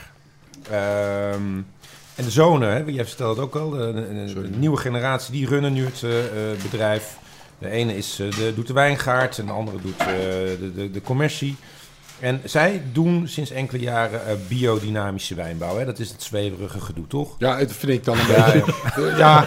Ehm, 0.70 1.56
en 2.14 2.24
de 2.24 2.30
zonen, 2.30 2.70
hè, 2.72 2.78
jij 2.86 3.04
vertelde 3.04 3.40
het 3.40 3.44
ook 3.54 3.62
al, 3.62 3.70
de, 3.70 3.92
de- 3.92 4.48
nieuwe 4.56 4.76
generatie, 4.76 5.32
die 5.32 5.46
runnen 5.46 5.72
nu 5.72 5.84
het 5.84 6.02
eh, 6.02 6.18
eh, 6.52 6.58
bedrijf. 6.62 7.16
De 7.58 7.70
ene 7.70 7.96
is, 7.96 8.18
eh, 8.20 8.30
de, 8.30 8.52
doet 8.54 8.66
de 8.66 8.72
wijngaard 8.72 9.38
en 9.38 9.46
de 9.46 9.52
andere 9.52 9.76
doet 9.82 9.98
de, 9.98 10.72
de, 10.74 10.90
de 10.90 11.02
commercie. 11.02 11.56
En 12.20 12.40
zij 12.44 12.82
doen 12.92 13.28
sinds 13.28 13.50
enkele 13.50 13.82
jaren 13.82 14.26
eh, 14.26 14.34
biodynamische 14.48 15.34
wijnbouw. 15.34 15.76
Hè? 15.78 15.84
Dat 15.84 15.98
is 15.98 16.08
het 16.10 16.22
zweverige 16.22 16.80
gedoe, 16.80 17.06
toch? 17.06 17.34
Ja, 17.38 17.58
dat 17.58 17.72
vind 17.72 17.92
ik 17.92 18.04
dan 18.04 18.18
een 18.18 18.26
Ja, 18.26 18.52
beetje... 18.52 18.72
Eh, 18.96 19.18
ja, 19.24 19.42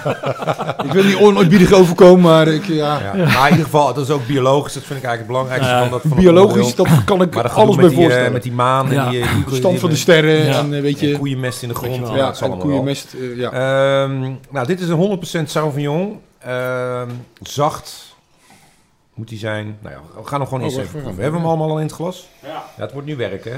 ik 0.84 0.92
wil 0.92 1.04
niet 1.04 1.16
onontbiedig 1.16 1.72
overkomen, 1.72 2.22
maar 2.22 2.48
ik, 2.48 2.66
ja, 2.66 3.00
Ja. 3.00 3.14
Maar 3.16 3.46
in 3.46 3.50
ieder 3.50 3.66
geval, 3.66 3.94
dat 3.94 4.04
is 4.08 4.10
ook 4.14 4.28
biologisch. 4.28 4.74
Dat 4.74 4.84
vind 4.84 5.00
ik 5.00 5.06
eigenlijk 5.06 5.18
het 5.20 5.28
belangrijkste. 5.28 5.72
Ja, 5.72 5.80
van 5.82 5.90
dat, 5.90 6.02
van 6.08 6.18
biologisch, 6.18 6.76
dat 6.76 7.04
kan 7.04 7.22
ik 7.22 7.34
Maar 7.34 7.44
dat 7.44 7.54
alles 7.54 7.76
bij 7.76 7.86
met 7.86 7.96
die, 7.96 8.14
eh, 8.14 8.32
met 8.32 8.44
die 8.44 8.52
maan 8.52 8.88
en 8.88 8.94
Ja. 8.94 9.10
die, 9.10 9.20
die, 9.22 9.46
die, 9.46 9.56
Stand 9.56 9.80
van 9.80 9.90
de 9.90 9.96
sterren 9.96 10.46
Ja. 10.46 10.60
en 10.60 10.74
eh, 10.74 10.82
weet 10.82 11.00
en 11.02 11.08
je... 11.08 11.18
koeienmest 11.18 11.62
in 11.62 11.68
de 11.68 11.76
grond. 11.76 12.08
Ja, 12.08 12.16
Ja, 12.16 12.26
dat 12.26 12.42
en 12.42 12.58
koeienmest, 12.58 13.14
eh, 13.14 13.38
ja. 13.38 13.52
Ehm, 13.52 14.32
nou, 14.50 14.68
dit 14.68 14.80
is 14.80 14.88
een 14.88 14.96
100% 14.96 15.50
Sauvignon. 15.50 16.20
Ehm, 16.40 17.10
zacht 17.42 18.11
moet 19.22 19.30
die 19.30 19.40
zijn. 19.40 19.78
Nou 19.82 19.96
ja, 19.96 20.02
we 20.22 20.28
gaan 20.28 20.40
hem 20.40 20.50
gewoon 20.50 20.64
Oh, 20.64 20.70
eens 20.70 20.76
wacht, 20.76 20.88
even 20.88 21.02
proeven. 21.02 21.24
Hebben 21.24 21.42
we 21.42 21.48
hem 21.48 21.56
allemaal 21.58 21.76
al 21.76 21.80
in 21.80 21.86
het 21.86 21.96
glas? 21.96 22.30
Ja. 22.42 22.66
Het 22.76 22.92
wordt 22.92 23.08
nu 23.08 23.16
werken, 23.16 23.52
hè? 23.52 23.58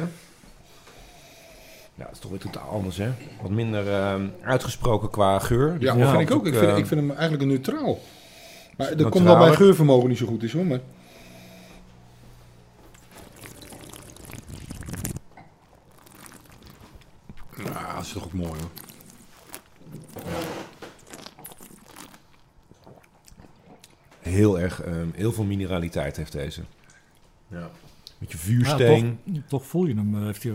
Ja, 1.96 2.04
dat 2.04 2.12
is 2.12 2.20
toch 2.20 2.32
weer 2.32 2.40
totaal 2.40 2.70
anders, 2.70 2.98
hè? 2.98 3.12
Wat 3.42 3.52
minder 3.52 3.94
ehm, 3.94 4.28
uitgesproken 4.42 5.10
qua 5.10 5.40
geur. 5.40 5.80
Die 5.80 5.88
Ja, 5.88 5.96
valt 5.98 6.10
vind 6.10 6.30
ik 6.30 6.36
ook. 6.36 6.48
Ik 6.48 6.54
vind, 6.54 6.72
eh, 6.72 6.78
ik 6.78 6.88
vind 6.88 7.00
hem 7.00 7.12
eigenlijk 7.12 7.42
een 7.42 7.48
neutraal. 7.48 8.00
Maar 8.78 8.98
dat 8.98 9.10
komt 9.10 9.24
wel 9.24 9.38
bij 9.38 9.54
geurvermogen 9.54 10.10
niet 10.10 10.18
zo 10.18 10.26
goed 10.26 10.44
is 10.44 10.54
hoor. 10.54 10.66
Maar... 10.66 10.80
Ja, 17.64 17.94
dat 17.96 18.04
is 18.04 18.12
toch 18.12 18.24
ook 18.24 18.34
mooi 18.34 18.50
hoor. 18.50 18.70
Heel 24.24 24.60
erg, 24.60 24.82
ehm, 24.82 25.08
heel 25.14 25.32
veel 25.32 25.44
mineraliteit 25.44 26.18
heeft 26.18 26.32
deze. 26.32 26.62
Ja. 27.48 27.70
Met 28.18 28.32
je 28.32 28.38
Ja, 28.38 28.44
vuursteen. 28.44 29.20
toch, 29.26 29.42
toch 29.48 29.66
voel 29.66 29.86
je 29.86 29.96
hem, 29.96 30.16
eh, 30.18 30.24
heeft 30.26 30.44
hij 30.44 30.54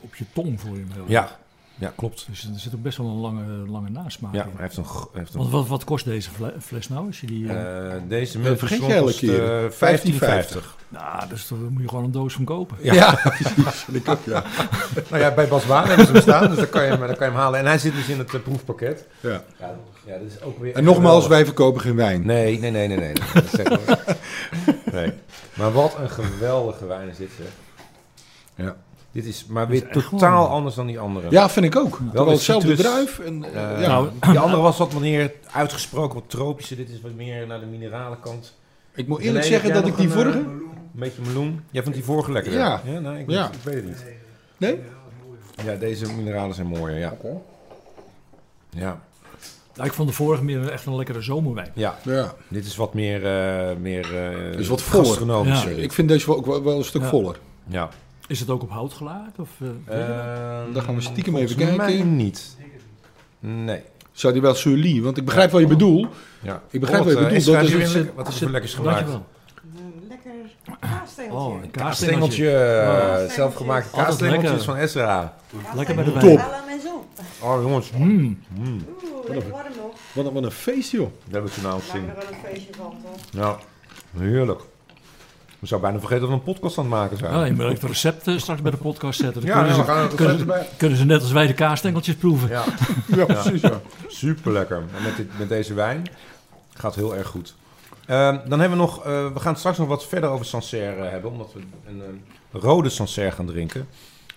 op 0.00 0.14
je 0.14 0.24
tong 0.34 0.60
voel 0.60 0.74
je 0.74 0.80
hem 0.80 0.90
heel 0.92 1.00
erg. 1.02 1.10
Ja, 1.10 1.38
ja, 1.78 1.92
klopt. 1.96 2.26
Dus 2.30 2.44
er 2.54 2.58
zit 2.60 2.74
ook 2.74 2.82
best 2.82 2.98
wel 2.98 3.06
een 3.06 3.20
lange, 3.20 3.44
lange 3.70 3.88
nasmaak 3.90 4.34
Ja, 4.34 4.42
in. 4.44 4.50
hij 4.54 4.62
heeft 4.62 4.76
een, 4.76 4.84
hij 4.84 4.94
heeft 5.12 5.34
een 5.34 5.40
Wat, 5.40 5.50
wat, 5.50 5.68
wat 5.68 5.84
kost 5.84 6.04
deze 6.04 6.30
fle- 6.30 6.54
fles 6.60 6.88
nou? 6.88 7.06
Als 7.06 7.20
je 7.20 7.26
die, 7.26 7.48
eh, 7.48 7.94
Eh, 7.94 8.02
deze 8.08 8.32
Dat 8.40 8.48
met 8.50 8.58
vergeet 8.58 9.18
je 9.20 9.26
keer. 9.26 9.64
uh, 9.64 9.70
15,50. 9.70 10.76
nou, 10.88 11.28
dus 11.28 11.48
daar 11.48 11.58
moet 11.58 11.82
je 11.82 11.88
gewoon 11.88 12.04
een 12.04 12.10
doos 12.12 12.34
van 12.34 12.44
kopen. 12.44 12.76
Ja. 12.82 13.14
precies. 13.24 13.84
Ik 13.92 14.08
ook, 14.08 14.24
ja. 14.24 14.42
Nou 15.10 15.22
ja, 15.22 15.34
bij 15.34 15.48
Bas 15.48 15.66
Waan 15.66 15.86
hebben 15.86 16.06
ze 16.06 16.12
hem 16.12 16.20
staan, 16.22 16.48
dus 16.48 16.56
dan 16.56 16.68
kan, 16.68 16.82
je 16.84 16.88
hem, 16.90 16.98
dan 16.98 17.08
kan 17.16 17.16
je 17.26 17.32
hem 17.32 17.34
halen. 17.42 17.58
En 17.60 17.66
hij 17.66 17.78
zit 17.78 17.94
dus 17.94 18.08
in 18.08 18.18
het 18.18 18.34
eh, 18.34 18.40
proefpakket. 18.40 19.06
ja. 19.20 19.42
Ja, 19.58 19.74
ja, 20.06 20.18
dat 20.18 20.26
is 20.36 20.42
ook 20.42 20.58
weer 20.58 20.74
En 20.74 20.84
nogmaals, 20.84 21.04
geweldig. 21.04 21.28
wij 21.28 21.44
verkopen 21.44 21.80
geen 21.80 21.96
wijn. 21.96 22.26
Nee, 22.26 22.58
nee, 22.58 22.70
nee, 22.70 22.88
nee, 22.88 22.96
nee. 22.98 23.12
nee. 23.12 23.32
Dat 23.34 23.44
zeggen 23.50 23.80
we. 23.86 23.96
nee. 24.92 25.12
Maar 25.54 25.72
wat 25.72 25.96
een 25.98 26.10
geweldige 26.10 26.86
wijn 26.86 27.08
is 27.08 27.16
dit, 27.16 27.30
zeg. 27.38 27.46
Ja. 28.66 28.76
Dit 29.18 29.26
is 29.26 29.46
maar 29.48 29.68
weer 29.68 29.86
is 29.88 29.92
totaal 30.10 30.42
gewoon- 30.42 30.48
anders 30.56 30.74
dan 30.74 30.86
die 30.86 30.98
andere. 30.98 31.30
Ja, 31.30 31.48
vind 31.48 31.66
ik 31.66 31.76
ook. 31.76 31.98
Wel 32.12 32.24
de 32.24 32.30
hetzelfde 32.30 32.74
druif. 32.76 33.18
En, 33.18 33.44
eh, 33.44 33.74
Eh, 33.74 33.80
ja. 33.80 33.86
Nou, 33.88 34.08
die 34.30 34.38
andere 34.38 34.62
was 34.62 34.78
wat 34.78 35.00
meer 35.00 35.32
uitgesproken, 35.52 36.14
wat 36.14 36.24
tropischer. 36.30 36.76
Dit 36.76 36.90
is 36.90 37.00
wat 37.00 37.14
meer 37.14 37.46
naar 37.46 37.60
de 37.60 37.66
minerale 37.66 38.16
kant. 38.20 38.54
ik 38.94 39.06
moet 39.08 39.18
eerlijk 39.20 39.38
Nee, 39.40 39.48
zeggen 39.52 39.72
dat 39.72 39.86
ik 39.86 39.96
die 39.96 40.06
een, 40.06 40.12
vorige... 40.12 40.38
eh, 40.38 40.44
Een 40.44 41.04
beetje 41.04 41.22
meloen. 41.26 41.62
Jij 41.70 41.82
vond 41.82 41.94
die 41.94 42.04
vorige 42.04 42.32
lekker? 42.32 42.52
Ja. 42.52 42.80
ja 42.84 42.98
nee, 42.98 43.20
ik, 43.22 43.30
Ja. 43.30 43.46
ik 43.46 43.58
weet 43.62 43.74
het 43.74 43.84
niet. 43.84 44.04
Nee? 44.56 44.78
Ja, 45.64 45.74
deze 45.74 46.12
mineralen 46.12 46.54
zijn 46.54 46.66
mooier, 46.66 46.98
ja. 46.98 47.16
Ja, 48.70 49.00
Ja, 49.74 49.84
ik 49.84 49.92
vond 49.92 50.08
de 50.08 50.14
vorige 50.14 50.44
meer 50.44 50.68
echt 50.70 50.86
een 50.86 50.96
lekkere 50.96 51.22
zomerwijn. 51.22 51.70
ja. 51.74 51.98
Ja. 52.02 52.34
dit 52.48 52.64
is 52.66 52.76
wat 52.76 52.94
meer, 52.94 53.26
eh 53.26 53.76
meer 53.76 54.16
eh 54.16 54.56
Dus 54.56 54.68
wat 54.68 54.82
voller. 54.82 55.06
gastronomisch. 55.06 55.62
Ja. 55.62 55.70
Ik 55.70 55.92
vind 55.92 56.08
deze 56.08 56.26
wel, 56.26 56.36
ook 56.36 56.46
wel, 56.46 56.62
wel 56.62 56.76
een 56.78 56.84
stuk 56.84 57.02
Ja. 57.02 57.08
voller. 57.08 57.38
Ja. 57.66 57.88
Is 58.28 58.40
het 58.40 58.50
ook 58.50 58.62
op 58.62 58.70
hout 58.70 58.92
gelaard? 58.92 59.38
Of, 59.38 59.48
eh, 59.60 60.00
Ehm, 60.00 60.72
Dan 60.72 60.82
gaan 60.82 60.94
we 60.94 61.00
stiekem 61.00 61.36
even 61.36 61.56
kijken. 61.56 61.76
mij 61.76 62.02
niet. 62.02 62.56
Nee. 63.40 63.82
Zou 64.12 64.32
die 64.32 64.42
wel 64.42 64.54
surly? 64.54 65.00
Want 65.02 65.16
ik 65.16 65.24
begrijp 65.24 65.50
wat 65.50 65.60
je 65.60 65.66
bedoelt. 65.66 66.06
Ja. 66.42 66.62
Ik 66.70 66.80
begrijp 66.80 67.04
wat 67.04 67.12
je 67.12 67.18
eh, 67.18 67.24
bedoelt, 67.24 67.40
Esra, 67.42 67.60
dat 67.60 67.62
is 67.70 67.92
lekker- 67.94 68.12
Wat 68.14 68.28
is 68.28 68.34
er 68.34 68.40
voor 68.42 68.50
lekkers 68.50 68.74
gemaakt? 68.74 68.96
Dankjewel. 69.06 69.26
Een 69.76 70.08
lekker 70.08 70.30
kaasstengeltje. 70.80 71.38
Oh, 71.38 71.62
een 71.62 71.70
Kaasstengeltje, 71.70 72.44
kaasstengeltje. 72.44 73.26
eh, 73.26 73.34
zelfgemaakte 73.34 73.90
kaasstengeltjes 73.96 74.50
lekker. 74.50 74.64
van 74.66 74.76
Esra. 74.76 75.34
Lekker 75.74 75.94
bij 75.94 76.04
de 76.04 76.12
wijn. 76.12 76.40
Zo. 76.80 77.04
Oh 77.42 77.62
jongens, 77.62 77.90
Mm. 77.90 78.06
mm, 78.08 78.38
Oeh, 78.58 79.28
lekker 79.28 79.50
warm 79.50 79.66
nog. 79.76 79.92
Wat 80.12 80.26
een, 80.26 80.32
wat 80.32 80.42
een 80.44 80.50
feest, 80.50 80.90
joh. 80.90 81.00
dat 81.24 81.32
hebben 81.32 81.50
we 81.50 81.54
toen 81.54 81.62
nou 81.64 81.74
Maak 81.76 81.84
gezien. 81.84 82.08
er 82.08 82.14
wel 82.14 82.24
een 82.28 82.50
feestje 82.52 82.72
van, 82.76 82.94
toch? 83.02 83.20
Ja, 83.30 83.58
heerlijk. 84.22 84.60
We 85.58 85.66
zouden 85.66 85.90
bijna 85.90 86.06
vergeten 86.06 86.30
dat 86.30 86.40
we 86.40 86.46
een 86.46 86.54
podcast 86.54 86.78
aan 86.78 86.84
het 86.84 86.92
maken 86.92 87.16
zijn. 87.16 87.32
Ja, 87.34 87.44
je 87.44 87.52
moet 87.52 87.60
even 87.60 87.74
het 87.74 87.82
recept 87.82 88.26
eh, 88.26 88.38
straks 88.38 88.62
bij 88.62 88.70
de 88.70 88.76
podcast 88.76 89.20
zetten. 89.20 89.40
Dan 89.46 89.50
Ja, 89.50 89.56
kunnen, 89.56 89.76
ja, 89.76 89.80
ze, 89.80 89.86
we 89.86 89.92
gaan 89.92 90.02
het 90.02 90.14
kunnen, 90.14 90.38
erbij. 90.38 90.68
kunnen 90.76 90.98
ze 90.98 91.04
net 91.04 91.20
als 91.20 91.32
wij 91.32 91.46
de 91.46 91.54
kaasstengeltjes 91.54 92.14
proeven. 92.14 92.48
Ja, 92.48 92.64
Ja, 93.16 93.24
precies, 93.24 93.60
ja. 93.60 93.80
super 94.08 94.52
lekker. 94.52 94.76
En 94.76 95.02
met, 95.02 95.16
dit, 95.16 95.38
met 95.38 95.48
deze 95.48 95.74
wijn 95.74 96.02
gaat 96.74 96.94
heel 96.94 97.16
erg 97.16 97.26
goed. 97.26 97.54
Ehm, 98.06 98.38
dan 98.48 98.60
hebben 98.60 98.78
we 98.78 98.84
nog, 98.84 99.04
eh, 99.04 99.32
we 99.32 99.40
gaan 99.40 99.56
straks 99.56 99.78
nog 99.78 99.88
wat 99.88 100.06
verder 100.06 100.30
over 100.30 100.46
Sancerre 100.46 101.02
hebben, 101.02 101.30
omdat 101.30 101.52
we 101.52 101.60
een, 101.88 102.00
eh, 102.52 102.60
rode 102.60 102.88
Sancerre 102.88 103.30
gaan 103.30 103.46
drinken. 103.46 103.88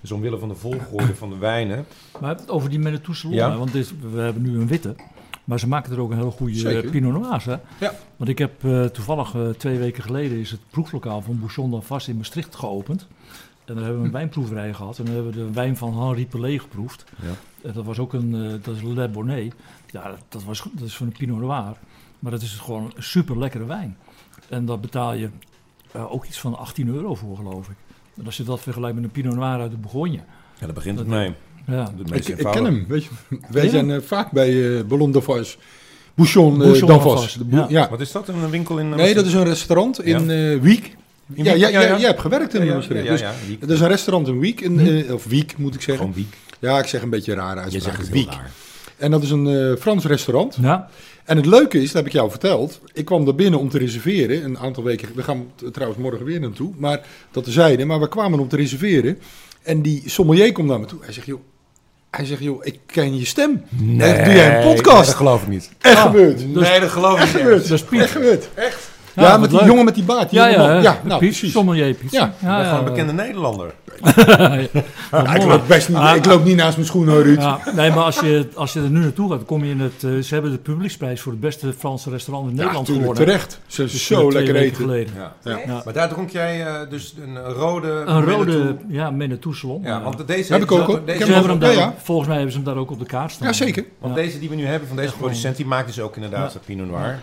Dus 0.01 0.11
omwille 0.11 0.37
van 0.39 0.49
de 0.49 0.55
volgorde 0.55 1.15
van 1.15 1.29
de 1.29 1.37
wijnen. 1.37 1.85
Maar 2.19 2.37
over 2.47 2.69
die 2.69 2.99
Salon, 3.11 3.35
Ja. 3.35 3.57
want 3.57 3.71
dit, 3.71 3.93
we 4.11 4.19
hebben 4.21 4.41
nu 4.41 4.55
een 4.59 4.67
witte. 4.67 4.95
Maar 5.43 5.59
ze 5.59 5.67
maken 5.67 5.91
er 5.91 5.99
ook 5.99 6.11
een 6.11 6.17
heel 6.17 6.31
goede 6.31 6.55
Zeker. 6.55 6.85
eh, 6.85 6.91
Pinot 6.91 7.21
Noirs. 7.21 7.45
Hè? 7.45 7.55
Ja. 7.79 7.93
Want 8.17 8.29
ik 8.29 8.37
heb 8.37 8.63
eh, 8.63 8.85
toevallig 8.85 9.35
eh, 9.35 9.49
twee 9.49 9.77
weken 9.77 10.03
geleden 10.03 10.37
is 10.39 10.51
het 10.51 10.59
proeflokaal 10.69 11.21
van 11.21 11.39
Bouchon 11.39 11.71
d'Alvast 11.71 12.07
in 12.07 12.17
Maastricht 12.17 12.55
geopend. 12.55 13.07
En 13.65 13.75
daar 13.75 13.83
hebben 13.83 14.01
we 14.01 14.07
een 14.07 14.13
wijnproeverij 14.21 14.73
gehad. 14.73 14.99
En 14.99 15.05
dan 15.05 15.13
hebben 15.13 15.31
we 15.33 15.37
de 15.37 15.51
wijn 15.51 15.77
van 15.77 15.97
Henri 16.01 16.27
Pelé 16.27 16.59
geproefd. 16.59 17.05
Ja. 17.21 17.27
En 17.67 17.73
dat 17.73 17.85
was 17.85 17.99
ook 17.99 18.13
een, 18.13 18.59
dat 18.61 18.75
is 18.75 18.81
Le 18.81 19.09
Bonnet. 19.09 19.53
Ja, 19.87 20.07
dat, 20.09 20.19
dat, 20.29 20.43
was, 20.43 20.63
dat 20.73 20.87
is 20.87 20.95
van 20.95 21.07
een 21.07 21.13
Pinot 21.17 21.39
Noir. 21.39 21.75
Maar 22.19 22.31
dat 22.31 22.41
is 22.41 22.53
gewoon 22.53 22.91
een 22.95 23.03
super 23.03 23.37
lekkere 23.37 23.65
wijn. 23.65 23.97
En 24.49 24.65
daar 24.65 24.79
betaal 24.79 25.13
je 25.13 25.29
ook 25.93 26.25
iets 26.25 26.39
van 26.39 26.57
18 26.57 26.87
euro 26.87 27.15
voor, 27.15 27.35
geloof 27.37 27.67
ik. 27.69 27.75
En 28.17 28.25
als 28.25 28.37
je 28.37 28.43
dat 28.43 28.61
vergelijkt 28.61 28.95
met 28.95 29.03
een 29.03 29.11
Pinot 29.11 29.35
Noir 29.35 29.59
uit 29.59 29.71
de 29.71 29.77
Bourgogne. 29.77 30.19
Ja, 30.59 30.65
daar 30.65 30.73
begint 30.73 30.99
het 30.99 31.07
Dat- 31.07 31.17
mee. 31.17 31.33
Ja, 31.67 31.91
Ik, 32.03 32.09
meest 32.09 32.29
ik 32.29 32.35
ken 32.37 32.63
hem, 32.65 32.85
weet 32.87 33.03
je. 33.03 33.09
Wij 33.51 33.63
je 33.63 33.69
zijn 33.69 33.91
eh, 33.91 33.97
vaak 34.05 34.31
bij 34.31 34.77
eh 34.77 34.83
Ballon 34.83 35.11
d'Avance. 35.11 35.57
Bouchon, 36.13 36.51
eh, 36.53 36.67
Bouchon 36.67 36.87
d'Avance. 36.87 37.07
d'Alvast, 37.07 37.37
De 37.37 37.43
boe- 37.43 37.59
ja. 37.59 37.65
ja. 37.69 37.89
Wat 37.89 38.01
is 38.01 38.11
dat? 38.11 38.27
Een 38.27 38.49
winkel 38.49 38.77
in... 38.77 38.89
Nee, 38.89 39.13
dat 39.13 39.25
is 39.25 39.33
een 39.33 39.43
restaurant 39.43 40.03
in 40.03 40.29
eh 40.29 40.59
Wiek. 40.59 40.95
In 41.33 41.43
Ja, 41.43 41.53
Wiek? 41.53 41.61
ja, 41.61 41.67
Ja, 41.69 41.81
ja, 41.81 41.87
ja. 41.87 41.97
jij 41.97 42.07
hebt 42.07 42.21
gewerkt 42.21 42.53
in 42.53 42.59
ja, 42.61 42.67
ja, 42.67 42.73
Maastricht. 42.73 43.03
ja, 43.05 43.11
Dus. 43.11 43.21
Het 43.59 43.69
is 43.69 43.79
een 43.79 43.87
restaurant 43.87 44.27
in 44.27 44.39
Wiek, 44.39 44.61
in, 44.61 44.79
eh, 44.79 45.13
of 45.13 45.25
Wiek 45.25 45.57
moet 45.57 45.75
ik 45.75 45.81
zeggen. 45.81 45.97
Gewoon 46.05 46.13
Wiek. 46.23 46.35
Ja, 46.59 46.79
ik 46.79 46.85
zeg 46.85 47.01
een 47.01 47.09
beetje 47.09 47.33
rare 47.33 47.55
Je 47.55 47.61
uitspraak. 47.61 47.83
zegt 47.83 47.97
het 47.97 48.09
Wiek. 48.09 48.29
raar. 48.31 48.51
En 48.97 49.11
dat 49.11 49.23
is 49.23 49.29
een 49.31 49.47
eh, 49.47 49.75
Frans 49.81 50.05
restaurant. 50.05 50.57
Ja, 50.61 50.89
En 51.23 51.37
het 51.37 51.45
leuke 51.45 51.77
is, 51.81 51.85
dat 51.85 51.93
heb 51.95 52.05
ik 52.05 52.11
jou 52.11 52.29
verteld. 52.29 52.79
Ik 52.93 53.05
kwam 53.05 53.25
daar 53.25 53.35
binnen 53.35 53.59
om 53.59 53.69
te 53.69 53.77
reserveren. 53.77 54.43
Een 54.43 54.57
aantal 54.57 54.83
weken. 54.83 55.09
We 55.15 55.23
gaan 55.23 55.45
trouwens 55.71 56.01
morgen 56.01 56.25
weer 56.25 56.39
naartoe. 56.39 56.71
Maar 56.77 57.01
dat 57.31 57.43
tezijde. 57.43 57.85
Maar 57.85 57.99
we 57.99 58.07
kwamen 58.07 58.39
om 58.39 58.47
te 58.47 58.55
reserveren. 58.55 59.17
En 59.63 59.81
die 59.81 60.03
sommelier 60.05 60.51
komt 60.51 60.67
naar 60.67 60.79
me 60.79 60.85
toe. 60.85 60.99
Hij 61.03 61.13
zegt, 61.13 61.27
joh. 61.27 61.39
Hij 62.11 62.25
zegt, 62.25 62.41
joh, 62.43 62.65
ik 62.65 62.79
ken 62.85 63.17
je 63.17 63.25
stem. 63.25 63.63
Echt, 63.99 64.25
doe 64.25 64.33
jij 64.33 64.57
een 64.57 64.65
nee, 64.65 64.73
podcast? 64.75 65.05
dat 65.05 65.15
geloof 65.15 65.41
ik 65.41 65.47
niet. 65.47 65.69
Echt 65.81 65.95
Ah, 65.97 66.01
gebeurd. 66.01 66.53
nee, 66.53 66.79
dat 66.79 66.89
geloof 66.89 67.13
ik 67.15 67.19
Echt 67.23 67.33
niet. 67.33 67.41
gebeurd. 67.43 67.67
dat 67.67 67.71
is 67.79 67.83
Piet. 67.83 68.01
Echt 68.01 68.11
gebeurd. 68.11 68.49
Ja, 69.15 69.23
Ja, 69.23 69.29
wat 69.31 69.39
met 69.39 69.49
die 69.49 69.59
leuk. 69.59 69.67
jongen 69.67 69.85
met 69.85 69.95
die 69.95 70.03
baard. 70.03 70.29
die 70.29 70.39
Ja, 70.39 70.47
ja, 70.47 70.79
ja 70.81 70.99
nou, 71.03 71.19
precies. 71.19 71.51
sommelier 71.51 71.93
Piet. 71.93 72.11
Ja, 72.11 72.25
Ik 72.25 72.31
ben 72.39 72.65
gewoon 72.65 72.77
een 72.79 72.83
bekende 72.85 73.13
Nederlander. 73.13 73.73
Ja, 75.11 75.35
ik, 75.35 75.43
loop 75.43 75.67
best 75.67 75.89
niet, 75.89 75.97
Ah, 75.97 76.15
ik 76.15 76.25
loop 76.25 76.43
niet 76.43 76.55
naast 76.55 76.75
mijn 76.75 76.87
schoenen, 76.87 77.13
hoor, 77.13 77.23
Ruud. 77.23 77.41
Ja, 77.41 77.59
nee, 77.75 77.89
maar 77.89 78.03
als 78.03 78.19
je, 78.19 78.47
als 78.55 78.73
je 78.73 78.79
er 78.81 78.89
nu 78.89 78.99
naartoe 78.99 79.29
gaat, 79.29 79.37
dan 79.37 79.47
kom 79.47 79.63
je 79.65 79.71
in 79.71 79.79
het... 79.79 80.03
eh, 80.03 80.11
ze 80.17 80.33
hebben 80.33 80.51
de 80.51 80.57
publieksprijs 80.57 81.21
voor 81.21 81.31
het 81.31 81.41
beste 81.41 81.73
Franse 81.77 82.09
restaurant 82.09 82.49
in 82.49 82.55
Ja, 82.55 82.59
Nederland 82.61 82.87
gewonnen. 82.87 83.13
terecht. 83.15 83.59
Ze 83.67 83.83
is 83.83 83.91
Dus, 83.91 84.05
zo 84.05 84.31
lekker 84.31 84.55
eten. 84.55 84.75
geleden. 84.75 85.13
Ja. 85.15 85.33
Ja. 85.51 85.59
Ja. 85.67 85.81
Maar 85.85 85.93
daar 85.93 86.09
dronk 86.09 86.29
jij 86.29 86.65
eh, 86.65 86.73
dus 86.89 87.15
een 87.21 87.37
rode... 87.53 88.03
Een 88.05 88.23
rode, 88.25 88.75
ja, 88.87 89.11
Manitou 89.11 89.55
Salon. 89.55 89.81
Ja, 89.83 89.87
Ja. 89.89 90.01
want 90.01 90.27
deze... 90.27 90.53
Heb 90.53 90.61
ik 90.61 90.71
ook, 90.71 91.01
Ja, 91.05 91.13
ja. 91.69 91.85
ook- 91.85 91.93
volgens 92.03 92.27
mij 92.27 92.35
hebben 92.37 92.53
ze 92.55 92.59
hem 92.61 92.67
daar 92.73 92.77
ook 92.77 92.91
op 92.91 92.99
de 92.99 93.05
kaart 93.05 93.31
staan. 93.31 93.47
Ja, 93.47 93.53
zeker. 93.53 93.83
Want 93.99 94.15
Ja. 94.15 94.21
deze 94.21 94.39
die 94.39 94.49
we 94.49 94.55
nu 94.55 94.65
hebben 94.65 94.87
van 94.87 94.97
deze 94.97 95.09
Ja, 95.11 95.17
producent, 95.17 95.55
die 95.57 95.65
maakt 95.65 95.87
dus 95.87 95.99
ook 95.99 96.15
inderdaad 96.15 96.57
Pinot 96.65 96.87
Noir. 96.87 97.19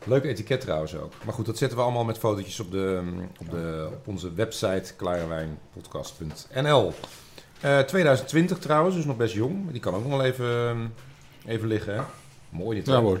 Ehm, 0.00 0.10
leuk 0.10 0.24
etiket 0.24 0.60
trouwens 0.60 0.96
ook. 0.96 1.12
Maar 1.24 1.34
goed, 1.34 1.46
dat 1.46 1.58
zetten 1.58 1.78
we 1.78 1.84
allemaal 1.84 2.04
met 2.04 2.18
fotootjes 2.18 2.60
op, 2.60 2.70
de, 2.70 3.00
op, 3.40 3.50
de, 3.50 3.88
op 3.92 4.08
onze 4.08 4.32
website 4.34 4.94
klarewijnpodcast.nl. 4.96 6.92
Eh 7.60 7.78
2020 7.78 8.58
trouwens, 8.58 8.96
dus 8.96 9.04
nog 9.04 9.16
best 9.16 9.34
jong. 9.34 9.70
Die 9.70 9.80
kan 9.80 9.94
ook 9.94 10.02
nog 10.02 10.10
wel 10.10 10.24
even, 10.24 10.92
even 11.46 11.68
liggen. 11.68 11.94
Hè? 11.94 12.00
Mooi 12.50 12.76
dit. 12.78 12.86
Ja 12.86 13.00
hoor. 13.00 13.20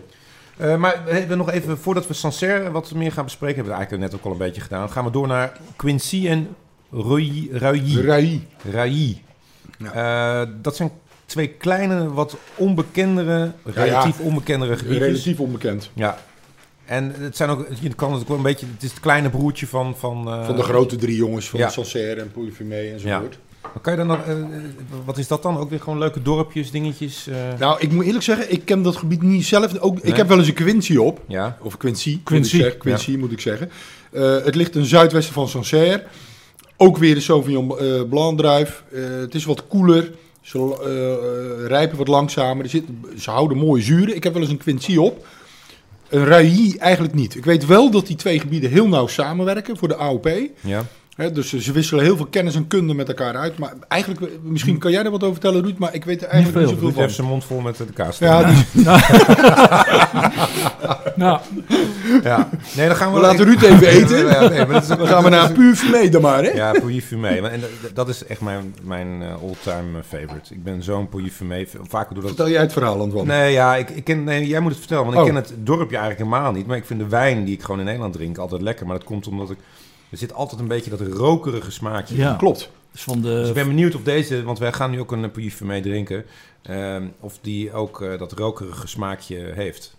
Eh, 0.56 0.76
maar 0.76 1.02
we 1.04 1.10
hebben 1.12 1.38
nog 1.38 1.50
even, 1.50 1.78
voordat 1.78 2.06
we 2.06 2.14
Sancerre 2.14 2.70
wat 2.70 2.94
meer 2.94 3.12
gaan 3.12 3.24
bespreken, 3.24 3.56
hebben 3.56 3.72
we 3.74 3.78
het 3.80 3.88
eigenlijk 3.88 4.12
net 4.12 4.20
ook 4.20 4.26
al 4.26 4.32
een 4.40 4.46
beetje 4.46 4.60
gedaan. 4.60 4.90
Gaan 4.90 5.04
we 5.04 5.10
door 5.10 5.26
naar 5.26 5.52
Quincy 5.76 6.28
en 6.28 6.56
Ruyi. 6.92 7.48
Ruyi. 8.70 9.22
Eh, 9.92 10.42
dat 10.62 10.76
zijn 10.76 10.90
twee 11.26 11.48
kleine, 11.48 12.12
wat 12.12 12.36
onbekendere, 12.54 13.38
Ja, 13.38 13.52
ja. 13.64 13.82
relatief 13.84 14.20
onbekendere 14.20 14.76
gebieden. 14.76 15.08
Relatief 15.08 15.40
onbekend. 15.40 15.90
Ja. 15.92 16.18
En 16.90 17.14
het 17.18 17.36
zijn 17.36 17.50
ook, 17.50 17.66
je 17.80 17.94
kan 17.94 18.12
het 18.12 18.20
ook 18.22 18.28
wel 18.28 18.36
een 18.36 18.42
beetje, 18.42 18.66
het 18.74 18.82
is 18.82 18.90
het 18.90 19.00
kleine 19.00 19.30
broertje 19.30 19.66
van... 19.66 19.96
Van, 19.96 20.28
eh, 20.28 20.46
Van 20.46 20.56
de 20.56 20.62
grote 20.62 20.96
drie 20.96 21.16
jongens 21.16 21.48
van 21.48 21.60
ja. 21.60 21.68
Sancerre 21.68 22.20
en 22.20 22.30
Pouilly 22.32 22.92
enzovoort. 22.92 23.38
Maar 23.62 23.72
Kan 23.82 23.92
je 23.92 23.98
dan 23.98 24.06
nog, 24.06 24.18
eh, 24.26 24.34
wat 25.04 25.18
is 25.18 25.28
dat 25.28 25.42
dan? 25.42 25.58
Ook 25.58 25.70
weer 25.70 25.80
gewoon 25.80 25.98
leuke 25.98 26.22
dorpjes, 26.22 26.70
dingetjes? 26.70 27.26
eh, 27.26 27.36
Nou, 27.58 27.80
ik 27.80 27.92
moet 27.92 28.04
eerlijk 28.04 28.24
zeggen, 28.24 28.52
ik 28.52 28.64
ken 28.64 28.82
dat 28.82 28.96
gebied 28.96 29.22
niet 29.22 29.44
zelf. 29.46 29.78
Ook, 29.78 29.94
Nee. 30.02 30.12
Ik 30.12 30.16
heb 30.16 30.28
wel 30.28 30.38
eens 30.38 30.48
een 30.48 30.54
Quincy 30.54 30.96
op. 30.96 31.20
ja. 31.26 31.58
Of 31.62 31.76
Quincy, 31.76 32.20
Quincy, 32.24 32.56
Moet 32.56 32.64
ik 32.66 32.70
zeggen. 32.72 32.78
Quincy 32.80 33.16
moet 33.16 33.32
ik 33.32 33.40
zeggen. 33.40 33.70
Eh, 34.12 34.44
het 34.44 34.54
ligt 34.54 34.72
ten 34.72 34.84
zuidwesten 34.84 35.34
van 35.34 35.48
Sancerre. 35.48 36.04
Ook 36.76 36.96
weer 36.96 37.14
de 37.14 37.20
Sauvignon 37.20 37.78
eh 37.78 38.02
Blanc 38.08 38.38
druif. 38.38 38.84
Eh, 38.92 39.00
het 39.20 39.34
is 39.34 39.44
wat 39.44 39.66
koeler. 39.66 40.10
Ze 40.40 41.64
rijpen 41.68 41.98
wat 41.98 42.08
langzamer. 42.08 42.64
Er 42.64 42.70
zit, 42.70 42.84
ze 43.18 43.30
houden 43.30 43.56
mooie 43.56 43.82
zuren. 43.82 44.16
Ik 44.16 44.24
heb 44.24 44.32
wel 44.32 44.42
eens 44.42 44.50
een 44.50 44.56
Quincy 44.58 44.96
op. 44.96 45.26
Een 46.10 46.24
Rui 46.24 46.76
eigenlijk 46.78 47.14
niet. 47.14 47.34
Ik 47.34 47.44
weet 47.44 47.66
wel 47.66 47.90
dat 47.90 48.06
die 48.06 48.16
twee 48.16 48.40
gebieden 48.40 48.70
heel 48.70 48.88
nauw 48.88 49.06
samenwerken 49.06 49.76
voor 49.76 49.88
de 49.88 49.96
AOP. 49.96 50.30
ja. 50.60 50.84
Dus 51.28 51.52
ze 51.58 51.72
wisselen 51.72 52.04
heel 52.04 52.16
veel 52.16 52.26
kennis 52.26 52.54
en 52.54 52.66
kunde 52.66 52.94
met 52.94 53.08
elkaar 53.08 53.36
uit. 53.36 53.58
Maar 53.58 53.72
eigenlijk, 53.88 54.32
misschien 54.42 54.78
kan 54.78 54.90
jij 54.90 55.04
er 55.04 55.10
wat 55.10 55.20
over 55.22 55.34
vertellen, 55.40 55.62
Ruud, 55.62 55.78
maar 55.78 55.94
ik 55.94 56.04
weet 56.04 56.22
er 56.22 56.28
eigenlijk 56.28 56.58
niet, 56.58 56.68
veel. 56.68 56.78
Ruud 56.80 56.88
zoveel 56.94 57.02
heeft 57.02 57.16
van. 57.16 57.24
zijn 57.24 57.26
mond 57.26 57.44
vol 57.44 57.60
met 57.60 57.76
de 57.76 57.84
kaas. 57.94 58.18
Ja, 58.18 58.42
die- 58.44 58.64
Nou, 61.16 61.40
ja. 62.22 62.48
Nee, 62.76 62.86
dan 62.86 62.96
gaan 62.96 63.08
we... 63.12 63.14
we 63.14 63.20
laten 63.26 63.44
Ruud 63.44 63.62
even 63.62 63.86
eten. 63.88 64.18
Ja, 64.26 64.48
nee, 64.48 64.58
maar 64.58 64.66
dat 64.72 64.82
is 64.82 64.90
ook- 64.90 64.98
Dan 64.98 65.06
gaan 65.06 65.22
we 65.24 65.28
naar 65.30 65.44
een 65.48 65.52
puur 65.52 65.74
fumé 65.74 66.08
dan 66.08 66.22
maar, 66.22 66.42
hè? 66.44 66.50
Ja, 66.50 66.72
Pouilly 66.72 67.00
Fumé. 67.02 67.40
Maar- 67.40 67.50
En 67.50 67.60
dat- 67.94 68.08
is 68.08 68.24
echt 68.26 68.40
mijn, 68.40 68.74
mijn 68.82 69.22
eh, 69.22 69.28
all-time 69.42 69.98
eh, 69.98 70.04
favorite. 70.08 70.54
Ik 70.54 70.62
ben 70.64 70.82
zo'n 70.82 71.08
Pouilly 71.08 71.30
Fumé. 71.30 71.66
Vaker 71.82 72.14
doe 72.14 72.22
dat... 72.22 72.32
Vertel 72.34 72.48
jij 72.52 72.60
het 72.60 72.72
verhaal, 72.72 73.00
Antoine. 73.00 73.32
Nee, 73.32 73.52
ja, 73.52 73.76
ik, 73.76 73.90
ik 73.90 74.04
ken, 74.04 74.24
nee, 74.24 74.46
jij 74.46 74.60
moet 74.60 74.70
het 74.70 74.78
vertellen, 74.80 75.04
want 75.04 75.16
Oh. 75.16 75.22
ik 75.22 75.28
ken 75.32 75.42
het 75.42 75.52
dorpje 75.56 75.96
eigenlijk 75.96 76.30
helemaal 76.30 76.52
niet. 76.52 76.66
Maar 76.66 76.76
ik 76.76 76.84
vind 76.84 77.00
de 77.00 77.08
wijn 77.08 77.44
die 77.44 77.54
ik 77.54 77.62
gewoon 77.62 77.78
in 77.78 77.84
Nederland 77.84 78.12
drink 78.12 78.38
altijd 78.38 78.62
lekker. 78.62 78.86
Maar 78.86 78.96
dat 78.98 79.06
komt 79.06 79.26
omdat 79.26 79.50
ik... 79.50 79.58
Er 80.10 80.18
zit 80.18 80.34
altijd 80.34 80.60
een 80.60 80.68
beetje 80.68 80.90
dat 80.90 81.00
rokerige 81.00 81.70
smaakje. 81.70 82.16
ja. 82.16 82.34
Klopt. 82.34 82.70
Dus 82.92 83.02
van 83.02 83.20
Dus 83.22 83.40
ik 83.40 83.46
de, 83.46 83.52
ben 83.52 83.66
benieuwd 83.66 83.94
of 83.94 84.02
deze, 84.02 84.42
want 84.42 84.58
wij 84.58 84.72
gaan 84.72 84.90
nu 84.90 85.00
ook 85.00 85.12
een 85.12 85.30
Pouilly 85.30 85.50
Fumé 85.52 85.80
drinken. 85.80 86.24
ehm, 86.62 87.04
of 87.20 87.38
die 87.40 87.72
ook 87.72 88.02
eh, 88.02 88.18
dat 88.18 88.32
rokerige 88.32 88.86
smaakje 88.86 89.36
heeft. 89.54 89.96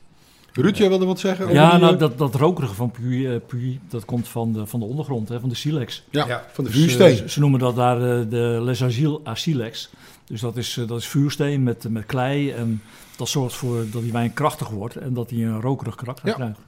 Ruud, 0.53 0.77
jij 0.77 0.89
wilde 0.89 1.05
wat 1.05 1.19
zeggen? 1.19 1.43
over 1.45 1.55
ja, 1.57 1.69
die, 1.71 1.79
nou, 1.79 1.93
eh, 1.93 1.99
dat, 1.99 2.17
dat 2.17 2.35
rokerige 2.35 2.73
van 2.73 2.91
Puy, 2.91 3.25
eh, 3.27 3.35
Puy, 3.47 3.79
dat 3.89 4.05
komt 4.05 4.27
van 4.27 4.53
de, 4.53 4.65
van 4.65 4.79
de 4.79 4.85
ondergrond, 4.85 5.29
hè, 5.29 5.39
van 5.39 5.49
de 5.49 5.55
silex. 5.55 6.03
ja, 6.09 6.27
ja. 6.27 6.45
van 6.51 6.63
de 6.63 6.69
Dus, 6.69 6.79
vuursteen. 6.79 7.15
ze- 7.15 7.29
ze 7.29 7.39
noemen 7.39 7.59
dat 7.59 7.75
daar 7.75 7.95
eh, 7.97 8.29
de 8.29 8.59
Les 8.61 8.83
Agiles 8.83 9.17
à 9.27 9.35
silex. 9.35 9.89
Dus 10.25 10.41
dat 10.41 10.57
is, 10.57 10.77
eh, 10.77 10.87
dat 10.87 10.99
is 10.99 11.07
vuursteen 11.07 11.63
met, 11.63 11.89
met 11.89 12.05
klei. 12.05 12.51
En 12.51 12.81
dat 13.17 13.29
zorgt 13.29 13.51
ervoor 13.51 13.85
dat 13.91 14.01
die 14.01 14.11
wijn 14.11 14.33
krachtig 14.33 14.69
wordt 14.69 14.95
en 14.95 15.13
dat 15.13 15.29
hij 15.29 15.39
een 15.39 15.61
rokerig 15.61 15.95
karakter 15.95 16.27
Ja. 16.27 16.33
krijgt. 16.33 16.59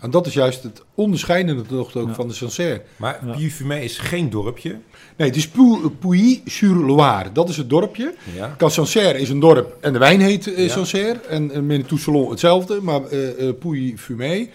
En 0.00 0.10
dat 0.10 0.26
is 0.26 0.32
juist 0.34 0.62
het 0.62 0.82
onderscheidende 0.94 1.62
toch 1.62 1.96
ook 1.96 2.08
Ja. 2.08 2.14
van 2.14 2.28
de 2.28 2.34
Sancerre. 2.34 2.82
Maar 2.96 3.18
Ja. 3.22 3.30
Pouilly 3.30 3.50
Fumé 3.50 3.80
is 3.80 3.98
geen 3.98 4.30
dorpje. 4.30 4.78
Nee, 5.16 5.28
het 5.28 5.36
is 5.36 5.48
Pou- 5.48 5.88
Pouilly-sur-Loire. 5.98 7.32
Dat 7.32 7.48
is 7.48 7.56
het 7.56 7.70
dorpje. 7.70 8.14
Ja. 8.36 8.54
Kan 8.56 8.70
Sancerre 8.70 9.18
is 9.20 9.28
een 9.28 9.40
dorp 9.40 9.76
en 9.80 9.92
de 9.92 9.98
wijn 9.98 10.20
heet 10.20 10.54
eh, 10.54 10.66
Ja. 10.66 10.72
Sancerre. 10.72 11.20
En 11.20 11.50
uh, 11.50 11.58
Manitou 11.62 12.00
Salon 12.00 12.30
hetzelfde, 12.30 12.80
maar 12.82 13.04
eh 13.04 13.48
eh, 13.48 13.54
Pouilly-Fumé. 13.58 14.48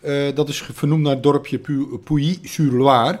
eh, 0.00 0.34
dat 0.34 0.48
is 0.48 0.62
vernoemd 0.72 1.02
naar 1.02 1.12
het 1.14 1.22
dorpje 1.22 1.58
Pou- 1.58 1.98
Pouilly-sur-Loire. 2.04 3.20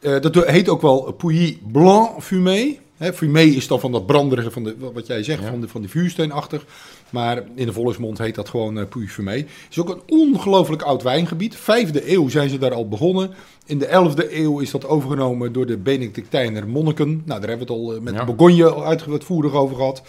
Eh, 0.00 0.20
dat 0.20 0.34
heet 0.46 0.68
ook 0.68 0.82
wel 0.82 1.12
Pouilly-Blanc-Fumé. 1.12 2.78
Hè, 2.96 3.12
fumé 3.12 3.42
is 3.42 3.66
dan 3.66 3.80
van 3.80 3.92
dat 3.92 4.06
branderige, 4.06 4.50
van 4.50 4.64
de, 4.64 4.76
wat 4.94 5.06
jij 5.06 5.22
zegt, 5.22 5.42
Ja. 5.42 5.48
van, 5.50 5.60
de, 5.60 5.68
van 5.68 5.82
de 5.82 5.88
vuursteenachtig. 5.88 6.64
Maar 7.10 7.42
in 7.54 7.66
de 7.66 7.72
volksmond 7.72 8.18
heet 8.18 8.34
dat 8.34 8.48
gewoon 8.48 8.78
eh 8.78 8.86
Pouilly-Fumé. 8.88 9.32
Het 9.36 9.46
is 9.70 9.78
ook 9.78 9.88
een 9.88 10.02
ongelooflijk 10.06 10.82
oud 10.82 11.02
wijngebied. 11.02 11.56
Vijfde 11.56 12.12
eeuw 12.12 12.28
zijn 12.28 12.48
ze 12.48 12.58
daar 12.58 12.72
al 12.74 12.88
begonnen. 12.88 13.30
In 13.66 13.78
de 13.78 13.86
11e 13.86 14.32
eeuw 14.34 14.58
is 14.60 14.70
dat 14.70 14.86
overgenomen 14.86 15.52
door 15.52 15.66
de 15.66 15.76
Benedictijner 15.76 16.68
monniken. 16.68 17.08
Nou, 17.24 17.40
daar 17.40 17.48
hebben 17.48 17.66
we 17.66 17.72
het 17.72 17.82
al 17.82 17.94
eh, 17.94 18.00
met 18.00 18.14
Ja. 18.14 18.24
de 18.24 18.32
Bourgogne 18.32 18.84
uitvoerig 18.84 19.52
over 19.52 19.76
gehad. 19.76 20.02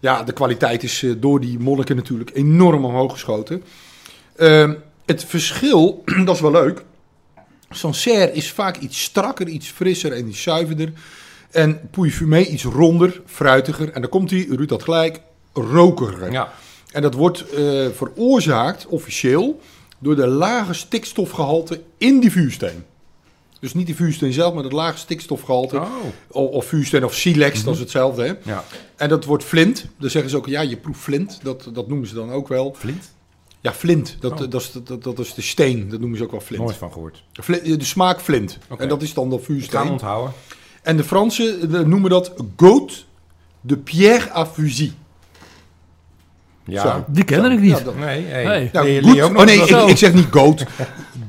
Ja, 0.00 0.22
de 0.22 0.32
kwaliteit 0.32 0.82
is 0.82 1.02
eh, 1.02 1.10
door 1.18 1.40
die 1.40 1.58
monniken 1.58 1.96
natuurlijk 1.96 2.30
enorm 2.34 2.84
omhoog 2.84 3.12
geschoten. 3.12 3.62
Ehm, 4.36 4.74
het 5.06 5.24
verschil, 5.24 6.02
dat 6.24 6.34
is 6.34 6.40
wel 6.40 6.50
leuk. 6.50 6.84
Sancerre 7.70 8.32
is 8.32 8.50
vaak 8.50 8.76
iets 8.76 9.02
strakker, 9.02 9.48
iets 9.48 9.68
frisser 9.68 10.12
en 10.12 10.28
iets 10.28 10.42
zuiverder. 10.42 10.92
En 11.50 11.80
Pouilly-Fumé 11.90 12.40
iets 12.44 12.64
ronder, 12.64 13.22
fruitiger. 13.26 13.90
En 13.92 14.00
dan 14.00 14.10
komt 14.10 14.30
hij, 14.30 14.46
Ruud 14.50 14.70
had 14.70 14.82
gelijk, 14.82 15.20
rokeriger. 15.56 16.32
Ja. 16.32 16.52
En 16.92 17.02
dat 17.02 17.14
wordt 17.14 17.50
eh, 17.50 17.86
veroorzaakt, 17.94 18.86
officieel, 18.86 19.60
door 19.98 20.16
de 20.16 20.26
lage 20.26 20.72
stikstofgehalte 20.72 21.82
in 21.98 22.20
die 22.20 22.30
vuursteen. 22.32 22.84
Dus 23.60 23.74
niet 23.74 23.86
de 23.86 23.94
vuursteen 23.94 24.32
zelf, 24.32 24.54
maar 24.54 24.62
het 24.64 24.72
lage 24.72 24.98
stikstofgehalte. 24.98 25.76
Oh. 25.76 25.86
Of, 26.30 26.50
of 26.50 26.64
vuursteen 26.66 27.04
of 27.04 27.14
silex, 27.14 27.64
dat 27.64 27.74
is 27.74 27.80
hetzelfde. 27.80 28.22
Hè? 28.26 28.32
Ja. 28.50 28.64
En 28.96 29.08
dat 29.08 29.24
wordt 29.24 29.44
flint. 29.44 29.86
Dan 29.98 30.10
zeggen 30.10 30.30
ze 30.30 30.36
ook, 30.36 30.46
ja, 30.46 30.60
je 30.60 30.76
proeft 30.76 31.00
flint. 31.00 31.38
Dat, 31.42 31.68
dat 31.72 31.88
noemen 31.88 32.08
ze 32.08 32.14
dan 32.14 32.30
ook 32.32 32.48
wel. 32.48 32.74
Flint? 32.78 33.14
Ja, 33.60 33.72
flint. 33.72 34.16
Dat, 34.20 34.32
Oh. 34.32 34.38
dat, 34.50 34.60
is, 34.60 34.72
dat, 34.84 35.02
dat 35.02 35.18
is 35.18 35.34
de 35.34 35.42
steen. 35.42 35.88
Dat 35.90 36.00
noemen 36.00 36.18
ze 36.18 36.24
ook 36.24 36.30
wel 36.30 36.40
flint. 36.40 36.62
Nooit 36.62 36.76
van 36.76 36.92
gehoord. 36.92 37.22
Flint- 37.32 37.64
de 37.80 37.84
smaak 37.84 38.20
flint. 38.20 38.58
En 38.78 38.88
dat 38.88 39.02
is 39.02 39.14
dan 39.14 39.30
de 39.30 39.36
Ik 39.36 39.44
vuursteen. 39.44 39.90
onthouden. 39.90 40.32
En 40.82 40.96
de 40.96 41.04
Fransen 41.04 41.74
eh, 41.74 41.80
noemen 41.80 42.10
dat 42.10 42.32
goat 42.56 43.04
de 43.60 43.76
pierre 43.76 44.32
à 44.32 44.46
fusil. 44.46 44.90
Ja. 46.66 46.82
Zo. 46.82 47.04
Die 47.08 47.24
ken 47.24 47.52
ik 47.52 47.60
niet. 47.60 47.78
Ja, 47.78 47.84
dat- 47.84 47.96
Nee, 47.98 48.24
hey. 48.26 48.44
Hey. 48.44 48.70
Nou, 48.72 48.86
Nee, 48.86 49.02
goed. 49.02 49.22
Oh 49.36 49.44
nee, 49.44 49.56
ik, 49.60 49.88
ik 49.88 49.96
zeg 49.96 50.12
niet 50.14 50.26
goat. 50.30 50.64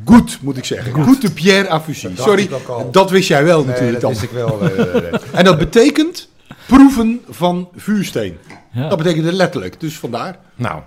Goed 0.05 0.37
moet 0.41 0.57
ik 0.57 0.65
zeggen. 0.65 1.03
Goed 1.03 1.21
de 1.21 1.31
pierre 1.31 1.67
dacht 1.67 1.85
Sorry, 2.15 2.49
dat 2.91 3.09
wist 3.09 3.27
jij 3.27 3.43
wel 3.43 3.57
Nee, 3.59 3.67
natuurlijk 3.67 4.01
dat 4.01 4.09
wist 4.09 4.23
ik 4.23 4.29
wel. 4.31 4.61
eh, 4.61 4.79
eh, 4.79 4.95
eh. 5.13 5.19
En 5.31 5.43
dat 5.43 5.57
betekent 5.57 6.29
proeven 6.65 7.21
van 7.29 7.69
vuursteen. 7.75 8.37
Ja. 8.71 8.89
Dat 8.89 8.97
betekent 8.97 9.25
het 9.25 9.33
letterlijk. 9.33 9.79
Dus 9.79 9.97
vandaar. 9.99 10.37
nou. 10.55 10.81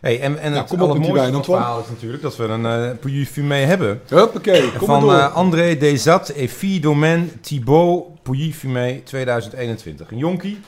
Hey, 0.00 0.20
en 0.20 0.38
en 0.38 0.50
Nou, 0.50 0.62
het 0.62 0.70
kom 0.70 0.82
op 0.82 0.98
met 0.98 1.10
wijn, 1.12 1.34
Antoine. 1.34 1.62
verhaal 1.64 1.80
is 1.80 1.88
natuurlijk 1.88 2.22
dat 2.22 2.36
we 2.36 2.44
een 2.44 2.66
eh 2.66 2.98
Pouilly 3.00 3.24
Fumé 3.26 3.56
hebben. 3.56 4.00
Huppakee, 4.08 4.60
kom 4.72 4.88
maar 4.88 5.00
van 5.00 5.08
door. 5.08 5.20
André 5.22 5.76
Desat 5.76 6.28
et 6.28 6.50
Fille 6.50 6.80
Domaine 6.80 7.24
Thibaut 7.40 8.22
Pouilly 8.22 8.52
Fumé 8.52 9.00
2021. 9.04 10.10
Een 10.10 10.18
jonkie. 10.18 10.58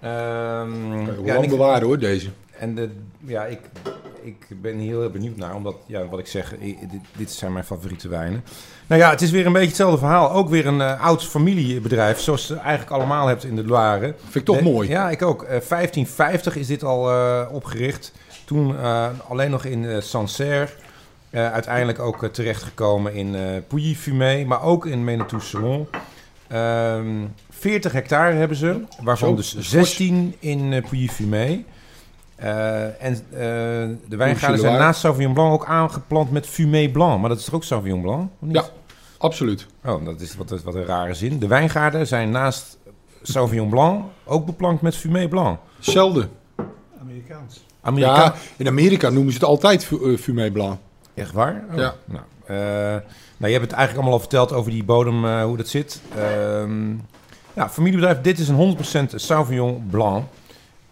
Ehm, 0.00 0.10
Kan 1.04 1.14
je 1.16 1.20
ja, 1.24 1.36
ik, 1.42 1.48
bewaren 1.48 1.86
hoor, 1.86 1.98
deze. 1.98 2.28
En 2.62 2.74
de, 2.74 2.90
ja, 3.24 3.44
ik, 3.44 3.60
ik 4.22 4.46
ben 4.62 4.76
hier 4.76 4.98
heel 4.98 5.10
benieuwd 5.10 5.36
naar. 5.36 5.54
Omdat, 5.54 5.76
ja, 5.86 6.06
wat 6.06 6.18
ik 6.18 6.26
zeg, 6.26 6.54
dit, 6.58 7.00
dit 7.16 7.30
zijn 7.30 7.52
mijn 7.52 7.64
favoriete 7.64 8.08
wijnen. 8.08 8.44
Nou 8.86 9.00
ja, 9.00 9.10
het 9.10 9.20
is 9.20 9.30
weer 9.30 9.46
een 9.46 9.52
beetje 9.52 9.68
hetzelfde 9.68 9.98
verhaal. 9.98 10.32
Ook 10.32 10.48
weer 10.48 10.66
een 10.66 10.80
eh, 10.80 11.04
oud 11.04 11.24
familiebedrijf, 11.24 12.20
zoals 12.20 12.46
je 12.46 12.56
eigenlijk 12.56 12.90
allemaal 12.90 13.26
hebt 13.26 13.44
in 13.44 13.56
de 13.56 13.64
Loire. 13.64 14.14
Vind 14.22 14.34
ik 14.34 14.44
toch 14.44 14.60
mooi. 14.60 14.88
Ja, 14.88 15.10
ik 15.10 15.22
ook. 15.22 15.42
Eh, 15.42 15.48
1550 15.48 16.56
is 16.56 16.66
dit 16.66 16.84
al 16.84 17.10
eh, 17.10 17.46
opgericht. 17.50 18.12
Toen 18.44 18.76
alleen 19.28 19.50
nog 19.50 19.64
in 19.64 20.02
Sancerre. 20.02 20.68
Uiteindelijk 21.30 21.98
ook 21.98 22.26
terechtgekomen 22.26 23.14
in 23.14 23.36
Pouilly-Fumé, 23.68 24.44
maar 24.44 24.62
ook 24.62 24.86
in 24.86 25.04
Menetou-Salon. 25.04 25.88
Ehm 26.48 27.26
40 27.50 27.92
hectare 27.92 28.34
hebben 28.34 28.56
ze, 28.56 28.80
waarvan 29.02 29.28
Zo, 29.28 29.34
dus 29.34 29.50
dat 29.50 29.62
is 29.62 29.68
fors. 29.68 29.96
16 29.96 30.34
in 30.38 30.82
Pouilly-Fumé. 30.82 31.64
Eh, 32.42 33.04
en 33.04 33.12
eh, 33.12 33.38
de 34.08 34.16
wijngaarden 34.16 34.60
zijn 34.60 34.78
naast 34.78 35.00
Sauvignon 35.00 35.34
Blanc 35.34 35.52
ook 35.52 35.66
aangeplant 35.66 36.30
met 36.30 36.46
Fumé 36.46 36.88
Blanc. 36.88 37.20
Maar 37.20 37.28
dat 37.28 37.38
is 37.38 37.44
toch 37.44 37.54
ook 37.54 37.64
Sauvignon 37.64 38.00
Blanc? 38.00 38.30
Of 38.40 38.48
niet? 38.48 38.54
Ja. 38.54 38.64
Absoluut. 39.18 39.66
Oh, 39.84 40.04
dat 40.04 40.20
is 40.20 40.36
wat, 40.36 40.62
wat 40.62 40.74
een 40.74 40.84
rare 40.84 41.14
zin. 41.14 41.38
De 41.38 41.46
wijngaarden 41.46 42.06
zijn 42.06 42.30
naast 42.30 42.78
Sauvignon 43.22 43.68
Blanc 43.68 44.04
ook 44.24 44.46
beplankt 44.46 44.82
met 44.82 44.96
Fumé 44.96 45.28
Blanc. 45.28 45.58
Zelden. 45.78 46.30
Amerikaans. 47.00 47.64
Amerika. 47.80 48.14
Ja, 48.14 48.34
in 48.56 48.66
Amerika 48.66 49.08
noemen 49.08 49.32
ze 49.32 49.38
het 49.38 49.48
altijd 49.48 49.88
eh, 49.90 50.16
Fumé 50.18 50.50
Blanc. 50.50 50.78
Echt 51.14 51.32
waar? 51.32 51.64
Oh, 51.70 51.76
Ja. 51.76 51.94
Nou, 52.04 52.24
eh, 52.46 52.56
nou, 53.36 53.52
je 53.52 53.58
hebt 53.58 53.70
het 53.70 53.72
eigenlijk 53.72 53.94
allemaal 53.94 54.12
al 54.12 54.18
verteld 54.18 54.52
over 54.52 54.70
die 54.70 54.84
bodem, 54.84 55.24
eh, 55.24 55.44
hoe 55.44 55.56
dat 55.56 55.68
zit. 55.68 56.00
Ehm 56.16 56.94
ja, 57.54 57.68
familiebedrijf, 57.70 58.20
dit 58.20 58.38
is 58.38 58.48
een 58.48 58.54
100% 58.54 59.12
Sauvignon 59.14 59.86
Blanc. 59.90 60.24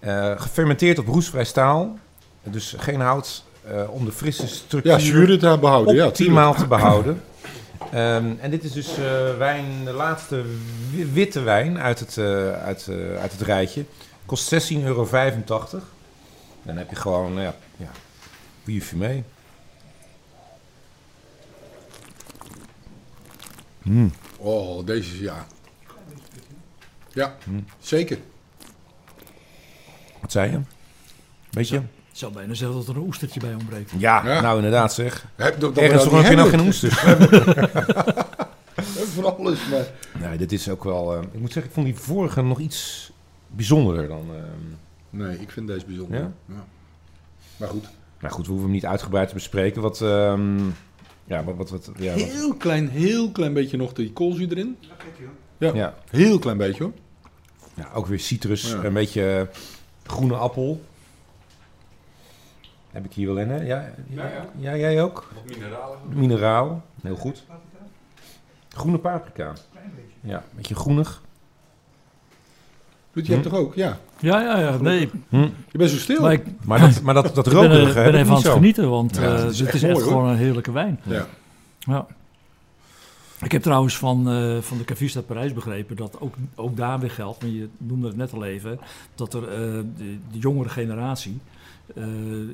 Eh, 0.01 0.41
gefermenteerd 0.41 0.99
op 0.99 1.07
roestvrij 1.07 1.45
staal. 1.45 1.99
Dus 2.43 2.75
geen 2.79 3.01
hout 3.01 3.45
eh, 3.65 3.91
om 3.91 4.05
de 4.05 4.13
frisse 4.13 4.47
structuur 4.47 4.93
Ja, 4.93 4.99
zuren 4.99 5.39
te 5.39 5.59
behouden. 5.61 5.95
Ja, 5.95 6.07
optimaal 6.07 6.55
te 6.55 6.67
behouden. 6.67 7.23
Ehm, 7.93 8.33
en 8.41 8.51
dit 8.51 8.65
is 8.65 8.73
dus 8.73 8.99
eh, 8.99 9.37
wijn, 9.37 9.85
de 9.85 9.93
laatste 9.93 10.43
wi- 10.91 11.13
witte 11.13 11.41
wijn 11.41 11.79
uit 11.79 11.99
het, 12.01 12.19
uit, 12.65 12.89
uit 13.21 13.33
het 13.33 13.41
rijtje. 13.41 13.85
Kost 14.27 14.55
16,85 14.73 14.85
euro. 14.85 15.09
Dan 16.63 16.77
heb 16.77 16.91
je 16.91 16.97
gewoon, 16.97 17.33
ja, 17.41 17.55
ja 17.77 17.91
Pouilly 18.65 18.85
Fumé. 18.85 19.23
Mm. 23.83 24.13
Oh, 24.39 24.87
deze 24.87 25.13
is 25.15 25.19
ja. 25.21 25.47
Ja, 27.13 27.37
Hmm. 27.45 27.65
zeker. 27.81 28.19
Wat 30.21 30.33
zei 30.33 30.51
je? 30.51 30.61
Weet 31.51 31.69
je? 31.69 31.77
Ik 31.77 32.17
zou 32.17 32.33
bijna 32.33 32.55
zeggen 32.55 32.79
dat 32.79 32.89
er 32.89 32.97
een 32.97 33.03
oestertje 33.07 33.41
bij 33.41 33.55
ontbreekt. 33.55 33.91
Ja, 33.99 34.27
Ja. 34.27 34.41
nou 34.41 34.57
inderdaad 34.57 34.93
zeg. 34.95 35.27
Heb, 35.37 35.61
dat, 35.61 35.75
dat 35.75 35.85
Ergens 35.85 36.03
toch 36.03 36.13
dat 36.13 36.23
heb 36.23 36.31
je 36.31 36.37
nog 36.39 36.51
geen 36.51 36.61
oesters. 36.67 36.99
Voor 39.15 39.35
alles, 39.37 39.69
maar... 39.69 39.87
Nee, 40.29 40.39
dit 40.39 40.53
is 40.53 40.69
ook 40.69 40.85
wel... 40.85 41.15
eh, 41.17 41.23
ik 41.33 41.41
moet 41.41 41.53
zeggen, 41.53 41.65
ik 41.65 41.73
vond 41.73 41.87
die 41.87 41.95
vorige 41.97 42.43
nog 42.43 42.59
iets 42.59 43.11
bijzonderder 43.47 44.09
dan... 44.09 44.25
ehm, 44.35 45.19
Nee, 45.23 45.39
ik 45.41 45.51
vind 45.51 45.67
deze 45.67 45.87
bijzonder. 45.87 46.19
Ja? 46.21 46.31
Ja. 46.47 46.65
Maar 47.57 47.69
goed. 47.69 47.85
Nou 48.21 48.35
goed, 48.35 48.45
we 48.45 48.51
hoeven 48.51 48.69
hem 48.69 48.77
niet 48.77 48.87
uitgebreid 48.87 49.29
te 49.29 49.35
bespreken. 49.35 49.83
Wat, 49.83 50.01
ehm, 50.01 50.59
ja, 51.25 51.45
wat, 51.45 51.57
wat, 51.57 51.71
wat, 51.71 51.91
ja, 51.99 52.13
wat- 52.13 52.23
Heel 52.23 52.55
klein, 52.55 52.89
heel 52.89 53.31
klein 53.31 53.53
beetje 53.53 53.77
nog 53.77 53.93
die 53.93 54.13
koolzuur 54.13 54.51
erin. 54.51 54.77
Ja, 55.59 55.75
ja, 55.75 55.95
heel 56.11 56.39
klein 56.39 56.57
beetje 56.57 56.83
hoor. 56.83 56.93
ja, 57.75 57.89
ook 57.95 58.07
weer 58.07 58.21
citrus, 58.21 58.71
Ja. 58.71 58.85
een 58.85 58.93
beetje 58.93 59.49
eh, 59.51 59.57
groene 60.11 60.35
appel. 60.35 60.85
Heb 62.91 63.05
ik 63.05 63.13
hier 63.13 63.27
wel 63.27 63.37
in, 63.39 63.49
hè? 63.51 63.57
Ja, 63.63 63.91
ja, 64.09 64.43
ja 64.59 64.77
jij 64.77 65.03
ook? 65.03 65.33
mineralen. 65.47 65.99
Mineraal, 66.09 66.83
heel 67.03 67.17
goed. 67.17 67.45
Groene 68.69 68.99
paprika. 68.99 69.53
Ja, 70.21 70.37
een 70.37 70.43
beetje 70.57 70.75
groenig. 70.75 71.23
Ruud, 73.13 73.27
je 73.27 73.33
hebt 73.33 73.45
Hm. 73.45 73.51
toch 73.51 73.59
ook? 73.61 73.75
Ja. 73.75 73.99
Ja, 74.19 74.41
ja, 74.41 74.59
ja. 74.59 74.77
Nee, 74.77 75.11
Hm. 75.29 75.37
Je 75.71 75.79
bent 75.79 75.91
zo 75.91 75.97
stil. 75.97 76.21
maar 76.21 76.33
ik 76.33 76.45
Maar 76.65 76.81
dat, 76.81 77.01
maar 77.03 77.15
dat, 77.15 77.35
dat 77.35 77.47
ik 77.47 77.53
ben, 77.53 77.71
er- 77.71 78.15
even 78.15 78.29
aan 78.31 78.37
het 78.37 78.49
genieten, 78.49 78.91
want 78.91 79.17
Ja, 79.17 79.23
eh, 79.23 79.33
het 79.33 79.59
het 79.59 79.75
is 79.75 79.83
echt 79.83 79.93
hoor. 79.93 80.03
gewoon 80.03 80.29
een 80.29 80.37
heerlijke 80.37 80.73
wijn. 80.73 81.01
Ja. 81.03 81.27
Ja. 81.79 82.07
Ik 83.43 83.53
heb 83.53 83.63
trouwens 83.63 83.99
van, 83.99 84.31
eh, 84.31 84.59
van 84.59 84.79
de 84.79 84.85
Cavista 84.85 85.21
Parijs 85.21 85.53
begrepen 85.53 85.97
dat 85.97 86.21
ook, 86.21 86.35
ook 86.55 86.77
daar 86.77 87.01
weer 87.01 87.11
geldt, 87.11 87.43
maar 87.43 87.51
je 87.51 87.69
noemde 87.79 88.07
het 88.07 88.17
net 88.17 88.33
al 88.33 88.45
even, 88.45 88.79
dat 89.15 89.35
er 89.35 89.49
eh, 89.49 89.59
de, 89.97 90.19
de 90.33 90.39
jongere 90.39 90.69
generatie 90.69 91.39
eh, 91.95 92.05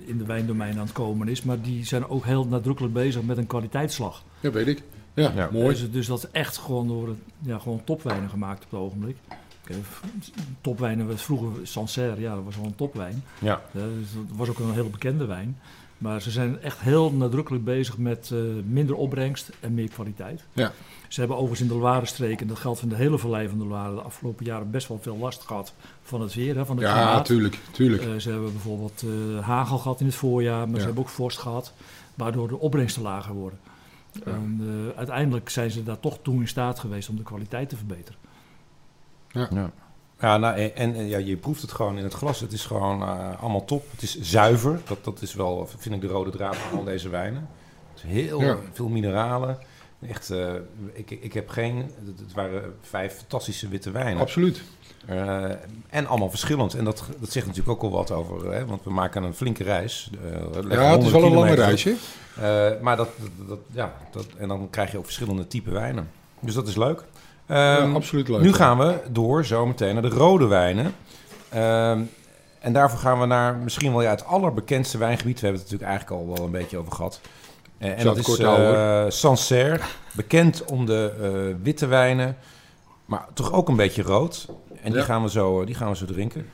in 0.07 0.18
de 0.18 0.24
wijndomein 0.26 0.72
aan 0.72 0.84
het 0.84 0.93
komen 0.93 1.28
is, 1.28 1.43
maar 1.43 1.61
die 1.61 1.84
zijn 1.84 2.09
ook 2.09 2.24
heel 2.24 2.47
nadrukkelijk 2.47 2.95
bezig 2.95 3.22
met 3.22 3.37
een 3.37 3.47
kwaliteitsslag. 3.47 4.22
Ja, 4.41 4.51
weet 4.51 4.66
ik. 4.66 4.82
Ja, 5.14 5.32
Ja. 5.34 5.49
mooi. 5.53 5.68
Dus, 5.68 5.91
dus 5.91 6.07
dat 6.07 6.18
is 6.18 6.30
echt 6.30 6.57
gewoon 6.57 6.89
door 6.89 7.14
ja, 7.39 7.59
gewoon 7.59 7.84
topwijnen 7.84 8.30
gemaakt 8.30 8.64
op 8.64 8.70
het 8.70 8.80
ogenblik. 8.80 9.16
Topwijnen 10.61 11.07
was 11.07 11.22
vroeger 11.22 11.49
Sancerre, 11.62 12.20
ja, 12.20 12.34
dat 12.34 12.45
was 12.45 12.57
wel 12.57 12.64
een 12.64 12.74
topwijn. 12.74 13.22
Ja. 13.39 13.61
Ja, 13.70 13.80
dus 13.80 14.12
dat 14.12 14.37
was 14.37 14.49
ook 14.49 14.59
een 14.59 14.72
heel 14.72 14.91
bekende 14.91 15.24
wijn. 15.24 15.59
Maar 15.99 16.22
ze 16.22 16.30
zijn 16.30 16.61
echt 16.61 16.80
heel 16.80 17.12
nadrukkelijk 17.12 17.64
bezig 17.64 17.99
met 17.99 18.30
eh, 18.32 18.38
minder 18.66 18.94
opbrengst 18.97 19.51
en 19.61 19.74
meer 19.74 19.88
kwaliteit. 19.88 20.44
Ja. 20.53 20.72
Ze 21.09 21.18
hebben 21.20 21.36
overigens 21.38 21.70
in 21.70 21.76
de 21.76 21.82
Loire-streek, 21.82 22.40
en 22.40 22.47
dat 22.47 22.59
geldt 22.59 22.80
van 22.80 22.88
de 22.88 22.94
hele 22.97 23.18
vallei 23.18 23.49
van 23.49 23.59
de 23.59 23.64
Loire, 23.64 23.94
de 23.94 24.01
afgelopen 24.01 24.44
jaren 24.44 24.70
best 24.70 24.88
wel 24.88 24.99
veel 25.03 25.16
last 25.16 25.42
gehad 25.47 25.72
van 26.03 26.20
het 26.20 26.34
weer, 26.34 26.57
hè, 26.57 26.66
van 26.66 26.76
het 26.76 26.86
Ja, 26.86 26.92
klimaat. 26.94 27.24
tuurlijk. 27.24 27.59
tuurlijk. 27.70 28.03
Eh, 28.03 28.14
ze 28.16 28.30
hebben 28.30 28.53
bijvoorbeeld 28.53 29.03
eh, 29.03 29.44
hagel 29.47 29.78
gehad 29.78 30.01
in 30.01 30.07
het 30.07 30.14
voorjaar, 30.14 30.59
maar 30.66 30.74
Ja. 30.74 30.78
ze 30.78 30.84
hebben 30.86 31.03
ook 31.03 31.09
vorst 31.09 31.38
gehad, 31.38 31.72
waardoor 32.14 32.49
de 32.49 32.59
opbrengsten 32.59 33.03
lager 33.03 33.34
worden. 33.34 33.59
Ja. 34.12 34.22
En, 34.32 34.61
eh, 34.92 34.97
uiteindelijk 34.99 35.49
zijn 35.49 35.70
ze 35.70 35.82
daar 35.82 36.01
toch 36.01 36.18
toe 36.22 36.40
in 36.40 36.49
staat 36.49 36.78
geweest 36.78 37.09
om 37.09 37.16
de 37.16 37.22
kwaliteit 37.22 37.68
te 37.68 37.76
verbeteren. 37.76 38.18
Ja. 39.30 39.49
Ja, 39.51 39.70
nou, 40.20 40.70
en, 40.74 41.06
ja, 41.08 41.18
je 41.18 41.36
proeft 41.36 41.62
het 41.62 41.72
gewoon 41.72 41.98
in 41.98 42.04
het 42.04 42.14
glas. 42.14 42.40
Het 42.40 42.52
is 42.52 42.64
gewoon 42.64 43.02
eh, 43.02 43.42
allemaal 43.42 43.64
top. 43.64 43.84
Het 43.90 44.02
is 44.02 44.20
zuiver. 44.20 44.80
Dat, 44.86 45.04
dat 45.04 45.22
is 45.22 45.34
wel, 45.34 45.68
vind 45.78 45.94
ik, 45.94 46.00
de 46.00 46.06
rode 46.06 46.30
draad 46.30 46.56
van 46.56 46.78
al 46.78 46.84
deze 46.84 47.08
wijnen. 47.08 47.48
Het 47.94 48.04
is 48.04 48.10
heel 48.10 48.40
Ja. 48.42 48.56
veel 48.72 48.88
mineralen. 48.88 49.58
Echt, 50.08 50.30
eh, 50.30 50.52
ik, 50.92 51.10
ik 51.10 51.32
heb 51.32 51.48
geen... 51.48 51.90
Het, 52.18 52.32
waren 52.34 52.74
vijf 52.80 53.14
fantastische 53.16 53.68
witte 53.68 53.90
wijnen. 53.90 54.20
Absoluut. 54.22 54.62
Eh, 55.06 55.44
en 55.88 56.06
allemaal 56.06 56.30
verschillend. 56.30 56.74
En 56.74 56.84
dat, 56.84 57.04
dat 57.20 57.32
zegt 57.32 57.46
natuurlijk 57.46 57.72
ook 57.72 57.82
al 57.82 57.96
wat 57.96 58.10
over... 58.10 58.52
Hè, 58.52 58.66
want 58.66 58.84
we 58.84 58.90
maken 58.90 59.22
een 59.22 59.34
flinke 59.34 59.62
reis. 59.64 60.10
Ja, 60.68 60.90
het 60.92 61.02
is 61.02 61.10
wel 61.10 61.22
een 61.24 61.32
lange 61.32 61.54
kilometer. 61.54 61.64
reis, 61.64 61.84
hè? 61.84 61.94
Eh, 62.74 62.80
maar 62.82 62.96
dat, 62.96 63.08
dat, 63.38 63.48
dat- 63.48 63.58
ja, 63.72 63.94
dat, 64.10 64.26
en 64.36 64.48
dan 64.48 64.70
krijg 64.70 64.90
je 64.92 64.98
ook 64.98 65.04
verschillende 65.04 65.46
type 65.46 65.70
wijnen. 65.70 66.10
Dus 66.40 66.54
dat 66.54 66.68
is 66.68 66.76
leuk. 66.76 67.04
Ja, 67.49 67.78
Ehm, 67.78 67.94
absoluut 67.94 68.28
leuk. 68.28 68.40
nu 68.40 68.53
gaan 68.53 68.78
we 68.78 68.94
door 69.11 69.44
zometeen 69.44 69.92
naar 69.92 70.03
de 70.03 70.09
rode 70.09 70.47
wijnen. 70.47 70.94
Ehm, 71.49 72.01
en 72.61 72.72
daarvoor 72.72 72.99
gaan 72.99 73.20
we 73.20 73.26
naar 73.26 73.57
misschien 73.57 73.92
wel 73.92 74.03
ja, 74.03 74.11
het 74.11 74.24
allerbekendste 74.24 74.99
wijngebied. 74.99 75.40
We 75.40 75.47
hebben 75.47 75.62
het 75.62 75.70
natuurlijk 75.70 75.99
eigenlijk 75.99 76.22
al 76.28 76.34
wel 76.36 76.44
een 76.44 76.51
beetje 76.61 76.78
over 76.78 76.92
gehad. 76.92 77.20
Eh, 77.78 77.90
en 77.90 78.01
Zou 78.01 78.14
dat 78.16 78.28
is 78.28 78.38
eh 78.38 79.05
Sancerre. 79.09 79.80
Bekend 80.12 80.64
om 80.64 80.86
de 80.86 81.12
eh, 81.22 81.62
witte 81.62 81.86
wijnen. 81.86 82.36
Maar 83.07 83.26
toch 83.34 83.53
ook 83.53 83.68
een 83.68 83.76
beetje 83.76 84.03
rood. 84.03 84.47
En 84.82 84.90
die, 84.90 85.01
Ja. 85.01 85.05
gaan, 85.07 85.22
we 85.22 85.30
zo, 85.30 85.64
die 85.64 85.74
gaan 85.74 85.90
we 85.90 85.97
zo 85.97 86.05
drinken. 86.05 86.47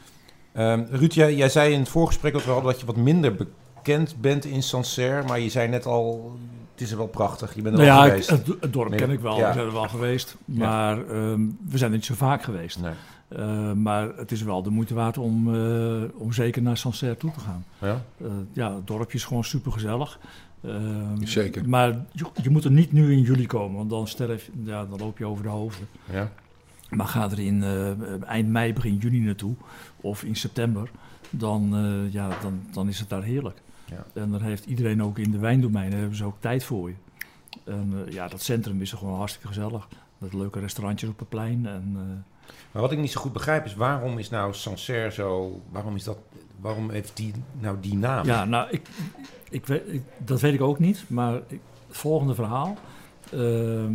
Ehm 0.52 0.82
Ruud, 0.90 1.12
jij, 1.12 1.34
jij 1.34 1.48
zei 1.48 1.72
in 1.72 1.78
het 1.80 1.88
voorgesprek 1.88 2.32
dat 2.32 2.44
we 2.44 2.50
hadden 2.50 2.70
dat 2.70 2.80
je 2.80 2.86
wat 2.86 2.96
minder 2.96 3.34
bekend 3.34 4.14
bent 4.20 4.44
in 4.44 4.62
Sancerre. 4.62 5.22
Maar 5.26 5.40
je 5.40 5.48
zei 5.50 5.68
net 5.68 5.86
al, 5.86 6.32
het 6.72 6.80
is 6.80 6.90
er 6.90 6.96
wel 6.96 7.06
prachtig. 7.06 7.54
Je 7.54 7.62
bent 7.62 7.78
er 7.78 7.84
Nou 7.84 7.94
wel 7.94 8.06
ja, 8.06 8.14
ik- 8.14 8.24
geweest. 8.24 8.46
het, 8.46 8.60
het 8.62 8.72
dorp 8.72 8.90
Nee, 8.90 8.98
ken 8.98 9.10
ik 9.10 9.20
wel, 9.20 9.38
ja. 9.38 9.46
we 9.48 9.52
zijn 9.52 9.66
er 9.66 9.72
wel 9.72 9.88
geweest. 9.88 10.36
Maar 10.44 10.98
ehm, 11.08 11.40
we 11.68 11.78
zijn 11.78 11.90
er 11.90 11.96
niet 11.96 12.04
zo 12.06 12.14
vaak 12.14 12.42
geweest. 12.42 12.80
Nee. 12.80 12.92
Eh, 13.28 13.72
maar 13.72 14.08
het 14.16 14.32
is 14.32 14.42
wel 14.42 14.62
de 14.62 14.70
moeite 14.70 14.94
waard 14.94 15.18
om, 15.18 15.54
eh, 15.54 16.02
om 16.14 16.32
zeker 16.32 16.62
naar 16.62 16.76
Sancerre 16.76 17.16
toe 17.16 17.30
te 17.30 17.40
gaan. 17.40 17.64
Ja? 17.78 18.02
Eh, 18.20 18.26
ja, 18.52 18.74
het 18.74 18.86
dorpje 18.86 19.16
is 19.18 19.24
gewoon 19.24 19.44
super 19.44 19.72
gezellig. 19.72 20.18
Zeker. 21.22 21.68
Maar 21.68 21.88
je, 22.12 22.24
je 22.42 22.50
moet 22.50 22.64
er 22.64 22.70
niet 22.70 22.92
nu 22.92 23.12
in 23.12 23.20
juli 23.20 23.46
komen, 23.46 23.76
want 23.76 23.90
dan, 23.90 24.08
sterf, 24.08 24.44
je- 24.46 24.52
ja, 24.70 24.84
dan 24.84 24.98
loop 24.98 25.18
je 25.18 25.26
over 25.26 25.42
de 25.42 25.48
hoofden. 25.50 25.86
Ja? 26.12 26.30
Maar 26.90 27.06
ga 27.06 27.30
er 27.30 27.38
in 27.40 27.64
eind 28.26 28.48
mei, 28.48 28.72
begin 28.72 28.96
juni 28.96 29.18
naartoe, 29.18 29.54
of 30.00 30.22
in 30.24 30.36
september, 30.36 30.90
dan, 31.30 31.70
eh, 31.76 32.12
ja, 32.12 32.28
dan, 32.42 32.60
dan 32.72 32.88
is 32.88 32.98
het 33.00 33.08
daar 33.08 33.22
heerlijk. 33.22 33.60
Ja. 33.92 34.20
En 34.22 34.30
dan 34.30 34.40
heeft 34.42 34.64
iedereen 34.66 35.02
ook 35.02 35.18
in 35.18 35.30
de 35.30 35.38
wijndomeinen 35.38 35.98
hebben 35.98 36.16
ze 36.16 36.24
ook 36.24 36.36
tijd 36.40 36.64
voor 36.64 36.88
je. 36.88 36.94
En 37.64 37.92
eh, 38.06 38.12
ja, 38.12 38.28
dat 38.28 38.42
centrum 38.42 38.80
is 38.80 38.92
er 38.92 38.98
gewoon 38.98 39.16
hartstikke 39.18 39.48
gezellig. 39.48 39.88
Met 40.18 40.32
leuke 40.32 40.60
restaurantjes 40.60 41.10
op 41.10 41.18
het 41.18 41.28
plein. 41.28 41.66
En, 41.66 41.92
eh, 41.96 42.52
Maar 42.72 42.82
wat 42.82 42.92
ik 42.92 42.98
niet 42.98 43.10
zo 43.10 43.20
goed 43.20 43.32
begrijp 43.32 43.64
is, 43.64 43.74
waarom 43.74 44.18
is 44.18 44.30
nou 44.30 44.54
Sancerre 44.54 45.12
zo... 45.12 45.60
Waarom, 45.70 45.94
is 45.94 46.04
dat, 46.04 46.18
waarom 46.60 46.90
heeft 46.90 47.16
die 47.16 47.32
nou 47.60 47.76
die 47.80 47.96
naam? 47.96 48.26
ja, 48.26 48.44
nou, 48.44 48.68
ik, 48.70 48.88
ik 49.50 49.66
weet, 49.66 49.82
ik- 49.86 50.02
dat 50.18 50.40
weet 50.40 50.54
ik 50.54 50.60
ook 50.60 50.78
niet. 50.78 51.04
Maar 51.06 51.34
ik- 51.48 51.60
het 51.86 51.96
volgende 51.96 52.34
verhaal. 52.34 52.76
Ehm, 53.32 53.92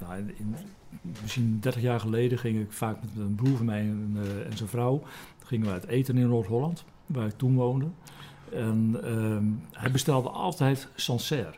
nou, 0.00 0.16
in, 0.16 0.34
in- 0.38 0.54
misschien 1.22 1.58
30 1.60 1.82
jaar 1.82 2.00
geleden 2.00 2.38
ging 2.38 2.60
ik 2.60 2.72
vaak 2.72 2.96
met 3.00 3.10
een 3.24 3.34
broer 3.34 3.56
van 3.56 3.66
mij 3.66 3.80
en, 3.80 4.12
eh, 4.16 4.46
en 4.50 4.56
zijn 4.56 4.68
vrouw. 4.68 5.02
Gingen 5.44 5.66
we 5.66 5.72
uit 5.72 5.86
eten 5.86 6.16
in 6.18 6.28
Noord-Holland, 6.28 6.84
waar 7.06 7.26
ik 7.26 7.36
toen 7.38 7.54
woonde. 7.54 7.86
En 8.52 9.00
ehm, 9.04 9.44
hij 9.82 9.90
bestelde 9.90 10.28
altijd 10.28 10.88
Sancerre 10.94 11.54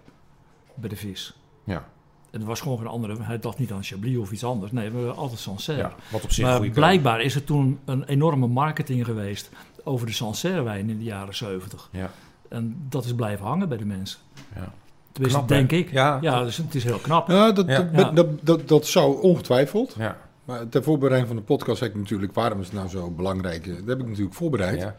bij 0.75 0.89
de 0.89 0.97
vis. 0.97 1.37
Ja. 1.65 1.85
En 2.31 2.41
er 2.41 2.47
was 2.47 2.61
gewoon 2.61 2.79
geen 2.79 2.87
andere. 2.87 3.23
Hij 3.23 3.39
dacht 3.39 3.59
niet 3.59 3.73
aan 3.73 3.83
Chablis 3.83 4.17
of 4.17 4.33
iets 4.33 4.45
anders. 4.45 4.73
Nee, 4.73 4.91
we 4.91 4.97
hebben 4.97 5.17
altijd 5.17 5.41
Sancerre. 5.41 5.81
ja, 5.81 5.95
wat 6.11 6.25
op 6.25 6.33
zich 6.33 6.45
maar 6.45 6.69
blijkbaar 6.69 7.21
is 7.21 7.35
er 7.35 7.45
toen 7.45 7.79
een 7.85 8.05
enorme 8.05 8.47
marketing 8.47 9.05
geweest 9.05 9.51
over 9.85 10.07
de 10.07 10.13
Sancerre-wijn 10.13 10.91
in 10.91 10.99
de 10.99 11.05
jaren 11.05 11.35
70. 11.35 11.89
Ja. 11.93 12.11
En 12.49 12.87
dat 12.89 13.05
is 13.05 13.15
blijven 13.15 13.47
hangen 13.47 13.69
bij 13.69 13.79
de 13.79 13.85
mensen. 13.85 14.19
Ja. 14.55 14.73
Tenminste, 15.13 15.39
Knap, 15.39 15.51
hè? 15.51 15.57
denk 15.57 15.73
ik. 15.73 15.91
Ja. 15.91 16.19
Ja, 16.21 16.45
dus 16.45 16.57
het 16.57 16.75
is 16.75 16.85
heel 16.85 16.99
knap. 16.99 17.29
Ja, 17.29 17.53
dat, 17.53 17.67
Ja. 17.67 17.83
Dat, 17.83 18.17
dat, 18.17 18.27
dat, 18.43 18.69
dat 18.69 18.87
zou 18.87 19.23
ongetwijfeld. 19.23 19.95
Ja. 19.99 20.17
Maar 20.45 20.69
ter 20.69 20.83
voorbereiding 20.83 21.29
van 21.29 21.37
de 21.37 21.43
podcast 21.43 21.81
heb 21.81 21.91
ik 21.91 21.97
natuurlijk, 21.97 22.35
waarom 22.35 22.61
is 22.61 22.67
het 22.67 22.75
nou 22.75 22.89
zo 22.89 23.11
belangrijk? 23.11 23.65
Dat 23.67 23.87
heb 23.87 24.01
ik 24.01 24.07
natuurlijk 24.07 24.35
voorbereid. 24.35 24.81
Ja. 24.81 24.97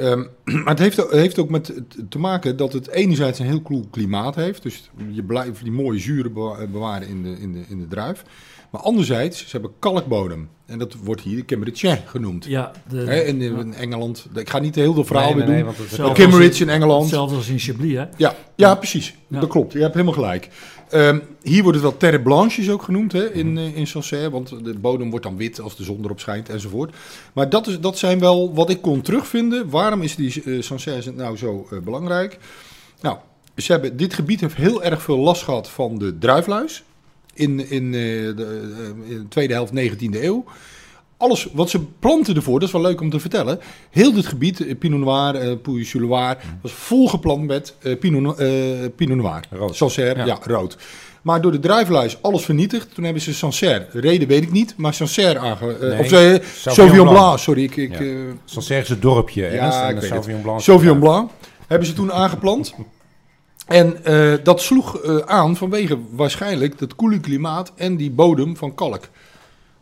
Ehm, 0.00 0.24
maar 0.64 0.68
het 0.68 0.78
heeft, 0.78 1.04
ook- 1.04 1.12
heeft 1.12 1.38
ook 1.38 1.50
met 1.50 1.72
te 2.08 2.18
maken 2.18 2.56
dat 2.56 2.72
het 2.72 2.88
enerzijds 2.88 3.38
een 3.38 3.46
heel 3.46 3.62
cool 3.62 3.86
klimaat 3.90 4.34
heeft. 4.34 4.62
Dus 4.62 4.90
je 5.10 5.22
blijft 5.22 5.62
die 5.62 5.72
mooie 5.72 5.98
zuren 5.98 6.32
bewa- 6.32 6.66
bewaren 6.66 7.08
in 7.08 7.22
de, 7.22 7.36
in, 7.40 7.52
de, 7.52 7.60
in 7.68 7.78
de 7.78 7.88
druif. 7.88 8.22
Maar 8.70 8.80
anderzijds, 8.80 9.38
ze 9.38 9.46
hebben 9.50 9.70
kalkbodem. 9.78 10.48
En 10.66 10.78
dat 10.78 10.94
wordt 11.02 11.20
hier 11.20 11.36
de 11.36 11.44
Cambridge 11.44 11.98
genoemd. 12.06 12.44
Ja, 12.44 12.72
de, 12.88 12.96
Hè, 12.96 13.20
in, 13.20 13.40
in 13.40 13.74
Engeland. 13.74 14.26
Ik 14.34 14.50
ga 14.50 14.58
niet 14.58 14.74
heel 14.74 14.94
veel 14.94 15.04
verhaal 15.04 15.24
Nee, 15.24 15.34
nee, 15.34 15.46
weer 15.46 15.54
nee, 15.64 15.96
doen. 15.96 16.14
Cambridge 16.14 16.62
in 16.62 16.68
Engeland. 16.68 17.02
hetzelfde 17.02 17.36
als 17.36 17.48
in 17.48 17.58
Chablis, 17.58 17.92
hè? 17.94 18.04
Ja, 18.16 18.34
ja 18.54 18.74
precies. 18.74 19.14
Ja. 19.28 19.40
Dat 19.40 19.48
klopt. 19.48 19.72
Je 19.72 19.78
hebt 19.80 19.92
helemaal 19.94 20.14
gelijk. 20.14 20.48
Ehm, 20.90 21.18
hier 21.42 21.62
wordt 21.62 21.78
het 21.78 21.86
wel 21.86 21.96
terre 21.96 22.20
blanches 22.20 22.70
ook 22.70 22.82
genoemd 22.82 23.12
hè, 23.12 23.32
in, 23.32 23.58
eh, 23.58 23.76
in 23.76 23.86
Sancerre. 23.86 24.30
Want 24.30 24.64
de 24.64 24.78
bodem 24.78 25.10
wordt 25.10 25.24
dan 25.24 25.36
wit 25.36 25.60
als 25.60 25.76
de 25.76 25.84
zon 25.84 26.04
erop 26.04 26.20
schijnt 26.20 26.48
enzovoort. 26.48 26.94
Maar 27.32 27.48
dat, 27.48 27.66
is, 27.66 27.80
dat 27.80 27.98
zijn 27.98 28.18
wel 28.18 28.54
wat 28.54 28.70
ik 28.70 28.82
kon 28.82 29.00
terugvinden. 29.00 29.70
Waarom 29.70 30.02
is 30.02 30.16
die 30.16 30.42
eh 30.42 30.62
Sancerre 30.62 31.12
nou 31.12 31.36
zo 31.36 31.68
eh, 31.70 31.78
belangrijk? 31.78 32.38
Nou, 33.00 33.16
ze 33.56 33.72
hebben, 33.72 33.96
dit 33.96 34.14
gebied 34.14 34.40
heeft 34.40 34.54
heel 34.54 34.82
erg 34.82 35.02
veel 35.02 35.18
last 35.18 35.42
gehad 35.42 35.68
van 35.68 35.98
de 35.98 36.18
druifluis. 36.18 36.82
In, 37.34 37.70
in, 37.70 37.92
de, 37.92 38.34
in 39.08 39.18
de 39.18 39.28
tweede 39.28 39.52
helft 39.52 39.72
19e 39.72 40.22
eeuw. 40.22 40.44
Alles 41.20 41.48
wat 41.52 41.70
ze 41.70 41.80
planten 41.98 42.36
ervoor, 42.36 42.58
dat 42.58 42.68
is 42.68 42.74
wel 42.74 42.82
leuk 42.82 43.00
om 43.00 43.10
te 43.10 43.20
vertellen. 43.20 43.58
Heel 43.90 44.12
dit 44.12 44.26
gebied, 44.26 44.66
eh, 44.66 44.78
Pinot 44.78 45.00
Noir, 45.00 45.34
eh 45.34 45.56
Pouilly 45.62 45.86
Loire, 45.92 46.36
was 46.62 46.72
volgeplant 46.72 47.46
met 47.46 47.74
eh, 47.82 47.98
Pinot, 47.98 48.20
No- 48.22 48.36
Pinot 48.96 49.16
Noir. 49.16 49.40
Rood. 49.50 49.76
Sancerre, 49.76 50.18
Ja. 50.18 50.24
ja. 50.26 50.38
rood. 50.42 50.76
Maar 51.22 51.40
door 51.40 51.52
de 51.52 51.58
druifluis 51.58 52.22
alles 52.22 52.44
vernietigd. 52.44 52.94
Toen 52.94 53.04
hebben 53.04 53.22
ze 53.22 53.34
Sancerre, 53.34 53.86
reden 53.92 54.28
weet 54.28 54.42
ik 54.42 54.52
niet, 54.52 54.74
maar 54.76 54.94
Sancerre 54.94 55.38
aange... 55.38 55.76
Nee, 55.80 56.38
of 56.38 56.44
Sauvignon 56.72 57.08
Blanc. 57.08 57.38
Sorry. 57.38 57.62
Ik, 57.62 57.76
ik, 57.76 57.98
Ja. 57.98 58.06
Sancerre 58.44 58.82
is 58.82 58.88
het 58.88 59.02
dorpje. 59.02 59.42
Ja, 59.42 59.48
Ernst, 59.48 59.78
en 59.80 59.88
ik 59.88 59.94
de 59.94 60.00
weet 60.00 60.10
Sauvignon 60.10 60.42
Blanc. 60.42 60.60
Sauvignon 60.60 60.98
Blanc 60.98 61.30
hebben 61.66 61.86
ze 61.88 61.92
toen 61.94 62.12
aangeplant. 62.12 62.74
En 63.66 63.96
dat 64.42 64.60
sloeg 64.60 65.02
aan 65.26 65.56
vanwege 65.56 65.98
waarschijnlijk 66.10 66.78
dat 66.78 66.94
koele 66.94 67.20
klimaat 67.20 67.72
en 67.76 67.96
die 67.96 68.10
bodem 68.10 68.56
van 68.56 68.74
kalk. 68.74 69.08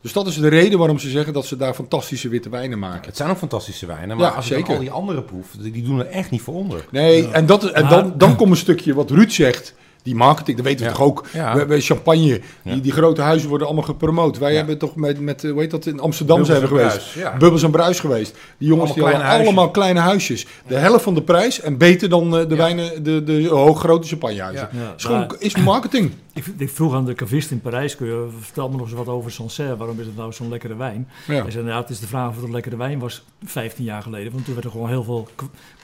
Dus 0.02 0.12
dat 0.12 0.26
is 0.26 0.36
de 0.36 0.48
reden 0.48 0.78
waarom 0.78 0.98
ze 0.98 1.10
zeggen 1.10 1.32
dat 1.32 1.46
ze 1.46 1.56
daar 1.56 1.74
fantastische 1.74 2.28
witte 2.28 2.48
wijnen 2.48 2.78
maken. 2.78 3.06
Het 3.06 3.16
zijn 3.16 3.30
ook 3.30 3.36
fantastische 3.38 3.86
wijnen, 3.86 4.16
maar 4.16 4.30
Ja, 4.30 4.36
als 4.36 4.46
zeker. 4.46 4.74
al 4.74 4.80
die 4.80 4.90
andere 4.90 5.22
proef, 5.22 5.46
die 5.58 5.82
doen 5.82 5.98
er 5.98 6.06
echt 6.06 6.30
niet 6.30 6.42
voor 6.42 6.54
onder. 6.54 6.84
Nee, 6.90 7.28
en, 7.28 7.46
dat, 7.46 7.64
en 7.64 7.88
dan, 7.88 8.12
dan 8.16 8.36
komt 8.36 8.50
een 8.50 8.56
stukje 8.56 8.94
wat 8.94 9.10
Ruud 9.10 9.30
zegt. 9.30 9.74
Die 10.02 10.14
marketing, 10.16 10.56
dat 10.56 10.66
weten 10.66 10.84
we 10.84 10.90
Ja. 10.90 10.96
toch 10.96 11.06
ook. 11.06 11.24
Ja. 11.32 11.52
We 11.52 11.58
hebben 11.58 11.80
champagne. 11.80 12.40
Ja. 12.62 12.72
Die, 12.72 12.80
die 12.80 12.92
grote 12.92 13.20
huizen 13.20 13.48
worden 13.48 13.66
allemaal 13.66 13.84
gepromoot. 13.84 14.38
Wij 14.38 14.50
Ja. 14.50 14.56
hebben 14.56 14.78
toch 14.78 14.96
met, 14.96 15.20
met 15.20 15.44
eh, 15.44 15.50
hoe 15.50 15.60
heet 15.60 15.70
dat, 15.70 15.86
in 15.86 16.00
Amsterdam 16.00 16.36
Bubbels 16.36 16.58
zijn 16.58 16.70
we 16.70 16.76
geweest. 16.76 17.12
Bruis. 17.12 17.38
Bubbels 17.38 17.62
en 17.62 17.70
Bruis 17.70 18.00
geweest. 18.00 18.36
Die 18.58 18.68
jongens 18.68 18.90
Allemaal 18.90 18.94
die 18.94 19.02
kleine 19.02 19.12
hadden 19.12 19.30
huisjes. 19.30 19.46
allemaal 19.56 19.70
kleine 19.70 20.00
huisjes. 20.00 20.46
De 20.66 20.74
helft 20.74 21.02
van 21.04 21.14
de 21.14 21.22
prijs 21.22 21.60
en 21.60 21.76
beter 21.78 22.08
dan 22.08 22.24
eh, 22.38 22.48
de 22.48 22.54
Ja. 22.54 22.56
wijnen, 22.56 23.02
de, 23.02 23.22
de 23.22 23.46
hooggrote 23.48 24.08
champagnehuizen. 24.08 24.68
Ja. 24.72 24.80
Ja, 24.80 24.94
Is, 24.96 25.04
gewoon, 25.04 25.34
is 25.38 25.56
marketing. 25.56 26.12
Ik, 26.38 26.46
ik 26.56 26.70
vroeg 26.70 26.94
aan 26.94 27.04
de 27.04 27.14
cavist 27.14 27.50
in 27.50 27.60
Parijs, 27.60 27.96
kun 27.96 28.06
je, 28.06 28.26
vertel 28.40 28.68
me 28.68 28.76
nog 28.76 28.86
eens 28.86 28.92
wat 28.96 29.08
over 29.08 29.30
Sancerre. 29.30 29.76
Waarom 29.76 30.00
is 30.00 30.06
het 30.06 30.16
nou 30.16 30.32
zo'n 30.32 30.48
lekkere 30.48 30.76
wijn? 30.76 31.08
Ja. 31.26 31.42
Hij 31.42 31.50
zei, 31.50 31.64
nou, 31.64 31.80
het 31.80 31.90
is 31.90 32.00
de 32.00 32.06
vraag 32.06 32.28
of 32.28 32.34
het 32.34 32.44
een 32.44 32.50
lekkere 32.52 32.76
wijn 32.76 32.98
was 32.98 33.24
15 33.44 33.84
jaar 33.84 34.02
geleden. 34.02 34.32
Want 34.32 34.44
toen 34.44 34.54
werd 34.54 34.66
er 34.66 34.72
gewoon 34.72 34.88
heel 34.88 35.04
veel 35.04 35.28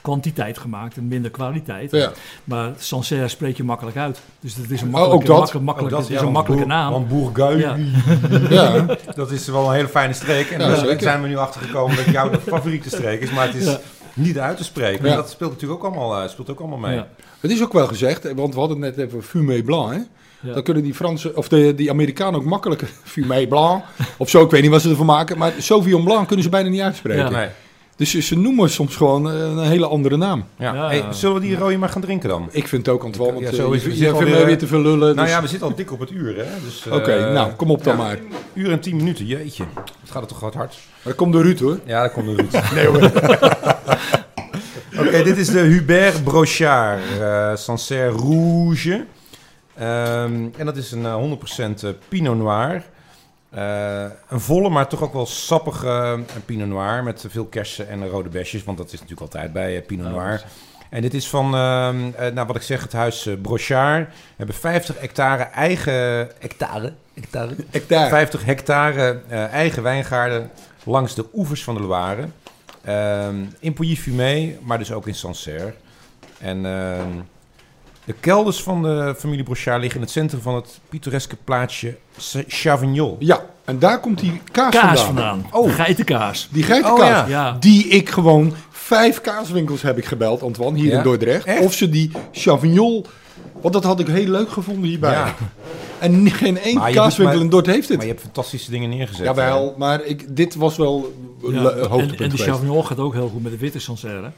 kwantiteit 0.01 0.57
gemaakt 0.57 0.97
en 0.97 1.07
minder 1.07 1.31
kwaliteit. 1.31 1.91
Ja. 1.91 2.11
Maar 2.43 2.71
Sancerre 2.77 3.27
spreek 3.27 3.57
je 3.57 3.63
makkelijk 3.63 3.97
uit. 3.97 4.21
Dus 4.39 4.55
het 4.55 4.71
is 4.71 4.81
een 4.81 4.87
Oh, 4.87 4.93
makkelijke, 4.93 5.23
ook 5.23 5.27
dat. 5.27 5.37
makkelijk, 5.37 5.65
makkelijk, 5.65 5.93
Ook 5.93 5.99
het 5.99 6.07
dat, 6.09 6.17
is 6.17 6.21
ja, 6.21 6.27
een 6.27 6.33
makkelijke 6.33 6.65
naam. 6.67 6.91
Want 6.91 7.07
Bourgogne, 7.07 7.85
Ja. 8.55 8.85
dat 9.15 9.31
is 9.31 9.47
wel 9.47 9.67
een 9.67 9.73
hele 9.75 9.87
fijne 9.87 10.13
streek. 10.13 10.49
En 10.49 10.59
Ja, 10.59 10.67
daar 10.67 10.77
zeker. 10.77 11.01
zijn 11.01 11.21
we 11.21 11.27
nu 11.27 11.37
achter 11.37 11.61
gekomen 11.61 11.95
dat 11.95 12.05
jouw 12.05 12.29
favoriete 12.47 12.89
streek 12.89 13.21
is. 13.21 13.31
Maar 13.31 13.45
het 13.45 13.55
is 13.55 13.65
Ja. 13.65 13.79
niet 14.13 14.39
uit 14.39 14.57
te 14.57 14.63
spreken. 14.63 15.05
Ja. 15.05 15.11
En 15.11 15.17
dat 15.17 15.29
speelt 15.29 15.51
natuurlijk 15.51 15.83
ook 15.83 15.91
allemaal, 15.93 16.21
eh, 16.23 16.29
speelt 16.29 16.49
ook 16.49 16.59
allemaal 16.59 16.77
mee. 16.77 16.95
Ja. 16.95 17.07
Het 17.39 17.51
is 17.51 17.61
ook 17.63 17.73
wel 17.73 17.87
gezegd, 17.87 18.33
want 18.33 18.53
we 18.53 18.59
hadden 18.59 18.81
het 18.81 18.95
net 18.95 19.07
even 19.07 19.23
fumé 19.23 19.61
blanc. 19.63 19.93
Hè? 19.93 19.99
Ja. 20.45 20.53
Dan 20.53 20.63
kunnen 20.63 20.83
die 20.83 20.93
Fransen, 20.93 21.35
of 21.37 21.47
de, 21.47 21.75
die 21.75 21.89
Amerikanen 21.89 22.39
ook 22.39 22.45
makkelijker 22.45 22.87
fumé 23.13 23.47
blanc. 23.47 23.83
Of 24.17 24.29
zo, 24.29 24.43
ik 24.43 24.51
weet 24.51 24.61
niet 24.61 24.71
wat 24.71 24.81
ze 24.81 24.89
ervan 24.89 25.05
maken. 25.05 25.37
Maar 25.37 25.53
Sauvignon 25.57 26.03
blanc 26.03 26.27
kunnen 26.27 26.43
ze 26.43 26.49
bijna 26.51 26.69
niet 26.69 26.81
uitspreken. 26.81 27.23
Ja. 27.23 27.29
Nee. 27.29 27.47
Dus 27.97 28.09
ze- 28.11 28.21
ze 28.21 28.37
noemen 28.37 28.69
soms 28.69 28.95
gewoon 28.95 29.31
eh, 29.31 29.39
een 29.39 29.59
hele 29.59 29.87
andere 29.87 30.17
naam. 30.17 30.45
Ja. 30.57 30.73
Ja. 30.73 30.87
Hey, 30.87 31.03
zullen 31.11 31.35
we 31.35 31.41
die 31.41 31.57
rode 31.57 31.77
maar 31.77 31.89
gaan 31.89 32.01
drinken 32.01 32.29
dan? 32.29 32.49
Ik 32.51 32.67
vind 32.67 32.85
het 32.85 32.95
ook, 32.95 33.03
Antoine, 33.03 33.33
want 33.33 33.45
Ja, 33.45 33.51
ja, 33.51 33.55
zo 33.55 33.71
is- 33.71 33.83
je, 33.83 33.97
je 33.97 34.11
mij 34.25 34.45
weer 34.45 34.57
te 34.57 34.67
veel 34.67 34.81
lullen. 34.81 35.15
Nou 35.15 35.27
dus- 35.27 35.29
ja, 35.35 35.41
we 35.41 35.47
zitten 35.47 35.67
al 35.67 35.75
dik 35.75 35.91
op 35.91 35.99
het 35.99 36.11
uur. 36.11 36.35
Hè? 36.37 36.43
Dus, 36.65 36.85
Oké, 36.91 37.11
eh, 37.11 37.33
nou, 37.33 37.51
kom 37.51 37.71
op 37.71 37.83
dan 37.83 37.97
ja. 37.97 38.03
maar. 38.03 38.17
Uur 38.53 38.71
en 38.71 38.79
tien 38.79 38.95
minuten, 38.95 39.25
jeetje. 39.25 39.63
Het 40.01 40.11
gaat 40.11 40.21
er 40.21 40.27
toch 40.27 40.39
wat 40.39 40.53
hard. 40.53 40.71
Maar 40.73 41.03
dat 41.03 41.15
komt 41.15 41.33
door 41.33 41.43
Ruud 41.43 41.59
hoor. 41.59 41.79
Ja, 41.85 42.01
dat 42.01 42.11
komt 42.11 42.27
er 42.27 42.43
goed. 42.43 42.71
Nee 42.75 42.85
hoor. 42.87 43.11
Oké, 44.99 45.23
dit 45.23 45.37
is 45.37 45.47
de 45.47 45.59
Hubert 45.59 46.23
Brochard 46.23 46.99
eh 47.19 47.55
Sancerre 47.55 48.09
Rouge. 48.17 49.05
Ehm, 49.77 50.47
en 50.57 50.65
dat 50.65 50.77
is 50.77 50.91
een 50.91 51.05
eh, 51.05 51.15
100% 51.15 51.83
eh, 51.83 51.89
Pinot 52.07 52.37
Noir. 52.37 52.83
Eh, 53.49 54.05
een 54.29 54.39
volle, 54.39 54.69
maar 54.69 54.87
toch 54.87 55.01
ook 55.03 55.13
wel 55.13 55.25
sappige 55.25 55.87
eh, 55.87 56.19
Pinot 56.45 56.67
Noir. 56.67 57.03
Met 57.03 57.25
veel 57.29 57.45
kersen 57.45 57.89
en 57.89 58.07
rode 58.07 58.29
besjes. 58.29 58.63
Want 58.63 58.77
dat 58.77 58.87
is 58.87 58.93
natuurlijk 58.93 59.21
altijd 59.21 59.53
bij 59.53 59.75
eh, 59.77 59.85
Pinot 59.85 60.11
Noir. 60.11 60.43
En 60.89 61.01
dit 61.01 61.13
is 61.13 61.29
van, 61.29 61.55
ehm, 61.55 62.11
eh, 62.15 62.33
nou 62.33 62.47
wat 62.47 62.55
ik 62.55 62.61
zeg, 62.61 62.81
het 62.81 62.93
huis 62.93 63.25
eh, 63.25 63.33
Brochard. 63.41 64.07
We 64.07 64.13
hebben 64.35 64.55
50 64.55 64.99
hectare 64.99 65.43
eigen... 65.43 65.93
Hectare? 66.39 66.93
Hectare? 67.13 67.55
Hectare. 67.71 68.09
50 68.09 68.45
hectare 68.45 69.21
eh, 69.27 69.43
eigen 69.45 69.83
wijngaarden 69.83 70.51
langs 70.83 71.15
de 71.15 71.25
oevers 71.33 71.63
van 71.63 71.75
de 71.75 71.81
Loire. 71.81 72.27
Ehm, 72.83 73.35
in 73.59 73.73
Pouilly-Fumé, 73.73 74.57
maar 74.61 74.77
dus 74.77 74.91
ook 74.91 75.07
in 75.07 75.15
Sancerre. 75.15 75.73
En 76.39 76.65
de 78.05 78.13
kelders 78.19 78.63
van 78.63 78.81
de 78.83 79.15
familie 79.17 79.43
Brochard 79.43 79.79
liggen 79.81 79.99
in 79.99 80.05
het 80.05 80.13
centrum 80.15 80.41
van 80.41 80.55
het 80.55 80.79
pittoreske 80.89 81.35
plaatsje 81.43 81.97
Chavignol. 82.47 83.15
Ja, 83.19 83.45
en 83.65 83.79
daar 83.79 83.99
komt 83.99 84.19
die 84.19 84.41
kaas, 84.51 84.73
Kaas 84.75 85.01
vandaan. 85.01 85.41
vandaan. 85.41 85.61
Oh. 85.61 85.73
Geitenkaas. 85.75 86.47
Die 86.51 86.63
geitenkaas. 86.63 87.23
Oh, 87.23 87.29
ja. 87.29 87.57
Die 87.59 87.87
ik 87.87 88.09
gewoon... 88.09 88.53
Vijf 88.69 89.21
kaaswinkels 89.21 89.81
heb 89.81 89.97
ik 89.97 90.05
gebeld, 90.05 90.41
Antoine, 90.41 90.77
hier 90.77 90.91
Ja? 90.91 90.97
in 90.97 91.03
Dordrecht. 91.03 91.45
Echt? 91.45 91.61
Of 91.63 91.73
ze 91.73 91.89
die 91.89 92.11
Chavignol... 92.31 93.05
Want 93.61 93.73
dat 93.73 93.83
had 93.83 93.99
ik 93.99 94.07
heel 94.07 94.27
leuk 94.27 94.49
gevonden 94.51 94.89
hierbij. 94.89 95.11
Ja. 95.11 95.35
En 95.99 96.31
geen 96.31 96.57
één 96.59 96.91
kaaswinkel 96.91 97.39
in 97.39 97.49
Dordt 97.49 97.67
heeft 97.67 97.87
het. 97.87 97.97
Maar 97.97 98.05
je 98.05 98.11
hebt 98.11 98.23
fantastische 98.23 98.71
dingen 98.71 98.89
neergezet. 98.89 99.25
Jawel, 99.25 99.75
maar 99.77 100.03
ik, 100.03 100.35
dit 100.35 100.55
was 100.55 100.77
wel 100.77 101.13
een 101.43 101.53
Ja, 101.53 101.61
le- 101.61 101.69
en, 101.69 101.87
hoogtepunt 101.87 102.19
en 102.19 102.29
de. 102.29 102.37
Chauvignon 102.43 102.85
gaat 102.85 102.97
ook 102.99 103.13
heel 103.13 103.27
goed 103.29 103.43
met 103.43 103.51
de 103.51 103.57
witte 103.57 103.79
Sancerre. 103.79 104.31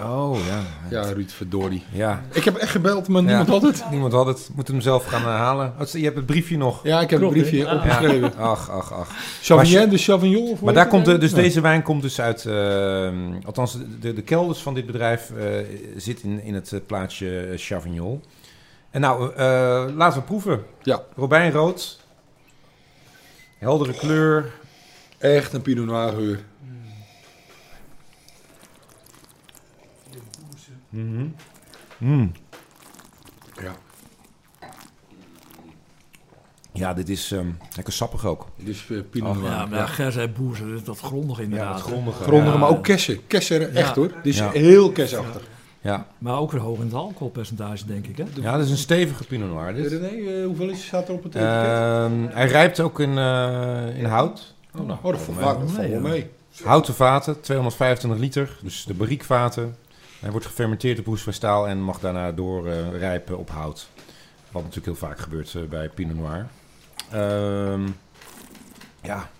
Oh, 0.00 0.36
ja. 0.46 0.60
Ja, 0.90 1.12
Ruud, 1.12 1.30
verdorie. 1.30 1.84
Ja. 1.92 2.22
Ik 2.32 2.44
heb 2.44 2.56
echt 2.56 2.70
gebeld, 2.70 3.08
maar 3.08 3.22
niemand 3.22 3.46
Ja. 3.46 3.52
had 3.52 3.62
het. 3.62 3.84
Niemand 3.90 4.12
had 4.12 4.26
het. 4.26 4.50
Moet 4.54 4.68
hem 4.68 4.80
zelf 4.80 5.04
gaan 5.04 5.20
eh, 5.22 5.26
halen. 5.26 5.74
Oh, 5.80 5.86
Je 5.86 6.04
hebt 6.04 6.16
het 6.16 6.26
briefje 6.26 6.56
nog. 6.56 6.80
Ja, 6.82 7.00
ik 7.00 7.10
heb 7.10 7.18
Klopt, 7.18 7.34
een 7.34 7.40
briefje 7.40 7.66
hè? 7.66 7.74
opgeschreven. 7.74 8.32
Ja. 8.36 8.42
Ach, 8.42 8.70
ach, 8.70 8.92
ach. 8.92 9.08
Chauvignon, 9.42 9.88
de 9.88 9.98
Chauvignon? 9.98 10.50
of 10.50 10.60
Maar 10.60 10.74
daar 10.74 10.88
komt 10.88 11.04
de, 11.04 11.10
het? 11.12 11.20
dus 11.20 11.32
Nee. 11.32 11.42
deze 11.42 11.60
wijn 11.60 11.82
komt 11.82 12.02
dus 12.02 12.20
uit, 12.20 12.44
eh, 12.44 13.10
althans 13.46 13.72
de, 13.72 13.98
de, 13.98 14.12
de 14.12 14.22
kelders 14.22 14.58
van 14.58 14.74
dit 14.74 14.86
bedrijf 14.86 15.30
eh 15.30 15.46
zit 15.96 16.22
in, 16.22 16.42
in 16.42 16.54
het 16.54 16.72
eh, 16.72 16.80
plaatsje 16.86 17.52
Chavignol. 17.56 18.20
En 18.90 19.00
nou, 19.00 19.32
eh, 19.34 19.84
laten 19.96 20.18
we 20.20 20.24
proeven. 20.26 20.62
Ja. 20.82 21.02
Robijnrood. 21.16 22.00
Heldere 23.58 23.92
kleur. 23.94 24.52
Echt 25.18 25.52
een 25.52 25.62
Pinot 25.62 25.86
Noir 25.86 26.12
geur. 26.12 26.38
Mm. 31.98 32.32
Ja. 33.62 33.72
Ja, 36.72 36.94
dit 36.94 37.08
is 37.08 37.32
ehm, 37.32 37.46
lekker 37.76 37.92
sappig 37.92 38.26
ook. 38.26 38.46
Dus 38.56 38.86
eh, 38.90 38.98
Pinot 39.10 39.36
Oh, 39.36 39.42
Noir. 39.42 39.52
Ja, 39.52 39.66
maar 39.66 39.78
Ja. 39.78 39.86
Ger 39.86 40.12
zei 40.12 40.28
boer, 40.28 40.58
dat 40.58 40.68
is 40.78 40.84
dat 40.84 40.98
grondig 41.00 41.38
inderdaad. 41.40 41.74
het 41.74 41.82
grondige. 41.84 42.22
Grondige, 42.22 42.52
Ja. 42.52 42.58
maar 42.58 42.68
ook 42.68 42.82
kersen. 42.84 43.26
Kersen, 43.26 43.74
echt 43.74 43.88
Ja. 43.88 43.94
hoor. 43.94 44.08
Dit 44.08 44.32
is 44.32 44.38
Ja. 44.38 44.50
heel 44.50 44.92
kersachtig. 44.92 45.42
Ja. 45.80 46.06
Maar 46.18 46.38
ook 46.38 46.52
weer 46.52 46.60
hoog 46.60 46.78
in 46.78 46.84
het 46.84 46.94
alcoholpercentage, 46.94 47.86
denk 47.86 48.06
ik. 48.06 48.16
Hè? 48.16 48.24
ja, 48.40 48.56
dat 48.56 48.64
is 48.64 48.70
een 48.70 48.76
stevige 48.76 49.24
Pinot 49.24 49.48
Noir. 49.48 49.74
Dit. 49.74 49.92
René, 49.92 50.06
eh, 50.40 50.46
hoeveel 50.46 50.68
is, 50.68 50.86
staat 50.86 51.08
er 51.08 51.14
op 51.14 51.22
het 51.22 51.34
etiket? 51.34 51.54
Ehm, 51.54 52.26
hij 52.28 52.46
rijpt 52.46 52.80
ook 52.80 53.00
in, 53.00 53.18
eh, 53.18 53.98
in 53.98 54.04
hout. 54.04 54.54
oh, 54.80 54.88
dat 54.88 54.98
valt 55.20 55.76
wel 55.76 56.00
mee. 56.00 56.30
Houten 56.64 56.94
vaten, 56.94 57.40
225 57.40 58.20
liter. 58.20 58.56
Dus 58.62 58.84
de 58.84 58.94
barriekvaten. 58.94 59.76
Hij 60.24 60.32
wordt 60.32 60.46
gefermenteerd 60.48 60.98
op 60.98 61.04
hoestvrij 61.04 61.34
staal 61.34 61.68
en 61.68 61.82
mag 61.82 61.98
daarna 62.00 62.32
doorrijpen 62.32 63.38
op 63.38 63.50
hout. 63.50 63.88
Wat 64.50 64.62
natuurlijk 64.62 64.86
heel 64.98 65.08
vaak 65.08 65.18
gebeurt 65.18 65.54
eh, 65.54 65.62
bij 65.62 65.88
Pinot 65.88 66.16
Noir. 66.16 66.46
Ehm, 67.10 67.82
ja. 69.02 69.30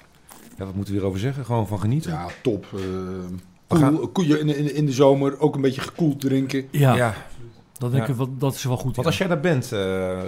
ja, 0.58 0.64
wat 0.64 0.74
moeten 0.74 0.84
we 0.94 0.98
hierover 0.98 1.20
zeggen? 1.20 1.44
Gewoon 1.44 1.66
van 1.66 1.80
genieten. 1.80 2.10
Ja, 2.12 2.26
top. 2.42 2.64
eh 2.72 2.80
We 3.66 3.76
gaan- 3.76 3.96
koel, 3.96 4.08
koeien 4.08 4.40
in, 4.40 4.56
in, 4.56 4.74
in 4.74 4.86
de 4.86 4.92
zomer 4.92 5.40
ook 5.40 5.54
een 5.54 5.60
beetje 5.60 5.80
gekoeld 5.80 6.20
drinken. 6.20 6.64
Ja, 6.70 6.94
ja. 6.94 7.14
Dat, 7.78 7.90
denk 7.92 8.04
Ja. 8.06 8.10
ik, 8.10 8.16
wel- 8.16 8.36
dat 8.38 8.54
is 8.54 8.64
wel 8.64 8.76
goed. 8.76 8.84
Want 8.84 8.96
ja. 8.96 9.04
als 9.04 9.18
jij 9.18 9.26
daar 9.26 9.40
bent, 9.40 9.72
eh 9.72 9.78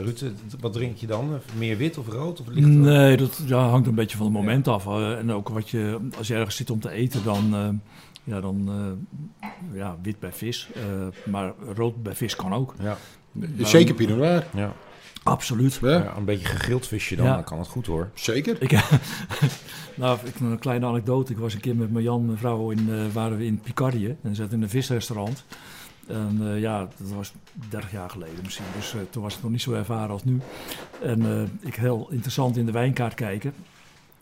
Ruud, 0.02 0.22
wat 0.60 0.72
drink 0.72 0.96
je 0.96 1.06
dan? 1.06 1.38
Meer 1.58 1.76
wit 1.76 1.98
of 1.98 2.08
rood 2.08 2.40
of 2.40 2.46
licht? 2.46 2.66
Nee, 2.68 3.16
dat 3.16 3.40
ja, 3.46 3.68
hangt 3.68 3.86
een 3.86 3.94
beetje 3.94 4.16
van 4.16 4.26
het 4.26 4.34
moment 4.34 4.68
af. 4.68 4.86
en 4.86 5.32
ook 5.32 5.48
wat 5.48 5.70
je, 5.70 5.98
als 6.18 6.26
je 6.28 6.34
ergens 6.34 6.56
zit 6.56 6.70
om 6.70 6.80
te 6.80 6.90
eten, 6.90 7.24
dan, 7.24 7.80
ja, 8.26 8.40
dan 8.40 8.68
eh, 9.40 9.48
ja, 9.72 9.96
wit 10.02 10.18
bij 10.18 10.32
vis. 10.32 10.68
eh, 10.74 10.82
maar 11.32 11.52
rood 11.74 12.02
bij 12.02 12.14
vis 12.14 12.36
kan 12.36 12.52
ook. 12.54 12.74
Ja, 12.80 12.96
Zeker 13.58 13.94
Pinot 13.94 14.16
Noir. 14.18 14.46
ja. 14.54 14.72
Absoluut. 15.22 15.78
Ja, 15.82 15.88
ja, 15.90 16.16
een 16.16 16.24
beetje 16.24 16.46
gegrild 16.46 16.86
visje 16.86 17.16
dan, 17.16 17.26
Ja. 17.26 17.34
dan 17.34 17.44
kan 17.44 17.58
het 17.58 17.68
goed 17.68 17.86
hoor. 17.86 18.10
Zeker. 18.14 18.62
Ik, 18.62 18.70
nou, 19.94 20.18
ik, 20.24 20.40
een 20.40 20.58
kleine 20.58 20.86
anekdote. 20.86 21.32
Ik 21.32 21.38
was 21.38 21.54
een 21.54 21.60
keer 21.60 21.76
met 21.76 21.92
Marjan, 21.92 22.26
mijn 22.26 22.38
vrouw, 22.38 22.70
in, 22.70 22.88
eh, 22.92 23.12
waren 23.12 23.36
we 23.38 23.44
in 23.44 23.60
Picardie. 23.60 24.16
En 24.22 24.34
zaten 24.34 24.52
in 24.56 24.62
een 24.62 24.68
visrestaurant. 24.68 25.44
En 26.06 26.38
eh, 26.42 26.60
ja, 26.60 26.88
dat 26.98 27.08
was 27.16 27.32
30 27.68 27.90
jaar 27.92 28.10
geleden 28.10 28.38
misschien. 28.44 28.64
Dus 28.76 28.94
eh, 28.94 29.00
toen 29.10 29.22
was 29.22 29.34
het 29.34 29.42
nog 29.42 29.52
niet 29.52 29.62
zo 29.62 29.72
ervaren 29.72 30.10
als 30.10 30.24
nu. 30.24 30.40
En 31.02 31.22
eh, 31.26 31.66
ik 31.68 31.74
heel 31.74 32.08
interessant 32.10 32.56
in 32.56 32.66
de 32.66 32.72
wijnkaart 32.72 33.14
kijken. 33.14 33.54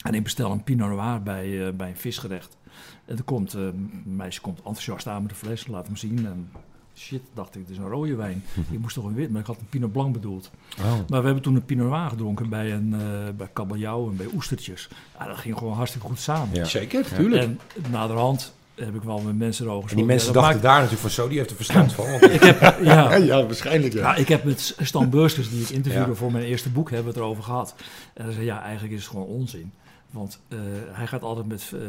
En 0.03 0.15
ik 0.15 0.23
bestel 0.23 0.51
een 0.51 0.63
Pinot 0.65 0.89
Noir 0.89 1.23
bij, 1.23 1.67
eh, 1.67 1.73
bij 1.73 1.89
een 1.89 1.97
visgerecht. 1.97 2.57
En 3.05 3.17
er 3.17 3.23
komt, 3.23 3.55
eh, 3.55 3.61
een 3.61 4.03
meisje 4.05 4.41
komt 4.41 4.59
enthousiast 4.59 5.07
aan 5.07 5.21
met 5.23 5.31
de 5.31 5.37
fles, 5.37 5.67
laat 5.67 5.87
hem 5.87 5.97
zien. 5.97 6.27
En 6.27 6.51
shit, 6.97 7.21
dacht 7.35 7.55
ik, 7.55 7.61
het 7.61 7.71
is 7.71 7.77
een 7.79 7.89
rode 7.89 8.15
wijn. 8.15 8.45
Ik 8.71 8.79
moest 8.79 8.95
toch 8.95 9.05
een 9.05 9.15
wit, 9.15 9.31
maar 9.31 9.41
ik 9.41 9.47
had 9.47 9.59
een 9.59 9.69
Pinot 9.69 9.93
Blanc 9.93 10.13
bedoeld. 10.13 10.51
Oh. 10.79 10.85
Maar 11.09 11.21
we 11.21 11.25
hebben 11.27 11.43
toen 11.43 11.55
een 11.55 11.65
Pinot 11.65 11.89
Noir 11.89 12.09
gedronken 12.09 12.49
bij, 12.49 12.73
een, 12.73 12.95
eh, 12.95 13.35
bij 13.37 13.49
kabeljauw 13.53 14.09
en 14.11 14.17
bij 14.17 14.27
oestertjes. 14.35 14.89
Ja, 15.19 15.27
dat 15.27 15.37
ging 15.37 15.59
gewoon 15.59 15.75
hartstikke 15.75 16.07
goed 16.07 16.19
samen. 16.21 16.55
Ja. 16.55 16.65
Zeker, 16.65 17.05
tuurlijk. 17.15 17.43
En 17.43 17.59
naderhand 17.91 18.55
heb 18.75 18.95
ik 18.95 19.03
wel 19.03 19.21
met 19.21 19.39
mensen 19.39 19.67
erover 19.67 19.91
En 19.91 19.97
die 19.97 20.05
mensen 20.05 20.33
Ja, 20.33 20.41
dachten 20.41 20.61
daar 20.61 20.75
natuurlijk 20.75 21.01
van 21.01 21.11
zo, 21.11 21.29
die 21.29 21.39
heeft 21.39 21.51
er 21.51 21.57
verstand 21.57 21.93
van. 21.93 22.11
Want 22.11 22.23
ik 22.39 22.43
heb, 22.43 22.83
ja, 22.83 23.15
Ja, 23.31 23.45
waarschijnlijk 23.47 23.93
ja. 23.93 24.01
ja, 24.01 24.15
ik 24.15 24.29
heb 24.29 24.45
met 24.45 24.77
Stan 24.81 25.11
Beurskes, 25.11 25.51
die 25.51 25.63
ik 25.63 25.69
interviewde 25.69 26.11
Ja. 26.11 26.15
voor 26.17 26.33
mijn 26.33 26.45
eerste 26.45 26.71
boek, 26.71 26.91
hebben 26.91 27.13
we 27.13 27.19
het 27.19 27.23
erover 27.29 27.43
gehad. 27.43 27.75
En 28.15 28.25
hij 28.25 28.33
zei, 28.33 28.45
ja, 28.45 28.63
eigenlijk 28.63 28.95
is 28.95 29.01
het 29.01 29.11
gewoon 29.11 29.27
onzin. 29.27 29.73
Want 30.15 30.41
eh, 30.49 30.59
hij 30.87 31.07
gaat 31.07 31.23
altijd 31.23 31.47
met, 31.47 31.73
eh, 31.75 31.81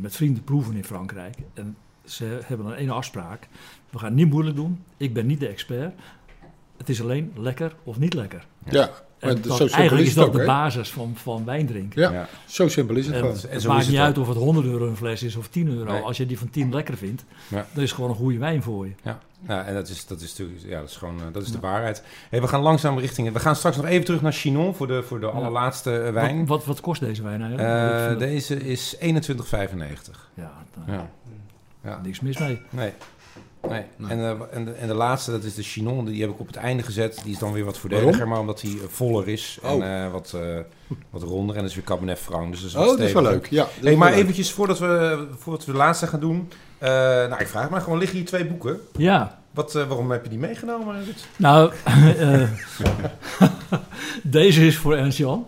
met 0.00 0.16
vrienden 0.16 0.44
proeven 0.44 0.76
in 0.76 0.84
Frankrijk. 0.84 1.36
En 1.54 1.76
ze 2.04 2.40
hebben 2.44 2.66
dan 2.66 2.76
één 2.76 2.90
afspraak. 2.90 3.48
We 3.90 3.98
gaan 3.98 4.14
niet 4.14 4.30
moeilijk 4.30 4.56
doen. 4.56 4.84
Ik 4.96 5.14
ben 5.14 5.26
niet 5.26 5.40
de 5.40 5.48
expert. 5.48 5.94
Het 6.76 6.88
is 6.88 7.02
alleen 7.02 7.32
lekker 7.36 7.74
of 7.84 7.98
niet 7.98 8.14
lekker. 8.14 8.46
Ja, 8.70 8.90
En 9.24 9.32
maar 9.32 9.42
dat- 9.42 9.56
zo 9.56 9.66
eigenlijk 9.66 10.06
is 10.08 10.14
het 10.14 10.16
dat 10.16 10.26
ook, 10.26 10.32
de 10.40 10.44
basis 10.44 10.90
van, 10.90 11.12
van 11.22 11.44
wijn 11.44 11.66
drinken. 11.66 12.00
Ja, 12.02 12.10
Ja. 12.12 12.28
zo 12.46 12.68
simpel 12.68 12.96
is 12.96 13.04
het 13.06 13.14
En 13.14 13.20
gewoon. 13.20 13.34
En 13.36 13.40
het 13.50 13.66
maakt 13.66 13.80
is 13.80 13.86
niet 13.88 13.96
het 13.96 14.06
uit 14.06 14.18
of 14.18 14.28
het 14.28 14.36
100 14.36 14.66
euro 14.66 14.86
een 14.88 14.96
fles 14.96 15.22
is 15.22 15.36
of 15.36 15.48
10 15.48 15.68
euro. 15.68 15.92
Nee. 15.92 16.00
Als 16.02 16.16
je 16.16 16.26
die 16.26 16.38
van 16.38 16.50
10 16.50 16.72
lekker 16.74 16.96
vindt, 16.96 17.24
Ja. 17.48 17.66
dan 17.72 17.82
is 17.82 17.88
het 17.88 17.92
gewoon 17.92 18.10
een 18.10 18.16
goede 18.16 18.38
wijn 18.38 18.62
voor 18.62 18.86
je. 18.86 18.92
Ja, 19.02 19.18
ja 19.48 19.64
en 19.64 19.74
dat 19.74 19.88
is, 19.88 20.06
dat 20.06 20.20
is 20.20 20.28
natuurlijk, 20.38 20.68
ja, 20.68 20.80
dat 20.80 20.88
is 20.88 20.96
gewoon, 20.96 21.18
eh, 21.18 21.24
dat 21.32 21.42
is 21.42 21.52
de 21.52 21.60
waarheid. 21.60 22.02
Hey, 22.30 22.40
we 22.40 22.48
gaan 22.48 22.60
langzaam 22.60 22.98
richting, 22.98 23.32
we 23.32 23.38
gaan 23.40 23.56
straks 23.56 23.76
nog 23.76 23.86
even 23.86 24.04
terug 24.04 24.22
naar 24.22 24.32
Chinon 24.32 24.74
voor 24.74 24.86
de, 24.86 25.02
voor 25.02 25.20
de 25.20 25.26
Ja. 25.26 25.32
allerlaatste 25.32 25.98
eh, 25.98 26.12
wijn. 26.12 26.38
Wat, 26.38 26.48
wat, 26.48 26.64
wat 26.64 26.80
kost 26.80 27.00
deze 27.00 27.22
wijn 27.22 27.42
eigenlijk? 27.42 28.12
Eh, 28.12 28.18
deze 28.18 28.56
is 28.60 28.96
21,95. 29.00 30.30
ja, 30.34 30.52
nou, 30.86 30.98
Ja. 30.98 31.10
ja. 31.84 32.00
niks 32.02 32.20
mis 32.20 32.38
mee. 32.38 32.60
Nee. 32.70 32.92
Nee. 33.68 33.82
Nee. 33.96 34.10
En, 34.10 34.18
eh, 34.18 34.30
en, 34.56 34.64
de, 34.64 34.70
en 34.72 34.86
de 34.88 34.94
laatste, 34.94 35.30
dat 35.30 35.44
is 35.44 35.54
de 35.54 35.62
Chinon, 35.62 36.04
die 36.04 36.20
heb 36.20 36.30
ik 36.30 36.40
op 36.40 36.46
het 36.46 36.56
einde 36.56 36.82
gezet. 36.82 37.20
Die 37.24 37.32
is 37.32 37.38
dan 37.38 37.52
weer 37.52 37.64
wat 37.64 37.78
voordeliger, 37.78 38.28
maar 38.28 38.38
omdat 38.38 38.60
hij 38.60 38.70
eh, 38.70 38.76
voller 38.88 39.28
is 39.28 39.58
en 39.62 39.70
Oh. 39.70 39.84
eh, 40.04 40.12
wat, 40.12 40.32
eh, 40.34 40.40
wat 41.10 41.22
ronder. 41.22 41.54
En 41.56 41.60
dat 41.62 41.70
is 41.70 41.76
weer 41.76 41.84
Cabernet 41.84 42.18
Franc, 42.18 42.50
dus 42.50 42.60
dat 42.60 42.70
is 42.70 42.76
Oh, 42.76 42.86
dat 42.86 42.98
is 43.06 43.12
wel 43.12 43.22
leuk. 43.22 43.46
Ja, 43.50 43.64
Hey, 43.74 43.82
wel 43.82 43.96
maar 43.96 44.10
leuk. 44.10 44.20
eventjes 44.20 44.52
voordat 44.52 44.78
we, 44.78 45.26
voordat 45.38 45.64
we 45.64 45.72
de 45.72 45.78
laatste 45.78 46.06
gaan 46.06 46.20
doen. 46.20 46.48
eh, 46.78 46.90
nou, 46.90 47.36
ik 47.40 47.46
vraag 47.48 47.70
maar 47.70 47.80
gewoon, 47.80 47.98
liggen 47.98 48.16
hier 48.18 48.26
twee 48.26 48.46
boeken? 48.46 48.80
Ja, 48.96 49.42
Wat, 49.50 49.74
eh, 49.74 49.86
waarom 49.86 50.10
heb 50.10 50.22
je 50.24 50.30
die 50.30 50.38
meegenomen? 50.38 51.04
Ruud? 51.04 51.16
nou, 51.36 51.72
eh, 52.18 52.48
deze 54.22 54.66
is 54.66 54.76
voor 54.76 54.96
Ernst 54.96 55.18
Jan. 55.18 55.46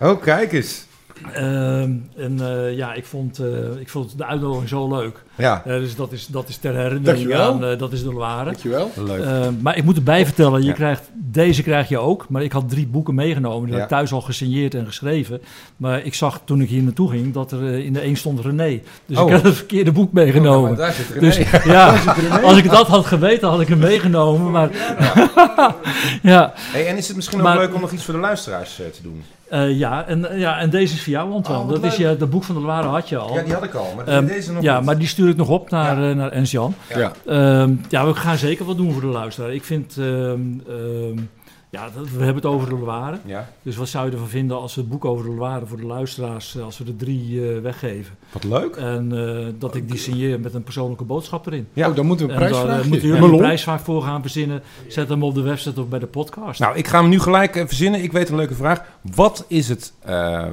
Oh, 0.00 0.22
kijk 0.22 0.52
eens. 0.52 0.86
Ehm, 1.32 1.90
en 2.16 2.38
eh, 2.40 2.76
ja, 2.76 2.94
ik 2.94 3.04
vond, 3.06 3.38
eh, 3.38 3.46
ik 3.80 3.88
vond 3.88 4.18
de 4.18 4.24
uitnodiging 4.24 4.68
zo 4.68 4.88
leuk. 4.88 5.22
Ja, 5.36 5.62
Eh, 5.66 5.72
dus 5.72 5.96
dat 5.96 6.12
is, 6.12 6.26
dat 6.26 6.48
is 6.48 6.56
ter 6.56 6.74
herinnering 6.74 7.04
Dankjewel. 7.04 7.52
aan, 7.70 7.78
dat 7.78 7.92
is 7.92 8.02
de 8.02 8.12
Loire. 8.12 8.44
Dankjewel. 8.44 8.90
leuk. 8.96 9.24
Eh, 9.24 9.46
maar 9.60 9.76
ik 9.76 9.84
moet 9.84 9.96
erbij 9.96 10.24
vertellen, 10.24 10.60
je 10.60 10.66
Ja. 10.66 10.72
krijgt, 10.72 11.10
deze 11.14 11.62
krijg 11.62 11.88
je 11.88 11.98
ook. 11.98 12.26
Maar 12.28 12.42
ik 12.42 12.52
had 12.52 12.68
drie 12.68 12.86
boeken 12.86 13.14
meegenomen. 13.14 13.62
Die 13.64 13.72
Ja. 13.74 13.74
had 13.80 13.90
ik 13.90 13.96
thuis 13.96 14.12
al 14.12 14.20
gesigneerd 14.20 14.74
en 14.74 14.86
geschreven. 14.86 15.40
Maar 15.76 16.04
ik 16.04 16.14
zag 16.14 16.40
toen 16.44 16.60
ik 16.60 16.68
hier 16.68 16.82
naartoe 16.82 17.10
ging 17.10 17.32
dat 17.34 17.52
er 17.52 17.62
in 17.78 17.92
de 17.92 18.04
een 18.04 18.16
stond 18.16 18.40
René. 18.40 18.80
Dus 19.06 19.18
Oh. 19.18 19.26
ik 19.26 19.32
had 19.32 19.42
het 19.42 19.54
verkeerde 19.54 19.92
boek 19.92 20.08
Oh, 20.08 20.14
meegenomen. 20.14 20.76
daar 20.76 20.92
zit 20.92 21.08
René. 21.08 21.20
dus 21.20 21.36
ja, 21.64 21.94
als 22.42 22.56
ik 22.56 22.70
dat 22.70 22.86
had 22.86 23.06
geweten 23.06 23.48
had 23.48 23.60
ik 23.60 23.68
hem 23.68 23.78
meegenomen. 23.78 24.50
Maar 24.50 24.70
ja, 26.22 26.52
Hey, 26.72 26.86
en 26.86 26.96
is 26.96 27.06
het 27.06 27.16
misschien 27.16 27.40
ook 27.46 27.54
leuk 27.54 27.74
om 27.74 27.80
nog 27.80 27.92
iets 27.92 28.04
voor 28.04 28.14
de 28.14 28.20
luisteraars 28.20 28.74
te 28.74 29.02
doen? 29.02 29.22
Eh, 29.50 29.78
ja, 29.78 30.06
en, 30.06 30.30
eh, 30.30 30.38
ja, 30.38 30.58
en 30.58 30.70
deze 30.70 30.94
is 30.94 31.02
voor 31.02 31.12
jou, 31.12 31.32
Antoine. 31.32 31.62
Oh, 31.62 31.68
dat 31.70 31.84
is 31.84 31.96
je, 31.96 32.16
dat 32.18 32.30
boek 32.30 32.44
van 32.44 32.54
de 32.54 32.60
Loire 32.60 32.88
had 32.88 33.08
je 33.08 33.16
al. 33.16 33.34
Ja, 33.34 33.42
die 33.42 33.52
had 33.52 33.62
ik 33.64 33.74
al, 33.74 33.92
maar 33.96 34.06
Ehm, 34.06 34.26
deze 34.26 34.52
nog 34.52 34.62
ja, 34.62 34.76
niet. 34.76 34.84
maar 34.86 34.98
die 34.98 35.08
stuur 35.08 35.28
ik 35.28 35.36
nog 35.36 35.48
op 35.48 35.70
naar, 35.70 36.00
Ja. 36.00 36.10
eh, 36.10 36.16
naar 36.16 36.32
Ernst-Jan. 36.32 36.74
Ja. 36.96 37.12
Ehm, 37.26 37.72
ja, 37.88 38.06
we 38.06 38.14
gaan 38.14 38.36
zeker 38.36 38.64
wat 38.64 38.76
doen 38.76 38.92
voor 38.92 39.00
de 39.00 39.06
luisteraar. 39.06 39.52
Ik 39.54 39.64
vind, 39.64 39.96
ehm, 39.98 40.40
ehm, 40.68 41.18
ja, 41.70 41.88
we 41.92 42.24
hebben 42.24 42.34
het 42.34 42.46
over 42.46 42.68
de 42.68 42.74
Loire. 42.78 43.18
Ja, 43.24 43.48
Dus 43.62 43.76
wat 43.76 43.88
zou 43.88 44.06
je 44.06 44.12
ervan 44.12 44.28
vinden 44.28 44.56
als 44.60 44.74
we 44.74 44.80
het 44.80 44.90
boek 44.90 45.04
over 45.04 45.24
de 45.24 45.34
Loire 45.34 45.66
voor 45.66 45.76
de 45.76 45.86
luisteraars, 45.86 46.56
eh, 46.56 46.64
als 46.64 46.78
we 46.78 46.84
er 46.84 46.96
drie 46.96 47.52
eh, 47.54 47.60
weggeven? 47.60 48.14
wat 48.32 48.44
leuk. 48.44 48.76
En 48.76 49.12
eh, 49.12 49.46
dat 49.58 49.74
ik 49.74 49.88
die 49.88 49.98
signeer 49.98 50.40
met 50.40 50.54
een 50.54 50.62
persoonlijke 50.62 51.04
boodschap 51.04 51.46
erin. 51.46 51.68
Ja. 51.72 51.88
Oh, 51.88 51.96
dan 51.96 52.06
moeten 52.06 52.26
we 52.26 52.32
een 52.32 52.38
daar 52.38 52.48
prijsvraagje. 52.48 52.88
moeten 52.88 53.08
jullie 53.08 53.22
een 53.32 53.36
prijsvraag 53.36 53.80
voor 53.82 54.02
gaan 54.02 54.20
verzinnen. 54.20 54.62
Zet 54.88 55.08
hem 55.08 55.22
op 55.22 55.34
de 55.34 55.40
website 55.42 55.80
of 55.80 55.88
bij 55.88 55.98
de 55.98 56.06
podcast. 56.06 56.60
Nou, 56.60 56.76
ik 56.76 56.88
ga 56.88 57.00
hem 57.00 57.08
nu 57.08 57.20
gelijk 57.20 57.64
verzinnen. 57.66 58.02
Ik 58.02 58.12
weet 58.12 58.28
een 58.28 58.36
leuke 58.36 58.54
vraag. 58.54 58.82
Wat 59.14 59.44
is 59.48 59.68
het 59.68 59.92
eh, 60.04 60.44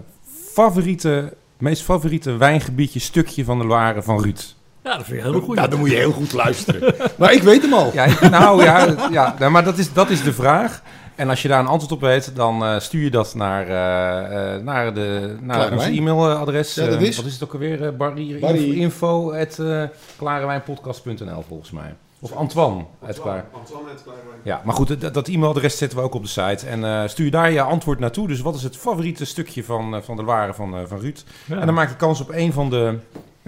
favoriete, 0.54 1.34
meest 1.58 1.82
favoriete 1.84 2.38
wijngebiedje, 2.38 3.00
stukje 3.00 3.44
van 3.44 3.58
de 3.60 3.66
Loire 3.66 4.02
van 4.02 4.22
Ruud? 4.22 4.56
ja, 4.84 4.98
dat 4.98 5.06
vind 5.06 5.18
ik 5.18 5.26
een 5.26 5.32
hele 5.32 5.44
goede. 5.46 5.62
Ja, 5.62 5.68
dan 5.68 5.80
moet 5.80 5.90
je 5.90 5.96
heel 5.96 6.12
goed 6.12 6.34
luisteren. 6.34 6.96
maar 7.20 7.34
ik 7.34 7.42
weet 7.42 7.62
hem 7.62 7.74
al. 7.74 7.92
Ja, 7.94 8.30
nou 8.30 8.64
ja, 8.64 9.36
ja 9.40 9.50
maar 9.50 9.64
dat 9.64 9.78
is, 9.78 9.94
dat 9.94 10.10
is 10.10 10.24
de 10.24 10.34
vraag. 10.34 10.82
En 11.16 11.30
als 11.30 11.42
je 11.42 11.48
daar 11.48 11.60
een 11.60 11.68
antwoord 11.68 11.92
op 11.92 12.02
weet, 12.02 12.36
dan 12.36 12.64
eh, 12.66 12.80
stuur 12.80 13.04
je 13.04 13.10
dat 13.12 13.36
naar, 13.36 13.68
eh, 13.68 14.56
eh, 14.56 14.62
naar, 14.64 14.94
de, 14.94 15.36
naar 15.42 15.72
ons 15.72 15.86
e-mailadres. 15.86 16.74
Ja, 16.76 16.86
dat 16.88 17.02
is- 17.02 17.16
wat 17.18 17.26
is 17.26 17.34
het 17.34 17.44
ook 17.44 17.54
alweer? 17.54 17.96
Barry, 17.96 18.40
Barry. 18.40 18.80
info 18.82 19.32
at, 19.34 19.60
klarewijnpodcast.nl 20.18 21.44
volgens 21.48 21.72
mij. 21.72 21.96
Of 22.20 22.32
Antoine. 22.32 22.84
uit 23.06 23.22
Klaar. 23.22 23.46
Ja, 24.44 24.62
maar 24.66 24.76
goed, 24.76 25.02
dat, 25.02 25.14
dat 25.14 25.28
e-mailadres 25.28 25.78
zetten 25.78 25.98
we 25.98 26.04
ook 26.04 26.14
op 26.14 26.22
de 26.24 26.28
site. 26.30 26.68
En 26.68 26.84
eh, 26.86 27.08
stuur 27.08 27.32
daar 27.32 27.52
je 27.52 27.62
antwoord 27.62 28.00
naartoe. 28.00 28.28
Dus 28.28 28.42
wat 28.42 28.56
is 28.56 28.64
het 28.64 28.78
favoriete 28.78 29.26
stukje 29.26 29.64
van, 29.64 30.04
van 30.04 30.16
de 30.16 30.24
Loire 30.24 30.54
van, 30.54 30.88
van 30.88 31.00
Ruud? 31.00 31.24
Ja. 31.46 31.60
En 31.60 31.66
dan 31.66 31.76
maak 31.76 31.90
je 31.90 31.96
kans 31.96 32.22
op 32.22 32.30
een 32.32 32.54
van 32.54 32.70
de 32.70 32.98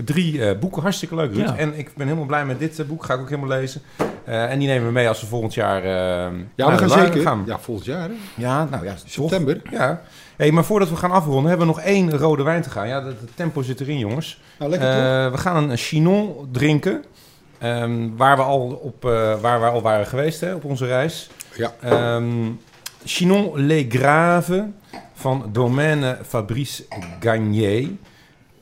drie 0.05 0.45
eh, 0.45 0.59
boeken. 0.59 0.81
Hartstikke 0.81 1.15
leuk, 1.15 1.33
Ruud. 1.33 1.47
Ja. 1.47 1.57
En 1.57 1.77
ik 1.77 1.91
ben 1.95 2.05
helemaal 2.07 2.27
blij 2.27 2.45
met 2.45 2.59
dit 2.59 2.79
eh, 2.79 2.85
boek. 2.85 3.05
Ga 3.05 3.13
ik 3.13 3.19
ook 3.19 3.29
helemaal 3.29 3.57
lezen. 3.57 3.81
Eh, 4.23 4.51
en 4.51 4.59
die 4.59 4.67
nemen 4.67 4.87
we 4.87 4.93
mee 4.93 5.07
als 5.07 5.21
we 5.21 5.27
volgend 5.27 5.53
jaar 5.53 5.85
Ja, 6.55 6.71
we 6.71 6.77
gaan 6.77 6.89
zeker. 6.89 7.21
gaan. 7.21 7.43
Ja, 7.45 7.59
volgend 7.59 7.85
jaar. 7.85 8.09
Hè? 8.09 8.15
Ja, 8.35 8.65
nou 8.65 8.85
ja, 8.85 8.91
toch. 8.93 9.09
September. 9.09 9.61
Ja. 9.71 10.01
Hey, 10.35 10.51
maar 10.51 10.65
voordat 10.65 10.89
we 10.89 10.95
gaan 10.95 11.11
afronden, 11.11 11.49
hebben 11.49 11.67
we 11.67 11.73
nog 11.73 11.81
één 11.83 12.17
rode 12.17 12.43
wijn 12.43 12.61
te 12.61 12.69
gaan. 12.69 12.87
Ja, 12.87 13.01
de 13.01 13.15
tempo 13.35 13.61
zit 13.61 13.79
erin, 13.79 13.97
jongens. 13.97 14.41
Nou, 14.59 14.71
lekker 14.71 14.89
toch? 14.91 15.31
We 15.31 15.37
gaan 15.37 15.69
een 15.69 15.77
Chinon 15.77 16.49
drinken. 16.51 17.03
ehm, 17.57 18.09
waar, 18.15 18.35
we 18.35 18.41
al 18.41 18.79
op, 18.83 19.03
waar 19.41 19.59
we 19.59 19.65
al 19.65 19.81
waren 19.81 20.05
geweest 20.07 20.41
hè, 20.41 20.53
op 20.53 20.63
onze 20.63 20.85
reis. 20.85 21.29
Ja. 21.55 21.73
Ehm, 21.81 22.51
Chinon 23.05 23.51
Les 23.65 23.85
Graves 23.89 24.61
van 25.13 25.49
Domaine 25.51 26.17
Fabrice 26.27 26.83
Gagné. 27.19 27.87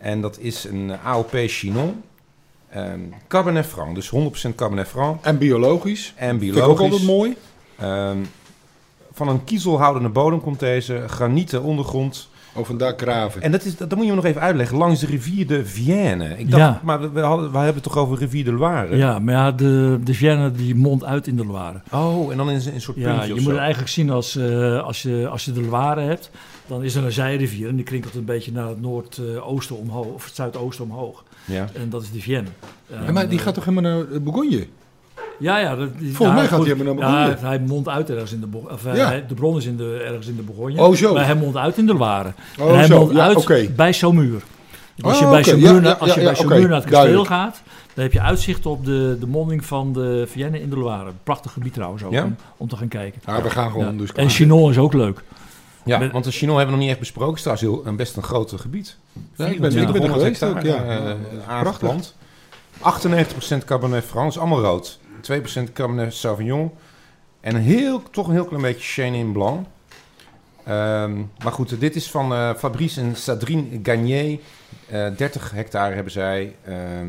En 0.05 0.21
dat 0.21 0.39
is 0.39 0.63
een 0.63 0.91
AOP 1.03 1.31
Chinon. 1.33 2.03
Ehm, 2.69 2.99
Cabernet 3.27 3.65
Franc, 3.65 3.95
dus 3.95 4.09
100% 4.09 4.55
Cabernet 4.55 4.87
Franc. 4.87 5.23
En 5.25 5.37
biologisch. 5.37 6.13
En 6.15 6.39
Vind 6.39 6.55
ik 6.55 6.63
ook 6.63 6.79
altijd 6.79 6.89
biologisch. 6.89 7.07
mooi. 7.07 7.35
Ehm, 7.77 8.17
van 9.13 9.27
een 9.27 9.43
kiezelhoudende 9.43 10.09
bodem 10.09 10.41
komt 10.41 10.59
deze, 10.59 11.03
granieten 11.07 11.63
ondergrond. 11.63 12.29
Oh, 12.57 12.65
vandaar 12.65 12.93
graven. 12.97 13.41
En 13.41 13.51
dat, 13.51 13.65
is, 13.65 13.77
dat, 13.77 13.89
dat 13.89 13.97
moet 13.97 14.07
je 14.07 14.11
me 14.13 14.17
nog 14.17 14.25
even 14.25 14.41
uitleggen, 14.41 14.77
langs 14.77 14.99
de 14.99 15.05
rivier 15.05 15.47
de 15.47 15.65
Vienne. 15.65 16.37
Ik 16.37 16.51
dacht, 16.51 16.61
Ja. 16.63 16.79
maar 16.83 17.01
we, 17.01 17.09
we, 17.09 17.19
hadden, 17.19 17.51
we 17.51 17.55
hebben 17.57 17.73
het 17.75 17.83
toch 17.83 17.97
over 17.97 18.17
rivier 18.17 18.43
de 18.45 18.51
Loire? 18.53 18.95
Ja, 18.97 19.19
maar 19.19 19.33
ja, 19.33 19.51
de, 19.51 19.99
de 20.03 20.13
Vienne 20.13 20.51
die 20.51 20.75
mondt 20.75 21.03
uit 21.03 21.27
in 21.27 21.35
de 21.35 21.45
Loire. 21.45 21.81
Oh, 21.91 22.31
en 22.31 22.37
dan 22.37 22.49
in 22.49 22.55
een 22.73 22.81
soort 22.81 22.97
Ja, 22.97 23.09
puntje 23.11 23.27
je 23.27 23.33
moet 23.33 23.43
zo. 23.43 23.49
het 23.49 23.59
eigenlijk 23.59 23.89
zien 23.89 24.09
als, 24.09 24.35
eh, 24.35 24.83
als, 24.83 25.01
je, 25.01 25.27
als 25.27 25.45
je 25.45 25.51
de 25.51 25.61
Loire 25.61 26.01
hebt, 26.01 26.29
dan 26.67 26.83
is 26.83 26.95
er 26.95 27.03
een 27.05 27.11
zijrivier 27.11 27.67
en 27.69 27.75
die 27.75 27.85
krinkelt 27.85 28.15
een 28.15 28.25
beetje 28.25 28.51
naar 28.51 28.67
het 28.67 28.81
noordoosten 28.81 29.77
omhoog, 29.77 30.05
of 30.13 30.25
het 30.25 30.35
zuidoosten 30.35 30.85
omhoog. 30.85 31.23
Ja. 31.45 31.67
En 31.73 31.89
dat 31.89 32.01
is 32.01 32.11
de 32.11 32.21
Vienne. 32.21 32.49
Ja, 33.05 33.11
maar 33.11 33.29
die 33.29 33.39
gaat 33.39 33.53
toch 33.53 33.65
helemaal 33.65 33.91
naar 33.91 34.11
eh, 34.11 34.19
Bourgogne? 34.21 34.67
Ja, 35.39 35.57
ja. 35.57 35.75
dat- 35.75 35.89
Volgens 35.97 36.17
ja, 36.19 36.33
mij 36.33 36.47
gaat 36.47 36.57
goed. 36.57 36.67
hij 36.67 36.75
helemaal 36.77 36.93
naar 37.03 37.09
Ja, 37.19 37.23
Bourgogne. 37.25 37.47
hij 37.47 37.59
mondt 37.59 37.87
uit 37.87 38.09
ergens 38.09 38.31
in 38.33 38.39
de. 38.39 38.47
Of, 38.71 38.85
eh, 38.85 38.95
Ja. 38.95 39.07
hij- 39.07 39.25
de 39.27 39.33
bron 39.33 39.57
is 39.57 39.65
in 39.65 39.77
de, 39.77 40.01
ergens 40.05 40.27
in 40.27 40.35
de 40.35 40.41
Bourgogne. 40.41 40.81
Oh, 40.83 40.95
zo. 40.95 41.13
Maar 41.13 41.25
hij 41.25 41.35
mondt 41.35 41.57
uit 41.57 41.77
in 41.77 41.85
de 41.85 41.93
Loire. 41.93 42.33
Oh, 42.59 42.69
en 42.69 42.75
hij 42.75 42.85
zo. 42.85 42.97
mondt 42.99 43.13
Ja, 43.13 43.25
uit 43.25 43.35
oké. 43.37 43.67
bij 43.75 43.91
Saumur. 43.91 44.41
Dus 44.95 45.05
Als 45.05 45.19
je 45.19 45.25
Oh, 45.25 45.31
bij. 45.31 45.43
Saumur, 45.43 45.65
Ja, 45.73 45.81
ja, 45.81 45.91
als 45.91 45.99
je 45.99 46.05
ja, 46.07 46.13
bij 46.15 46.23
ja, 46.23 46.33
Saumur 46.35 46.57
oké. 46.57 46.67
naar 46.67 46.75
het 46.75 46.83
kasteel 46.83 46.99
Duidelijk. 46.99 47.27
gaat, 47.29 47.61
dan 47.93 48.03
heb 48.03 48.13
je 48.13 48.21
uitzicht 48.21 48.65
op 48.65 48.85
de, 48.85 49.17
de 49.19 49.27
monding 49.27 49.65
van 49.65 49.93
de 49.93 50.25
Vienne 50.31 50.61
in 50.61 50.69
de 50.69 50.77
Loire. 50.77 51.11
Prachtig 51.23 51.51
gebied 51.51 51.73
trouwens 51.73 52.03
ook, 52.03 52.11
Ja? 52.11 52.23
om, 52.23 52.35
om 52.57 52.67
te 52.67 52.77
gaan 52.77 52.87
kijken. 52.87 53.21
Ja, 53.25 53.41
we 53.41 53.49
gaan 53.49 53.71
gewoon 53.71 53.85
Ja. 53.93 53.97
dus 53.99 54.11
En 54.11 54.29
Chinon 54.29 54.69
is 54.69 54.77
ook 54.77 54.93
leuk. 54.93 55.23
Ja, 55.85 55.97
Met- 55.97 56.11
want 56.11 56.23
de 56.25 56.31
Chinon 56.31 56.55
hebben 56.57 56.65
we 56.65 56.71
nog 56.71 56.81
niet 56.81 56.89
echt 56.89 56.99
besproken. 56.99 57.35
Het 57.35 57.45
is 57.45 57.51
trouwens 57.53 57.83
heel, 57.83 57.91
een 57.91 57.97
best 57.97 58.15
een 58.17 58.23
groot 58.23 58.53
gebied. 58.57 58.97
Ja, 59.13 59.19
ik 59.19 59.35
ben- 59.35 59.51
ik 59.53 59.59
ben 59.59 59.65
er 59.65 59.71
400 59.71 60.13
geweest 60.13 60.43
ook, 60.43 60.53
hectare, 60.53 60.93
ja. 60.93 60.99
eh, 60.99 61.05
Ja, 61.07 61.15
aangeplant. 61.47 62.15
98% 62.81 63.65
Cabernet 63.65 64.03
Franc, 64.03 64.29
is 64.29 64.37
allemaal 64.37 64.61
rood. 64.61 64.99
2% 65.31 65.73
Cabernet 65.73 66.13
Sauvignon. 66.13 66.71
En 67.41 67.55
een 67.55 67.61
heel, 67.61 68.03
toch 68.11 68.27
een 68.27 68.33
heel 68.33 68.45
klein 68.45 68.61
beetje 68.63 68.81
Chenin 69.01 69.31
Blanc. 69.31 69.65
Ehm, 70.63 71.17
maar 71.43 71.51
goed, 71.51 71.79
dit 71.79 71.95
is 71.95 72.11
van 72.11 72.33
eh, 72.33 72.53
Fabrice 72.55 73.01
en 73.01 73.15
Sadrine 73.15 73.79
Gagné. 73.83 74.39
Eh 74.89 75.07
30 75.17 75.51
hectare 75.51 75.93
hebben 75.95 76.11
zij. 76.13 76.55
Ehm, 76.63 77.07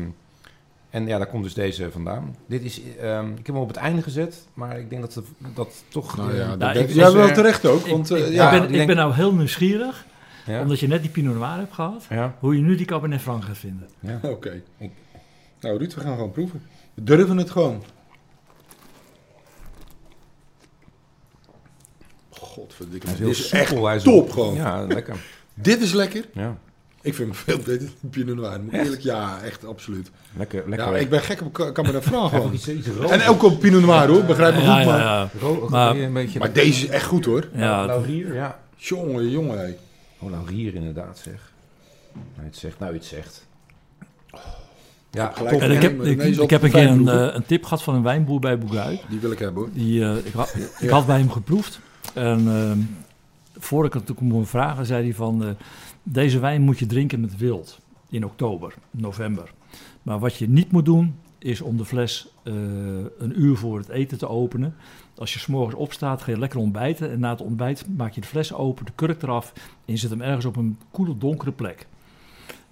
en 0.89 1.07
ja, 1.07 1.17
daar 1.17 1.27
komt 1.27 1.43
dus 1.43 1.53
deze 1.53 1.91
vandaan. 1.91 2.35
Dit 2.47 2.63
is, 2.63 2.81
ehm, 3.01 3.29
ik 3.31 3.37
heb 3.37 3.45
hem 3.47 3.55
op 3.57 3.67
het 3.67 3.77
einde 3.77 4.01
gezet, 4.01 4.47
maar 4.53 4.79
ik 4.79 4.89
denk 4.89 5.01
dat 5.01 5.13
het, 5.13 5.25
dat 5.55 5.83
toch... 5.87 6.17
Nou 6.17 6.31
eh, 6.31 6.37
ja, 6.37 6.43
Ja, 6.49 6.55
dat 6.55 6.75
ik- 6.75 6.89
ik- 6.89 6.95
ja, 6.95 7.11
wel 7.13 7.27
ik- 7.27 7.33
terecht 7.33 7.65
ook. 7.65 7.85
Ik, 7.85 7.91
Want, 7.91 8.11
eh, 8.11 8.27
ik, 8.27 8.33
ja, 8.33 8.49
ben, 8.49 8.63
ik 8.63 8.69
ik 8.69 8.73
denk- 8.75 8.87
ben 8.87 8.95
nou 8.95 9.13
heel 9.13 9.33
nieuwsgierig, 9.33 10.05
ja, 10.45 10.61
omdat 10.61 10.79
je 10.79 10.87
net 10.87 11.01
die 11.01 11.11
Pinot 11.11 11.35
Noir 11.35 11.57
hebt 11.57 11.73
gehad, 11.73 12.05
ja, 12.09 12.35
hoe 12.39 12.55
je 12.55 12.61
nu 12.61 12.75
die 12.75 12.85
Cabernet 12.85 13.21
Franc 13.21 13.43
gaat 13.43 13.57
vinden. 13.57 13.87
ja. 13.99 14.19
Oké. 14.21 14.61
Ik- 14.77 14.91
Nou, 15.61 15.77
Ruud, 15.77 15.93
we 15.93 16.01
gaan 16.01 16.15
gewoon 16.15 16.31
proeven. 16.31 16.61
We 16.93 17.03
durven 17.03 17.37
het 17.37 17.49
gewoon. 17.49 17.83
Godverdikke. 22.57 23.07
Dit 23.17 23.27
is 23.27 23.49
echt 23.49 24.03
top 24.03 24.31
gewoon. 24.31 24.55
Ja, 24.55 24.85
lekker. 24.87 25.15
Dit 25.53 25.81
is 25.81 25.93
lekker. 25.93 26.25
Ja, 26.33 26.57
Ik 27.01 27.13
vind 27.13 27.27
hem 27.29 27.37
veel 27.37 27.57
beter 27.57 27.89
dan 28.01 28.09
Pinot 28.09 28.35
Noir. 28.35 28.61
Moet 28.61 28.73
eerlijk, 28.73 29.01
ja, 29.01 29.41
echt 29.41 29.65
absoluut. 29.65 30.11
lekker. 30.37 30.63
lekker. 30.69 30.87
Ja, 30.91 30.97
ik 30.97 31.09
ben 31.09 31.21
gek 31.21 31.41
op 31.41 31.53
Ca- 31.53 31.71
Cabernet 31.71 32.03
Franc 32.03 32.29
gewoon. 32.33 32.53
iets, 32.53 32.67
iets 32.67 32.87
rood. 32.87 33.09
En 33.11 33.27
ook 33.27 33.43
op 33.43 33.59
Pinot 33.59 33.81
Noir 33.81 34.07
hoor, 34.07 34.23
begrijp 34.23 34.53
me 34.53 34.59
goed. 34.59 34.67
Ja, 34.69 34.79
ja, 34.79 34.85
maar, 34.85 34.99
ja. 34.99 35.29
Ro- 35.39 35.67
Maar- 35.69 35.95
een 35.95 36.13
beetje... 36.13 36.39
maar 36.39 36.53
deze 36.53 36.83
is 36.85 36.89
echt 36.89 37.05
goed 37.05 37.25
hoor. 37.25 37.47
ja. 37.53 37.85
Laurier, 37.85 38.33
ja. 38.33 38.59
Jongen, 38.75 39.29
jongen. 39.29 39.59
hé. 39.59 39.75
Oh, 40.19 40.31
Laurier 40.31 40.75
inderdaad, 40.75 41.19
zeg. 41.23 41.51
Nou, 42.13 42.47
het 42.47 42.57
zegt, 42.57 42.79
nou, 42.79 42.95
iets 42.95 43.07
zegt. 43.07 43.45
Ja, 45.11 45.31
gelijk. 45.35 45.61
En 45.61 45.71
ik, 45.71 45.81
heb, 45.81 46.03
ik, 46.03 46.21
ik 46.23 46.49
heb 46.49 46.61
een 46.63 46.71
keer 46.71 46.87
een, 46.87 47.07
eh, 47.07 47.33
een 47.35 47.45
tip 47.45 47.63
gehad 47.63 47.83
van 47.83 47.95
een 47.95 48.03
wijnboer 48.03 48.39
bij 48.39 48.57
Bourguy. 48.57 49.01
Die 49.09 49.19
wil 49.19 49.31
ik 49.31 49.39
hebben 49.39 49.61
hoor. 49.63 49.71
Die, 49.73 50.03
eh, 50.03 50.15
ik, 50.23 50.33
had, 50.33 50.55
ik 50.79 50.89
had 50.89 51.05
bij 51.05 51.17
hem 51.17 51.31
geproefd. 51.31 51.79
En 52.17 52.47
ehm 52.47 52.79
voordat 53.59 53.93
ik 53.93 54.07
het 54.07 54.17
toen 54.17 54.29
kon 54.29 54.45
vragen, 54.45 54.85
zei 54.85 55.03
hij 55.03 55.13
van... 55.13 55.43
eh, 55.43 55.49
deze 56.03 56.39
wijn 56.39 56.61
moet 56.61 56.79
je 56.79 56.85
drinken 56.85 57.19
met 57.19 57.37
wild 57.37 57.79
in 58.09 58.25
oktober, 58.25 58.73
november. 58.91 59.53
Maar 60.03 60.19
wat 60.19 60.35
je 60.35 60.49
niet 60.49 60.71
moet 60.71 60.85
doen, 60.85 61.15
is 61.37 61.61
om 61.61 61.77
de 61.77 61.85
fles 61.85 62.27
eh, 62.43 62.53
een 63.17 63.41
uur 63.41 63.57
voor 63.57 63.77
het 63.77 63.89
eten 63.89 64.17
te 64.17 64.27
openen. 64.27 64.75
Als 65.15 65.33
je 65.33 65.39
s'morgens 65.39 65.75
opstaat, 65.75 66.21
ga 66.21 66.31
je 66.31 66.39
lekker 66.39 66.59
ontbijten. 66.59 67.11
En 67.11 67.19
na 67.19 67.29
het 67.29 67.41
ontbijt 67.41 67.85
maak 67.97 68.13
je 68.13 68.21
de 68.21 68.27
fles 68.27 68.53
open, 68.53 68.85
de 68.85 68.91
kurk 68.95 69.21
eraf... 69.21 69.53
en 69.55 69.93
je 69.93 69.97
zet 69.97 70.09
hem 70.09 70.21
ergens 70.21 70.45
op 70.45 70.55
een 70.55 70.77
koele, 70.91 71.17
donkere 71.17 71.51
plek. 71.51 71.87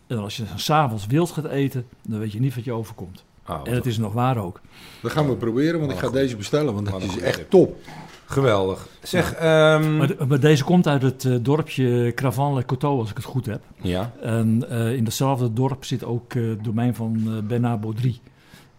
En 0.07 0.17
als 0.17 0.37
je 0.37 0.43
dan 0.43 0.59
s'avonds 0.59 1.07
wild 1.07 1.31
gaat 1.31 1.45
eten, 1.45 1.85
dan 2.01 2.19
weet 2.19 2.31
je 2.31 2.39
niet 2.39 2.55
wat 2.55 2.63
je 2.63 2.71
overkomt. 2.71 3.23
Wat 3.45 3.67
En 3.67 3.73
het 3.73 3.85
is 3.85 3.97
nog 3.97 4.13
waar 4.13 4.37
ook. 4.37 4.61
Dat 5.01 5.11
gaan 5.11 5.27
we 5.27 5.35
proberen, 5.35 5.79
want 5.79 5.91
ik 5.91 5.97
ga 5.97 6.05
goed. 6.05 6.15
deze 6.15 6.35
bestellen, 6.35 6.73
want 6.73 6.91
dat 6.91 7.01
is 7.01 7.17
echt 7.17 7.49
top. 7.49 7.77
Geweldig. 8.25 8.87
Zeg, 9.03 9.33
ehm, 9.33 9.97
Maar, 9.97 10.07
de- 10.07 10.25
maar 10.27 10.39
deze 10.39 10.63
komt 10.63 10.87
uit 10.87 11.01
het 11.01 11.25
eh, 11.25 11.35
dorpje 11.41 12.11
Cravan-le-Coteau, 12.15 12.99
als 12.99 13.09
ik 13.09 13.15
het 13.15 13.25
goed 13.25 13.45
heb. 13.45 13.61
ja, 13.81 14.11
En 14.21 14.69
eh, 14.69 14.93
in 14.95 15.03
datzelfde 15.03 15.53
dorp 15.53 15.85
zit 15.85 16.03
ook 16.03 16.33
eh, 16.33 16.47
het 16.49 16.63
domein 16.63 16.95
van 16.95 17.41
Bernard 17.47 17.81
Baudry. 17.81 18.19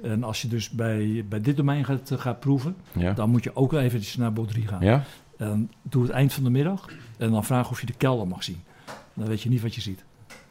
En 0.02 0.24
als 0.24 0.42
je 0.42 0.48
dus 0.48 0.70
bij, 0.70 1.24
bij 1.28 1.40
dit 1.40 1.56
domein 1.56 1.84
gaat, 1.84 2.10
gaat 2.16 2.40
proeven, 2.40 2.76
ja, 2.92 3.12
dan 3.12 3.30
moet 3.30 3.44
je 3.44 3.50
ook 3.56 3.72
eventjes 3.72 4.16
naar 4.16 4.32
Baudry 4.32 4.62
gaan. 4.62 4.80
ja. 4.82 5.02
En 5.38 5.70
doe 5.82 6.02
het 6.02 6.10
eind 6.12 6.32
van 6.32 6.44
de 6.44 6.50
middag 6.50 6.86
en 7.18 7.30
dan 7.30 7.44
vraag 7.44 7.70
of 7.70 7.80
je 7.80 7.86
de 7.86 7.92
kelder 7.92 8.26
mag 8.26 8.44
zien. 8.44 8.62
Dan 9.14 9.26
weet 9.26 9.42
je 9.42 9.48
niet 9.48 9.62
wat 9.62 9.74
je 9.74 9.80
ziet. 9.80 10.04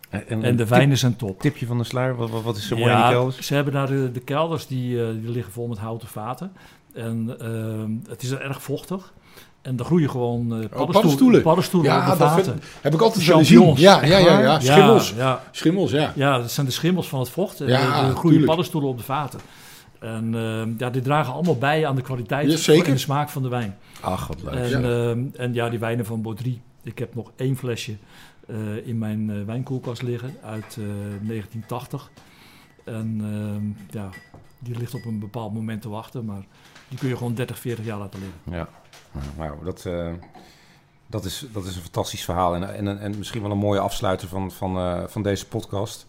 En, 0.10 0.44
En 0.44 0.56
de 0.56 0.68
wijnen 0.68 0.98
zijn 0.98 1.16
top. 1.16 1.40
Tipje 1.42 1.66
van 1.66 1.78
de 1.78 1.84
sluier, 1.84 2.16
wat, 2.16 2.30
wat, 2.30 2.44
wat 2.44 2.58
is 2.58 2.72
er 2.72 2.78
mooi 2.78 2.90
in 2.92 2.96
die 2.96 3.06
Ja, 3.06 3.12
kelders? 3.12 3.40
ze 3.48 3.54
hebben 3.54 3.74
daar 3.74 3.88
de, 3.88 4.12
de 4.12 4.20
kelders, 4.20 4.68
die, 4.68 5.20
die 5.22 5.30
liggen 5.30 5.54
vol 5.54 5.68
met 5.68 5.78
houten 5.78 6.08
vaten. 6.08 6.52
En 6.96 7.36
ehm, 7.40 7.92
het 8.10 8.24
is 8.24 8.32
er 8.32 8.42
erg 8.42 8.62
vochtig. 8.64 9.14
En 9.62 9.80
er 9.80 9.86
groeien 9.86 10.10
gewoon 10.10 10.42
eh 10.42 10.48
paddenstoelen, 10.50 10.92
paddenstoelen. 10.94 11.42
paddenstoelen 11.42 11.92
Ja, 11.92 12.00
op 12.00 12.06
de 12.12 12.18
vaten. 12.18 12.44
vind- 12.44 12.64
Heb 12.82 12.94
ik 12.94 13.02
altijd 13.02 13.26
willen 13.26 13.46
zien. 13.46 13.58
Champignons. 13.58 13.80
Ja, 13.80 14.06
ja, 14.06 14.18
ja, 14.18 14.40
ja. 14.40 14.60
Schimmels. 14.60 15.10
Ja, 15.10 15.16
ja, 15.18 15.44
Schimmels, 15.52 15.92
ja. 15.92 16.12
ja, 16.16 16.38
dat 16.38 16.52
zijn 16.52 16.66
de 16.66 16.72
schimmels 16.72 17.08
van 17.08 17.20
het 17.20 17.30
vocht. 17.30 17.58
Ja, 17.58 17.66
er- 17.68 17.94
groeien 17.96 18.16
tuurlijk. 18.22 18.46
paddenstoelen 18.46 18.90
op 18.90 18.98
de 18.98 19.04
vaten. 19.04 19.40
En 20.00 20.36
ehm, 20.36 20.70
ja, 20.78 20.90
die 20.90 21.02
dragen 21.02 21.34
allemaal 21.34 21.58
bij 21.58 21.88
aan 21.88 21.96
de 21.96 22.02
kwaliteit 22.02 22.68
en 22.68 22.84
de 22.84 22.98
smaak 22.98 23.30
van 23.30 23.42
de 23.42 23.50
wijn. 23.50 23.78
Ach, 24.02 24.28
wat 24.28 24.42
leuk. 24.44 24.54
En 24.54 24.82
Ja. 24.82 24.90
ja, 24.90 25.16
en 25.34 25.54
ja 25.54 25.70
die 25.70 25.80
wijnen 25.80 26.06
van 26.06 26.22
Baudry. 26.22 26.62
Ik 26.84 27.00
heb 27.00 27.16
nog 27.16 27.32
één 27.36 27.58
flesje 27.58 27.96
eh, 28.48 28.88
in 28.88 28.98
mijn 28.98 29.30
eh, 29.30 29.36
wijnkoelkast 29.46 30.02
liggen 30.02 30.34
uit 30.44 30.78
eh, 30.80 30.86
1980. 31.28 32.10
En 32.84 33.18
ehm, 33.22 33.98
ja, 34.00 34.10
die 34.60 34.78
ligt 34.78 34.94
op 34.94 35.06
een 35.06 35.20
bepaald 35.20 35.54
moment 35.54 35.82
te 35.82 35.90
wachten. 35.90 36.26
Maar 36.26 36.46
die 36.88 36.98
kun 36.98 37.10
je 37.10 37.18
gewoon 37.18 37.34
30, 37.34 37.60
40 37.60 37.86
jaar 37.86 37.98
laten 37.98 38.20
liggen. 38.20 38.40
Ja, 38.44 38.68
nou, 39.38 39.64
dat, 39.64 39.86
eh, 39.86 40.12
dat, 41.08 41.26
is, 41.26 41.46
dat 41.52 41.66
is 41.66 41.76
een 41.76 41.82
fantastisch 41.82 42.24
verhaal. 42.24 42.56
En, 42.56 42.76
en, 42.76 43.00
en 43.00 43.18
misschien 43.18 43.42
wel 43.42 43.52
een 43.52 43.58
mooie 43.58 43.80
afsluiter 43.80 44.28
van, 44.28 44.52
van, 44.52 44.78
eh, 44.78 45.04
van 45.08 45.24
deze 45.24 45.48
podcast. 45.48 46.08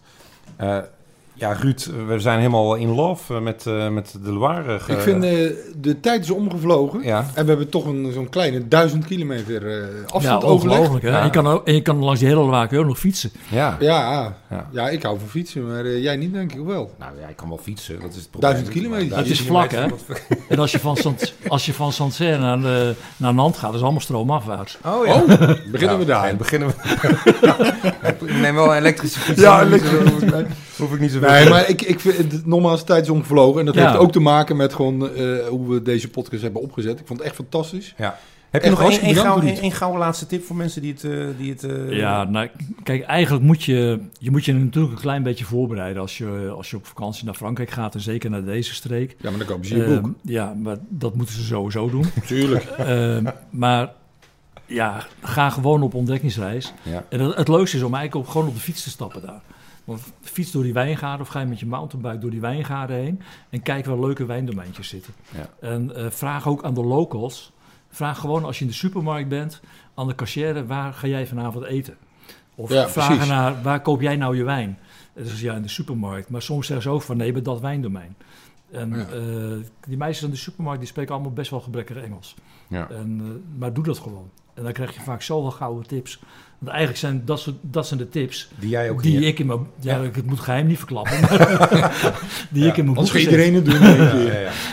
Eh, 1.39 1.47
ja, 1.47 1.53
Ruud, 1.53 1.87
we 2.07 2.19
zijn 2.19 2.37
helemaal 2.37 2.75
in 2.75 2.89
love 2.95 3.33
eh, 3.35 3.41
met, 3.41 3.65
eh, 3.65 3.87
met 3.89 4.15
de 4.23 4.31
Loire. 4.31 4.79
ge- 4.79 4.91
Ik 4.91 4.99
vind 4.99 5.23
eh, 5.23 5.29
de 5.75 5.99
tijd 5.99 6.23
is 6.23 6.29
omgevlogen. 6.31 7.03
Ja, 7.03 7.25
En 7.33 7.43
we 7.43 7.49
hebben 7.49 7.69
toch 7.69 7.85
een, 7.85 8.11
zo'n 8.13 8.29
kleine 8.29 8.67
duizend 8.67 9.05
kilometer 9.05 9.67
eh, 9.81 9.83
afstand 10.05 10.41
ja, 10.41 10.47
overlegd. 10.47 10.79
ongelooflijk. 10.79 11.03
Hè? 11.05 11.09
Ja. 11.11 11.19
En, 11.19 11.25
je 11.25 11.31
kan 11.31 11.47
ook, 11.47 11.67
en 11.67 11.73
je 11.73 11.81
kan 11.81 11.97
langs 12.03 12.19
die 12.19 12.29
hele 12.29 12.41
Loire 12.41 12.77
ook 12.79 12.85
nog 12.85 12.99
fietsen. 12.99 13.31
ja. 13.49 13.77
Ja, 13.79 14.35
Ja. 14.49 14.67
ja. 14.71 14.89
ik 14.89 15.03
hou 15.03 15.19
van 15.19 15.27
fietsen, 15.27 15.67
maar 15.67 15.85
eh, 15.85 16.03
jij 16.03 16.15
niet 16.15 16.33
denk 16.33 16.53
ik 16.53 16.65
wel. 16.65 16.91
Nou 16.99 17.11
ja, 17.21 17.27
ik 17.27 17.35
kan 17.35 17.47
wel 17.49 17.57
fietsen. 17.57 17.99
Dat 17.99 18.09
is 18.09 18.15
het 18.15 18.29
probleem. 18.31 18.51
Duizend 18.51 18.73
kilometer. 18.75 19.17
Het 19.17 19.29
is 19.29 19.41
vlak, 19.41 19.71
hè? 19.71 19.85
En 20.49 20.59
als 20.59 20.71
je 20.71 20.79
van, 20.79 20.95
Sant, 20.97 21.33
als 21.47 21.65
je 21.65 21.73
van 21.73 21.91
Sancerre 21.91 22.37
naar, 22.39 22.59
de, 22.61 22.93
naar 23.17 23.33
Nantes 23.33 23.59
gaat, 23.61 23.73
is 23.73 23.81
allemaal 23.81 24.01
stroomafwaarts. 24.01 24.77
Oh 24.85 25.05
ja. 25.05 25.13
Oh, 25.13 25.27
beginnen 25.71 25.97
we 25.99 26.05
daar. 26.05 26.35
Beginnen 26.35 26.67
we. 26.67 26.75
ik 28.25 28.39
neem 28.39 28.55
wel 28.55 28.71
een 28.71 28.77
elektrische 28.77 29.19
fiets. 29.19 29.41
Ja, 29.41 29.57
dan 29.59 29.67
elektrisch. 29.67 30.43
Hoef 30.77 30.85
ik- 30.85 30.85
Hoef 30.87 30.93
ik 30.95 30.99
niet 30.99 31.11
zoveel 31.11 31.29
Nee, 31.29 31.49
maar 31.49 31.69
ik, 31.69 31.81
ik 31.81 31.99
vind 31.99 32.31
het 32.31 32.45
nogmaals, 32.45 32.79
de 32.79 32.85
tijd 32.85 33.03
is 33.03 33.09
omgevlogen. 33.09 33.59
En 33.59 33.65
dat 33.65 33.75
Ja. 33.75 33.87
heeft 33.87 33.97
ook 33.99 34.11
te 34.11 34.19
maken 34.19 34.55
met 34.55 34.73
gewoon 34.73 35.13
eh, 35.15 35.47
hoe 35.47 35.69
we 35.73 35.81
deze 35.81 36.09
podcast 36.09 36.41
hebben 36.41 36.61
opgezet. 36.61 36.99
Ik 36.99 37.07
vond 37.07 37.19
het 37.19 37.27
echt 37.27 37.37
fantastisch. 37.37 37.93
Heb 38.49 38.63
je 38.63 38.69
nog 38.69 38.81
één, 38.81 39.71
gouden, 39.71 39.99
laatste 39.99 40.27
tip 40.27 40.43
voor 40.43 40.55
mensen 40.55 40.81
die 40.81 40.93
het... 40.93 41.03
eh, 41.03 41.11
die 41.37 41.51
het 41.51 41.63
eh, 41.63 41.91
Ja, 41.97 42.23
nou, 42.23 42.49
kijk, 42.83 43.03
eigenlijk 43.03 43.45
moet 43.45 43.63
je, 43.63 43.99
je 44.19 44.31
moet 44.31 44.45
je 44.45 44.53
natuurlijk 44.53 44.93
een 44.93 45.01
klein 45.01 45.23
beetje 45.23 45.45
voorbereiden 45.45 46.01
als 46.01 46.17
je, 46.17 46.53
als 46.57 46.69
je 46.69 46.75
op 46.75 46.85
vakantie 46.85 47.25
naar 47.25 47.33
Frankrijk 47.33 47.69
gaat 47.69 47.93
en 47.95 48.01
zeker 48.01 48.29
naar 48.29 48.43
deze 48.43 48.73
streek. 48.73 49.15
Ja, 49.21 49.29
maar 49.29 49.39
dan 49.39 49.47
kopen 49.47 49.65
ze 49.65 49.75
je 49.77 49.83
Ehm, 49.83 50.01
boek. 50.01 50.13
ja, 50.21 50.53
maar 50.63 50.77
dat 50.89 51.15
moeten 51.15 51.35
ze 51.35 51.43
sowieso 51.43 51.89
doen. 51.89 52.05
Tuurlijk. 52.27 52.63
Ehm, 52.63 53.25
maar 53.49 53.91
ja, 54.65 55.05
ga 55.21 55.49
gewoon 55.49 55.81
op 55.81 55.93
ontdekkingsreis. 55.93 56.73
Ja. 56.83 57.03
En 57.09 57.19
het, 57.19 57.35
het 57.35 57.47
leukste 57.47 57.77
is 57.77 57.83
om 57.83 57.93
eigenlijk 57.93 58.25
ook 58.27 58.31
gewoon 58.31 58.47
op 58.47 58.53
de 58.53 58.59
fiets 58.61 58.83
te 58.83 58.89
stappen 58.89 59.21
daar. 59.21 59.41
Want 59.87 60.01
fiets 60.21 60.51
door 60.51 60.63
die 60.63 60.73
wijngaarden 60.73 61.21
of 61.25 61.27
ga 61.31 61.39
je 61.39 61.45
met 61.45 61.59
je 61.59 61.65
mountainbike 61.65 62.17
door 62.17 62.29
die 62.29 62.41
wijngaarden 62.41 62.95
heen 62.95 63.21
en 63.49 63.61
kijk 63.61 63.85
waar 63.85 63.99
leuke 63.99 64.25
wijndomeintjes 64.25 64.87
zitten. 64.87 65.13
Ja. 65.35 65.49
En 65.59 65.95
eh, 65.95 66.05
vraag 66.09 66.47
ook 66.47 66.63
aan 66.63 66.73
de 66.73 66.83
locals. 66.83 67.51
Vraag 67.89 68.19
gewoon 68.19 68.45
als 68.45 68.57
je 68.57 68.63
in 68.63 68.69
de 68.69 68.75
supermarkt 68.75 69.29
bent 69.29 69.61
aan 69.95 70.07
de 70.07 70.15
cashier 70.15 70.67
waar 70.67 70.93
ga 70.93 71.07
jij 71.07 71.27
vanavond 71.27 71.65
eten? 71.65 71.97
Of 72.55 72.73
Ja, 72.73 72.85
precies. 72.85 73.27
naar 73.27 73.61
waar 73.61 73.81
koop 73.81 74.01
jij 74.01 74.15
nou 74.15 74.37
je 74.37 74.43
wijn? 74.43 74.79
Dus 75.13 75.41
ja, 75.41 75.55
in 75.55 75.61
de 75.61 75.67
supermarkt. 75.67 76.29
Maar 76.29 76.41
soms 76.41 76.65
zeggen 76.65 76.85
ze 76.89 76.89
ook 76.89 77.01
van 77.01 77.17
nee, 77.17 77.31
bij 77.31 77.41
dat 77.41 77.59
wijndomein. 77.59 78.15
En 78.71 78.89
Ja. 78.89 79.05
eh, 79.07 79.65
die 79.87 79.97
meisjes 79.97 80.23
aan 80.25 80.29
de 80.31 80.35
supermarkt 80.37 80.79
die 80.79 80.89
spreken 80.89 81.13
allemaal 81.13 81.31
best 81.31 81.51
wel 81.51 81.59
gebrekkig 81.61 81.97
Engels. 81.97 82.35
Ja. 82.67 82.89
En, 82.89 83.19
eh, 83.23 83.59
maar 83.59 83.73
doe 83.73 83.83
dat 83.83 83.97
gewoon. 83.99 84.29
En 84.53 84.63
dan 84.63 84.71
krijg 84.71 84.93
je 84.93 85.01
vaak 85.01 85.21
zoveel 85.21 85.51
gouden 85.51 85.87
tips. 85.87 86.19
Want 86.57 86.69
eigenlijk 86.71 86.99
zijn 86.99 87.21
dat, 87.25 87.39
soort, 87.39 87.55
dat 87.61 87.87
zijn 87.87 87.99
de 87.99 88.09
tips 88.09 88.49
Die 88.59 88.69
jij 88.69 88.89
ook 88.89 89.01
die 89.03 89.19
ik 89.25 89.39
in 89.39 89.45
mijn... 89.45 89.67
Ja, 89.79 89.95
Ja. 89.97 90.03
ik 90.03 90.15
het 90.15 90.25
moet 90.25 90.39
geheim 90.39 90.67
niet 90.67 90.77
verklappen. 90.77 91.17
die 92.49 92.65
ik 92.67 92.77
in 92.77 92.83
mijn 92.83 92.95
boek 92.95 93.07
gezet. 93.09 93.21
iedereen 93.31 93.53
het 93.53 93.65
doen. 93.65 93.81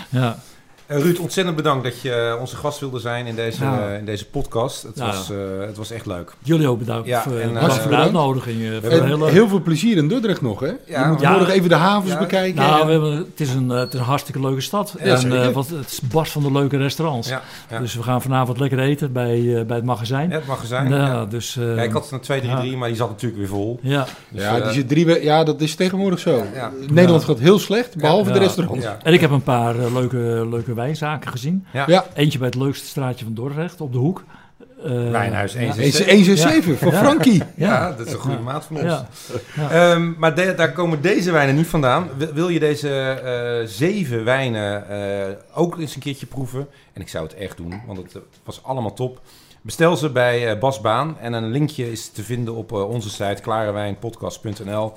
Ja, 0.09 0.39
Eh, 0.87 0.99
Ruud, 1.03 1.19
ontzettend 1.19 1.57
bedankt 1.57 1.85
dat 1.85 2.01
je 2.01 2.13
eh, 2.13 2.41
onze 2.41 2.57
gast 2.57 2.81
wilde 2.81 2.99
zijn 2.99 3.27
in 3.27 3.35
deze, 3.35 3.65
Ja. 3.65 3.89
eh, 3.91 3.99
in 3.99 4.05
deze 4.05 4.27
podcast. 4.27 4.83
Het, 4.83 4.93
Ja. 4.99 5.07
was, 5.07 5.31
eh, 5.31 5.37
het 5.67 5.77
was 5.77 5.91
echt 5.91 6.07
leuk. 6.07 6.33
Jullie 6.43 6.69
ook 6.69 6.79
bedankt 6.79 7.07
Ja, 7.09 7.23
voor, 7.23 7.39
en, 7.39 7.57
en, 7.57 7.71
voor 7.73 7.91
de 7.91 7.97
uitnodiging. 7.97 8.59
heel 8.83 9.27
heel 9.27 9.49
veel 9.49 9.61
plezier 9.63 9.97
in 9.97 10.09
Dordrecht 10.09 10.41
nog, 10.43 10.61
hè? 10.61 10.67
Ja, 10.87 11.03
je 11.03 11.07
moet 11.11 11.21
ja. 11.21 11.31
morgen 11.31 11.53
even 11.55 11.69
de 11.69 11.75
havens 11.75 12.13
Ja. 12.13 12.19
bekijken. 12.19 12.61
Nou, 12.63 12.87
we 12.87 12.93
hebben, 12.93 13.13
het, 13.17 13.41
is 13.41 13.55
een, 13.55 13.69
het 13.69 13.95
is 13.95 13.99
een 14.01 14.05
hartstikke 14.07 14.41
leuke 14.41 14.61
stad. 14.61 14.95
Ja, 14.99 15.05
en, 15.05 15.19
zeker. 15.19 15.43
eh, 15.43 15.49
wat, 15.49 15.69
het 15.69 15.91
is 15.91 16.01
barst 16.01 16.33
van 16.33 16.43
de 16.43 16.53
leuke 16.53 16.77
restaurants. 16.77 17.29
Ja, 17.29 17.43
ja. 17.71 17.79
Dus 17.79 17.95
we 17.95 18.03
gaan 18.03 18.23
vanavond 18.23 18.59
lekker 18.61 18.79
eten 18.79 19.13
bij, 19.13 19.65
bij 19.67 19.77
het 19.77 19.85
magazijn. 19.87 20.29
Ja, 20.31 20.35
het 20.35 20.47
mag 20.47 20.61
er 20.61 20.67
zijn. 20.67 20.89
Ja, 20.89 20.97
Ja. 21.07 21.25
Dus, 21.27 21.57
eh, 21.57 21.77
Ja, 21.77 21.83
ik 21.83 21.93
had 21.93 22.11
een 22.11 22.21
2-3-3, 22.21 22.77
maar 22.77 22.89
die 22.89 22.97
zat 22.97 23.09
natuurlijk 23.09 23.41
weer 23.41 23.49
vol. 23.51 23.79
ja. 23.83 24.07
Dus, 24.29 24.43
ja, 24.43 24.61
die 24.61 24.73
zit 24.73 24.89
drie 24.89 25.07
we- 25.07 25.23
ja, 25.23 25.45
dat 25.45 25.61
is 25.61 25.75
tegenwoordig 25.75 26.19
zo. 26.19 26.43
Ja. 26.55 26.73
Nederland 26.91 27.21
Ja. 27.23 27.27
gaat 27.29 27.39
heel 27.39 27.59
slecht, 27.59 27.97
behalve 27.97 28.29
Ja. 28.29 28.35
de 28.35 28.39
restaurants. 28.43 28.87
En 29.03 29.13
ik 29.13 29.21
heb 29.21 29.31
een 29.31 29.43
paar 29.43 29.79
eh, 29.79 29.93
leuke, 29.95 30.73
leuke 30.75 30.81
wijnzaken 31.01 31.31
gezien. 31.31 31.67
Ja. 31.73 31.85
Ja. 31.87 32.05
Eentje 32.15 32.39
bij 32.39 32.47
het 32.47 32.57
leukste 32.57 32.87
straatje 32.87 33.25
van 33.25 33.35
Dordrecht, 33.35 33.81
op 33.81 33.93
de 33.93 33.99
hoek. 33.99 34.25
Eh, 34.85 35.11
Wijnhuis 35.11 35.53
ja. 35.53 35.59
167. 35.61 36.07
167 36.07 36.79
voor 36.79 36.93
Ja. 36.93 36.99
Frankie. 36.99 37.43
Ja, 37.57 37.93
dat 37.93 38.07
is 38.07 38.13
een 38.13 38.19
goede 38.19 38.39
maat 38.39 38.65
van 38.65 38.77
ons. 38.77 38.85
Ja. 39.57 39.71
Ehm, 39.71 40.13
maar 40.19 40.35
de- 40.35 40.55
daar 40.57 40.73
komen 40.73 41.01
deze 41.03 41.31
wijnen 41.33 41.55
niet 41.55 41.67
vandaan. 41.67 42.09
Wil, 42.17 42.33
wil 42.33 42.49
je 42.49 42.59
deze 42.61 42.91
eh, 42.91 43.69
zeven 43.69 44.25
wijnen 44.25 44.89
eh, 44.89 45.35
ook 45.55 45.79
eens 45.79 45.95
een 45.95 46.01
keertje 46.01 46.27
proeven? 46.27 46.67
En 46.93 47.01
ik 47.01 47.09
zou 47.09 47.25
het 47.25 47.35
echt 47.35 47.57
doen, 47.57 47.81
want 47.87 47.99
het 47.99 48.17
was 48.45 48.63
allemaal 48.63 48.93
top. 48.95 49.21
Bestel 49.63 49.97
ze 49.97 50.11
bij 50.11 50.59
Bas 50.59 50.81
Baan. 50.81 51.17
En 51.21 51.33
een 51.33 51.51
linkje 51.51 51.91
is 51.93 52.09
te 52.09 52.23
vinden 52.23 52.55
op 52.55 52.73
onze 52.73 53.11
site 53.11 53.43
klarewijnpodcast.nl. 53.43 54.93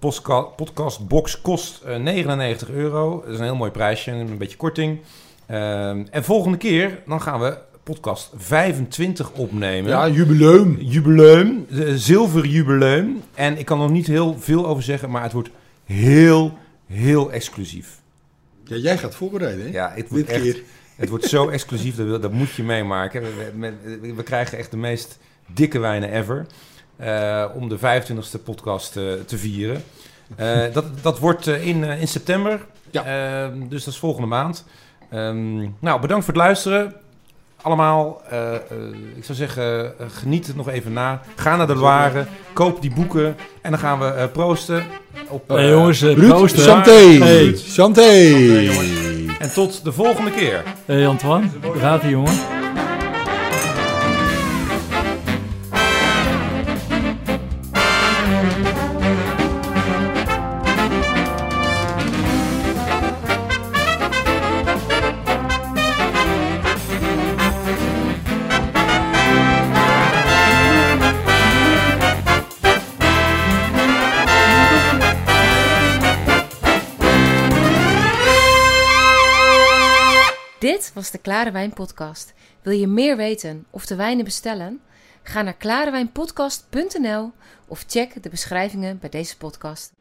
De 0.00 0.08
podcastbox 0.56 1.40
kost 1.40 1.82
eh, 1.82 1.96
99 1.96 2.70
euro. 2.70 3.20
Dat 3.24 3.32
is 3.32 3.38
een 3.38 3.44
heel 3.44 3.56
mooi 3.56 3.70
prijsje, 3.70 4.10
een 4.10 4.38
beetje 4.38 4.56
korting. 4.56 4.98
Ehm, 5.46 6.04
en 6.10 6.24
volgende 6.24 6.56
keer 6.58 7.02
dan 7.06 7.20
gaan 7.22 7.40
we 7.40 7.58
podcast 7.82 8.30
25 8.36 9.30
opnemen. 9.32 9.90
Ja, 9.90 10.08
jubileum. 10.08 10.76
Jubileum, 10.80 11.66
eh, 11.70 11.92
zilverjubileum. 11.94 13.22
En 13.34 13.58
ik 13.58 13.64
kan 13.64 13.78
er 13.78 13.84
nog 13.84 13.92
niet 13.92 14.06
heel 14.06 14.36
veel 14.38 14.66
over 14.66 14.82
zeggen, 14.82 15.10
maar 15.10 15.22
het 15.22 15.32
wordt 15.32 15.50
heel, 15.84 16.58
heel 16.86 17.32
exclusief. 17.32 18.00
Ja, 18.64 18.76
jij 18.76 18.98
gaat 18.98 19.14
voorbereiden, 19.14 19.64
hè? 19.64 19.70
Ja, 19.72 19.92
het 19.94 20.08
wordt 20.08 20.26
Dit 20.26 20.34
echt, 20.34 20.42
keer. 20.42 20.62
het 20.96 21.08
wordt 21.08 21.24
zo 21.24 21.48
exclusief, 21.48 21.96
dat, 21.96 22.22
dat 22.22 22.32
moet 22.32 22.50
je 22.52 22.62
meemaken. 22.62 23.22
We- 23.58 24.14
we 24.16 24.22
krijgen 24.22 24.58
echt 24.58 24.70
de 24.70 24.76
meest 24.76 25.18
dikke 25.46 25.78
wijnen 25.78 26.12
ever. 26.12 26.46
Eh, 26.96 27.44
om 27.54 27.68
de 27.68 27.78
25e 27.78 28.42
podcast 28.44 28.96
eh, 28.96 29.04
te 29.26 29.38
vieren. 29.38 29.84
Eh, 30.36 30.60
dat, 30.72 30.84
dat 31.02 31.18
wordt 31.18 31.46
in, 31.46 31.84
in 31.84 32.08
september. 32.08 32.60
Ja. 32.90 33.04
Ehm, 33.04 33.68
dus 33.68 33.84
dat 33.84 33.94
is 33.94 34.00
volgende 34.00 34.26
maand. 34.28 34.64
Ehm, 35.10 35.58
nou, 35.78 36.00
bedankt 36.00 36.24
voor 36.24 36.34
het 36.34 36.42
luisteren. 36.42 36.94
Allemaal, 37.62 38.22
ik 39.16 39.24
zou 39.24 39.38
zeggen, 39.38 39.92
geniet 40.10 40.46
het 40.46 40.56
nog 40.56 40.68
even 40.68 40.92
na. 40.92 41.20
Ga 41.36 41.56
naar 41.56 41.66
de 41.66 41.74
Loire, 41.74 42.26
koop 42.52 42.80
die 42.82 42.92
boeken 42.94 43.36
en 43.62 43.70
dan 43.70 43.80
gaan 43.80 43.98
we 43.98 44.06
eh, 44.06 44.24
proosten. 44.32 44.84
Op, 45.28 45.48
Hey, 45.48 45.68
jongens, 45.68 46.02
Ruud, 46.02 46.28
proost, 46.28 46.56
hè. 46.56 46.62
santé. 46.62 46.90
Hey. 47.00 47.56
Santé. 47.56 48.02
En 49.38 49.52
tot 49.52 49.84
de 49.84 49.92
volgende 49.92 50.30
keer. 50.30 50.62
Hey 50.86 51.06
Antoine, 51.08 51.46
daar 51.60 51.74
gaat 51.74 52.00
hij 52.02 52.10
jongen. 52.10 52.61
Was 81.02 81.10
de 81.10 81.18
Klare 81.18 81.50
Wijn 81.50 81.72
Podcast. 81.72 82.32
Wil 82.62 82.72
je 82.72 82.86
meer 82.86 83.16
weten 83.16 83.66
of 83.70 83.86
de 83.86 83.94
wijnen 83.94 84.24
bestellen? 84.24 84.80
Ga 85.22 85.42
naar 85.42 85.56
klarewijnpodcast.nl 85.56 87.32
of 87.66 87.84
check 87.86 88.22
de 88.22 88.28
beschrijvingen 88.28 88.98
bij 88.98 89.08
deze 89.08 89.36
podcast. 89.36 89.92